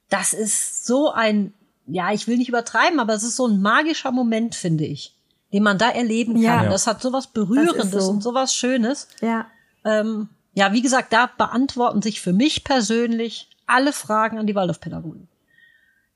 das 0.09 0.33
ist 0.33 0.87
so 0.87 1.11
ein, 1.11 1.53
ja, 1.87 2.13
ich 2.13 2.27
will 2.27 2.39
nicht 2.39 2.49
übertreiben, 2.49 3.01
aber 3.01 3.15
es 3.15 3.23
ist 3.23 3.37
so 3.37 3.47
ein 3.47 3.61
magischer 3.61 4.13
Moment, 4.13 4.55
finde 4.55 4.85
ich, 4.85 5.15
den 5.53 5.63
man 5.63 5.79
da 5.79 5.91
erleben 5.91 6.35
kann. 6.35 6.43
Ja. 6.43 6.69
Das 6.69 6.87
hat 6.87 7.03
sowas 7.03 7.29
Berührendes 7.29 8.05
so. 8.05 8.11
und 8.11 8.23
sowas 8.23 8.55
Schönes. 8.55 9.09
Ja. 9.21 9.47
Ähm, 9.85 10.29
ja, 10.59 10.73
wie 10.73 10.83
gesagt, 10.83 11.13
da 11.13 11.31
beantworten 11.39 12.03
sich 12.03 12.21
für 12.21 12.33
mich 12.33 12.65
persönlich 12.65 13.49
alle 13.67 13.93
Fragen 13.93 14.39
an 14.39 14.47
die 14.49 14.57
Waldorfpädagogen. 14.57 15.29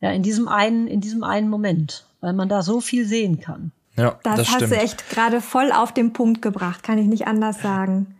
Ja, 0.00 0.10
in 0.10 0.24
diesem 0.24 0.48
einen, 0.48 0.88
in 0.88 1.00
diesem 1.00 1.22
einen 1.22 1.48
Moment, 1.48 2.06
weil 2.20 2.32
man 2.32 2.48
da 2.48 2.62
so 2.62 2.80
viel 2.80 3.06
sehen 3.06 3.40
kann. 3.40 3.70
Ja, 3.96 4.18
das, 4.24 4.38
das 4.38 4.48
hast 4.48 4.54
stimmt. 4.56 4.72
du 4.72 4.76
echt 4.78 5.10
gerade 5.10 5.40
voll 5.40 5.70
auf 5.70 5.94
den 5.94 6.12
Punkt 6.12 6.42
gebracht, 6.42 6.82
kann 6.82 6.98
ich 6.98 7.06
nicht 7.06 7.28
anders 7.28 7.62
sagen. 7.62 8.16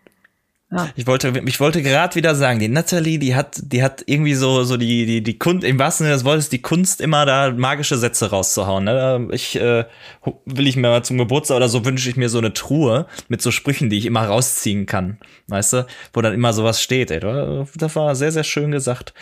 Ja. 0.73 0.89
Ich 0.97 1.07
wollte, 1.07 1.33
ich 1.45 1.61
wollte 1.61 1.83
gerade 1.83 2.15
wieder 2.15 2.35
sagen, 2.35 2.59
die 2.59 2.69
Natalie, 2.69 3.19
die 3.19 3.35
hat, 3.35 3.61
die 3.63 3.83
hat 3.83 4.03
irgendwie 4.07 4.33
so, 4.33 4.65
so 4.65 4.79
die, 4.79 5.05
die, 5.05 5.23
die 5.23 5.39
Kunst, 5.39 5.65
im 5.65 5.79
wahrsten 5.79 6.05
Sinne 6.05 6.15
des 6.15 6.25
Wortes, 6.25 6.49
die 6.49 6.63
Kunst, 6.63 7.03
immer 7.03 7.27
da 7.27 7.51
magische 7.51 7.99
Sätze 7.99 8.31
rauszuhauen. 8.31 8.85
Ne? 8.85 9.29
Ich 9.33 9.55
äh, 9.57 9.85
will 10.47 10.67
ich 10.67 10.77
mir 10.77 10.89
mal 10.89 11.05
zum 11.05 11.19
Geburtstag 11.19 11.59
oder 11.59 11.69
so 11.69 11.85
wünsche 11.85 12.09
ich 12.09 12.17
mir 12.17 12.31
so 12.31 12.39
eine 12.39 12.55
Truhe 12.55 13.07
mit 13.29 13.43
so 13.43 13.51
Sprüchen, 13.51 13.91
die 13.91 13.99
ich 13.99 14.07
immer 14.07 14.25
rausziehen 14.25 14.87
kann. 14.87 15.19
Weißt 15.49 15.75
du, 15.75 15.87
wo 16.15 16.23
dann 16.23 16.33
immer 16.33 16.55
sowas 16.55 16.81
steht, 16.81 17.11
ey. 17.11 17.21
Das 17.21 17.95
war 17.95 18.15
sehr, 18.15 18.33
sehr 18.33 18.45
schön 18.45 18.71
gesagt. 18.71 19.13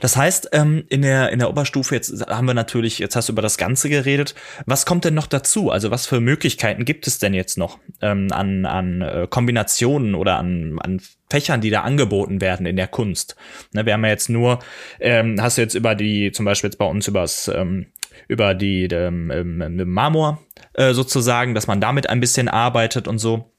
Das 0.00 0.16
heißt, 0.16 0.50
ähm, 0.52 0.84
in 0.90 1.02
der, 1.02 1.30
in 1.30 1.40
der 1.40 1.50
Oberstufe, 1.50 1.96
jetzt 1.96 2.24
haben 2.28 2.46
wir 2.46 2.54
natürlich, 2.54 3.00
jetzt 3.00 3.16
hast 3.16 3.28
du 3.28 3.32
über 3.32 3.42
das 3.42 3.58
Ganze 3.58 3.88
geredet. 3.88 4.36
Was 4.66 4.86
kommt 4.86 5.04
denn 5.04 5.14
noch 5.14 5.26
dazu? 5.26 5.72
Also 5.72 5.90
was 5.90 6.06
für 6.06 6.20
Möglichkeiten 6.20 6.84
gibt 6.84 7.08
es 7.08 7.18
denn 7.18 7.34
jetzt 7.34 7.58
noch 7.58 7.78
ähm, 8.00 8.28
an, 8.30 8.64
an 8.64 9.02
äh, 9.02 9.26
Kombinationen 9.28 10.14
oder 10.14 10.38
an, 10.38 10.78
an 10.78 10.99
Fächern, 11.30 11.60
die 11.60 11.70
da 11.70 11.82
angeboten 11.82 12.40
werden 12.40 12.66
in 12.66 12.76
der 12.76 12.88
Kunst. 12.88 13.36
Ne, 13.72 13.86
wir 13.86 13.92
haben 13.92 14.04
ja 14.04 14.10
jetzt 14.10 14.28
nur, 14.28 14.58
ähm, 14.98 15.40
hast 15.40 15.58
du 15.58 15.62
jetzt 15.62 15.74
über 15.74 15.94
die, 15.94 16.32
zum 16.32 16.44
Beispiel 16.44 16.68
jetzt 16.68 16.78
bei 16.78 16.86
uns 16.86 17.06
übers, 17.06 17.48
ähm, 17.48 17.86
über 18.26 18.54
die 18.54 18.84
ähm, 18.84 19.30
ähm, 19.30 19.88
Marmor 19.88 20.42
äh, 20.74 20.92
sozusagen, 20.92 21.54
dass 21.54 21.66
man 21.66 21.80
damit 21.80 22.08
ein 22.08 22.20
bisschen 22.20 22.48
arbeitet 22.48 23.06
und 23.06 23.18
so. 23.18 23.50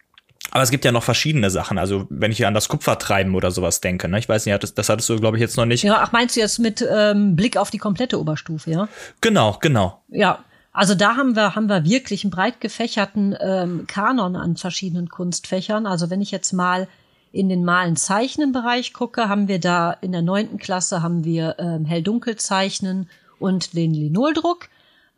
Aber 0.52 0.64
es 0.64 0.72
gibt 0.72 0.84
ja 0.84 0.92
noch 0.92 1.04
verschiedene 1.04 1.50
Sachen. 1.50 1.78
Also 1.78 2.08
wenn 2.10 2.32
ich 2.32 2.46
an 2.46 2.54
das 2.54 2.68
Kupfertreiben 2.68 3.36
oder 3.36 3.52
sowas 3.52 3.80
denke, 3.80 4.10
ne? 4.10 4.20
ich 4.20 4.28
weiß 4.28 4.46
nicht, 4.46 4.62
das, 4.62 4.74
das 4.74 4.90
hattest 4.90 5.08
du, 5.08 5.18
glaube 5.18 5.38
ich, 5.38 5.42
jetzt 5.42 5.56
noch 5.56 5.66
nicht. 5.66 5.84
Ja, 5.84 6.00
ach, 6.02 6.12
meinst 6.12 6.36
du 6.36 6.42
jetzt 6.42 6.60
mit 6.60 6.86
ähm, 6.92 7.38
Blick 7.38 7.56
auf 7.56 7.70
die 7.70 7.78
komplette 7.78 8.20
Oberstufe, 8.20 8.70
ja? 8.70 8.90
Genau, 9.22 9.58
genau. 9.62 10.02
Ja, 10.10 10.44
also 10.74 10.96
da 10.96 11.16
haben 11.16 11.36
wir, 11.36 11.56
haben 11.56 11.68
wir 11.68 11.86
wirklich 11.86 12.24
einen 12.24 12.32
breit 12.32 12.60
gefächerten 12.60 13.36
ähm, 13.40 13.86
Kanon 13.88 14.36
an 14.36 14.58
verschiedenen 14.58 15.10
Kunstfächern. 15.10 15.86
Also 15.86 16.10
wenn 16.10 16.22
ich 16.22 16.32
jetzt 16.32 16.52
mal 16.52 16.88
in 17.32 17.50
den 17.50 17.64
malen 17.64 17.96
Zeichnen 17.96 18.52
Bereich 18.52 18.94
gucke, 18.94 19.30
haben 19.30 19.48
wir 19.48 19.60
da 19.60 19.94
in 19.94 20.12
der 20.12 20.22
neunten 20.22 20.58
Klasse 20.58 21.02
haben 21.02 21.24
wir 21.24 21.56
ähm, 21.60 21.86
hell-dunkel 21.86 22.36
zeichnen 22.36 23.10
und 23.40 23.74
den 23.74 23.94
Linoldruck, 23.94 24.68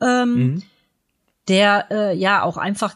ähm, 0.02 0.34
mhm. 0.34 0.64
der 1.48 1.88
äh, 1.92 2.16
ja 2.16 2.44
auch 2.44 2.58
einfach 2.58 2.96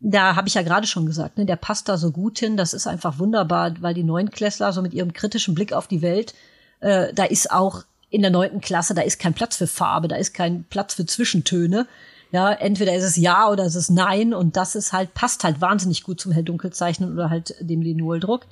da 0.00 0.36
habe 0.36 0.48
ich 0.48 0.54
ja 0.54 0.62
gerade 0.62 0.86
schon 0.86 1.06
gesagt, 1.06 1.38
ne, 1.38 1.46
der 1.46 1.56
passt 1.56 1.88
da 1.88 1.96
so 1.96 2.12
gut 2.12 2.38
hin. 2.38 2.56
Das 2.56 2.72
ist 2.72 2.86
einfach 2.86 3.18
wunderbar, 3.18 3.74
weil 3.80 3.94
die 3.94 4.04
Neunklässler 4.04 4.72
so 4.72 4.80
mit 4.82 4.94
ihrem 4.94 5.12
kritischen 5.12 5.54
Blick 5.54 5.72
auf 5.72 5.88
die 5.88 6.02
Welt, 6.02 6.34
äh, 6.80 7.12
da 7.14 7.24
ist 7.24 7.50
auch 7.50 7.82
in 8.10 8.22
der 8.22 8.30
neunten 8.30 8.60
Klasse, 8.60 8.94
da 8.94 9.02
ist 9.02 9.18
kein 9.18 9.34
Platz 9.34 9.56
für 9.56 9.66
Farbe, 9.66 10.08
da 10.08 10.16
ist 10.16 10.32
kein 10.34 10.64
Platz 10.70 10.94
für 10.94 11.04
Zwischentöne. 11.04 11.86
Ja, 12.30 12.52
entweder 12.52 12.94
ist 12.94 13.04
es 13.04 13.16
ja 13.16 13.48
oder 13.50 13.64
ist 13.64 13.74
es 13.74 13.88
nein 13.88 14.34
und 14.34 14.56
das 14.56 14.74
ist 14.74 14.92
halt, 14.92 15.14
passt 15.14 15.44
halt 15.44 15.60
wahnsinnig 15.60 16.02
gut 16.02 16.20
zum 16.20 16.32
Hell-Dunkel-Zeichnen 16.32 17.12
oder 17.12 17.30
halt 17.30 17.54
dem 17.60 17.80
Linoldruck. 17.80 18.46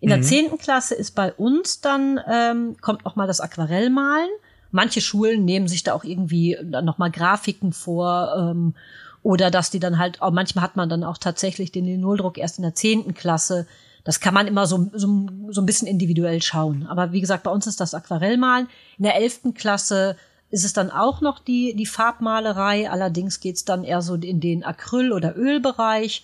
In 0.00 0.08
mhm. 0.08 0.14
der 0.14 0.22
zehnten 0.22 0.58
Klasse 0.58 0.94
ist 0.94 1.14
bei 1.14 1.32
uns 1.34 1.80
dann, 1.80 2.20
ähm, 2.30 2.76
kommt 2.80 3.04
noch 3.04 3.16
mal 3.16 3.26
das 3.26 3.40
Aquarellmalen. 3.40 4.30
Manche 4.70 5.00
Schulen 5.00 5.44
nehmen 5.44 5.68
sich 5.68 5.82
da 5.82 5.94
auch 5.94 6.04
irgendwie 6.04 6.56
dann 6.62 6.84
noch 6.84 6.98
mal 6.98 7.10
Grafiken 7.10 7.72
vor 7.72 8.34
ähm, 8.36 8.74
oder 9.22 9.50
dass 9.50 9.70
die 9.70 9.80
dann 9.80 9.98
halt, 9.98 10.22
auch 10.22 10.30
manchmal 10.30 10.64
hat 10.64 10.76
man 10.76 10.88
dann 10.88 11.04
auch 11.04 11.18
tatsächlich 11.18 11.72
den 11.72 11.84
Linoldruck 11.84 12.38
erst 12.38 12.58
in 12.58 12.62
der 12.62 12.74
zehnten 12.74 13.14
Klasse. 13.14 13.66
Das 14.04 14.20
kann 14.20 14.32
man 14.32 14.46
immer 14.46 14.66
so, 14.66 14.90
so, 14.94 15.26
so 15.50 15.60
ein 15.60 15.66
bisschen 15.66 15.88
individuell 15.88 16.40
schauen. 16.40 16.86
Aber 16.86 17.12
wie 17.12 17.20
gesagt, 17.20 17.42
bei 17.42 17.50
uns 17.50 17.66
ist 17.66 17.80
das 17.80 17.92
Aquarellmalen. 17.92 18.68
In 18.96 19.04
der 19.04 19.16
elften 19.16 19.52
Klasse 19.54 20.16
ist 20.50 20.64
es 20.64 20.72
dann 20.72 20.90
auch 20.90 21.20
noch 21.20 21.38
die, 21.38 21.74
die 21.74 21.86
Farbmalerei. 21.86 22.90
Allerdings 22.90 23.40
geht's 23.40 23.64
dann 23.64 23.84
eher 23.84 24.02
so 24.02 24.14
in 24.14 24.40
den 24.40 24.64
Acryl- 24.64 25.12
oder 25.12 25.36
Ölbereich. 25.36 26.22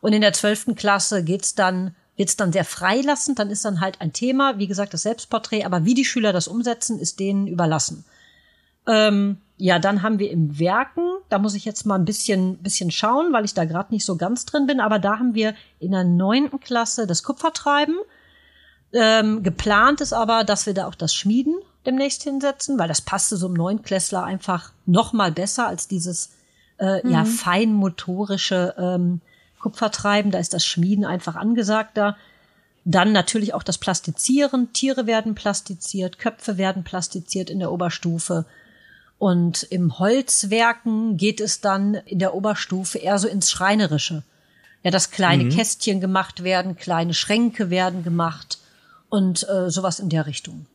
Und 0.00 0.12
in 0.12 0.20
der 0.20 0.32
zwölften 0.32 0.74
Klasse 0.74 1.24
geht's 1.24 1.54
dann, 1.54 1.94
wird's 2.16 2.36
dann 2.36 2.52
sehr 2.52 2.64
freilassend. 2.64 3.38
Dann 3.38 3.50
ist 3.50 3.64
dann 3.64 3.80
halt 3.80 4.00
ein 4.00 4.12
Thema, 4.12 4.58
wie 4.58 4.68
gesagt, 4.68 4.94
das 4.94 5.02
Selbstporträt. 5.02 5.64
Aber 5.64 5.84
wie 5.84 5.94
die 5.94 6.04
Schüler 6.04 6.32
das 6.32 6.46
umsetzen, 6.46 6.98
ist 6.98 7.18
denen 7.18 7.46
überlassen. 7.48 8.04
Ähm, 8.86 9.38
ja, 9.56 9.78
dann 9.78 10.02
haben 10.02 10.18
wir 10.18 10.30
im 10.30 10.58
Werken, 10.58 11.02
da 11.28 11.38
muss 11.38 11.54
ich 11.54 11.64
jetzt 11.64 11.86
mal 11.86 11.94
ein 11.94 12.04
bisschen, 12.04 12.58
bisschen 12.58 12.90
schauen, 12.90 13.32
weil 13.32 13.44
ich 13.44 13.54
da 13.54 13.64
gerade 13.64 13.92
nicht 13.94 14.04
so 14.04 14.16
ganz 14.16 14.44
drin 14.44 14.66
bin, 14.66 14.80
aber 14.80 14.98
da 14.98 15.18
haben 15.18 15.34
wir 15.34 15.54
in 15.78 15.92
der 15.92 16.04
neunten 16.04 16.60
Klasse 16.60 17.06
das 17.06 17.22
Kupfertreiben. 17.22 17.96
Ähm, 18.92 19.42
geplant 19.42 20.00
ist 20.00 20.12
aber, 20.12 20.44
dass 20.44 20.66
wir 20.66 20.74
da 20.74 20.86
auch 20.86 20.94
das 20.94 21.14
Schmieden 21.14 21.54
demnächst 21.86 22.22
hinsetzen, 22.22 22.78
weil 22.78 22.88
das 22.88 23.00
passte 23.00 23.36
so 23.36 23.46
im 23.46 23.54
Neunklässler 23.54 24.24
einfach 24.24 24.72
noch 24.86 25.12
mal 25.12 25.32
besser 25.32 25.66
als 25.66 25.88
dieses 25.88 26.30
äh, 26.78 27.04
mhm. 27.04 27.12
ja 27.12 27.24
feinmotorische 27.24 28.74
ähm, 28.78 29.20
Kupfertreiben. 29.60 30.30
Da 30.30 30.38
ist 30.38 30.54
das 30.54 30.66
Schmieden 30.66 31.04
einfach 31.04 31.36
angesagter. 31.36 32.16
Dann 32.84 33.12
natürlich 33.12 33.54
auch 33.54 33.62
das 33.62 33.78
Plastizieren. 33.78 34.72
Tiere 34.72 35.06
werden 35.06 35.34
plastiziert, 35.34 36.18
Köpfe 36.18 36.58
werden 36.58 36.84
plastiziert 36.84 37.48
in 37.48 37.58
der 37.58 37.72
Oberstufe. 37.72 38.44
Und 39.18 39.62
im 39.64 39.98
Holzwerken 39.98 41.16
geht 41.16 41.40
es 41.40 41.60
dann 41.60 41.94
in 41.94 42.18
der 42.18 42.34
Oberstufe 42.34 42.98
eher 42.98 43.18
so 43.18 43.28
ins 43.28 43.50
Schreinerische. 43.50 44.22
Ja, 44.82 44.90
dass 44.90 45.10
kleine 45.10 45.44
mhm. 45.44 45.50
Kästchen 45.50 46.00
gemacht 46.00 46.44
werden, 46.44 46.76
kleine 46.76 47.14
Schränke 47.14 47.70
werden 47.70 48.04
gemacht 48.04 48.58
und 49.08 49.48
äh, 49.48 49.70
sowas 49.70 49.98
in 49.98 50.10
der 50.10 50.26
Richtung. 50.26 50.66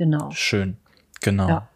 Genau. 0.00 0.30
Schön. 0.32 0.78
Genau. 1.20 1.46
Ja. 1.46 1.68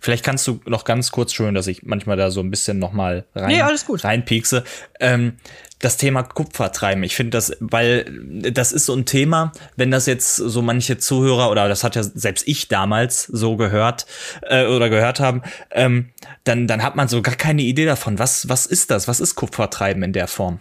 Vielleicht 0.00 0.24
kannst 0.24 0.44
du 0.48 0.60
noch 0.66 0.82
ganz 0.82 1.12
kurz 1.12 1.32
schön, 1.32 1.54
dass 1.54 1.68
ich 1.68 1.84
manchmal 1.84 2.16
da 2.16 2.32
so 2.32 2.40
ein 2.40 2.50
bisschen 2.50 2.80
noch 2.80 2.90
mal 2.90 3.26
rein, 3.36 3.46
nee, 3.46 3.62
alles 3.62 3.86
gut. 3.86 4.02
reinpiekse. 4.02 4.64
Ähm, 4.98 5.34
das 5.78 5.98
Thema 5.98 6.24
Kupfertreiben. 6.24 7.04
Ich 7.04 7.14
finde 7.14 7.30
das, 7.30 7.56
weil 7.60 8.06
das 8.28 8.72
ist 8.72 8.86
so 8.86 8.94
ein 8.96 9.06
Thema, 9.06 9.52
wenn 9.76 9.92
das 9.92 10.06
jetzt 10.06 10.34
so 10.34 10.62
manche 10.62 10.98
Zuhörer 10.98 11.48
oder 11.52 11.68
das 11.68 11.84
hat 11.84 11.94
ja 11.94 12.02
selbst 12.02 12.48
ich 12.48 12.66
damals 12.66 13.22
so 13.22 13.56
gehört 13.56 14.06
äh, 14.42 14.66
oder 14.66 14.90
gehört 14.90 15.20
haben, 15.20 15.42
ähm, 15.70 16.08
dann 16.42 16.66
dann 16.66 16.82
hat 16.82 16.96
man 16.96 17.06
so 17.06 17.22
gar 17.22 17.36
keine 17.36 17.62
Idee 17.62 17.84
davon. 17.84 18.18
Was 18.18 18.48
was 18.48 18.66
ist 18.66 18.90
das? 18.90 19.06
Was 19.06 19.20
ist 19.20 19.36
Kupfertreiben 19.36 20.02
in 20.02 20.12
der 20.12 20.26
Form? 20.26 20.58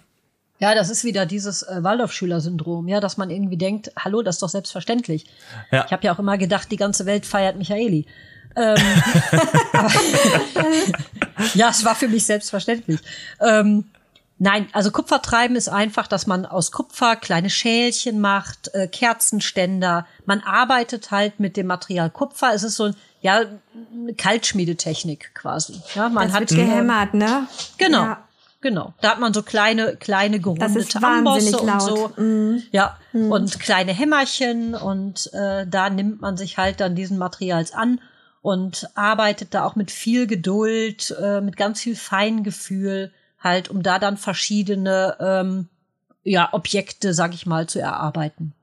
Ja, 0.62 0.76
das 0.76 0.92
ist 0.92 1.04
wieder 1.04 1.26
dieses 1.26 1.64
äh, 1.64 1.84
Waldorfschüler-Syndrom, 1.84 2.88
ja, 2.88 3.00
dass 3.00 3.18
man 3.18 3.32
irgendwie 3.32 3.58
denkt, 3.58 3.92
hallo, 3.98 4.22
das 4.22 4.36
ist 4.36 4.44
doch 4.44 4.50
selbstverständlich. 4.50 5.26
Ja. 5.72 5.86
Ich 5.86 5.92
habe 5.92 6.06
ja 6.06 6.14
auch 6.14 6.20
immer 6.20 6.38
gedacht, 6.38 6.72
die 6.72 6.78
ganze 6.78 7.08
Welt 7.08 7.26
feiert 7.26 7.58
Michaeli. 7.58 8.06
Ähm, 8.56 8.76
ja, 11.56 11.70
es 11.70 11.84
war 11.84 11.96
für 11.96 12.08
mich 12.08 12.26
selbstverständlich. 12.26 13.00
Ähm, 13.40 13.86
nein, 14.38 14.68
also 14.72 14.92
Kupfertreiben 14.92 15.56
ist 15.56 15.68
einfach, 15.68 16.06
dass 16.06 16.28
man 16.28 16.46
aus 16.46 16.72
Kupfer 16.72 17.16
kleine 17.16 17.50
Schälchen 17.50 18.20
macht, 18.20 18.72
äh, 18.76 18.88
Kerzenständer. 18.88 20.06
Man 20.26 20.42
arbeitet 20.42 21.10
halt 21.10 21.40
mit 21.40 21.58
dem 21.58 21.66
Material 21.66 22.12
Kupfer. 22.12 22.54
Es 22.54 22.62
ist 22.62 22.76
so 22.76 22.86
ein 22.86 22.96
ja, 23.22 23.42
eine 23.94 24.16
Kaltschmiedetechnik 24.16 25.34
quasi. 25.36 25.80
Ja, 25.96 26.10
man 26.10 26.28
das 26.28 26.34
hat 26.34 26.42
wird 26.42 26.52
gehämmert, 26.52 27.14
ne? 27.14 27.48
Genau. 27.78 28.04
Ja. 28.04 28.28
Genau. 28.62 28.94
Da 29.02 29.12
hat 29.12 29.20
man 29.20 29.34
so 29.34 29.42
kleine, 29.42 29.96
kleine 29.98 30.40
gerundete 30.40 31.04
Ambosse 31.04 31.58
und 31.58 31.82
so. 31.82 32.12
Mm. 32.16 32.62
Ja. 32.72 32.98
Mm. 33.12 33.32
Und 33.32 33.60
kleine 33.60 33.92
Hämmerchen 33.92 34.76
und 34.76 35.34
äh, 35.34 35.66
da 35.68 35.90
nimmt 35.90 36.22
man 36.22 36.38
sich 36.38 36.58
halt 36.58 36.80
dann 36.80 36.96
diesen 36.96 37.18
Materials 37.18 37.74
an 37.74 38.00
und 38.44 38.90
arbeitet 38.94 39.56
da 39.56 39.66
auch 39.66 39.76
mit 39.76 39.90
viel 39.90 40.28
Geduld, 40.28 41.16
äh, 41.20 41.42
mit 41.42 41.58
ganz 41.58 41.82
viel 41.82 41.96
Feingefühl, 41.96 43.12
halt, 43.40 43.70
um 43.70 43.82
da 43.82 43.98
dann 43.98 44.18
verschiedene 44.18 45.18
ähm, 45.20 45.68
ja, 46.24 46.50
Objekte, 46.52 47.16
sag 47.16 47.34
ich 47.34 47.48
mal, 47.48 47.68
zu 47.68 47.80
erarbeiten. 47.80 48.54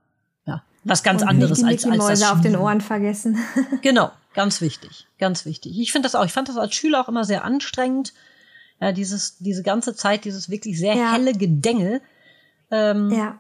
Ja. 0.47 0.63
Was 0.85 1.03
ganz 1.03 1.23
und 1.23 1.29
anderes 1.29 1.61
nicht 1.61 1.85
die 1.85 1.91
als, 1.91 2.01
als 2.09 2.21
das 2.21 2.31
auf 2.31 2.41
den 2.41 2.55
Ohren 2.55 2.81
vergessen. 2.81 3.39
genau, 3.83 4.13
ganz 4.35 4.61
wichtig, 4.61 5.09
ganz 5.19 5.45
wichtig. 5.45 5.77
Ich 5.81 5.91
finde 5.91 6.07
das 6.07 6.15
auch, 6.15 6.25
ich 6.25 6.33
fand 6.33 6.49
das 6.49 6.57
als 6.57 6.75
Schüler 6.77 7.01
auch 7.01 7.09
immer 7.09 7.25
sehr 7.25 7.45
anstrengend 7.45 8.13
ja, 8.81 8.93
dieses, 8.93 9.39
diese 9.39 9.63
ganze 9.63 9.95
Zeit, 9.95 10.25
dieses 10.25 10.51
wirklich 10.51 10.79
sehr 10.79 10.95
ja. 10.95 11.13
helle 11.13 11.33
Gedänge. 11.33 12.01
Ähm, 12.71 13.11
ja. 13.11 13.39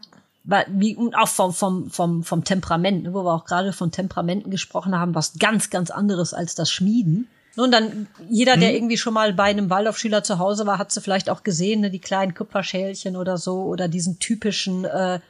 Wie, 0.68 0.96
auch 1.14 1.28
vom, 1.28 1.52
vom, 1.52 1.90
vom, 1.90 2.24
vom 2.24 2.44
Temperament, 2.44 3.02
ne, 3.02 3.12
wo 3.12 3.22
wir 3.22 3.34
auch 3.34 3.44
gerade 3.44 3.72
von 3.72 3.90
Temperamenten 3.90 4.50
gesprochen 4.50 4.98
haben, 4.98 5.14
was 5.14 5.38
ganz, 5.38 5.68
ganz 5.68 5.90
anderes 5.90 6.32
als 6.32 6.54
das 6.54 6.70
Schmieden. 6.70 7.28
Und 7.56 7.72
dann, 7.72 8.06
jeder, 8.30 8.56
der 8.56 8.70
mhm. 8.70 8.76
irgendwie 8.76 8.96
schon 8.96 9.14
mal 9.14 9.32
bei 9.34 9.44
einem 9.44 9.68
Waldorfschüler 9.68 10.22
zu 10.22 10.38
Hause 10.38 10.64
war, 10.64 10.78
hat 10.78 10.92
sie 10.92 11.00
vielleicht 11.00 11.28
auch 11.28 11.42
gesehen, 11.42 11.80
ne, 11.82 11.90
die 11.90 11.98
kleinen 11.98 12.34
Kupferschälchen 12.34 13.16
oder 13.16 13.36
so, 13.36 13.62
oder 13.62 13.88
diesen 13.88 14.18
typischen, 14.20 14.84
äh, 14.84 15.20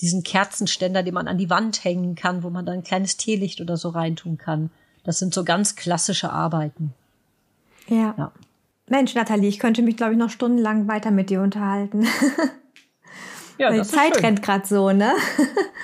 diesen 0.00 0.24
Kerzenständer, 0.24 1.02
den 1.02 1.14
man 1.14 1.28
an 1.28 1.38
die 1.38 1.50
Wand 1.50 1.84
hängen 1.84 2.14
kann, 2.16 2.42
wo 2.42 2.50
man 2.50 2.66
dann 2.66 2.76
ein 2.76 2.84
kleines 2.84 3.16
Teelicht 3.16 3.60
oder 3.60 3.76
so 3.76 3.90
reintun 3.90 4.38
kann. 4.38 4.70
Das 5.04 5.18
sind 5.18 5.34
so 5.34 5.44
ganz 5.44 5.76
klassische 5.76 6.30
Arbeiten. 6.30 6.94
Ja. 7.88 8.14
ja. 8.16 8.32
Mensch, 8.88 9.14
Nathalie, 9.14 9.48
ich 9.48 9.58
könnte 9.58 9.82
mich, 9.82 9.96
glaube 9.96 10.12
ich, 10.12 10.18
noch 10.18 10.30
stundenlang 10.30 10.88
weiter 10.88 11.10
mit 11.10 11.30
dir 11.30 11.40
unterhalten. 11.40 12.06
Ja, 13.58 13.70
die 13.70 13.82
Zeit 13.82 14.20
rennt 14.22 14.42
gerade 14.42 14.66
so, 14.66 14.90
ne? 14.90 15.12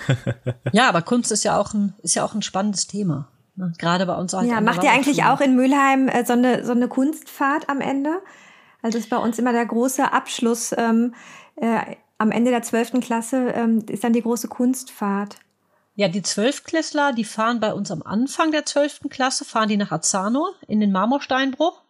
ja, 0.73 0.89
aber 0.89 1.03
Kunst 1.03 1.31
ist 1.31 1.45
ja 1.45 1.57
auch 1.57 1.73
ein, 1.73 1.95
ist 2.03 2.15
ja 2.15 2.25
auch 2.25 2.35
ein 2.35 2.43
spannendes 2.43 2.87
Thema. 2.87 3.29
Ne? 3.55 3.73
Gerade 3.79 4.07
bei 4.07 4.17
uns. 4.17 4.33
Halt 4.33 4.49
ja, 4.49 4.61
macht 4.61 4.83
ihr 4.83 4.91
eigentlich 4.91 5.25
auch 5.25 5.41
in 5.41 5.55
Mülheim 5.55 6.09
äh, 6.09 6.25
so, 6.25 6.33
eine, 6.33 6.65
so 6.65 6.73
eine 6.73 6.89
Kunstfahrt 6.89 7.69
am 7.69 7.81
Ende? 7.81 8.11
Also 8.83 8.99
das 8.99 9.05
ist 9.05 9.11
bei 9.11 9.19
uns 9.19 9.39
immer 9.39 9.53
der 9.53 9.67
große 9.67 10.13
Abschluss. 10.13 10.75
Ähm, 10.77 11.15
äh, 11.57 11.97
am 12.19 12.31
Ende 12.31 12.51
der 12.51 12.63
12. 12.63 13.01
Klasse 13.01 13.49
ähm, 13.55 13.85
ist 13.89 14.05
dann 14.05 14.13
die 14.13 14.23
große 14.23 14.49
Kunstfahrt. 14.49 15.37
Ja, 15.95 16.09
die 16.09 16.23
Zwölfklässler, 16.23 17.13
die 17.13 17.25
fahren 17.25 17.61
bei 17.61 17.73
uns 17.73 17.91
am 17.91 18.03
Anfang 18.03 18.53
der 18.53 18.65
12. 18.65 19.03
Klasse, 19.11 19.45
fahren 19.45 19.69
die 19.69 19.77
nach 19.77 19.93
Azzano 19.93 20.49
in 20.67 20.81
den 20.81 20.93
Marmorsteinbruch. 20.93 21.83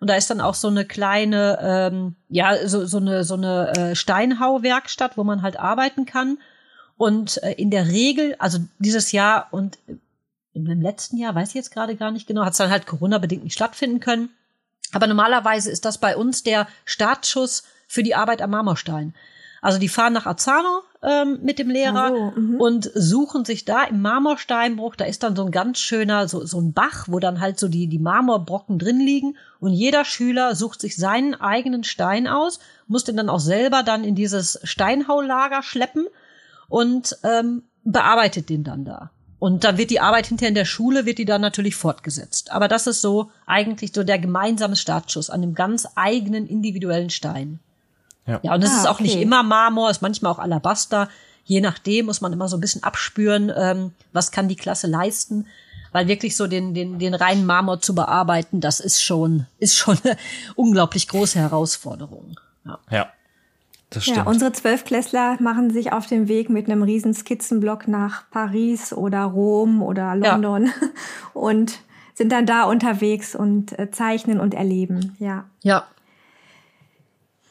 Und 0.00 0.10
da 0.10 0.16
ist 0.16 0.30
dann 0.30 0.40
auch 0.40 0.54
so 0.54 0.68
eine 0.68 0.84
kleine, 0.84 1.58
ähm, 1.60 2.16
ja, 2.28 2.68
so, 2.68 2.84
so 2.86 2.98
eine, 2.98 3.24
so 3.24 3.34
eine 3.34 3.72
äh, 3.76 3.94
Steinhauwerkstatt, 3.94 5.16
wo 5.16 5.24
man 5.24 5.42
halt 5.42 5.58
arbeiten 5.58 6.06
kann. 6.06 6.38
Und 6.96 7.42
äh, 7.42 7.52
in 7.52 7.70
der 7.70 7.88
Regel, 7.88 8.36
also 8.38 8.58
dieses 8.78 9.12
Jahr 9.12 9.48
und 9.50 9.78
im 10.52 10.80
letzten 10.80 11.18
Jahr, 11.18 11.34
weiß 11.34 11.50
ich 11.50 11.54
jetzt 11.54 11.70
gerade 11.70 11.96
gar 11.96 12.10
nicht 12.10 12.26
genau, 12.26 12.44
hat 12.44 12.52
es 12.52 12.58
dann 12.58 12.70
halt 12.70 12.86
Corona-bedingt 12.86 13.44
nicht 13.44 13.54
stattfinden 13.54 14.00
können. 14.00 14.30
Aber 14.92 15.06
normalerweise 15.06 15.70
ist 15.70 15.84
das 15.84 15.98
bei 15.98 16.16
uns 16.16 16.42
der 16.42 16.66
Startschuss 16.84 17.64
für 17.86 18.02
die 18.02 18.14
Arbeit 18.14 18.40
am 18.40 18.50
Marmorstein. 18.50 19.14
Also 19.60 19.78
die 19.78 19.88
fahren 19.88 20.12
nach 20.12 20.26
Azzano 20.26 20.82
ähm, 21.06 21.38
mit 21.42 21.60
dem 21.60 21.70
Lehrer 21.70 22.08
so, 22.08 22.40
mhm. 22.40 22.60
und 22.60 22.90
suchen 22.94 23.44
sich 23.44 23.64
da 23.64 23.84
im 23.84 24.02
Marmorsteinbruch, 24.02 24.96
da 24.96 25.04
ist 25.04 25.22
dann 25.22 25.36
so 25.36 25.44
ein 25.44 25.52
ganz 25.52 25.78
schöner, 25.78 26.26
so, 26.26 26.44
so 26.44 26.60
ein 26.60 26.72
Bach, 26.72 27.06
wo 27.08 27.20
dann 27.20 27.40
halt 27.40 27.60
so 27.60 27.68
die, 27.68 27.86
die 27.86 28.00
Marmorbrocken 28.00 28.78
drin 28.78 28.98
liegen 28.98 29.36
und 29.60 29.72
jeder 29.72 30.04
Schüler 30.04 30.56
sucht 30.56 30.80
sich 30.80 30.96
seinen 30.96 31.34
eigenen 31.34 31.84
Stein 31.84 32.26
aus, 32.26 32.58
muss 32.88 33.04
den 33.04 33.16
dann 33.16 33.28
auch 33.28 33.40
selber 33.40 33.84
dann 33.84 34.02
in 34.02 34.16
dieses 34.16 34.58
Steinhaulager 34.64 35.62
schleppen 35.62 36.06
und 36.68 37.16
ähm, 37.22 37.62
bearbeitet 37.84 38.48
den 38.48 38.64
dann 38.64 38.84
da. 38.84 39.10
Und 39.38 39.62
dann 39.62 39.78
wird 39.78 39.90
die 39.90 40.00
Arbeit 40.00 40.26
hinterher 40.26 40.48
in 40.48 40.54
der 40.54 40.64
Schule, 40.64 41.06
wird 41.06 41.18
die 41.18 41.24
dann 41.24 41.42
natürlich 41.42 41.76
fortgesetzt. 41.76 42.50
Aber 42.50 42.66
das 42.68 42.86
ist 42.86 43.00
so 43.00 43.30
eigentlich 43.44 43.92
so 43.94 44.02
der 44.02 44.18
gemeinsame 44.18 44.76
Startschuss 44.76 45.30
an 45.30 45.42
dem 45.42 45.54
ganz 45.54 45.86
eigenen 45.94 46.46
individuellen 46.46 47.10
Stein. 47.10 47.60
Ja, 48.26 48.40
ja 48.42 48.54
und 48.54 48.62
es 48.62 48.70
ah, 48.70 48.76
ist 48.78 48.86
auch 48.86 48.94
okay. 48.94 49.04
nicht 49.04 49.16
immer 49.16 49.42
Marmor, 49.42 49.90
ist 49.90 50.02
manchmal 50.02 50.32
auch 50.32 50.38
Alabaster. 50.38 51.08
Je 51.44 51.60
nachdem 51.60 52.06
muss 52.06 52.20
man 52.20 52.32
immer 52.32 52.48
so 52.48 52.56
ein 52.56 52.60
bisschen 52.60 52.82
abspüren, 52.82 53.52
ähm, 53.56 53.92
was 54.12 54.32
kann 54.32 54.48
die 54.48 54.56
Klasse 54.56 54.86
leisten. 54.86 55.46
Weil 55.92 56.08
wirklich 56.08 56.36
so 56.36 56.46
den, 56.46 56.74
den, 56.74 56.98
den 56.98 57.14
reinen 57.14 57.46
Marmor 57.46 57.80
zu 57.80 57.94
bearbeiten, 57.94 58.60
das 58.60 58.80
ist 58.80 59.02
schon, 59.02 59.46
ist 59.58 59.76
schon 59.76 59.96
eine 60.04 60.16
unglaublich 60.54 61.08
große 61.08 61.38
Herausforderung. 61.38 62.38
Ja. 62.64 62.78
ja. 62.90 63.12
Das 63.90 64.02
stimmt. 64.02 64.18
Ja, 64.18 64.22
unsere 64.24 64.52
Zwölfklässler 64.52 65.40
machen 65.40 65.70
sich 65.70 65.92
auf 65.92 66.06
den 66.06 66.26
Weg 66.26 66.50
mit 66.50 66.66
einem 66.66 66.82
riesen 66.82 67.14
Skizzenblock 67.14 67.86
nach 67.86 68.28
Paris 68.30 68.92
oder 68.92 69.22
Rom 69.22 69.80
oder 69.80 70.16
London 70.16 70.66
ja. 70.66 70.72
und 71.34 71.78
sind 72.14 72.32
dann 72.32 72.46
da 72.46 72.64
unterwegs 72.64 73.36
und 73.36 73.78
äh, 73.78 73.90
zeichnen 73.90 74.40
und 74.40 74.54
erleben. 74.54 75.14
Ja. 75.20 75.44
Ja, 75.62 75.86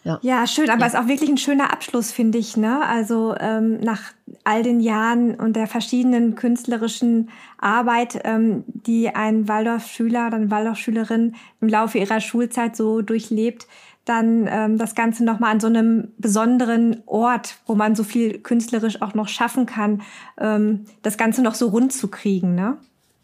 ja. 0.05 0.19
ja, 0.21 0.45
schön, 0.45 0.69
aber 0.69 0.85
es 0.85 0.93
ja. 0.93 0.99
ist 0.99 1.05
auch 1.05 1.09
wirklich 1.09 1.31
ein 1.31 1.39
schöner 1.39 1.73
Abschluss, 1.73 2.11
finde 2.11 2.37
ich. 2.37 2.55
Ne? 2.57 2.79
Also 2.85 3.35
ähm, 3.39 3.79
nach 3.79 4.13
all 4.43 4.61
den 4.61 4.79
Jahren 4.79 5.33
und 5.33 5.55
der 5.55 5.65
verschiedenen 5.65 6.35
künstlerischen 6.35 7.31
Arbeit, 7.57 8.21
ähm, 8.23 8.63
die 8.67 9.09
ein 9.09 9.47
Waldorfschüler 9.47 10.27
oder 10.27 10.35
eine 10.35 10.51
Waldorfschülerin 10.51 11.35
im 11.59 11.67
Laufe 11.67 11.97
ihrer 11.97 12.21
Schulzeit 12.21 12.75
so 12.75 13.01
durchlebt, 13.01 13.65
dann 14.05 14.47
ähm, 14.47 14.77
das 14.77 14.93
Ganze 14.93 15.25
nochmal 15.25 15.51
an 15.51 15.59
so 15.59 15.65
einem 15.65 16.09
besonderen 16.19 17.01
Ort, 17.07 17.55
wo 17.65 17.73
man 17.73 17.95
so 17.95 18.03
viel 18.03 18.37
künstlerisch 18.37 19.01
auch 19.01 19.15
noch 19.15 19.27
schaffen 19.27 19.65
kann, 19.65 20.03
ähm, 20.39 20.85
das 21.01 21.17
Ganze 21.17 21.41
noch 21.41 21.55
so 21.55 21.69
rund 21.69 21.91
zu 21.91 22.09
kriegen. 22.09 22.53
Ne? 22.53 22.77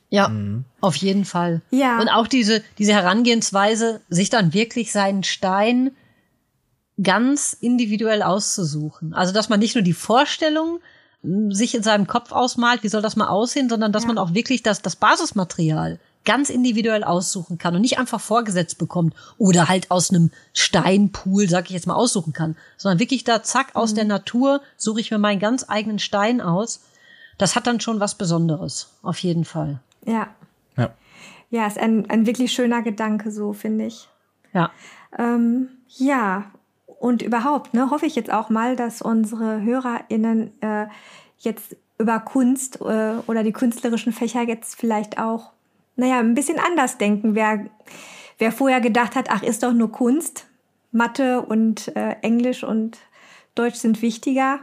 Ja, 0.09 0.29
mhm. 0.29 0.65
auf 0.81 0.95
jeden 0.95 1.25
Fall. 1.25 1.61
Ja. 1.69 1.99
Und 1.99 2.09
auch 2.09 2.27
diese, 2.27 2.63
diese 2.79 2.93
Herangehensweise, 2.93 4.01
sich 4.09 4.31
dann 4.31 4.55
wirklich 4.55 4.91
seinen 4.91 5.21
Stein 5.23 5.91
ganz 7.01 7.55
individuell 7.59 8.21
auszusuchen. 8.21 9.13
Also, 9.13 9.33
dass 9.33 9.49
man 9.49 9.59
nicht 9.59 9.75
nur 9.75 9.83
die 9.83 9.93
Vorstellung 9.93 10.79
hm, 11.23 11.51
sich 11.51 11.75
in 11.75 11.83
seinem 11.83 12.07
Kopf 12.07 12.31
ausmalt, 12.31 12.83
wie 12.83 12.89
soll 12.89 13.01
das 13.01 13.15
mal 13.15 13.27
aussehen, 13.27 13.69
sondern 13.69 13.91
dass 13.91 14.03
ja. 14.03 14.07
man 14.07 14.17
auch 14.17 14.33
wirklich 14.33 14.63
das, 14.63 14.81
das 14.81 14.95
Basismaterial 14.95 15.99
ganz 16.23 16.49
individuell 16.49 17.03
aussuchen 17.03 17.57
kann 17.57 17.75
und 17.75 17.81
nicht 17.81 17.97
einfach 17.97 18.21
vorgesetzt 18.21 18.77
bekommt 18.77 19.15
oder 19.37 19.69
halt 19.69 19.89
aus 19.89 20.11
einem 20.11 20.31
Steinpool, 20.53 21.49
sag 21.49 21.65
ich 21.65 21.71
jetzt 21.71 21.87
mal, 21.87 21.95
aussuchen 21.95 22.33
kann, 22.33 22.55
sondern 22.77 22.99
wirklich 22.99 23.23
da, 23.23 23.41
zack, 23.41 23.75
aus 23.75 23.91
mhm. 23.91 23.95
der 23.95 24.05
Natur 24.05 24.61
suche 24.77 24.99
ich 24.99 25.11
mir 25.11 25.17
meinen 25.17 25.39
ganz 25.39 25.65
eigenen 25.67 25.99
Stein 25.99 26.41
aus. 26.41 26.81
Das 27.37 27.55
hat 27.55 27.65
dann 27.65 27.79
schon 27.79 27.99
was 27.99 28.15
Besonderes, 28.15 28.91
auf 29.01 29.17
jeden 29.19 29.45
Fall. 29.45 29.79
Ja. 30.05 30.27
Ja, 30.77 30.93
ja 31.49 31.65
ist 31.65 31.79
ein, 31.79 32.07
ein 32.09 32.27
wirklich 32.27 32.51
schöner 32.51 32.83
Gedanke, 32.83 33.31
so 33.31 33.53
finde 33.53 33.85
ich. 33.85 34.07
Ja. 34.53 34.71
Ähm, 35.17 35.69
ja, 35.87 36.51
und 37.01 37.23
überhaupt 37.23 37.73
ne, 37.73 37.89
hoffe 37.89 38.05
ich 38.05 38.15
jetzt 38.15 38.31
auch 38.31 38.49
mal, 38.49 38.75
dass 38.75 39.01
unsere 39.01 39.63
HörerInnen 39.63 40.61
äh, 40.61 40.85
jetzt 41.39 41.75
über 41.97 42.19
Kunst 42.19 42.79
äh, 42.79 43.15
oder 43.25 43.41
die 43.41 43.51
künstlerischen 43.51 44.13
Fächer 44.13 44.43
jetzt 44.43 44.75
vielleicht 44.75 45.17
auch, 45.17 45.51
naja, 45.95 46.19
ein 46.19 46.35
bisschen 46.35 46.59
anders 46.59 46.99
denken. 46.99 47.33
Wer, 47.33 47.65
wer 48.37 48.51
vorher 48.51 48.81
gedacht 48.81 49.15
hat, 49.15 49.31
ach, 49.31 49.41
ist 49.41 49.63
doch 49.63 49.73
nur 49.73 49.91
Kunst, 49.91 50.45
Mathe 50.91 51.41
und 51.41 51.95
äh, 51.95 52.17
Englisch 52.21 52.63
und 52.63 52.99
Deutsch 53.55 53.77
sind 53.77 54.03
wichtiger, 54.03 54.59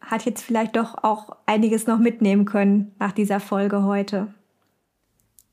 hat 0.00 0.24
jetzt 0.24 0.42
vielleicht 0.42 0.76
doch 0.76 1.04
auch 1.04 1.36
einiges 1.44 1.86
noch 1.86 1.98
mitnehmen 1.98 2.46
können 2.46 2.94
nach 2.98 3.12
dieser 3.12 3.38
Folge 3.38 3.82
heute. 3.82 4.28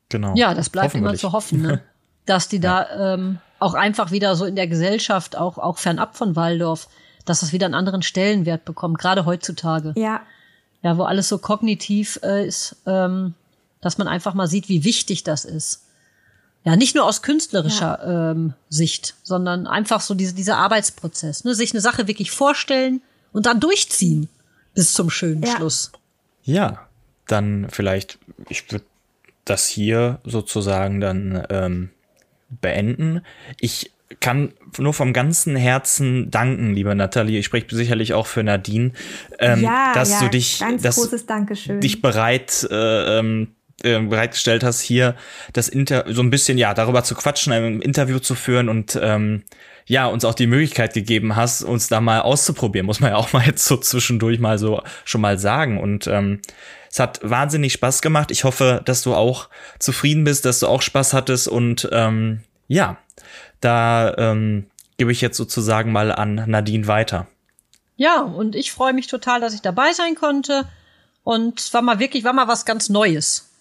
Genau. 0.08 0.34
Ja, 0.36 0.54
das 0.54 0.70
bleibt 0.70 0.96
immer 0.96 1.16
zu 1.16 1.34
hoffen, 1.34 1.62
ne? 1.62 1.82
dass 2.26 2.48
die 2.48 2.62
ja. 2.62 2.86
da 2.86 3.14
ähm, 3.16 3.40
auch 3.64 3.74
einfach 3.74 4.12
wieder 4.12 4.36
so 4.36 4.46
in 4.46 4.56
der 4.56 4.68
Gesellschaft, 4.68 5.38
auch, 5.38 5.58
auch 5.58 5.78
fernab 5.78 6.18
von 6.18 6.36
Waldorf, 6.36 6.88
dass 7.26 7.40
das 7.40 7.54
wieder 7.54 7.66
einen 7.66 7.76
anderen 7.76 8.02
Stellenwert 8.02 8.66
bekommt, 8.66 9.00
gerade 9.00 9.26
heutzutage. 9.26 9.94
Ja. 9.96 10.22
Ja, 10.82 10.98
wo 10.98 11.04
alles 11.04 11.30
so 11.30 11.38
kognitiv 11.38 12.20
äh, 12.24 12.46
ist, 12.46 12.76
ähm, 12.86 13.34
dass 13.80 13.98
man 13.98 14.10
einfach 14.10 14.34
mal 14.34 14.48
sieht, 14.48 14.68
wie 14.68 14.84
wichtig 14.84 15.24
das 15.24 15.46
ist. 15.46 15.84
Ja, 16.66 16.76
nicht 16.76 16.96
nur 16.96 17.06
aus 17.06 17.22
künstlerischer 17.22 18.00
ja. 18.02 18.32
ähm, 18.32 18.54
Sicht, 18.70 19.16
sondern 19.24 19.66
einfach 19.66 20.02
so 20.02 20.14
diese, 20.14 20.34
dieser 20.34 20.58
Arbeitsprozess. 20.58 21.46
Ne? 21.46 21.56
Sich 21.56 21.72
eine 21.72 21.82
Sache 21.82 22.08
wirklich 22.08 22.32
vorstellen 22.32 23.02
und 23.32 23.46
dann 23.46 23.62
durchziehen 23.62 24.28
bis 24.74 24.94
zum 24.94 25.10
schönen 25.10 25.44
ja. 25.44 25.56
Schluss. 25.56 25.92
Ja, 26.44 26.88
dann 27.28 27.68
vielleicht, 27.70 28.20
ich 28.50 28.70
würde 28.72 28.86
das 29.46 29.68
hier 29.68 30.20
sozusagen 30.26 31.00
dann 31.00 31.46
ähm, 31.50 31.90
beenden. 32.62 33.22
Ich 33.60 33.92
kann 34.20 34.54
nur 34.78 34.94
vom 34.94 35.14
ganzen 35.14 35.56
Herzen 35.56 36.30
danken, 36.30 36.74
liebe 36.74 36.94
Nathalie. 36.96 37.40
Ich 37.40 37.46
spreche 37.46 37.76
sicherlich 37.76 38.14
auch 38.14 38.28
für 38.28 38.44
Nadine, 38.44 38.92
ähm, 39.40 39.62
ja, 39.62 39.94
dass 39.94 40.12
ja, 40.12 40.20
du 40.22 40.30
dich, 40.30 40.64
dass, 40.82 41.10
dich 41.80 42.02
bereit 42.02 42.68
äh, 42.70 43.20
ähm, 43.20 43.50
äh, 43.84 44.00
bereitgestellt 44.00 44.64
hast, 44.64 44.82
hier 44.82 45.16
das 45.54 45.68
Inter 45.68 46.06
so 46.08 46.22
ein 46.22 46.30
bisschen 46.30 46.58
ja 46.58 46.74
darüber 46.74 47.04
zu 47.04 47.16
quatschen, 47.16 47.54
ein 47.54 47.82
Interview 47.82 48.20
zu 48.20 48.36
führen 48.36 48.70
und 48.70 49.00
ähm, 49.02 49.44
ja 49.86 50.08
uns 50.08 50.26
auch 50.26 50.34
die 50.34 50.48
Möglichkeit 50.48 50.94
gegeben 50.94 51.36
hast, 51.36 51.64
uns 51.64 51.88
da 51.88 52.02
mal 52.02 52.22
auszuprobieren. 52.22 52.86
Muss 52.86 53.00
man 53.00 53.12
ja 53.12 53.18
auch 53.18 53.34
mal 53.34 53.46
jetzt 53.46 53.66
so 53.66 53.78
zwischendurch 53.78 54.40
mal 54.40 54.58
so 54.58 54.82
schon 55.06 55.22
mal 55.22 55.38
sagen 55.38 55.80
und 55.80 56.08
ähm, 56.08 56.42
es 56.90 57.00
hat 57.00 57.20
wahnsinnig 57.24 57.74
Spaß 57.74 58.02
gemacht. 58.02 58.30
Ich 58.30 58.44
hoffe, 58.44 58.82
dass 58.86 59.02
du 59.02 59.16
auch 59.16 59.50
zufrieden 59.80 60.24
bist, 60.24 60.46
dass 60.46 60.60
du 60.60 60.68
auch 60.68 60.82
Spaß 60.82 61.14
hattest 61.14 61.48
und 61.48 61.90
ähm, 61.92 62.42
ja, 62.68 62.98
da 63.62 64.16
ähm, 64.18 64.68
gebe 64.98 65.12
ich 65.12 65.22
jetzt 65.22 65.38
sozusagen 65.38 65.92
mal 65.92 66.12
an 66.12 66.44
Nadine 66.48 66.88
weiter. 66.88 67.28
Ja, 67.96 68.22
und 68.22 68.56
ich 68.56 68.72
freue 68.72 68.94
mich 68.94 69.08
total, 69.08 69.40
dass 69.40 69.54
ich 69.54 69.62
dabei 69.62 69.94
sein 69.94 70.16
konnte. 70.16 70.66
Und 71.24 71.74
war 71.74 71.82
mal 71.82 72.00
wirklich, 72.00 72.24
war 72.24 72.34
mal 72.34 72.48
was 72.48 72.66
ganz 72.66 72.90
Neues. 72.90 73.53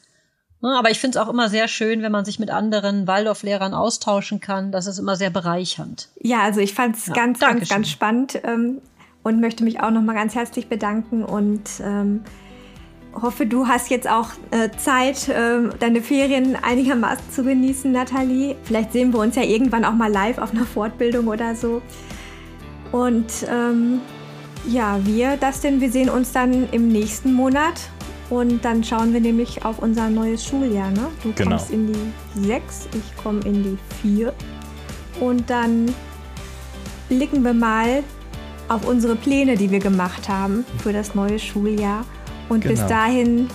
Ne, 0.63 0.79
aber 0.79 0.91
ich 0.91 1.01
finde 1.01 1.19
es 1.19 1.25
auch 1.25 1.29
immer 1.29 1.49
sehr 1.49 1.67
schön, 1.67 2.03
wenn 2.03 2.13
man 2.13 2.25
sich 2.25 2.39
mit 2.39 2.51
anderen 2.51 3.09
Waldorflehrern 3.09 3.75
austauschen 3.75 4.39
kann. 4.39 4.71
Das 4.71 4.87
ist 4.87 4.99
immer 4.99 5.17
sehr 5.17 5.31
bereichernd. 5.31 6.09
Ja, 6.21 6.43
also 6.43 6.61
ich 6.61 6.73
fand 6.73 6.97
es 6.97 7.07
ja, 7.07 7.15
ganz, 7.15 7.41
ganz, 7.41 7.69
ganz 7.69 7.91
spannend 7.91 8.41
ähm, 8.45 8.81
und 9.25 9.41
möchte 9.41 9.65
mich 9.65 9.81
auch 9.81 9.91
noch 9.91 10.03
mal 10.03 10.15
ganz 10.15 10.37
herzlich 10.37 10.69
bedanken 10.69 11.25
und 11.25 11.69
ähm, 11.83 12.23
hoffe, 13.13 13.45
du 13.45 13.67
hast 13.67 13.91
jetzt 13.91 14.09
auch 14.09 14.29
äh, 14.53 14.71
Zeit, 14.77 15.29
äh, 15.29 15.69
deine 15.81 16.01
Ferien 16.01 16.57
einigermaßen 16.63 17.29
zu 17.33 17.43
genießen, 17.43 17.91
Nathalie. 17.91 18.55
Vielleicht 18.63 18.93
sehen 18.93 19.13
wir 19.13 19.19
uns 19.19 19.35
ja 19.35 19.43
irgendwann 19.43 19.85
auch 19.85 19.95
mal 19.95 20.13
live 20.13 20.39
auf 20.39 20.53
einer 20.53 20.65
Fortbildung 20.65 21.27
oder 21.27 21.57
so. 21.57 21.83
Und 22.93 23.33
ähm, 23.51 24.01
ja, 24.69 25.05
wir, 25.05 25.37
das 25.39 25.61
denn, 25.61 25.81
wir 25.81 25.91
sehen 25.91 26.09
uns 26.09 26.31
dann 26.31 26.69
im 26.71 26.87
nächsten 26.87 27.33
Monat. 27.33 27.75
Und 28.33 28.65
dann 28.65 28.83
schauen 28.83 29.13
wir 29.13 29.21
nämlich 29.21 29.63
auf 29.63 29.81
unser 29.81 30.09
neues 30.09 30.43
Schuljahr. 30.43 30.91
Ne? 30.91 31.09
Du 31.23 31.35
genau. 31.35 31.51
kommst 31.51 31.71
in 31.71 31.93
die 31.93 32.49
6, 32.49 32.89
ich 32.95 33.23
komme 33.23 33.41
in 33.43 33.63
die 33.63 33.79
4. 34.01 34.33
Und 35.21 35.51
dann 35.51 35.95
blicken 37.11 37.45
wir 37.45 37.53
mal 37.53 38.03
auf 38.69 38.87
unsere 38.87 39.17
Pläne, 39.17 39.59
die 39.59 39.71
wir 39.71 39.81
gemacht 39.81 40.31
haben 40.31 40.65
für 40.83 40.95
das 40.95 41.15
neue 41.15 41.39
Schuljahr. 41.39 42.07
Und 42.49 42.63
genau. 42.63 42.75
bis 42.75 42.87
dahin 42.87 43.51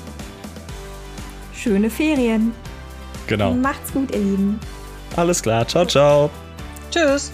schöne 1.56 1.90
Ferien. 1.90 2.54
Genau. 3.26 3.56
Macht's 3.56 3.92
gut, 3.92 4.12
ihr 4.12 4.20
Lieben. 4.20 4.60
Alles 5.16 5.42
klar. 5.42 5.68
Ciao, 5.68 5.88
ciao. 5.88 6.30
Tschüss. 6.92 7.32